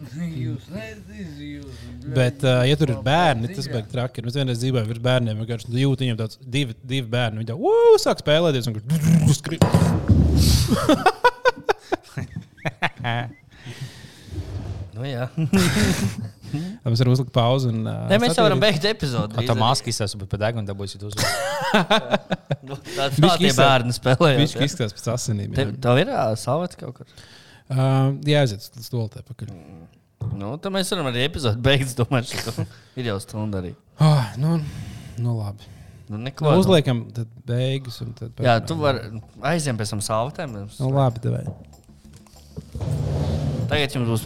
Jūs 0.00 0.70
neziniet, 0.72 1.36
jūs. 1.44 1.80
Bet, 2.14 2.40
uh, 2.46 2.62
ja 2.64 2.78
tur 2.80 2.94
ir 2.94 3.00
bērni, 3.04 3.50
tas 3.52 3.68
beigas 3.68 3.90
traki. 3.92 4.24
Es 4.30 4.38
vienreiz 4.38 4.62
dzīvoju 4.62 4.86
ar 4.86 5.00
bērniem, 5.10 5.42
vienkārši 5.42 5.72
nu, 5.74 5.80
jūtu 5.82 6.06
viņiem 6.06 6.20
tāds 6.22 6.40
divi, 6.40 6.78
divi 6.80 7.08
bērni. 7.10 7.42
Viņi 7.42 7.50
tā, 7.50 7.58
uh, 7.58 7.96
sāk 8.00 8.22
spēlēties 8.22 8.70
un 8.70 8.78
skribi. 9.42 11.18
Nu, 15.00 15.06
jā. 15.06 15.28
Mēs 16.82 17.00
varam 17.00 17.14
uzlikt 17.14 17.30
pauzi. 17.32 17.70
Un, 17.70 17.84
uh, 17.86 18.08
Ne, 18.10 18.18
mēs 18.20 18.34
jau 18.34 18.42
varam 18.44 18.60
beigt 18.60 18.84
epizodi. 18.90 19.44
Tā 19.46 19.54
maska 19.56 19.88
izsaka, 19.92 20.18
bet 20.18 20.32
pēc 20.32 20.42
deguna 20.42 20.66
dabūsit 20.68 21.04
uz. 21.06 21.16
Nu, 22.66 22.76
Tā 22.76 23.06
tā 23.08 23.22
Bišķi 23.22 23.46
tie 23.46 23.52
bērni 23.56 23.94
spēlē. 23.94 24.32
Viņš 24.42 24.52
izskatās 24.66 24.92
pēc 24.96 25.06
asinīm. 25.14 25.54
Tev, 25.56 25.70
jā. 25.70 25.78
tev 25.86 26.00
ir 26.02 26.10
salvets 26.38 26.78
kaut 26.78 26.98
kur. 26.98 27.08
Uh, 27.70 28.18
jā, 28.26 28.42
aiziet 28.42 28.66
uz 28.66 28.90
stultē 28.90 29.22
pakaļ. 29.24 29.54
Nu, 30.36 30.52
tad 30.60 30.74
mēs 30.74 30.90
varam 30.92 31.08
arī 31.12 31.24
epizodi 31.24 31.62
beigt. 31.64 31.94
Domāju, 31.98 32.42
ka 32.42 32.66
ir 33.00 33.08
jau 33.12 33.16
stunda 33.22 33.62
arī. 33.62 33.72
Oh, 34.02 34.34
nu, 34.42 34.58
nu, 35.22 35.38
labi. 35.38 35.70
Nu, 35.70 35.80
Nu, 36.10 36.18
neko, 36.18 36.42
nu. 36.42 36.58
uzliekam, 36.58 37.04
tad 37.14 37.28
beigas. 37.46 38.00
Tad 38.18 38.40
Jā, 38.42 38.56
tu 38.66 38.74
vari 38.80 39.20
aizjām 39.46 39.78
pēc 39.78 39.92
tam 39.94 40.00
salvetēm. 40.02 40.56
Nu, 40.82 40.88
labi, 40.90 41.22
devai. 41.22 41.44
Tagad 43.70 43.94
jums 43.94 44.08
būs. 44.10 44.24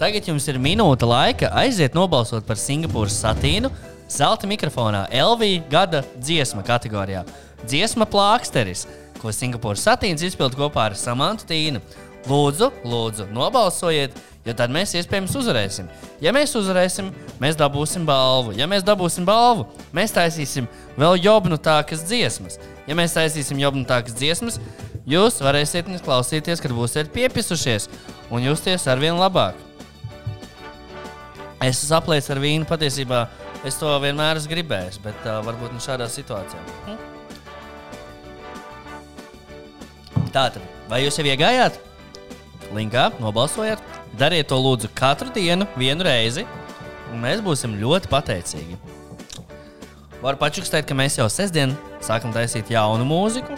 Tagad 0.00 0.28
jums 0.30 0.46
ir 0.48 0.56
minūte 0.60 1.04
laika 1.08 1.50
aiziet 1.60 1.96
nobalsot 1.96 2.46
par 2.48 2.56
Singapūras 2.56 3.18
satīnu 3.20 3.68
zelta 4.10 4.48
mikrofonā 4.48 5.04
LV 5.12 5.50
gada 5.70 6.02
dziesma 6.18 6.64
kategorijā. 6.66 7.22
Dziesma 7.68 8.06
plāksteris, 8.08 8.86
ko 9.20 9.32
Singapūras 9.34 9.84
satīns 9.86 10.24
izpild 10.26 10.56
kopā 10.58 10.88
ar 10.88 10.96
Samantu 10.98 11.46
Tīnu. 11.50 11.82
Lūdzu, 12.28 12.68
lūdzu, 12.84 13.26
nobalsojiet, 13.32 14.16
jo 14.44 14.54
tad 14.56 14.72
mēs 14.72 14.92
iespējams 14.98 15.36
uzvarēsim. 15.40 15.88
Ja 16.20 16.34
mēs 16.36 16.52
uzvarēsim, 16.58 17.08
mēs 17.40 17.56
dabūsim 17.60 18.04
balvu. 18.08 18.52
Ja 18.58 18.68
mēs 18.68 18.84
dabūsim 18.84 19.24
balvu, 19.28 19.64
mēs 19.96 20.12
taisīsim 20.16 20.68
vēl 21.00 21.16
jobnutākas 21.20 22.04
dziesmas. 22.08 22.58
Ja 22.88 22.96
mēs 22.98 23.16
taisīsim 23.16 23.60
jobnutākas 23.62 24.16
dziesmas, 24.18 24.60
jūs 25.10 25.40
varēsiet 25.42 25.88
viņas 25.88 26.06
klausīties, 26.06 26.62
kad 26.62 26.72
būsiet 26.74 27.12
piepisušies 27.14 27.88
un 28.30 28.44
justies 28.46 28.86
ar 28.90 28.98
vien 29.02 29.18
labāk. 29.18 29.54
Es 31.60 31.82
esmu 31.82 31.98
aplēs 31.98 32.30
ar 32.32 32.38
vīnu 32.40 32.64
patiesībā. 32.68 33.26
Es 33.68 33.76
to 33.76 33.90
vienmēr 34.00 34.38
esmu 34.40 34.54
gribējis, 34.54 34.96
bet 35.04 35.26
uh, 35.26 35.42
varbūt 35.44 35.74
ne 35.76 35.80
šādā 35.84 36.06
situācijā. 36.08 36.60
Hm? 36.86 36.96
Tātad, 40.32 40.62
vai 40.88 41.02
jūs 41.02 41.18
jau 41.20 41.26
iegājāt? 41.26 41.76
Linkā 42.72 43.10
nobalsojāt. 43.20 43.82
Dariet 44.16 44.48
to 44.50 44.56
lūdzu 44.58 44.88
katru 44.96 45.28
dienu, 45.34 45.66
vienu 45.78 46.06
reizi, 46.06 46.46
mēs 47.20 47.42
būsim 47.44 47.76
ļoti 47.82 48.08
pateicīgi. 48.10 48.78
Varu 50.20 50.36
pačukstēt, 50.40 50.86
ka 50.88 50.96
mēs 50.96 51.18
jau 51.18 51.28
sestdien 51.32 51.76
sākam 52.04 52.32
taisīt 52.34 52.72
jaunu 52.72 53.04
mūziku, 53.08 53.56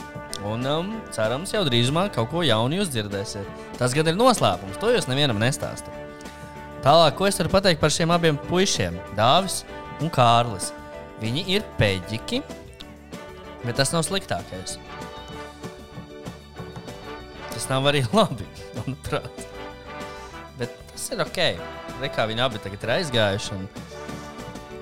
un 0.48 0.66
um, 0.66 0.92
cerams, 1.14 1.52
jau 1.54 1.62
drīzumā 1.66 2.08
kaut 2.14 2.30
ko 2.32 2.42
jaunu 2.46 2.80
jūs 2.80 2.90
dzirdēsiet. 2.92 3.66
Tas 3.78 3.94
gan 3.96 4.10
ir 4.10 4.18
noslēpums, 4.18 4.78
to 4.82 4.90
jūs 4.92 5.08
nevienam 5.10 5.40
nestāstāt. 5.42 5.94
Tālāk, 6.82 7.14
ko 7.18 7.28
es 7.28 7.38
varu 7.38 7.52
pateikt 7.52 7.82
par 7.82 7.92
šiem 7.94 8.10
abiem 8.10 8.38
puišiem, 8.48 8.96
Dāvis 9.18 9.60
un 10.02 10.10
Kārlis. 10.10 10.72
Viņi 11.22 11.44
ir 11.54 11.66
peģiki, 11.78 12.40
bet 13.62 13.78
tas 13.78 13.94
nav 13.94 14.02
sliktākais. 14.08 14.80
Tas 17.52 17.68
nav 17.70 17.86
arī 17.92 18.02
labi, 18.18 18.48
manuprāt. 18.80 19.46
Bet 20.58 20.74
tas 20.90 21.08
ir 21.14 21.22
ok. 21.22 21.42
Re, 22.02 22.10
kā 22.10 22.26
viņi 22.26 22.42
abi 22.42 22.62
tagad 22.64 22.82
ir 22.82 22.96
aizgājuši 22.98 23.54
un 23.54 23.68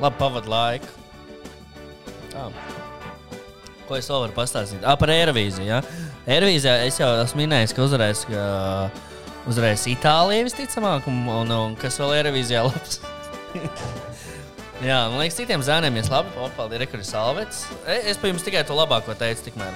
labi 0.01 0.23
pavadīja 0.23 0.57
laiku. 0.57 0.95
Tā. 2.31 2.49
Ko 3.91 3.97
es 3.99 4.07
vēl 4.07 4.21
varu 4.23 4.35
pastāstīt? 4.37 4.85
Ah, 4.87 4.95
par 4.95 5.11
Eirovīziju. 5.11 5.67
Ja? 5.67 5.81
Eirovīzijā 6.31 6.77
es 6.87 7.01
jau 7.01 7.09
esmu 7.25 7.41
minējis, 7.43 7.73
ka 7.75 7.83
uzvarēs, 7.83 8.21
ka 8.31 8.43
uzvarēs 9.51 9.89
Itālija 9.91 10.45
visticamāk, 10.47 11.09
un, 11.11 11.25
un, 11.27 11.51
un 11.57 11.75
kas 11.81 11.99
vēl 11.99 12.15
Eirovīzijā 12.21 12.61
labs. 12.69 13.01
Jā, 14.87 15.01
man 15.11 15.19
liekas, 15.19 15.41
citiem 15.41 15.65
zēniem 15.67 15.99
ir 15.99 16.07
labi. 16.09 16.31
Paldies, 16.57 16.87
ir 16.97 17.03
salvets. 17.05 17.65
E- 17.83 17.99
Es 18.13 18.21
par 18.21 18.31
jums 18.31 18.47
tikai 18.47 18.63
to 18.69 18.77
labāko 18.79 19.17
teicu, 19.19 19.49
tikmēr. 19.49 19.75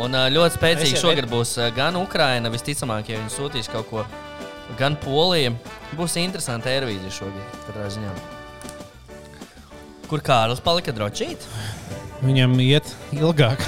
Un 0.00 0.14
ļoti 0.14 0.54
Es 0.54 0.60
spēcīgi 0.60 1.02
šogad 1.02 1.26
būs 1.28 1.56
gan 1.76 1.98
Ukraina, 1.98 2.48
visticamāk, 2.54 3.10
ja 3.10 3.18
viņi 3.18 3.34
sūtīs 3.34 3.68
kaut 3.74 3.90
ko, 3.90 4.06
gan 4.78 4.94
Polija. 5.02 5.50
Būs 5.98 6.14
interesanti 6.22 6.70
Eirovīzija 6.72 7.12
šogad, 7.18 7.58
katrā 7.66 7.90
ziņā. 7.98 8.14
Kur 10.06 10.22
Kārlis 10.24 10.62
palika 10.62 10.94
drošīt? 10.94 11.44
Viņam 12.24 12.54
iet 12.64 12.88
ilgāk. 13.14 13.60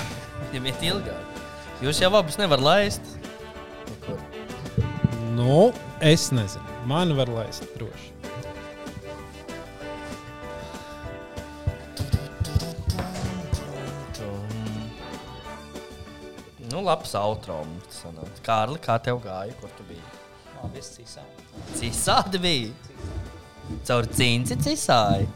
Viņam 0.49 0.69
iet 0.71 0.85
ilgāk. 0.89 1.41
Jūs 1.85 2.01
jau 2.03 2.09
abus 2.19 2.39
nevarat 2.41 2.65
laist. 2.65 3.05
Nu, 5.37 5.69
es 6.01 6.31
nezinu. 6.35 6.79
Man 6.89 7.13
var 7.19 7.31
laist 7.31 7.67
droši. 7.77 8.15
Nu, 16.69 16.83
labs 16.85 17.15
autrums. 17.19 18.03
Kārli, 18.47 18.81
kā 18.83 18.99
tev 19.03 19.21
gāja? 19.25 19.55
Kur 19.61 19.71
tu 19.77 19.87
biji? 19.89 20.03
Cisādi 21.79 22.41
bija. 22.43 22.73
Caur 23.87 24.09
cīņci 24.19 24.59
cisāji. 24.65 25.29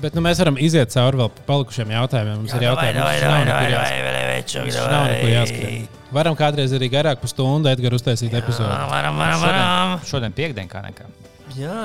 Bet 0.00 0.16
nu, 0.16 0.22
mēs 0.24 0.40
varam 0.40 0.56
iziet 0.60 0.92
cauri 0.94 1.20
vēl 1.20 1.30
palikušiem 1.46 1.90
jautājumiem. 1.92 2.38
Mums 2.40 2.54
ir 2.56 2.64
jautājumi, 2.64 3.00
kas 4.56 4.78
nav 4.80 5.08
nekur 5.10 5.32
jāskrien. 5.34 5.88
Varam 6.10 6.34
kādreiz 6.38 6.72
arī 6.74 6.88
garāk 6.90 7.20
par 7.22 7.30
stundu 7.30 7.70
Edgars 7.70 8.00
uztaisīt 8.00 8.32
epizodi. 8.34 8.66
Varam, 8.66 9.20
varam, 9.20 9.44
varam. 9.44 9.92
Šodien, 10.00 10.08
šodien 10.10 10.36
piekdien 10.36 10.70
kā 10.70 10.82
nekā. 10.82 11.06
Jā. 11.54 11.84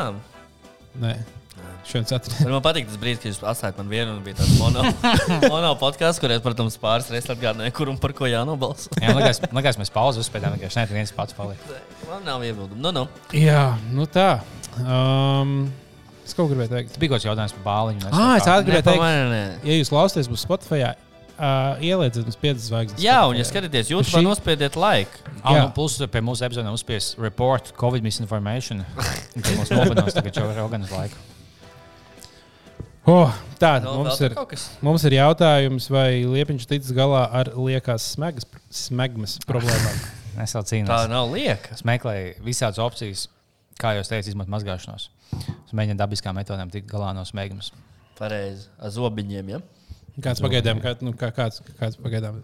Nē, 1.03 1.13
šodien 1.85 2.07
ceturtdien. 2.09 2.49
Man 2.55 2.63
patīk 2.65 2.89
tas 2.89 2.97
brīdis, 3.01 3.21
kad 3.21 3.29
jūs 3.33 3.43
atstājat 3.51 3.77
man 3.83 3.91
vienu 3.91 4.15
un 4.15 4.23
bija 4.25 4.39
tāds 4.39 4.55
mono, 4.57 4.87
mono 5.53 5.75
podkāsts, 5.81 6.23
kuriem, 6.23 6.41
protams, 6.45 6.79
pāris 6.81 7.11
reizes 7.13 7.29
atgādināja, 7.35 7.75
kur 7.75 7.91
un 7.91 8.01
par 8.01 8.15
ko 8.17 8.31
jānobalso. 8.31 8.89
Jā, 8.97 9.13
likās, 9.19 9.43
likās 9.45 9.81
mēs 9.83 9.93
pauzi 9.93 10.23
uzspēlējām, 10.23 10.57
vienkārši 10.57 10.81
ne 10.81 11.01
viens 11.03 11.13
pats 11.19 11.37
palika. 11.37 11.81
Man 12.09 12.25
nav 12.25 12.45
iebildumu. 12.47 12.81
Nu, 12.81 12.95
nu. 12.95 13.07
Jā, 13.35 13.75
nu 13.93 14.07
tā. 14.09 14.39
Um, 14.81 15.59
es 16.25 16.33
kaut 16.33 16.47
ko 16.49 16.51
gribēju 16.55 16.71
teikt. 16.73 16.99
Bija 16.99 17.13
kaut 17.13 17.19
kāds 17.21 17.27
jautājums 17.29 17.53
par 17.59 17.65
bāliņu. 17.69 18.09
Ah, 18.11 18.35
es 18.39 18.45
gribēju 18.49 18.85
teikt, 18.89 19.01
Nepamanīju. 19.01 19.57
ja 19.69 19.77
jūs 19.79 19.91
klausāties 19.93 20.29
uz 20.33 20.41
Spotify, 20.45 20.81
uh, 21.37 21.77
ielieciet 21.83 22.23
mums 22.25 22.39
5 22.41 22.63
zvaigznes. 22.65 23.03
Jā, 23.03 23.19
un, 23.29 23.37
ja 23.39 23.45
skatāties 23.47 23.91
YouTube, 23.93 24.11
Šī- 24.17 24.23
nospiediet 24.25 24.75
like. 24.79 25.21
Ah, 25.43 25.53
Jā. 25.53 25.61
nu, 25.65 25.71
plus 25.77 25.97
pie 26.11 26.21
mūsu 26.25 26.45
epizodē 26.47 26.73
uzspies 26.73 27.13
report 27.21 27.71
Covid 27.77 28.03
misinformation. 28.03 28.83
Tas 28.95 29.55
mums 29.59 29.69
nopietnos 29.71 30.13
tagad 30.17 30.33
jau 30.41 30.49
ir 30.49 30.57
Roganas 30.59 30.91
laika. 30.95 31.15
Oh, 33.05 33.29
tā, 33.61 33.75
Vēl- 33.83 33.99
mums 34.01 34.19
ir, 34.25 34.33
mums 34.81 35.03
ir 35.05 35.13
jautājums, 35.19 35.85
vai 35.93 36.23
Liepiņš 36.25 36.63
ticis 36.65 36.93
galā 36.97 37.27
ar 37.37 37.51
liekas 37.53 38.07
smegas, 38.15 38.47
smegmas 38.73 39.37
problēmām. 39.45 39.99
Es 40.41 40.51
Tā 40.51 40.59
cīnos. 40.67 41.05
nav 41.07 41.29
lieka. 41.31 41.69
Es 41.77 41.85
meklēju 41.87 42.41
visādas 42.43 42.75
opcijas, 42.83 43.27
kā 43.79 43.93
jau 43.95 44.01
teicu, 44.03 44.33
izmantot 44.33 44.51
mazgāšanos. 44.51 45.05
Es 45.33 45.73
mēģināju 45.73 46.01
dabiskām 46.01 46.37
metodēm 46.37 46.73
tikt 46.73 46.89
galā 46.91 47.13
no 47.17 47.25
smēgas. 47.27 47.71
Pareizi. 48.19 48.69
Ar 48.79 48.93
zobiņiem. 48.95 49.55
Ja? 49.55 49.63
Kāds 50.23 50.43
pagaidām, 50.43 50.79
kā, 50.83 50.95
nu, 51.03 51.11
kā, 51.19 51.31
kāds, 51.35 51.59
kāds 51.79 51.99
pagaidām 51.99 52.39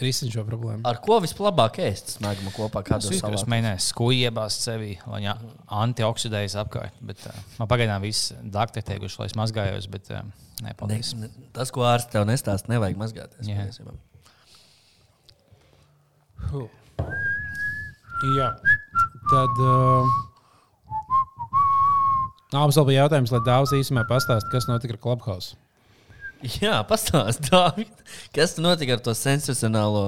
risina 0.00 0.32
šo 0.34 0.44
problēmu? 0.48 0.84
Ar 0.88 1.00
ko 1.04 1.16
vislabāk 1.24 1.80
ēst 1.86 2.16
smaguma 2.18 2.52
kopā? 2.52 2.82
Kādu 2.86 3.14
mēģināju 3.48 3.84
skuju 3.86 4.28
iebāzt 4.28 4.66
sevi, 4.68 4.92
lai 5.06 5.22
viņa 5.22 5.36
antioksidējas 5.80 6.58
apkārt. 6.60 7.00
Bet, 7.00 7.24
uh, 7.30 7.40
man 7.62 7.70
pagaidām 7.72 8.04
viss 8.04 8.34
doktori 8.42 8.84
teikuši, 8.92 9.22
lai 9.22 9.30
es 9.32 9.38
mazgājos, 9.40 9.88
bet 9.92 10.12
uh, 10.12 10.24
Ne, 10.60 10.68
nepaldies. 10.68 11.14
ne, 11.16 11.28
tas, 11.56 11.70
ko 11.72 11.84
ārsts 11.88 12.12
tev 12.12 12.26
nestāsta, 12.28 12.68
nevajag 12.72 12.98
mazgāties. 13.00 13.48
Jā. 13.48 13.64
Jā, 18.36 18.48
tad. 19.30 19.62
Uh, 19.64 20.29
Nā, 22.50 22.58
mums 22.64 22.78
vēl 22.80 22.86
bija 22.90 23.04
jautājums, 23.04 23.30
lai 23.34 23.40
Dārzs 23.46 23.74
īsumā 23.78 24.02
pastāstītu, 24.08 24.50
kas 24.56 24.66
notika 24.70 24.96
ar 24.96 25.02
Clubhouse. 25.04 25.52
Jā, 26.62 26.80
pastāstiet, 26.88 27.90
kas 28.34 28.56
notika 28.58 28.96
ar 28.96 29.02
to 29.04 29.12
sensacionālo 29.14 30.06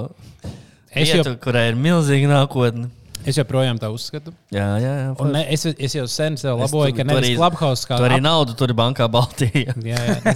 Es 0.93 1.07
vietu, 1.11 1.29
jau, 1.31 1.37
kurai 1.41 1.67
ir 1.71 1.77
milzīga 1.79 2.27
nākotne. 2.31 2.89
es 3.25 3.37
joprojām 3.39 3.77
tā 3.79 3.87
uzskatu. 3.93 4.33
Jā, 4.51 4.65
jā, 4.81 4.91
jā. 4.99 5.11
Un 5.23 5.29
ne, 5.31 5.43
es, 5.53 5.63
es 5.71 5.93
jau 5.95 6.03
sen 6.11 6.35
sev 6.41 6.57
Es 6.59 6.65
laboju, 6.73 6.91
tu- 6.91 6.97
ka 6.99 7.05
nevis 7.07 7.37
Clubhouse 7.37 7.87
kā 7.87 7.95
Tur 8.01 8.09
arī 8.09 8.17
ap- 8.19 8.25
naudu, 8.25 8.55
tur 8.59 8.73
ir 8.73 8.75
bankā 8.81 9.07
Baltijā. 9.13 9.77
Jā, 9.93 10.01
jā. 10.09 10.33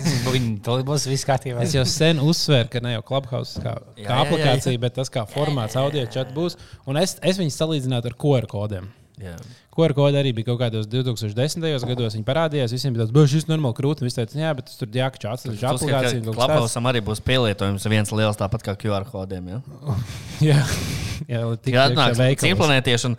To 0.63 0.77
būs 0.87 1.09
viss 1.11 1.25
kārtībā. 1.27 1.65
Es 1.65 1.73
jau 1.75 1.83
sen 1.85 2.21
uzsveru, 2.23 2.69
ka 2.71 2.79
ne 2.85 2.93
jau 2.95 3.03
Clubhouse 3.09 3.59
kā, 3.59 3.73
Jā, 3.97 4.05
kā 4.05 4.05
jā, 4.05 4.07
jā, 4.07 4.21
aplikācija, 4.23 4.79
bet 4.85 4.95
tas 5.01 5.11
kā 5.11 5.25
formāts, 5.27 5.75
audio 5.81 6.05
čats 6.13 6.31
būs. 6.37 6.55
Un 6.87 7.01
es, 7.03 7.17
es 7.21 7.41
viņus 7.41 7.59
salīdzinātu 7.59 8.13
ar 8.13 8.17
QR 8.23 8.47
kodiem. 8.53 8.87
Jā. 9.17 9.33
QR 9.73 9.93
kodi 9.97 10.17
arī 10.19 10.31
bija 10.37 10.51
kaut 10.51 10.59
kādos 10.61 10.85
2010. 10.89 11.63
gados. 11.89 12.13
Viņi 12.13 12.25
parādījās, 12.25 12.73
visiem 12.73 12.93
bija 12.93 13.05
tāds, 13.05 13.13
ka 13.15 13.23
šis 13.31 13.47
ir 13.47 13.51
normāls 13.51 13.77
krūtis. 13.77 14.05
Viņi 14.05 14.15
teica, 14.19 14.37
jā, 14.43 14.51
bet 14.57 14.69
tas 14.69 14.77
tur 14.77 14.91
jākčā 14.93 15.31
atsevišķi 15.33 15.67
aplikācija. 15.71 16.19
un 16.21 16.27
kaut 16.27 16.35
kas 16.35 16.37
tāds." 16.37 16.37
Klaphausam 16.37 16.89
arī 16.91 17.01
būs 17.05 17.21
pielietojums 17.25 17.87
viens 17.89 18.13
liels, 18.13 18.37
tāpat 18.37 18.65
kā 18.67 18.77
QR 18.77 19.07
kodiem. 19.09 19.49
Jā, 19.49 19.59
jā 21.33 21.41
lai 21.49 21.57
tik 21.57 21.73
Jā, 21.73 21.87
iekšā 21.87 21.93
atnāks 21.93 22.21
veikalos. 22.21 22.45
cīņplanētieši. 22.45 23.13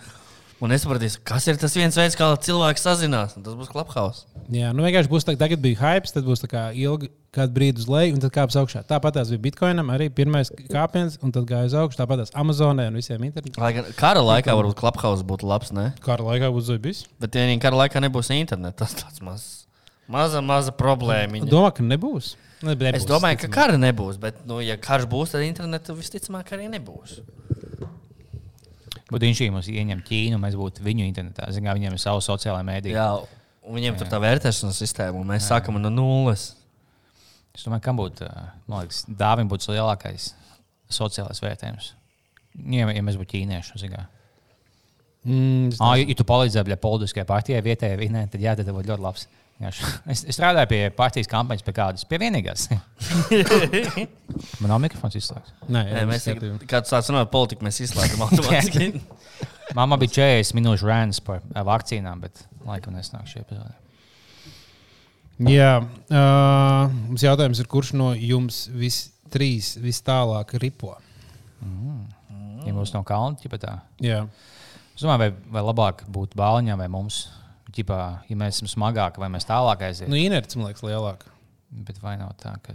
Un, 0.58 0.72
es 0.74 0.82
sapratīšu, 0.82 1.20
kas 1.28 1.44
ir 1.46 1.58
tas 1.60 1.74
viens 1.78 1.94
veids, 1.94 2.16
kā 2.18 2.26
cilvēki 2.42 2.82
sazinās. 2.82 3.36
un 3.38 3.44
Tas 3.46 3.54
būs 3.54 3.68
Clubhouse. 3.70 4.24
Jā, 4.50 4.72
nu 4.74 4.82
vienkārši 4.82 5.10
būs 5.12 5.26
tā, 5.28 5.36
tagad 5.38 5.60
bija 5.62 5.78
hype, 5.78 6.10
tad 6.10 6.26
būs 6.26 6.42
tā 6.42 6.48
kā 6.50 6.62
ilgi 6.74 7.12
kādu 7.36 7.54
brīdi 7.54 7.78
uz 7.78 7.86
leju, 7.86 8.16
un 8.16 8.24
tad 8.24 8.32
kāps 8.34 8.56
augšā. 8.58 8.82
Tāpat 8.88 9.18
tās 9.20 9.30
bija 9.30 9.44
Bitcoinam, 9.44 9.92
arī 9.94 10.08
pirmais 10.10 10.50
kāpiens, 10.72 11.14
un 11.22 11.34
tad 11.36 11.46
gāja 11.46 11.68
uz 11.70 11.76
augšu. 11.78 12.00
Tāpat 12.00 12.24
tās 12.24 12.34
Amazonē 12.42 12.88
un 12.90 12.98
visiem 12.98 13.22
internetiem. 13.28 13.60
Lai 13.62 13.70
gan 13.76 13.92
kara 14.00 14.24
laikā 14.24 14.56
varbūt 14.58 14.80
Clubhouse 14.80 15.26
būtu 15.28 15.46
labs, 15.46 15.70
ne? 15.76 15.92
Kara 16.02 16.26
laikā 16.26 16.50
būs 16.54 16.66
zudis. 16.72 17.04
bet 17.22 17.38
viņi 17.38 17.62
kara 17.62 17.84
laikā 17.84 18.02
nebūs 18.02 18.32
interneta, 18.34 18.82
tas 18.82 18.98
tāds 18.98 19.22
mazs. 19.22 19.48
Maza, 20.08 20.40
maza 20.42 20.72
problēma. 20.72 21.44
Domā, 21.46 21.70
ka 21.76 21.84
nebūs. 21.84 22.34
Ne, 22.64 22.72
nebūs 22.74 23.04
Es 23.04 23.06
domāju, 23.06 23.44
ka 23.44 23.50
kara 23.54 23.76
nebūs, 23.78 24.16
bet, 24.18 24.40
nu, 24.48 24.58
ja 24.64 24.74
karš 24.80 25.06
būs, 25.06 25.36
tad 25.36 25.44
interneta 25.46 25.94
visticamāk 25.94 26.56
arī 26.56 26.66
nebūs. 26.72 27.20
Būtu 29.08 29.24
viņš 29.24 29.42
mums 29.54 29.70
ieņem 29.72 30.02
Ķīnu, 30.04 30.38
mēs 30.42 30.56
būtu 30.58 30.84
viņu 30.84 31.06
internetā. 31.08 31.48
Zinām, 31.54 31.78
viņiem 31.78 31.96
ir 31.96 32.02
savu 32.02 32.20
sociālā 32.24 32.60
mēdīja. 32.66 32.98
Jā, 32.98 33.38
un 33.64 33.78
viņiem 33.78 33.96
tur 33.96 34.10
tā 34.10 34.20
vērtēšanas 34.20 34.80
sistēma, 34.82 35.16
un 35.16 35.30
mēs 35.32 35.48
sākam 35.48 35.80
no 35.80 35.92
nulles. 35.92 36.50
Es 37.56 37.64
domāju, 37.64 37.86
kam 37.86 37.96
būtu, 37.98 38.28
man 38.68 38.84
liekas, 38.84 39.06
dāvim 39.08 39.48
būtu 39.50 39.72
lielākais 39.72 40.28
sociālais 40.92 41.40
vērtējums. 41.42 41.90
Ja, 42.68 42.90
ja 42.92 43.02
mēs 43.06 43.16
būtu 43.18 43.32
ķīnieši, 43.32 43.80
zinām. 43.80 44.06
Mm, 45.28 45.72
Ah, 45.82 45.96
ja, 45.98 46.06
tu 46.16 46.24
palīdzēji 46.28 46.78
politiskajai 46.80 47.26
partijai 47.28 47.64
vietējai 47.64 48.28
tad 48.32 48.44
jā, 48.44 48.54
tad 48.56 48.70
būtu 48.70 48.92
ļoti 48.92 49.04
labs. 49.04 49.26
Es, 49.58 50.20
es 50.22 50.36
strādāju 50.36 50.68
pie 50.70 50.80
partijas 50.94 51.26
kampaņas, 51.30 51.64
pie 51.66 51.72
kādas, 51.74 52.04
pie 52.06 52.20
vienīgās. 52.22 52.68
Man 54.62 54.70
nav 54.70 54.78
mikrofons 54.84 55.16
izslēgts. 55.18 55.54
Nē, 55.66 55.82
Nē, 55.88 56.04
mēs 56.06 56.22
skatījums. 56.28 56.62
kādu 56.70 56.90
sākam 56.92 57.16
runāt 57.16 57.26
par 57.26 57.32
politiku, 57.34 57.66
mēs 57.66 57.80
izslēdzam 57.82 58.22
automātiski. 58.28 59.02
Mamma 59.78 59.98
bija 60.00 60.14
40 60.20 60.54
minūšu 60.60 60.86
rēns 60.88 61.18
par 61.26 61.42
ā, 61.50 61.64
vakcīnām, 61.66 62.22
bet 62.22 62.44
laikam 62.68 62.94
nesnāk 62.94 63.26
šī 63.30 63.42
epizode. 63.42 63.74
Jā, 65.50 65.72
uh, 65.82 66.94
mums 67.10 67.22
jautājums 67.26 67.58
ir, 67.62 67.66
kurš 67.70 67.92
no 67.98 68.12
jums 68.14 68.64
vis, 68.74 69.08
trīs 69.30 69.74
vis 69.82 70.00
tālāk 70.06 70.54
ripo? 70.62 70.94
Ja 72.66 72.74
mums 72.74 72.94
nav 72.94 73.04
kalna, 73.06 73.38
tad 73.42 73.62
tā. 73.62 73.74
Jā, 74.02 74.22
Es 74.98 75.04
domāju, 75.04 75.20
vai, 75.22 75.52
vai 75.54 75.60
labāk 75.62 76.00
būtu 76.10 76.34
bāliņā 76.34 76.74
vai 76.80 76.88
mums. 76.90 77.28
Ķipā, 77.76 78.00
ja 78.30 78.36
mēs 78.40 78.58
esam 78.62 78.68
smagāki, 78.72 79.20
vai 79.20 79.28
mēs 79.28 79.44
tālāk 79.48 79.82
aiziet. 79.90 80.08
nu, 80.08 80.16
inerts 80.16 80.56
man 80.56 80.70
liekas 80.70 80.82
lielāk. 80.86 81.26
Bet 81.70 81.98
vai 82.00 82.16
nav 82.16 82.32
tā, 82.40 82.54
ka 82.64 82.72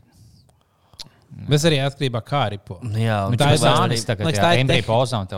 Bet 1.34 1.64
arī 1.66 1.80
atkarībā 1.82 2.20
no 2.22 2.26
kā 2.28 2.44
ripo. 2.54 2.76
Jā, 2.94 3.24
un 3.26 3.34
Nu, 3.34 3.38
tā 3.42 3.48
ir 3.50 3.56
ir 3.58 3.62
zāle. 3.64 3.88
zāles, 3.98 4.04
tā 4.06 4.14
kā 4.14 4.26
Liekas, 4.28 4.38
tā 4.44 4.52
ir 4.54 4.60
tehnika. 4.60 4.76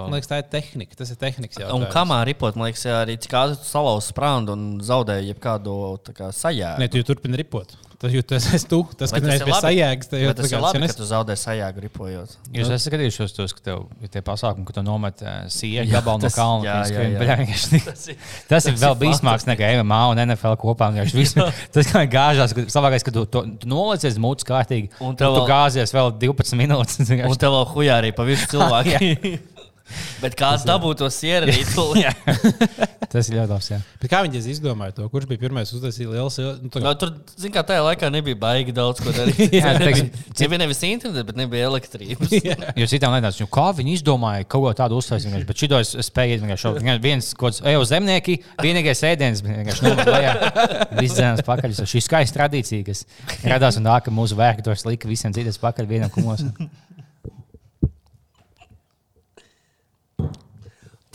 un. 0.03 0.09
Man 0.11 0.19
liekas, 0.19 0.27
tā 0.27 0.39
ir 0.41 0.49
tehnika. 0.51 0.95
Tas 0.99 1.11
ir 1.13 1.15
tehnikas 1.21 1.55
Un 1.55 1.63
jautājums. 1.63 1.93
kamā 1.93 2.17
ripot, 2.27 2.57
man 2.59 2.67
liekas, 2.67 2.83
jā, 2.83 2.97
arī 3.05 3.15
cik 3.23 3.31
ātri 3.31 3.55
tu 3.61 3.63
salauzi 3.69 4.11
sprādu 4.11 4.51
un 4.57 4.65
zaudēji 4.83 5.31
jebkādu 5.31 5.75
tā 6.03 6.11
kā 6.17 6.27
sajēgu. 6.35 6.81
Nē, 6.83 6.89
tu 6.91 6.99
turpini 7.07 7.39
ripot. 7.39 7.77
Tas, 7.95 8.11
jo 8.11 8.21
tas 8.27 8.45
esi 8.53 8.67
tu. 8.67 8.81
Tas, 8.99 9.11
ka 9.13 9.17
ir 9.21 9.23
pie 9.23 9.53
labi? 9.53 9.61
sajēgas, 9.63 10.09
tad 10.11 10.19
jau 10.19 10.27
Bet 10.31 10.37
tas 10.41 10.51
ir 10.51 10.59
labi, 10.59 10.79
tas 10.83 10.91
ka 10.91 10.99
tu 10.99 11.05
zaudē 11.07 11.35
sajēgu 11.39 11.83
ripojot. 11.85 12.33
Jūs 12.57 12.71
esat 12.75 12.83
skatījušies 12.91 13.35
tos, 13.37 13.53
ka 13.55 13.63
tev 13.69 13.85
ir 14.03 14.11
tie 14.11 14.21
pasākumi, 14.25 14.65
ka 14.67 14.75
tu 14.75 14.83
nomet 14.83 15.23
uh, 15.23 15.45
sieru 15.47 15.87
gabalu 15.93 16.19
no 16.19 16.27
tas- 16.27 16.35
kalna. 16.35 16.65
jā, 16.67 16.75
jā, 16.91 17.05
jā. 17.13 17.21
bļā, 17.23 17.37
vienkārši- 17.39 17.81
Tas 17.87 18.03
ir, 18.11 18.17
Tas 18.51 18.67
ir 18.67 18.75
vēl 18.83 18.97
bīstamāks 18.99 19.47
nekā 19.47 19.71
MMA 19.79 20.01
un 20.11 20.21
NFL 20.25 20.57
kopā. 20.59 20.91
visu- 21.15 21.47
Tas 21.71 21.87
kā 21.87 22.03
gāžās, 22.11 22.51
ka 22.53 22.67
savākais, 22.67 23.03
ka 23.07 23.11
tu, 23.15 23.23
tu, 23.31 23.45
tu 23.63 23.67
nolicies 23.71 24.19
mūcis 24.19 24.43
kārtīgi, 24.51 24.91
Un 24.99 25.15
tev 25.15 25.33
tu 25.39 25.45
gāzies 25.47 25.95
vēl 25.95 26.11
12 26.19 26.59
minūtes. 26.59 26.99
un 27.09 27.35
tev 27.39 27.51
vēl 27.55 27.65
hujā 27.73 28.01
arī 28.03 28.11
pa 28.15 28.23
visu 28.27 28.45
cilvēku. 28.53 29.39
Bet 30.21 30.33
kāds 30.39 30.63
dabū 30.65 30.91
to 30.97 31.07
sieru? 31.13 31.51
Tas 33.15 33.29
ir 33.29 33.37
ļoti 33.37 33.51
labs. 33.51 33.67
Jā. 33.69 33.77
Bet 34.01 34.09
kā 34.11 34.21
viņi 34.25 34.41
izdomāja 34.51 34.95
to? 34.97 35.05
Kurš 35.11 35.27
bija 35.29 35.41
pirmais 35.45 35.69
uztaisījis 35.75 36.09
lielu 36.09 36.31
sieru? 36.33 36.53
Nu, 36.63 36.71
tā 36.73 36.81
No, 36.83 36.93
tur, 36.99 37.11
zin, 37.37 37.51
kā 37.53 37.61
tajā 37.67 37.83
laikā 37.85 38.09
nebija 38.13 38.37
baigi 38.39 38.73
daudz 38.75 39.03
ko 39.03 39.13
darīt. 39.15 39.53
Jā, 39.59 39.75
teiksim, 39.79 40.09
nebija 40.41 40.61
nevis 40.63 40.81
internets, 40.87 41.27
bet 41.29 41.39
nebija 41.39 41.69
elektrības. 41.69 42.33
Jo 42.79 42.87
citām 42.89 43.13
lietām, 43.15 43.35
nu, 43.39 43.47
kā 43.51 43.67
viņi 43.77 43.95
izdomāja 43.99 44.47
kaut 44.49 44.65
ko 44.65 44.73
tādu 44.77 44.97
uztaisīt, 44.99 45.45
bet 45.47 45.63
es, 45.79 45.93
es 46.01 46.09
spēju 46.09 46.39
izdarīt. 46.39 46.89
Viens 47.03 47.31
kaut 47.37 47.53
kāds 47.53 47.61
eju 47.71 47.85
zemnieki, 47.87 48.39
vienīgais 48.63 49.03
ēdiens, 49.07 49.43
vienkārši 49.45 49.93
lejā. 50.09 50.33
Viss 50.97 51.15
dzēnas 51.15 51.45
pakaļ. 51.47 51.77
Šī 51.85 52.01
skaista 52.03 52.41
tradīcija, 52.41 52.87
kas 52.89 53.05
radās 53.45 53.79
un 53.79 53.87
tā, 53.87 53.99
ka 54.05 54.13
mūsu 54.13 54.39
tos 54.65 54.87
lika 54.89 55.09
visiem 55.11 55.35
citas 55.35 55.61
pakaļ 55.61 55.89
vienam 55.91 56.13
kumos. 56.13 56.43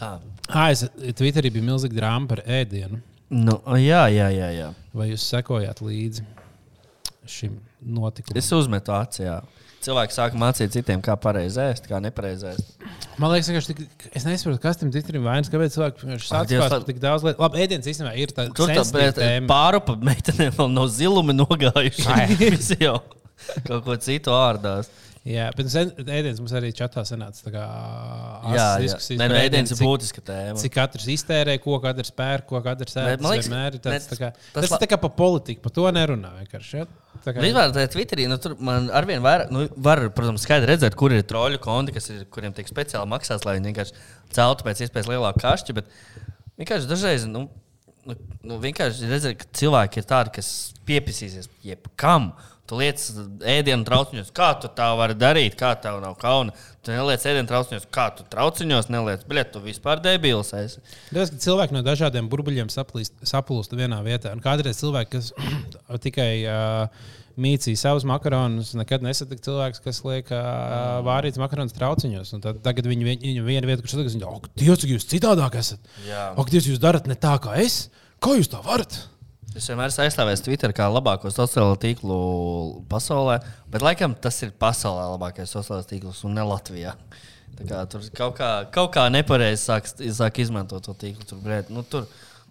Tā. 0.01 0.11
Ah, 0.49 0.71
es, 0.73 0.87
Twitterī 1.19 1.53
bija 1.53 1.67
milzīga 1.69 1.99
drāma 2.01 2.31
par 2.33 2.41
ēdienu. 2.49 3.03
Nu, 3.31 3.61
jā, 3.79 4.07
jā, 4.11 4.27
jā. 4.35 4.51
jā. 4.57 4.69
Vai 4.97 5.13
jūs 5.13 5.29
sekojāt 5.31 5.85
līdzi? 5.85 6.27
šim 7.31 7.57
notikumam. 7.81 8.39
Es 8.41 8.51
uzmetu 8.55 8.95
acī. 8.97 9.27
Cilvēki 9.81 10.13
sāk 10.13 10.35
mācīt 10.37 10.75
citiem, 10.75 11.01
kā 11.05 11.15
pareizi 11.17 11.61
ēst, 11.63 11.87
kā 11.89 12.01
nepareizi 12.05 12.51
ēst. 12.51 12.75
Man 13.21 13.33
liekas, 13.33 13.49
ka 13.55 13.63
tik, 13.71 14.09
es 14.13 14.27
nesaprotu, 14.29 14.61
kas 14.61 14.81
tam 14.81 14.91
Twitterim 14.93 15.25
vainas, 15.25 15.49
kāpēc 15.53 15.77
cilvēki 15.77 16.19
tā- 16.29 16.81
tik 16.89 17.01
daudz 17.01 17.25
lietu. 17.25 17.41
Labi, 17.41 17.63
ēdienas 17.65 17.89
īstenībā 17.89 18.13
ir 18.21 18.35
tāds 18.37 18.53
Tur 18.59 18.69
tā 18.69 18.85
tēma. 19.17 19.49
pāri 19.49 19.81
pa 19.87 19.97
meitenēm 20.11 20.53
vēl 20.59 20.69
no 20.75 20.85
ziluma 20.93 21.37
nogājuši. 21.39 22.27
Visi 22.57 22.77
jau 22.83 22.99
kaut 23.65 23.87
ko 23.87 23.97
citu 24.05 24.35
ārdās. 24.37 24.91
Jā, 25.29 25.51
bet 25.53 25.67
ēdienas 25.69 26.39
mums 26.41 26.53
arī 26.57 26.71
čatā 26.73 27.03
sanāca. 27.05 27.43
tā 27.45 27.51
kā 27.53 27.63
asas 28.55 28.79
diskusijas 28.87 29.19
Nē, 29.21 29.27
no 29.29 29.35
ēdienu, 29.37 29.49
ēdienas 29.51 29.73
ir 29.75 29.81
būtiska 29.85 30.23
tēma. 30.25 30.55
Cik 30.63 30.73
katrs 30.79 31.09
iztērē, 31.13 31.59
ko 31.61 31.77
katrs 31.83 32.13
pērk, 32.17 32.47
ko 32.49 32.63
katrs 32.65 32.97
ēd. 32.97 33.21
Man 33.21 33.35
liekas, 33.35 33.51
vienmēr 33.51 33.77
ir 33.77 33.83
tāds, 33.85 34.07
tā 34.09 34.17
kā, 34.17 34.31
tas 34.55 34.65
tas 34.65 34.73
ir 34.73 34.81
tā 34.81 34.89
kā 34.89 34.99
pa 35.03 35.11
politiku, 35.13 35.61
par 35.67 35.75
to 35.77 35.85
nerunā 35.93 36.31
vienkārši. 36.39 36.81
Ja? 36.81 36.87
Tā 37.21 37.35
kā- 37.37 37.45
Vispār 37.45 37.75
tajā 37.77 37.91
Twitterī, 37.93 38.27
nu, 38.33 38.39
tur 38.41 38.57
man 38.65 38.89
arvien 38.97 39.21
vairāk, 39.21 39.51
nu, 39.53 39.67
var, 39.77 40.07
protams, 40.09 40.41
skaidri 40.47 40.73
redzēt, 40.73 40.97
kur 40.97 41.13
ir 41.13 41.21
troļu 41.29 41.61
konti, 41.61 41.93
kas 41.93 42.09
ir, 42.15 42.25
kuriem 42.33 42.55
tiek 42.57 42.71
speciāli 42.73 43.05
maksāts, 43.13 43.45
lai 43.45 43.59
viņi 43.59 43.75
vienkārši 43.75 43.93
celtu 44.33 44.65
pēc 44.65 44.81
iespējas 44.87 45.11
lielāku 45.13 45.43
kašķi. 45.45 45.77
Bet 45.83 45.93
vienkārši 46.57 46.89
dažreiz, 46.89 47.27
nu, 47.29 47.51
nu, 48.09 48.17
nu 48.43 48.57
vienkārši 48.65 49.11
redzēt, 49.13 49.37
ka 49.37 49.45
cilvēki 49.53 50.01
ir 50.01 50.09
tādi, 50.09 50.33
kas 50.41 50.73
piepisīsies 50.89 51.51
jebkam. 51.63 52.33
Tu 52.71 52.79
lietas 52.79 53.09
ēdienu 53.51 53.83
trauciņos, 53.83 54.29
kā 54.37 54.53
tu 54.63 54.69
tā 54.79 54.93
vari 54.95 55.17
darīt, 55.19 55.57
kā 55.59 55.73
tev 55.83 55.97
nav 56.05 56.15
kauna. 56.21 56.55
Tu 56.87 56.95
neliec 56.95 57.25
ēdienu 57.27 57.51
trauciņos, 57.51 57.89
kā 57.91 58.05
tu 58.15 58.23
trauciņos 58.31 58.87
neliec, 58.95 59.25
bet 59.31 59.51
tu 59.51 59.63
vispār 59.65 59.99
debils 60.05 60.53
esi. 60.55 60.79
Tas, 61.11 61.33
ka 61.35 61.41
cilvēki 61.43 61.75
no 61.75 61.83
dažādiem 61.83 62.29
burbuļiem 62.31 62.71
saplūst 62.71 63.75
vienā 63.75 63.99
vietā. 64.07 64.37
Un 64.37 64.45
kādreiz 64.45 64.79
cilvēki, 64.79 65.17
kas 65.17 65.33
tikai 66.07 66.31
uh, 66.47 67.11
mīcīja 67.43 67.83
savus 67.83 68.07
makaronus, 68.07 68.71
nekad 68.79 69.03
nesatika 69.03 69.43
cilvēks, 69.49 69.83
kas 69.83 70.03
liek 70.07 70.31
uh, 70.31 71.01
vārītas 71.11 71.43
makaronus 71.43 71.75
trauciņos. 71.75 72.35
Un 72.37 72.45
Tad, 72.47 72.63
tagad 72.63 72.87
viņi 72.87 73.09
viņu 73.11 73.47
vienu 73.51 73.71
vietu, 73.73 73.83
kur 73.83 74.05
viņi 74.05 74.23
ir, 74.23 74.29
ak, 74.31 74.47
Dievs, 74.63 74.87
jūs 74.95 75.11
citādāk 75.11 75.59
esat! 75.59 75.83
Jā. 76.07 76.31
Ak, 76.39 76.55
Dievs, 76.55 76.71
jūs 76.71 76.83
darat 76.83 77.11
ne 77.11 77.19
tā 77.19 77.35
kā 77.43 77.59
es! 77.59 77.89
Kā 78.21 78.39
jūs 78.39 78.51
tā 78.53 78.63
varat? 78.63 79.03
Es 79.51 79.67
vienmēr 79.67 79.91
esmu 79.91 80.05
aizstāvējis 80.05 80.45
Twitter 80.47 80.73
kā 80.77 80.87
labāko 80.87 81.31
sociālo 81.35 81.75
tīklu 81.81 82.17
pasaulē, 82.91 83.41
bet 83.73 83.83
laikam 83.83 84.15
tas 84.15 84.39
ir 84.47 84.53
pasaulē 84.55 85.09
labākais 85.17 85.51
sociālais 85.51 85.89
tīkls 85.91 86.23
un 86.29 86.37
ne 86.39 86.45
Latvijā. 86.47 86.95
Tā 87.59 87.67
kā 87.67 87.81
tur 87.91 88.05
kaut 88.15 88.37
kā, 88.39 88.51
kaut 88.73 88.93
kā 88.95 89.09
nepareizi 89.11 89.65
sāk, 89.65 89.89
sāk 89.91 90.39
izmantot 90.45 90.85
to 90.87 90.95
tīklu. 90.95 91.27
Tur, 91.27 91.41
brēt, 91.43 91.73
nu, 91.75 91.83
tur, 91.83 92.07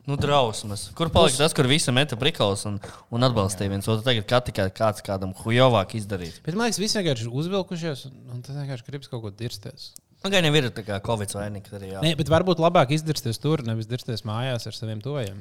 nu, 0.10 0.18
drausmas. 0.20 0.90
Kur 0.98 1.12
palika 1.14 1.40
tas, 1.40 1.56
kur 1.56 1.70
visi 1.72 1.94
meta 1.96 2.20
prikals 2.20 2.66
un, 2.68 2.82
un 3.16 3.28
atbalstīja 3.30 3.72
viens 3.72 3.88
otru? 3.88 4.04
Tagad 4.06 4.28
kā 4.28 4.42
tikai 4.50 4.68
kāds 4.76 5.06
kādam 5.06 5.32
hujovāk 5.40 5.96
izdarīt. 6.02 6.42
Bet 6.44 6.60
man 6.60 6.68
liekas, 6.68 6.82
visi 6.84 7.00
vienkārši 7.00 7.32
uzvilkušies, 7.32 8.06
un, 8.12 8.20
un 8.36 8.44
tas 8.44 8.60
vienkārši 8.60 8.88
gribas 8.92 9.12
kaut 9.12 9.24
ko 9.24 9.32
dirsties. 9.40 9.94
Nu, 10.20 10.34
gan 10.34 10.44
ir 10.44 10.68
tā 10.76 10.84
kā 10.84 11.00
Covid. 11.00 11.32
Jā. 11.32 12.04
Nē, 12.04 12.12
bet 12.20 12.28
varbūt 12.28 12.60
labāk 12.60 12.92
izdirsties 12.92 13.40
tur, 13.40 13.64
nevis 13.64 13.88
dirsties 13.88 14.28
mājās 14.28 14.68
ar 14.68 14.76
saviem 14.76 15.00
tojiem. 15.00 15.40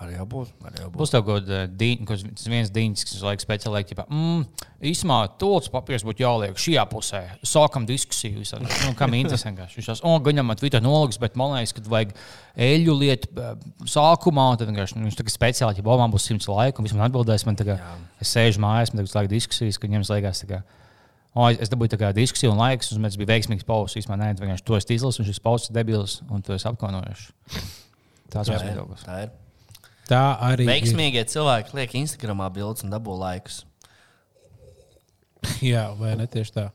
Arī 0.00 0.14
jābūt. 0.14 0.52
Arī 0.64 0.78
jābūt. 0.84 0.96
Būs 0.96 1.12
tev 1.12 1.24
kaut 1.26 1.48
kāds 1.48 2.46
viens 2.48 2.70
dīņš, 2.72 3.02
kas 3.04 3.24
laikam 3.26 3.42
speciāli 3.42 3.82
teikt, 3.82 4.00
mm, 4.06 4.44
īsumā, 4.90 5.18
tūlīt 5.40 5.68
papīrs 5.74 6.04
būtu 6.06 6.24
jāliek 6.24 6.60
šajā 6.60 6.84
pusē. 6.88 7.20
Sākam 7.44 7.84
diskusiju. 7.88 8.40
Es 8.40 8.54
saku, 8.54 8.70
Nu, 8.86 8.94
kam 8.96 9.12
interesanti? 9.18 9.66
Viņš 9.76 9.90
tās, 9.90 10.02
oh, 10.06 10.16
gan 10.24 10.40
jau 10.40 10.46
man 10.46 10.56
Twitter 10.56 10.80
noliks, 10.84 11.20
bet 11.20 11.36
man 11.36 11.52
liekas, 11.58 11.74
ka 11.76 11.84
vajag 11.92 12.14
eļļu 12.56 12.96
lietu 13.02 13.32
eh, 13.34 13.52
sākumā. 13.92 14.46
Tad 14.60 14.72
vienkārši 14.72 14.96
nu, 14.96 15.08
viņš 15.10 15.20
tā 15.20 15.26
kā 15.26 15.34
speciāli, 15.34 15.76
ja 15.82 15.84
Bobam 15.84 16.14
būs 16.14 16.30
simts 16.30 16.48
laika, 16.48 16.80
un 16.80 16.88
viņš 16.88 16.96
man 16.96 17.10
atbildēs, 17.10 17.44
man 17.50 17.60
tagad, 17.60 17.82
es 18.22 18.32
sēžu 18.32 18.62
mājās, 18.64 18.94
man 18.94 19.02
tagad 19.02 19.18
laika 19.20 19.34
diskusijas, 19.34 19.76
ka 19.76 19.90
viņiem 19.90 20.06
tā 20.08 20.54
kā. 20.54 20.62
O, 21.30 21.44
es, 21.46 21.60
es 21.62 21.70
dabūju 21.70 21.92
tādu 21.94 22.16
diskusiju, 22.16 22.50
un 22.56 22.58
laiks, 22.58 22.90
un 22.96 23.04
tas 23.06 23.18
bija 23.20 23.30
veiksmīgs 23.30 23.66
pauses. 23.68 24.00
Īsumā, 24.00 24.16
nē, 24.18 24.32
vienkārši 24.40 24.64
to 24.66 24.74
esi 24.74 24.96
izlasis, 24.96 25.20
un 25.22 25.28
šis 25.28 25.38
pauses 25.44 25.70
ir 25.70 25.76
debils, 25.76 26.16
un 26.26 26.42
tu 26.42 26.56
esi 26.56 26.66
apkaunojuši. 26.66 27.28
Tas 28.32 28.46
Tā 28.46 28.58
ir. 28.62 28.82
Tā 29.02 29.20
ir. 29.24 29.30
Tā 30.10 30.24
arī 30.42 30.66
Veiksmīgie 30.66 31.22
cilvēki 31.30 31.76
liek 31.78 31.94
Instagramā 32.02 32.48
bildes 32.54 32.82
un 32.86 32.90
dabū 32.90 33.14
laikus. 33.20 33.62
ir. 33.62 33.68
Jā, 35.72 35.84
vai 35.98 36.16
ne 36.18 36.26
tieši 36.30 36.56
tā? 36.56 36.66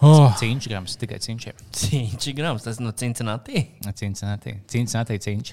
Oh, 0.00 0.30
Cīņš 0.40 0.68
grams, 0.70 0.94
tikai 1.00 1.18
cīņšiem. 1.20 1.64
Cīņķi 1.76 2.32
grams, 2.36 2.64
tas 2.64 2.78
no 2.80 2.92
Cincinnati. 2.96 3.66
Cincinnati. 3.96 4.54
Cincinnati 4.68 5.18
cīņš. 5.20 5.50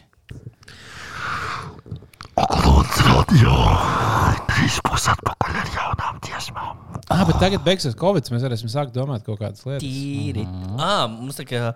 ah, 7.10 7.24
bet 7.28 7.40
tagad 7.42 7.64
beigsies 7.66 7.98
Covid. 8.00 8.30
Mēs 8.32 8.46
varēsim 8.46 8.72
sākt 8.72 8.96
domāt 8.96 9.26
kaut 9.26 9.42
kādas 9.42 9.66
lietas. 9.68 9.84
Tīri. 9.84 10.46
Ah, 10.78 11.08
mums 11.12 11.40
tā 11.40 11.48
kā. 11.50 11.74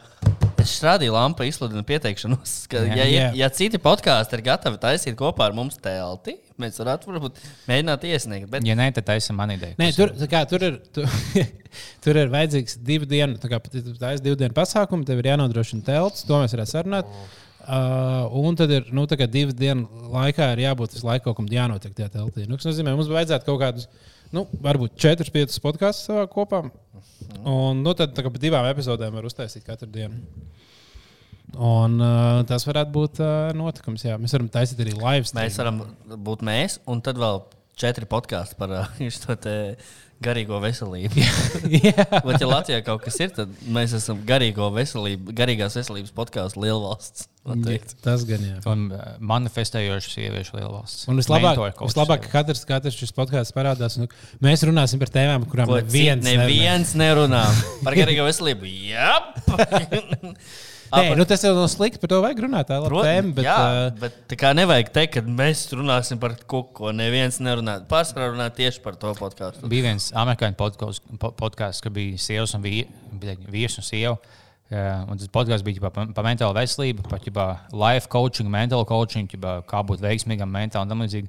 Es 0.61 0.73
strādāju 0.77 1.15
lampu, 1.15 1.45
izsludinu 1.47 1.83
pieteikšanos. 1.88 2.53
Ka, 2.71 2.83
Jā. 2.85 2.95
ja, 3.01 3.05
ja, 3.05 3.25
Jā. 3.25 3.27
ja 3.41 3.49
citi 3.55 3.79
podkāsti 3.81 4.38
ir 4.38 4.43
gatavi 4.45 4.79
taisīt 4.81 5.17
kopā 5.19 5.47
ar 5.49 5.57
mums 5.57 5.79
telti, 5.81 6.38
mēs 6.61 6.79
varētu 6.81 7.11
varbūt, 7.11 7.41
mēģināt 7.69 8.07
iesniegt. 8.11 8.49
Bet 8.51 8.67
Ja 8.67 8.77
nē, 8.77 8.91
tad 8.95 9.07
tā 9.09 9.17
ir 9.17 9.38
mana 9.38 9.57
ideja. 9.57 9.77
Nē, 9.81 9.91
tur, 9.97 10.13
kā, 10.31 10.43
tur, 10.49 10.65
ir, 10.67 10.79
tu, 10.93 11.05
tur 12.05 12.21
ir 12.21 12.33
vajadzīgs 12.33 12.79
divu 12.85 13.09
dienu, 13.09 13.39
tā 13.41 13.51
kā 13.51 13.61
tā 13.65 14.15
ir 14.15 14.23
divu 14.23 14.39
dienu 14.39 14.55
pasākums, 14.57 15.07
tev 15.09 15.21
ir 15.23 15.31
jānodrošina 15.33 15.85
telts, 15.88 16.25
to 16.27 16.41
mēs 16.41 16.55
varētu 16.57 16.75
sarunāt. 16.75 17.15
Uh, 17.61 18.25
un 18.41 18.55
tad 18.57 18.71
ir 18.73 18.88
nu, 18.89 19.05
divu 19.05 19.53
dienu 19.53 20.07
laikā 20.11 20.47
ir 20.55 20.63
jābūt 20.63 20.95
visu 20.95 21.05
laiku 21.05 21.29
kaut 21.29 21.38
kam 21.38 21.49
jānotiek 21.51 21.93
tajā 21.93 22.09
teltī. 22.15 22.47
Nu, 22.49 22.57
tas 22.57 22.71
nozīmē, 22.71 22.95
mums 22.97 23.11
vajadzētu 23.11 23.45
kaut 23.47 23.61
kādus, 23.61 23.85
nu, 24.36 24.45
varbūt 24.64 24.98
4-5 25.02 25.62
podkāstus 25.64 26.10
savā 26.10 26.26
kopā. 26.32 26.64
Un 27.48 27.82
nu, 27.86 27.94
tad 27.98 28.14
tā 28.16 28.26
kā 28.26 28.32
pa 28.34 28.41
divām 28.41 28.68
epizodēm 28.70 29.16
var 29.18 29.28
uztaisīt 29.28 29.66
katru 29.68 29.90
dienu. 29.91 30.22
Un 31.52 31.98
uh, 31.99 32.44
tas 32.48 32.64
varētu 32.68 32.94
būt 32.95 33.20
uh, 33.24 33.49
notikums. 33.58 34.06
Jā. 34.08 34.16
Mēs 34.22 34.36
varam 34.38 34.48
taisīt 34.52 34.80
arī 34.84 34.94
live 34.95 35.28
stream. 35.28 35.41
mēs 35.44 35.58
varam 35.60 35.82
būt 36.28 36.45
mēs, 36.48 36.78
un 36.88 37.03
tad 37.03 37.20
vēl 37.20 37.44
četri 37.80 38.08
podkāsti 38.08 38.56
par 38.60 38.72
uh, 38.78 39.02
šo 39.18 39.36
te 39.41 39.56
garīgo 40.24 40.62
veselību. 40.64 41.26
Bet, 42.28 42.38
ja 42.38 42.48
Latvijā 42.48 42.80
kaut 42.86 43.03
kas 43.03 43.18
ir, 43.24 43.34
tad 43.36 43.52
mēs 43.68 43.95
esam 43.98 44.22
garīgo 44.28 44.70
veselību, 44.76 45.36
garīgās 45.36 45.76
veselības 45.80 46.14
podkāstu 46.16 46.64
lielvalsts. 46.64 47.28
Tas 48.05 48.22
gan 48.30 48.43
jā. 48.45 48.57
Un 48.69 48.84
uh, 48.93 49.15
manifestējošas 49.18 50.13
sieviešu 50.13 50.59
lielvalsts. 50.59 51.07
Un 51.09 51.18
vislabāk, 51.18 51.57
vislabāk 51.81 52.27
ka 52.27 52.34
katrs, 52.35 52.61
katrs 52.69 52.99
šis 52.99 53.15
podkāsts 53.18 53.55
parādās. 53.55 53.97
Nu, 53.97 54.05
mēs 54.45 54.61
runāsim 54.68 55.01
par 55.01 55.09
tēmām, 55.09 55.47
kurām 55.49 55.72
Ko 55.72 55.80
neviens 55.80 56.22
neviens 56.27 56.93
nerunā 57.01 57.41
par 57.85 57.97
garīgo 57.97 58.27
veselību. 58.30 58.69
Jā, 58.91 59.15
Nē, 60.91 61.13
nu 61.15 61.23
tas 61.23 61.39
jau 61.45 61.53
nav 61.55 61.69
slikti, 61.72 62.01
par 62.03 62.11
to 62.11 62.18
vajag 62.19 62.41
runāt. 62.43 62.68
Tā 62.68 62.77
ir 62.84 62.91
tēma. 62.91 63.30
Bet, 63.38 63.45
jā, 63.47 63.55
uh, 63.55 63.93
bet 64.01 64.15
tā 64.27 64.38
kā 64.41 64.49
nevajag 64.57 64.89
teikt, 64.91 65.13
ka 65.15 65.22
mēs 65.39 65.61
runāsim 65.72 66.19
par 66.19 66.35
kaut 66.51 66.73
ko. 66.76 66.91
Neviens 66.95 67.38
nerunā. 67.43 67.77
Pārsvarā 67.89 68.27
runā 68.34 68.49
tieši 68.57 68.84
par 68.84 68.97
to 68.99 69.13
podkāstu. 69.15 69.69
Bija 69.72 69.85
viens 69.88 70.09
amerikāņu 70.11 70.59
podkāsts, 70.59 71.05
po- 71.22 71.31
podkāsts, 71.39 71.80
kur 71.85 71.95
bija 71.95 72.19
sievas 72.19 72.53
un 72.59 72.65
vī- 72.68 72.89
bija 73.23 73.38
vīrs 73.55 73.80
un 73.80 73.88
sieva. 73.88 74.18
Uh, 74.72 75.03
un 75.11 75.19
tas 75.19 75.27
podkāsts 75.27 75.65
bija 75.68 75.84
par 75.84 76.07
pa 76.15 76.23
mentālo 76.23 76.56
veselību, 76.56 77.03
par 77.03 77.65
life 77.76 78.07
coaching, 78.07 78.48
mental 78.48 78.85
coaching, 78.88 79.27
ģipā, 79.27 79.57
kā 79.68 79.81
būt 79.84 79.99
veiksmīgam 79.99 80.48
mentāli 80.48 80.88
un 80.88 80.93
tam 80.93 81.03
līdzīgi. 81.03 81.27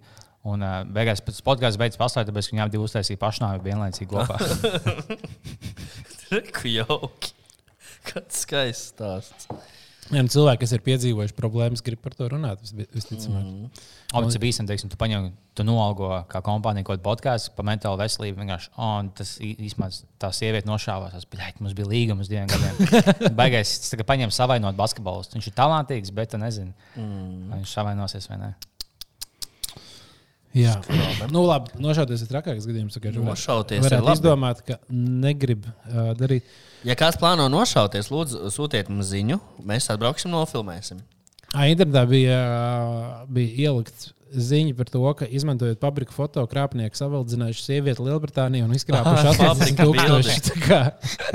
Un 0.52 0.62
uh, 0.62 0.80
beigās 0.86 1.22
tas 1.26 1.42
podkāsts 1.42 1.78
beidzas 1.78 1.98
paslēgt, 1.98 2.30
tāpēc, 2.30 2.52
viņām 2.52 2.70
divi 2.70 2.86
uztaisīja 2.86 3.18
pašnāvi 3.18 3.62
vienlaicīgi 3.66 4.10
kopā. 4.10 4.38
Ku 6.56 6.70
jauki. 6.70 7.34
Kāds 8.06 8.42
skaists 8.46 8.94
stāsts. 8.94 9.50
Jā, 10.10 10.22
cilvēki, 10.34 10.60
kas 10.64 10.72
ir 10.74 10.82
piedzīvojuši 10.86 11.34
problēmas, 11.38 11.82
grib 11.84 12.00
par 12.02 12.16
to 12.18 12.26
runāt. 12.32 12.60
vis- 12.64 12.88
Visticamāk, 12.92 13.44
mm. 13.44 13.84
Abi 14.12 14.38
bija 14.42 14.52
īstenībā, 14.52 14.72
teiksim, 14.72 14.90
tu 14.90 14.98
paņem, 14.98 15.30
tu 15.54 15.64
noalgo 15.64 16.08
kā 16.28 16.42
kompānija 16.42 16.84
kaut 16.84 16.98
kādu 16.98 17.06
podkāstu 17.06 17.54
par 17.56 17.64
mentālo 17.68 17.96
veselību. 18.00 18.40
Vienkārši, 18.42 18.72
un 18.76 19.12
tas 19.16 19.36
īstenībā 19.38 19.88
tā 20.20 20.32
sieviete 20.34 20.68
nošāvās. 20.68 21.14
Tas 21.14 21.28
bija, 21.30 21.52
mums 21.60 21.76
bija 21.78 21.88
līgums 21.92 22.28
diviem 22.32 22.50
gadiem. 22.50 23.32
Baigais, 23.40 23.76
tas 23.84 23.94
tagad 23.94 24.10
paņem 24.10 24.34
savainot 24.34 24.76
basketbolistu. 24.76 25.38
Viņš 25.38 25.48
ir 25.52 25.56
talantīgs, 25.56 26.12
bet 26.12 26.34
tu 26.34 26.42
nezini, 26.42 26.74
mm. 26.96 27.48
vai 27.52 27.62
viņš 27.62 27.78
savainosies 27.78 28.28
vai 28.32 28.40
nē. 28.42 28.52
jā, 30.52 30.74
nu, 31.32 31.46
labi. 31.48 31.72
Nošauties 31.80 32.26
ir 32.26 32.28
trakāks 32.28 32.66
gadījums. 32.68 32.98
Nošauties 33.00 33.86
ir 33.88 34.02
labi. 34.02 34.18
izdomāt, 34.18 34.60
ka 34.66 34.76
negrib 34.92 35.64
uh, 35.70 36.12
darīt. 36.18 36.44
Ja 36.88 36.96
kāds 36.98 37.18
plāno 37.20 37.46
nošauties, 37.52 38.08
lūdzu, 38.10 38.48
sūtiet 38.50 38.88
mums 38.90 39.10
ziņu. 39.12 39.38
Mēs 39.68 39.86
atbrauksim, 39.92 40.32
nofilmēsim. 40.34 41.02
Internetā 41.52 42.02
bija, 42.08 42.40
bija 43.30 43.68
ielikts 43.68 44.10
ziņa 44.32 44.72
par 44.78 44.88
to, 44.88 45.02
ka 45.18 45.26
izmantojot 45.28 45.80
fabriku 45.82 46.14
foto, 46.16 46.40
krāpnieki 46.48 46.96
savaldzinājuši 46.96 47.64
sievieti 47.66 48.00
Lielbritānijā 48.06 48.64
un 48.64 48.72
izkrāpuši 48.78 49.26
80 49.28 49.50
Fabrika 49.50 49.84
tūkstoši. 49.90 50.38
tā 50.46 50.62
kā 50.64 50.80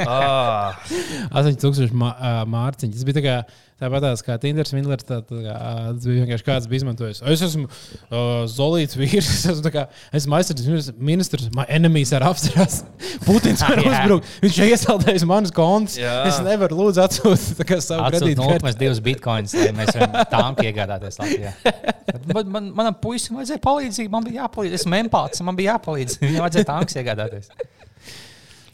Ah, 0.07 0.79
8000 1.43 1.93
mā, 1.93 2.09
ā, 2.17 2.31
mārciņu. 2.49 2.97
Tas 2.97 3.05
bija 3.07 3.19
tā 3.19 3.25
kā 3.27 3.35
Tāpat 3.77 4.01
tās 4.01 4.23
kā 4.25 4.35
Tinders, 4.41 4.71
Mindlers, 4.73 5.05
tā, 5.05 5.19
tā 5.21 5.37
kā, 5.43 5.55
tas 5.93 6.05
bija 6.07 6.23
vienkārši 6.23 6.45
kāds 6.47 6.65
bija 6.69 6.79
izmantojis. 6.81 7.19
Es 7.29 7.43
esmu 7.45 7.67
uh, 7.67 8.39
Zolīts 8.49 8.97
vīrs, 8.97 9.27
es 9.35 9.43
esmu, 9.51 9.61
tā 9.67 9.71
kā, 9.75 9.83
esmu 10.17 10.33
aizsardzības 10.39 10.87
ministrs, 10.97 11.51
man 11.53 11.69
enemies 11.69 12.09
ar 12.17 12.25
apstrās. 12.31 12.79
Putins 13.27 13.61
man 13.61 13.77
Jā. 13.85 13.91
uzbruk, 13.91 14.25
viņš 14.41 14.57
ir 14.63 14.73
iesaldējis 14.73 15.27
manas 15.29 15.53
kontus. 15.53 15.99
Jā. 16.01 16.15
Es 16.31 16.41
nevaru 16.41 16.79
lūdzu 16.81 17.03
atsūtīt 17.05 17.61
tā 17.61 17.69
kā 17.69 17.77
savu 17.85 18.07
Atsūtīt 18.09 18.41
kredītkarti. 18.41 18.89
0,2 18.97 19.05
bitkoinus, 19.11 19.53
lai 19.61 19.69
mēs 19.77 19.93
varam 19.93 20.19
tanku 20.33 20.65
iegādāties 20.71 21.21
Latvijā. 21.21 21.53
Man, 22.33 22.51
man, 22.57 22.73
manam 22.81 22.97
puisim 23.03 23.37
vajadzēja 23.37 23.61
palīdzību, 23.61 24.09
man 24.17 24.25
bija 24.25 24.41
jāpalīdz. 24.47 24.79
Esmu 24.81 24.97
empāts, 25.03 25.45
man 25.45 25.57
bija 25.59 25.77
jāpalīdz. 25.77 26.17
Viņam 26.25 26.47
vajadzēja 26.47 26.71
tankus 26.73 26.97
iegādāties. 26.97 27.53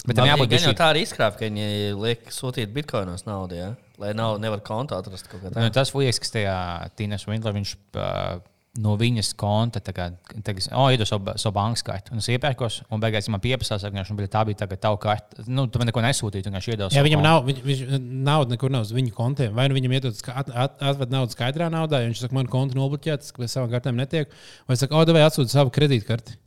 Bet 0.04 0.18
tam 0.20 0.28
jābūt 0.28 0.50
bišķi- 0.52 0.76
tā 0.76 0.90
arī 0.92 1.04
izkrāpta, 1.06 1.40
ka 1.40 1.48
viņi 1.48 1.94
liek 1.96 2.26
sūtīt 2.36 2.72
bitkoinos 2.76 3.24
naudu, 3.28 3.56
ja? 3.56 3.70
Lai 4.04 4.14
nav, 4.18 4.40
nevar 4.44 4.64
kontu 4.66 4.98
atrast 4.98 5.30
kaut 5.32 5.42
kā 5.42 5.52
Nu, 5.52 5.58
tādu. 5.58 5.76
tas 5.80 5.94
liekas, 5.96 6.22
kas 6.24 6.36
tajā 6.36 6.58
Tīnas 7.00 7.28
Vindlā 7.30 7.56
viņš 7.56 7.76
uh, 7.96 8.42
no 8.82 8.96
viņas 8.98 9.34
konta 9.38 9.82
teiks, 9.84 10.70
oh, 10.74 10.88
iedos 10.94 11.12
savu, 11.12 11.36
savu 11.38 11.54
bankas 11.56 11.86
karti. 11.86 12.14
Un 12.14 12.22
es 12.24 12.30
iepērkos, 12.34 12.80
un 12.94 13.02
beigās 13.04 13.30
man 13.30 13.42
pieprasās, 13.44 13.86
ka 13.86 13.94
viņš 13.94 14.14
tā 14.34 14.42
bija 14.50 14.62
tagad 14.64 14.82
tava 14.82 14.98
karta. 15.02 15.46
Nu, 15.46 15.68
tu 15.70 15.82
man 15.82 15.92
neko 15.92 16.02
nesūtīji, 16.06 16.46
tu 16.46 16.50
vienkārši 16.50 16.74
iedos. 16.74 16.98
Jā, 16.98 17.04
viņam 17.06 17.22
kontu. 17.22 17.30
nav, 17.30 17.44
viņ, 17.50 17.60
viņš, 17.68 17.84
nauda 18.30 18.56
nekur 18.56 18.74
nav 18.74 18.88
uz 18.88 18.94
viņu 18.96 19.14
kontiem. 19.18 19.54
Vai 19.58 19.68
nu 19.70 19.78
viņam 19.78 19.94
iedod 20.00 20.24
at, 20.34 20.50
at, 20.66 20.80
atved 20.94 21.14
naudu 21.14 21.38
skaidrā 21.38 21.70
naudā, 21.74 22.02
ja 22.02 22.10
viņš 22.10 22.26
saka, 22.26 22.38
man 22.40 22.50
konta 22.50 22.80
nobloķēta, 22.80 23.22
tas 23.22 23.38
pēc 23.38 23.54
savām 23.54 23.70
kartēm 23.76 24.02
netiek. 24.02 24.34
Vai 24.70 24.80
saka, 24.82 24.98
o, 24.98 25.06
vai 25.14 25.26
atsūti 25.28 25.54
savu 25.54 25.74
kredītkarti. 25.76 26.40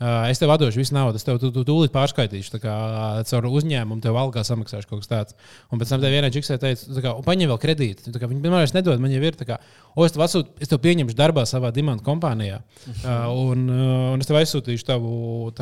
Es 0.00 0.40
tev 0.40 0.48
atdošu 0.54 0.80
visu 0.80 0.94
naudu, 0.96 1.18
es 1.20 1.26
tev 1.26 1.36
tu, 1.42 1.50
tu, 1.52 1.60
tūlīt 1.68 1.92
pārskaitīšu. 1.92 2.56
Kā, 2.62 2.74
caur 3.28 3.48
uzņēmumu 3.50 4.00
tev 4.00 4.16
algā 4.16 4.40
samaksāšu 4.48 4.88
kaut 4.88 5.02
kas 5.02 5.10
tāds. 5.10 5.36
Un 5.68 5.82
pēc 5.82 5.92
tam 5.92 6.00
te 6.00 6.08
vienai 6.12 6.30
čiksē 6.32 6.56
teica, 6.62 7.02
kā, 7.04 7.12
"Un 7.18 7.26
paņem 7.26 7.50
vēl 7.52 7.60
kredītu. 7.60 8.14
Kā 8.16 8.30
Viņi 8.30 8.40
man 8.40 8.62
vairs 8.62 8.72
nedod, 8.72 8.98
man 8.98 9.12
jau 9.12 9.20
ir 9.20 9.36
tā 9.36 9.44
kā, 9.44 9.58
o, 9.94 10.06
es 10.06 10.12
tev, 10.12 10.22
atsūt, 10.24 10.54
es 10.58 10.68
tev 10.68 10.80
pieņemšu 10.80 11.16
darbā 11.18 11.44
savā 11.44 11.72
dimanta 11.72 12.04
kompānijā. 12.06 12.62
Un, 13.04 13.68
un 13.68 14.20
es 14.20 14.26
tev 14.26 14.40
aizsūtīšu 14.40 14.88
tavu 14.88 15.52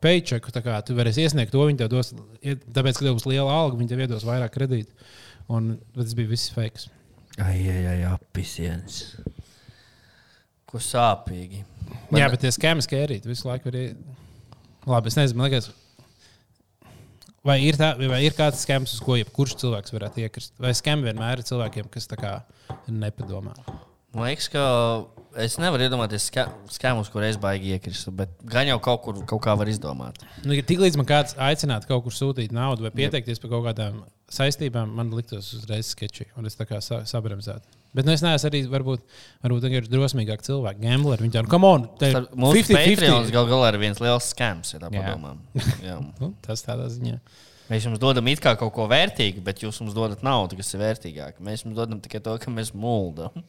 paycheck, 0.00 0.52
tā 0.54 0.62
kā 0.62 0.78
tu 0.86 0.94
varēsi 0.94 1.26
iesniegt 1.26 1.50
to, 1.50 1.64
viņi 1.66 1.78
tev 1.82 1.90
dos, 1.96 2.14
tāpēc, 2.44 2.94
ka 2.94 3.08
tev 3.08 3.18
būs 3.18 3.26
liela 3.26 3.50
alga, 3.50 3.76
viņi 3.80 3.88
tev 3.88 4.04
iedos 4.06 4.28
vairāk 4.28 4.54
kredītu. 4.54 4.94
Un 5.48 5.78
tas 5.96 6.14
bija 6.14 6.30
viss 6.30 6.52
fake. 6.54 6.90
Ai, 7.38 7.58
ai, 7.70 7.82
ai, 7.86 7.98
apelsīns. 8.12 9.16
Ko 10.68 10.80
sāpīgi. 10.82 11.64
Jā, 12.12 12.28
bet 12.28 12.42
tie 12.44 12.52
skēmi 12.52 12.84
skērīt 12.84 13.28
visu 13.28 13.48
laiku. 13.48 13.72
Arī... 13.72 13.84
Labi, 14.88 15.10
es 15.10 15.16
nezinu, 15.18 15.40
man 15.40 15.48
liekas, 15.48 15.70
vai 17.44 17.58
ir, 17.64 17.76
tā, 17.80 17.92
vai 17.98 18.22
ir 18.24 18.36
kāds 18.36 18.64
skēms, 18.64 18.96
uz 18.96 19.04
ko 19.04 19.16
jebkurš 19.18 19.56
cilvēks 19.62 19.94
varētu 19.94 20.24
iekrist. 20.24 20.54
Vai 20.60 20.74
skēmi 20.76 21.08
vienmēr 21.08 21.42
ir 21.42 21.48
cilvēkiem, 21.48 21.88
kas 21.92 22.08
tā 22.10 22.18
kā 22.20 22.34
nepadomā. 22.88 23.56
Man 24.16 24.24
liekas, 24.30 24.48
ka 24.52 24.62
es 25.44 25.58
nevaru 25.60 25.84
iedomāties 25.84 26.30
skēmus, 26.74 27.10
kur 27.12 27.24
es 27.26 27.36
baigi 27.40 27.74
iekrist, 27.76 28.08
bet 28.16 28.32
gan 28.48 28.68
jau 28.70 28.78
kaut 28.84 29.02
kur 29.04 29.18
kaut 29.28 29.42
kā 29.44 29.54
var 29.60 29.68
izdomāt. 29.70 30.20
Nu, 30.44 30.56
ja 30.56 30.64
Tiklīdz 30.66 30.96
man 31.00 31.08
kāds 31.08 31.36
aicinātu 31.36 31.90
kaut 31.90 32.06
kur 32.06 32.16
sūtīt 32.16 32.54
naudu 32.56 32.86
vai 32.86 32.94
pieteikties 32.94 33.42
par 33.42 33.52
kaut 33.52 33.68
kādām 33.68 34.00
saistībām, 34.32 34.96
man 34.96 35.12
liktos 35.12 35.52
uzreiz 35.56 35.92
sketči, 35.92 36.30
un 36.40 36.48
es 36.48 36.56
tā 36.58 36.66
kā 36.68 36.80
sa 36.84 37.02
sabremzētu. 37.08 37.77
Bet 37.96 38.04
nu, 38.04 38.12
es 38.12 38.20
neesmu 38.22 38.50
arī 38.50 38.60
varbūt, 38.68 39.04
varbūt 39.46 39.64
vienkārši 39.64 39.92
drosmīgāk 39.92 40.42
cilvēks, 40.44 40.80
gambleri. 40.82 41.24
Viņi 41.24 41.34
tādu, 41.38 41.50
come 41.52 41.70
on, 41.72 41.86
te 41.98 42.10
ir 42.12 42.18
Mūsu 42.36 42.60
50-50. 42.60 42.76
Patreons 42.76 43.32
gal 43.34 43.48
galā 43.48 43.70
ir 43.72 43.78
viens 43.80 44.02
liels 44.04 44.28
skēms, 44.34 44.74
ja 44.74 44.80
tā 44.82 44.90
Jā. 44.92 45.04
padomā. 45.06 45.32
Jā. 45.88 45.96
Nu, 46.20 46.34
tas 46.44 46.62
tādā 46.66 46.90
ziņā. 46.92 47.16
Mēs 47.68 47.84
jums 47.84 48.00
dodam 48.00 48.28
it 48.32 48.40
kā 48.44 48.54
kaut 48.60 48.72
ko 48.76 48.86
vērtīgu, 48.88 49.42
bet 49.44 49.60
jūs 49.64 49.80
mums 49.82 49.96
dodat 49.96 50.22
naudu, 50.24 50.56
kas 50.60 50.70
ir 50.72 50.80
vērtīgāka. 50.84 51.42
Mēs 51.44 51.64
jums 51.66 51.76
dodam 51.76 51.98
tikai 52.04 52.20
to, 52.24 52.36
ka 52.40 52.52
mēs 52.52 52.70
muldam. 52.76 53.42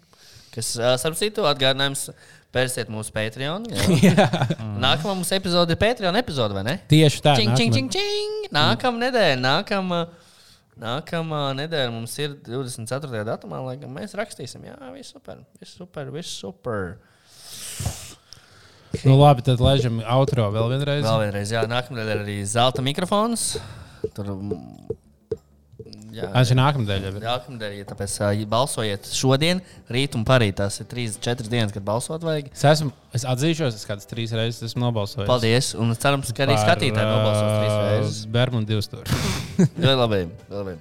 Kas, 0.52 0.72
starp 1.00 1.16
citu, 1.20 1.46
atgādinājums, 1.48 2.08
pērsiet 2.56 2.90
mūsu 2.92 3.14
Patreon. 3.16 3.68
jā. 4.02 4.26
Nākamā 4.86 5.14
mums 5.14 5.32
epizode 5.36 5.76
ir 5.76 5.80
Patreon 5.80 6.18
epizode, 6.20 6.56
vai 6.58 6.66
ne? 6.68 6.76
Tieši 6.90 7.22
tā. 7.24 7.36
Čing, 7.40 7.54
čing, 7.60 7.76
čing, 7.76 7.92
čing. 7.94 8.50
Nākamā 8.56 9.06
nedēļa, 9.06 9.38
nākamā, 9.46 10.02
nākamā 10.80 11.42
nedēļa 11.60 11.92
mums 11.94 12.16
ir 12.22 12.38
24. 12.46 13.24
datumā, 13.28 13.60
lai 13.66 13.76
gan 13.82 13.92
mēs 13.96 14.16
rakstīsim. 14.18 14.66
Jā, 14.70 14.78
viss 14.96 15.16
super, 15.16 15.44
viss 15.60 15.78
super, 15.80 16.12
viss 16.16 16.40
super. 16.42 16.96
Nu, 19.06 19.20
labi, 19.20 19.44
tad 19.46 19.62
laižam 19.62 20.00
outro 20.16 20.48
vēl 20.54 20.72
vienreiz. 20.74 21.04
Vēl 21.06 21.26
vienreiz, 21.28 21.52
jā, 21.54 21.62
ir 22.10 22.24
arī 22.24 22.40
zelta 22.50 22.82
mikrofons. 22.86 23.52
Tur, 24.16 24.32
mm, 24.34 24.98
Tas 26.22 26.52
ir 26.52 26.58
nākamnedēļ. 26.60 27.08
Nākamā 27.24 27.70
ja 27.76 27.88
tāpēc 27.90 28.16
uh, 28.22 28.42
balsojiet 28.50 29.10
šodien, 29.16 29.62
rīt 29.92 30.18
un 30.18 30.26
parīt. 30.28 30.58
Tas 30.60 30.80
ir 30.84 30.88
trīs, 30.92 31.18
četras 31.24 31.52
dienas, 31.52 31.74
kad 31.76 31.86
balsot 31.86 32.26
vajag. 32.26 32.52
Es, 32.54 32.66
esmu, 32.74 32.92
es 33.16 33.26
atzīšos, 33.30 33.78
es 33.80 33.88
kādas 33.88 34.10
trīs 34.10 34.34
reizes 34.36 34.72
esmu 34.72 34.86
nobalsojis. 34.88 35.28
Paldies! 35.30 35.72
Un 35.80 35.96
cerams, 35.96 36.34
ka 36.36 36.46
arī 36.48 36.58
Par, 36.58 36.66
skatītāji 36.68 37.10
nobalsos 37.10 37.54
trīs 37.56 37.78
reizes. 37.86 38.20
Bermudu 38.34 38.74
divas 38.74 38.92
tur. 38.92 39.08
Ļoti 39.86 39.96
labi. 40.04 40.22
labi. 40.54 40.76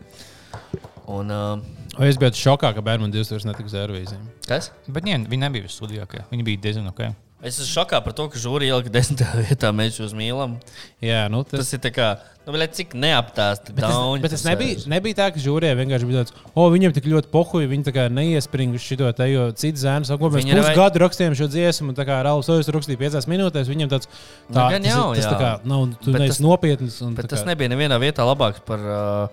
Un, 1.09 1.32
uh, 1.32 2.05
es 2.09 2.20
biju 2.20 2.36
šokā, 2.36 2.74
ka 2.77 2.85
Bermudu 2.85 3.19
divas 3.19 3.31
tur 3.32 3.47
netika 3.48 3.70
uz 3.70 3.78
Eirovīziju? 3.78 4.35
kas? 4.48 4.73
Bet 4.89 5.06
nie, 5.09 5.16
viņi 5.28 5.44
nebija 5.47 5.73
studijā. 5.73 6.09
ka 6.09 6.27
Viņi 6.32 6.47
bija 6.47 6.65
diezgan 6.69 6.90
ok. 6.93 7.09
Es 7.39 7.55
esmu 7.62 7.69
šokā 7.70 8.01
par 8.02 8.10
to, 8.19 8.24
ka 8.32 8.40
žūrija 8.43 8.74
ielika 8.74 8.90
desmitā 8.90 9.28
vietā. 9.39 9.69
Mēs 9.70 10.01
jūs 10.01 10.10
mīlam. 10.19 10.56
Jā, 10.98 11.28
nu 11.31 11.44
tas, 11.47 11.60
Tas 11.60 11.70
ir 11.77 11.78
tā 11.85 11.93
kā, 11.94 12.09
nu, 12.43 12.51
bet 12.56 12.74
cik 12.74 12.97
neaptāsti 12.98 13.70
Bet 13.77 13.85
tas, 13.85 13.94
daudz. 13.94 14.23
bet 14.24 14.32
tas 14.35 14.43
nebija, 14.43 14.81
nebija 14.90 15.19
tā, 15.20 15.28
ka 15.36 15.43
žūrijā 15.44 15.77
vienkārši 15.78 16.09
bija 16.10 16.24
tāds, 16.24 16.35
o, 16.59 16.66
viņiem 16.74 16.97
tik 16.97 17.06
ļoti 17.06 17.31
pohuļi, 17.31 17.69
viņi 17.70 17.86
tā 17.86 17.94
kā 17.94 18.09
neiespringa 18.10 18.74
uz 18.74 18.82
šo 18.89 19.12
te, 19.15 19.28
jo 19.31 19.47
cits 19.55 19.85
zēns, 19.86 20.10
ko 20.19 20.32
mēs 20.35 20.48
ir 20.51 20.59
vai- 20.59 20.65
pusgadu 20.66 21.05
rakstījām 21.05 21.39
šo 21.39 21.47
dziesmu, 21.55 21.93
un 21.94 21.98
tā 22.01 22.09
kā 22.10 22.19
Rauls 22.27 22.51
Ojas 22.51 22.73
rakstīja 22.74 22.98
piecās 23.06 23.31
minūtēs, 23.31 23.70
viņiem 23.70 23.94
tāds, 23.94 24.10
Nu, 24.51 24.56
tā, 24.59 24.70
gan 24.74 24.82
tas, 24.82 24.90
jau, 24.98 25.06
tas 25.15 25.31
tā 25.31 25.36
jā. 25.39 25.39
kā 25.47 25.52
nav, 25.62 25.86
tu 26.02 26.10
neesi 26.19 26.35
tas- 26.35 26.43
nopietns. 26.43 26.98
un 27.06 27.15
Bet 27.15 27.27
tā 27.31 27.36
tas 27.36 27.44
kā- 27.47 27.52
nebija 27.55 27.70
nevienā 27.70 28.02
vietā 28.02 28.27
labāks 28.27 28.59
par, 28.66 28.82
uh, 28.82 29.28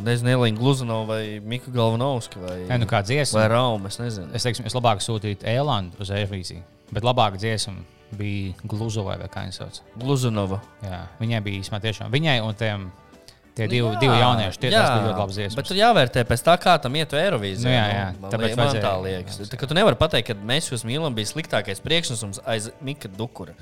nezinu, 0.00 0.30
Elīnu 0.34 0.60
Gluzanovu 0.60 1.08
vai 1.10 1.22
Miku 1.44 1.72
Galvanovsku 1.74 2.42
vai, 2.42 2.58
Nē, 2.68 2.80
nu 2.82 2.88
vai 2.88 3.48
Raumu. 3.52 3.88
Es 3.88 3.98
nezinu. 4.00 4.30
Es 4.34 4.46
teiktu, 4.46 4.64
es 4.66 4.76
labāk 4.76 5.02
sūtītu 5.04 5.46
Ēlandu 5.50 6.00
uz 6.02 6.10
Eirovīziju, 6.14 6.62
bet 6.92 7.06
labāka 7.06 7.40
dziesma 7.40 7.82
bija 8.14 8.54
Gluzovai 8.70 9.16
vai 9.20 9.30
kā 9.32 9.44
viņa 9.46 9.56
sauc. 9.56 9.80
Gluzanova. 9.98 10.60
Jā, 10.84 11.04
viņai 11.20 11.40
bija 11.44 11.62
īstenībā 11.62 11.82
tiešām. 11.84 12.12
Viņai 12.14 12.36
un 12.44 12.58
tiem 12.58 12.90
tie 13.54 13.68
divi, 13.70 13.86
Jā, 13.86 14.00
divi 14.02 14.18
jaunieši, 14.18 14.60
tie 14.62 14.72
jā, 14.74 14.82
ļoti 15.04 15.20
labs 15.20 15.38
dziesmas. 15.38 15.56
Bet 15.58 15.70
tur 15.70 15.78
jāvērtē 15.78 16.24
pēc 16.26 16.44
tā, 16.46 16.56
kā 16.62 16.74
tam 16.82 16.98
ietu 16.98 17.18
Eirovīzijā. 17.18 17.68
Nu, 17.68 17.74
jā, 17.74 17.84
jā, 17.92 18.06
Man, 18.22 18.34
tāpēc 18.34 18.56
man 18.58 18.80
tā 18.82 18.92
liekas. 19.04 19.40
Tā, 19.50 19.60
ka 19.60 19.70
tu 19.70 19.78
nevari 19.78 19.98
pateikt, 20.00 20.32
ka 20.32 20.48
mēs 20.52 20.72
jūs 20.72 20.86
mīlam, 20.88 21.14
bija 21.16 21.30
sliktākais 21.30 21.82
priekšnesums 21.84 22.42
aiz 22.50 22.70
Mika 22.84 23.10
Dukura. 23.14 23.54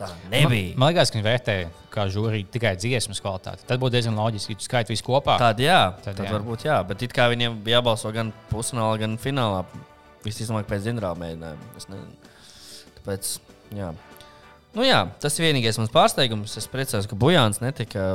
Tā 0.00 0.08
nebija. 0.32 0.72
Man, 0.72 0.80
man 0.80 0.92
liekas, 0.94 1.10
ka 1.12 1.18
viņi 1.18 1.26
vērtē 1.26 1.54
kā 1.92 2.06
žūrija 2.12 2.48
tikai 2.54 2.72
dziesmas 2.80 3.20
kvalitāti. 3.20 3.66
Tad 3.68 3.80
būtu 3.82 3.96
diezgan 3.98 4.16
loģiski, 4.16 4.56
ja 4.56 4.60
tu 4.60 4.66
skaiti 4.66 4.94
visu 4.94 5.04
kopā. 5.04 5.36
Tāda 5.42 5.64
jā, 5.66 5.80
Tad 5.98 6.06
tad, 6.06 6.18
tad 6.22 6.30
jā. 6.30 6.34
varbūt 6.38 6.64
jā, 6.64 6.78
bet 6.88 7.04
it 7.04 7.14
kā 7.16 7.28
viņiem 7.32 7.60
bija 7.66 7.78
jābalso 7.78 8.12
gan 8.14 8.32
pusfinālā, 8.52 8.96
gan 9.02 9.18
finālā. 9.20 9.64
Visticamāk, 10.24 10.66
pēc 10.68 10.88
ģenerāla 10.88 11.16
mēģinājuma. 11.16 12.00
Tāpēc, 12.98 13.30
jā. 13.76 13.92
Nu, 14.76 14.84
jā, 14.86 14.98
tas 15.22 15.38
ir 15.38 15.48
vienīgais 15.48 15.80
mans 15.80 15.92
pārsteigums. 15.94 16.56
Es 16.60 16.68
priecājos, 16.70 17.08
ka 17.10 17.16
Bujāns 17.18 17.62
netika. 17.64 18.12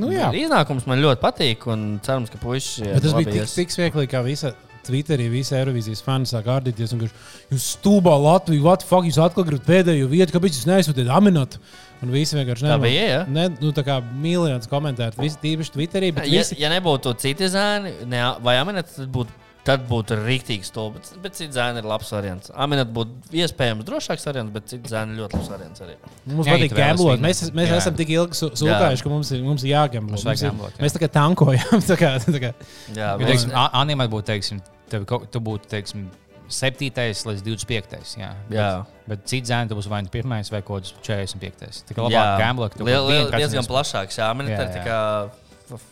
Nu, 0.00 0.10
jā. 0.12 0.28
Iznākums 0.36 0.84
man 0.88 1.00
ļoti 1.00 1.20
patīk, 1.22 1.64
un 1.72 1.96
cerams, 2.04 2.32
ka. 2.32 2.40
Bet 2.40 3.00
tas 3.04 3.16
bija 3.16 3.32
tik, 3.32 3.56
tik 3.56 3.74
smieklīgi, 3.74 4.12
kā 4.12 4.20
visa 4.24 4.52
Twitterī, 4.86 5.28
visa 5.30 5.56
Eirovīzijas 5.60 6.02
fani 6.02 6.24
sāk 6.26 6.48
ārdīties. 6.50 6.94
kurš, 6.98 7.12
Jūs 7.52 7.66
stūbā 7.76 8.14
Latviju, 8.18 8.62
what 8.66 8.82
fuck, 8.82 9.04
jūs 9.06 9.18
atkal 9.22 9.44
gribat 9.46 9.66
pēdējo 9.68 10.08
vietu, 10.10 10.32
kāpēc 10.34 10.58
jūs 10.58 10.66
neesat 10.66 10.98
aminat? 11.08 11.58
Un 12.02 12.10
visi 12.10 12.34
vienkārši 12.34 12.64
Tā 12.66 12.72
nevar- 12.72 12.88
bija, 12.88 13.02
ja? 13.06 13.24
Ne, 13.30 13.48
nu, 13.60 13.70
tā 13.70 13.84
kā 13.86 14.00
miljonus 14.02 14.66
komentāru, 14.66 15.14
visi 15.22 15.38
tīpaši 15.42 15.70
Twitterī. 15.76 16.10
Ja, 16.16 16.24
visi, 16.40 16.56
ja 16.58 16.68
nebūtu 16.70 17.14
citi 17.16 17.46
zēni, 17.46 17.92
ne, 18.10 18.24
vai 18.42 18.56
aminēt, 18.58 18.90
tad 18.96 19.06
būtu. 19.14 19.28
Tad 19.62 19.84
būtu 19.86 20.16
rīktīgi 20.18 20.66
stulbi. 20.66 20.98
Bet, 20.98 21.10
bet 21.22 21.36
cits 21.38 21.54
zēns 21.54 21.78
ir 21.78 21.86
labs 21.86 22.08
variants. 22.10 22.50
Aminēt 22.50 22.88
būtu 22.96 23.30
iespējams 23.44 23.84
drošāks 23.86 24.24
variants, 24.26 24.50
bet 24.56 24.64
cits 24.72 24.90
zēns 24.90 25.14
ir 25.14 25.20
ļoti 25.22 25.38
labs 25.38 25.50
variants 25.52 25.84
arī. 25.84 25.94
mums 26.26 26.48
Jā, 26.50 26.56
patīk 26.56 26.74
gamblot. 26.74 27.22
Mēs, 27.22 27.42
mēs 27.54 27.70
Jā. 27.70 27.76
esam 27.78 27.94
tik 28.00 28.10
ilgi 28.10 28.34
sūkājuši, 28.40 29.04
ka 29.06 29.12
mums 29.12 29.30
ir, 29.30 29.44
mums 29.46 29.62
ir 29.62 29.70
jāgamblo. 29.76 30.16
Mums 30.16 30.26
vajag 30.26 30.42
ir- 30.42 30.48
gamblot, 30.50 30.74
jā. 30.74 30.82
Mēs 30.82 30.96
tā 30.96 31.02
kā 31.04 31.10
tankojam. 31.14 31.84
Tā 31.92 31.98
kā, 32.00 32.10
tā 32.26 32.40
kā. 32.42 32.50
Jā, 32.90 33.12
Ja, 33.12 33.14
teiksim, 33.22 33.54
A- 33.54 33.70
Animēt 33.84 34.10
būtu, 34.10 34.26
teiksim, 34.32 34.58
tev, 34.90 35.06
tu 35.30 35.38
būtu, 35.40 35.70
teiksim, 35.70 36.10
7. 36.50 36.90
līdz 37.30 37.46
25. 37.46 38.18
Jā, 38.18 38.34
Jā. 38.50 38.66
bet 39.06 39.24
cits 39.30 39.48
zēns 39.48 39.70
būs 39.70 39.86
vai 39.88 40.02
nu 40.02 40.10
1. 40.10 40.50
vai 40.50 40.60
kaut 40.66 40.82
kāds 40.82 40.92
45. 41.06 41.86
Tā 41.86 41.94
kā 41.94 42.02
Jā, 42.02 42.10
labāk 42.10 42.38
gamblot, 42.42 42.74
diezgan 42.82 43.62
1% 43.62 43.70
plašāks. 43.70 44.18
Jā, 44.18 44.34
minēt, 44.34 44.74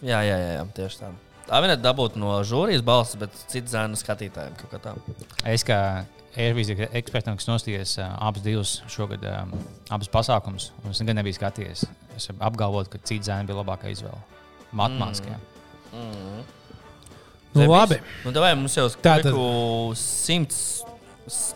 jā, 0.03 0.21
jā, 0.27 0.37
jā 0.59 0.65
tieši 0.75 1.05
tā. 1.07 1.15
Tā 1.51 1.59
minēt 1.65 1.81
dabūt 1.83 2.15
no 2.21 2.37
žūrijas 2.47 2.83
balss, 2.87 3.17
bet 3.19 3.35
cits 3.51 3.73
zēnu 3.75 3.99
skatītājiem 3.99 4.55
kaut 4.61 4.71
kā 4.71 4.79
tā. 4.85 4.93
Es 5.51 5.65
kā 5.67 5.79
Eirovīzijas 6.39 6.93
ekspertam, 6.95 7.35
kas 7.41 7.49
nostājies 7.51 7.97
uh, 7.99 8.13
abus 8.23 8.45
divus 8.45 8.75
šogad, 8.93 9.25
um, 9.27 9.51
abus 9.91 10.07
pasākumus, 10.15 10.69
un 10.85 10.95
es 10.95 11.01
gan 11.03 11.19
nebiju 11.19 11.35
skatījies. 11.41 11.83
Es 12.15 12.29
apgalvoju, 12.39 12.93
ka 12.93 13.01
cits 13.03 13.27
zēns 13.27 13.49
bija 13.51 13.59
labākā 13.65 13.91
izvēle. 13.91 14.21
Matemātiskajā. 14.79 15.41
Mm. 15.91 16.45
Nu, 17.51 17.65
Zem 17.65 17.73
labi. 17.73 17.97
Nu, 18.23 18.31
davai, 18.31 18.53
mums 18.55 18.77
jau 18.79 18.85
Tā 19.03 19.17
tad- 19.19 19.27
ir 19.27 19.35
100, 19.99 20.55
s- 20.55 20.85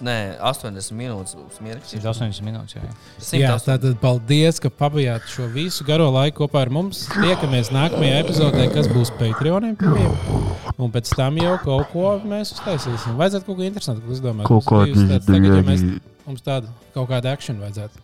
nē, 0.05 0.17
80 0.43 0.95
minūtes. 0.99 1.37
Smieklīgi. 1.57 2.01
180 2.03 2.47
minūtes. 2.47 2.77
Jā. 2.79 3.41
Jā, 3.41 3.53
tātad 3.65 3.99
paldies, 4.03 4.61
ka 4.63 4.71
pabijāt 4.73 5.27
šo 5.31 5.49
visu 5.55 5.87
garo 5.89 6.11
laiku 6.15 6.45
kopā 6.45 6.65
ar 6.67 6.73
mums. 6.75 7.05
Tiekamies 7.15 7.73
nākamajā 7.75 8.23
epizodē, 8.25 8.69
kas 8.75 8.91
būs 8.93 9.13
Patreoniem. 9.19 9.77
Un 10.75 10.95
pēc 10.95 11.13
tam 11.15 11.39
jau 11.43 11.59
kaut 11.65 11.93
ko 11.93 12.17
mēs 12.25 12.55
uztaisīsim. 12.57 13.19
Vajadzētu 13.21 13.51
kaut 13.51 13.61
ko 13.61 13.69
interesantu, 13.69 14.07
ko 14.07 14.19
uzdomāt. 14.19 14.51
Kaut 14.51 14.67
Mums 14.75 15.07
kādu 15.11 16.14
mums 16.27 16.45
tādu 16.45 16.71
kaut 16.95 17.09
kādu 17.11 17.31
akciju 17.31 17.61
vajadzētu. 17.61 18.03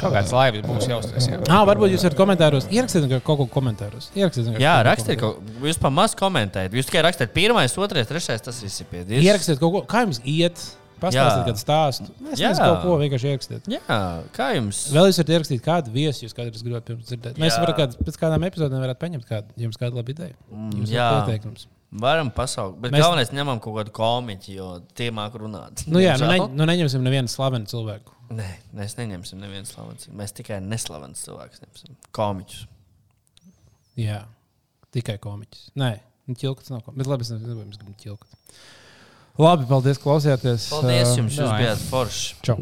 Kaut 0.00 0.14
kāds 0.14 0.32
laivs 0.34 0.64
būs 0.66 0.88
jāuztais. 0.90 1.28
Jā. 1.30 1.40
Ah, 1.52 1.64
varbūt 1.68 1.92
jūs 1.94 2.06
varat 2.06 2.18
komentāros 2.18 2.68
ierakstīt 2.72 3.06
kaut 3.26 3.42
ko 3.42 3.46
komentāros. 3.58 4.08
Ierakstīt, 4.16 4.48
Jā, 4.56 4.78
kaut 4.78 4.82
ko 4.82 4.88
rakstiet, 4.90 5.20
ko. 5.20 5.30
Jūs 5.68 5.80
pa 5.82 5.92
maz 5.92 6.16
komentējat. 6.18 6.74
Jūs 6.76 6.88
tikai 6.90 7.04
rakstiet, 7.06 7.34
pirmais, 7.36 7.76
otrais, 7.76 8.08
trešais, 8.08 8.44
tas 8.44 8.58
viss 8.64 8.82
ir 8.82 8.90
piedzīvojis. 8.92 9.28
Ierakstiet 9.28 9.62
kaut 9.62 9.76
ko, 9.76 9.84
kā 9.90 10.06
jums 10.06 10.22
iet. 10.24 10.66
Pastāstiet, 10.96 11.42
Jā. 11.42 11.44
kādu 11.44 11.60
stāstu. 11.60 12.06
Es 12.32 12.40
Jā. 12.40 12.50
nezinu, 12.54 12.66
kaut 12.70 12.78
ko 12.86 12.94
vienkārši 13.02 13.28
ierakstiet. 13.28 13.66
Jā, 13.68 13.98
kā 14.32 14.46
jums? 14.56 14.78
Vēl 14.96 15.10
jūs 15.10 15.18
varat 15.20 15.32
ierakstīt 15.34 15.64
kādu 15.66 15.92
viesu, 15.92 16.24
jūs 16.24 16.32
kādreiz 16.32 16.64
gribat 16.64 16.88
dzirdēt. 16.88 17.36
Mēs 17.36 17.52
Jā. 17.52 17.60
varam 17.60 17.76
kād, 17.82 17.98
pēc 18.00 18.16
kādām 18.22 18.46
epizodēm 18.48 18.80
varētu 18.80 19.02
paņemt 19.02 19.28
kādu, 19.28 19.52
jums 19.60 19.76
kādu 19.76 20.00
labu 20.00 20.14
ideju. 20.16 20.32
Jūs 20.80 20.94
jā. 20.96 21.10
pieteikums. 21.18 21.68
Varam 22.00 22.30
pasaukt, 22.34 22.78
bet 22.82 22.92
Mēs- 22.92 23.02
galvenais 23.02 23.30
ņemam 23.32 23.60
kaut 23.64 23.76
kādu 23.78 23.92
komiķu, 23.96 24.52
jo 24.56 24.68
tie 24.94 25.10
māk 25.14 25.36
runāt. 25.40 25.86
Nu, 25.88 25.98
jā, 26.02 26.16
nu, 26.20 26.26
ne, 26.28 26.38
nu 26.52 26.66
neņemsim 26.68 27.00
nevienu 27.04 27.30
slavenu 27.32 27.66
cilvēku. 27.70 28.12
Nē, 28.36 28.48
mēs 28.76 28.96
neņemsim 28.98 29.38
nevienu 29.40 29.68
slavenu. 29.68 30.10
Mēs 30.18 30.34
tikai 30.36 30.58
neslavens 30.60 31.22
cilvēks 31.24 31.62
ņemsim. 31.62 31.96
Komiķus. 32.16 32.66
Jā, 33.96 34.24
tikai 34.92 35.16
komiķis. 35.22 35.70
Nē, 35.78 35.92
nu, 36.28 36.34
ķilkats 36.34 36.72
nav 36.74 36.82
komiķis. 36.84 36.98
Bet 37.00 37.12
labi, 37.12 37.22
es 37.22 37.30
nezinu, 37.32 37.56
vai 37.56 37.68
mēs 37.70 37.78
gribam 37.80 37.96
ķilkat. 38.02 38.58
Labi, 39.38 39.68
paldies, 39.68 40.00
klausījāties. 40.00 40.68
Paldies 40.72 41.14
jums, 41.16 41.36
jūs 41.36 41.44
davai. 41.44 41.62
bijāt 41.62 41.86
forši. 41.90 42.34
Čau! 42.42 42.58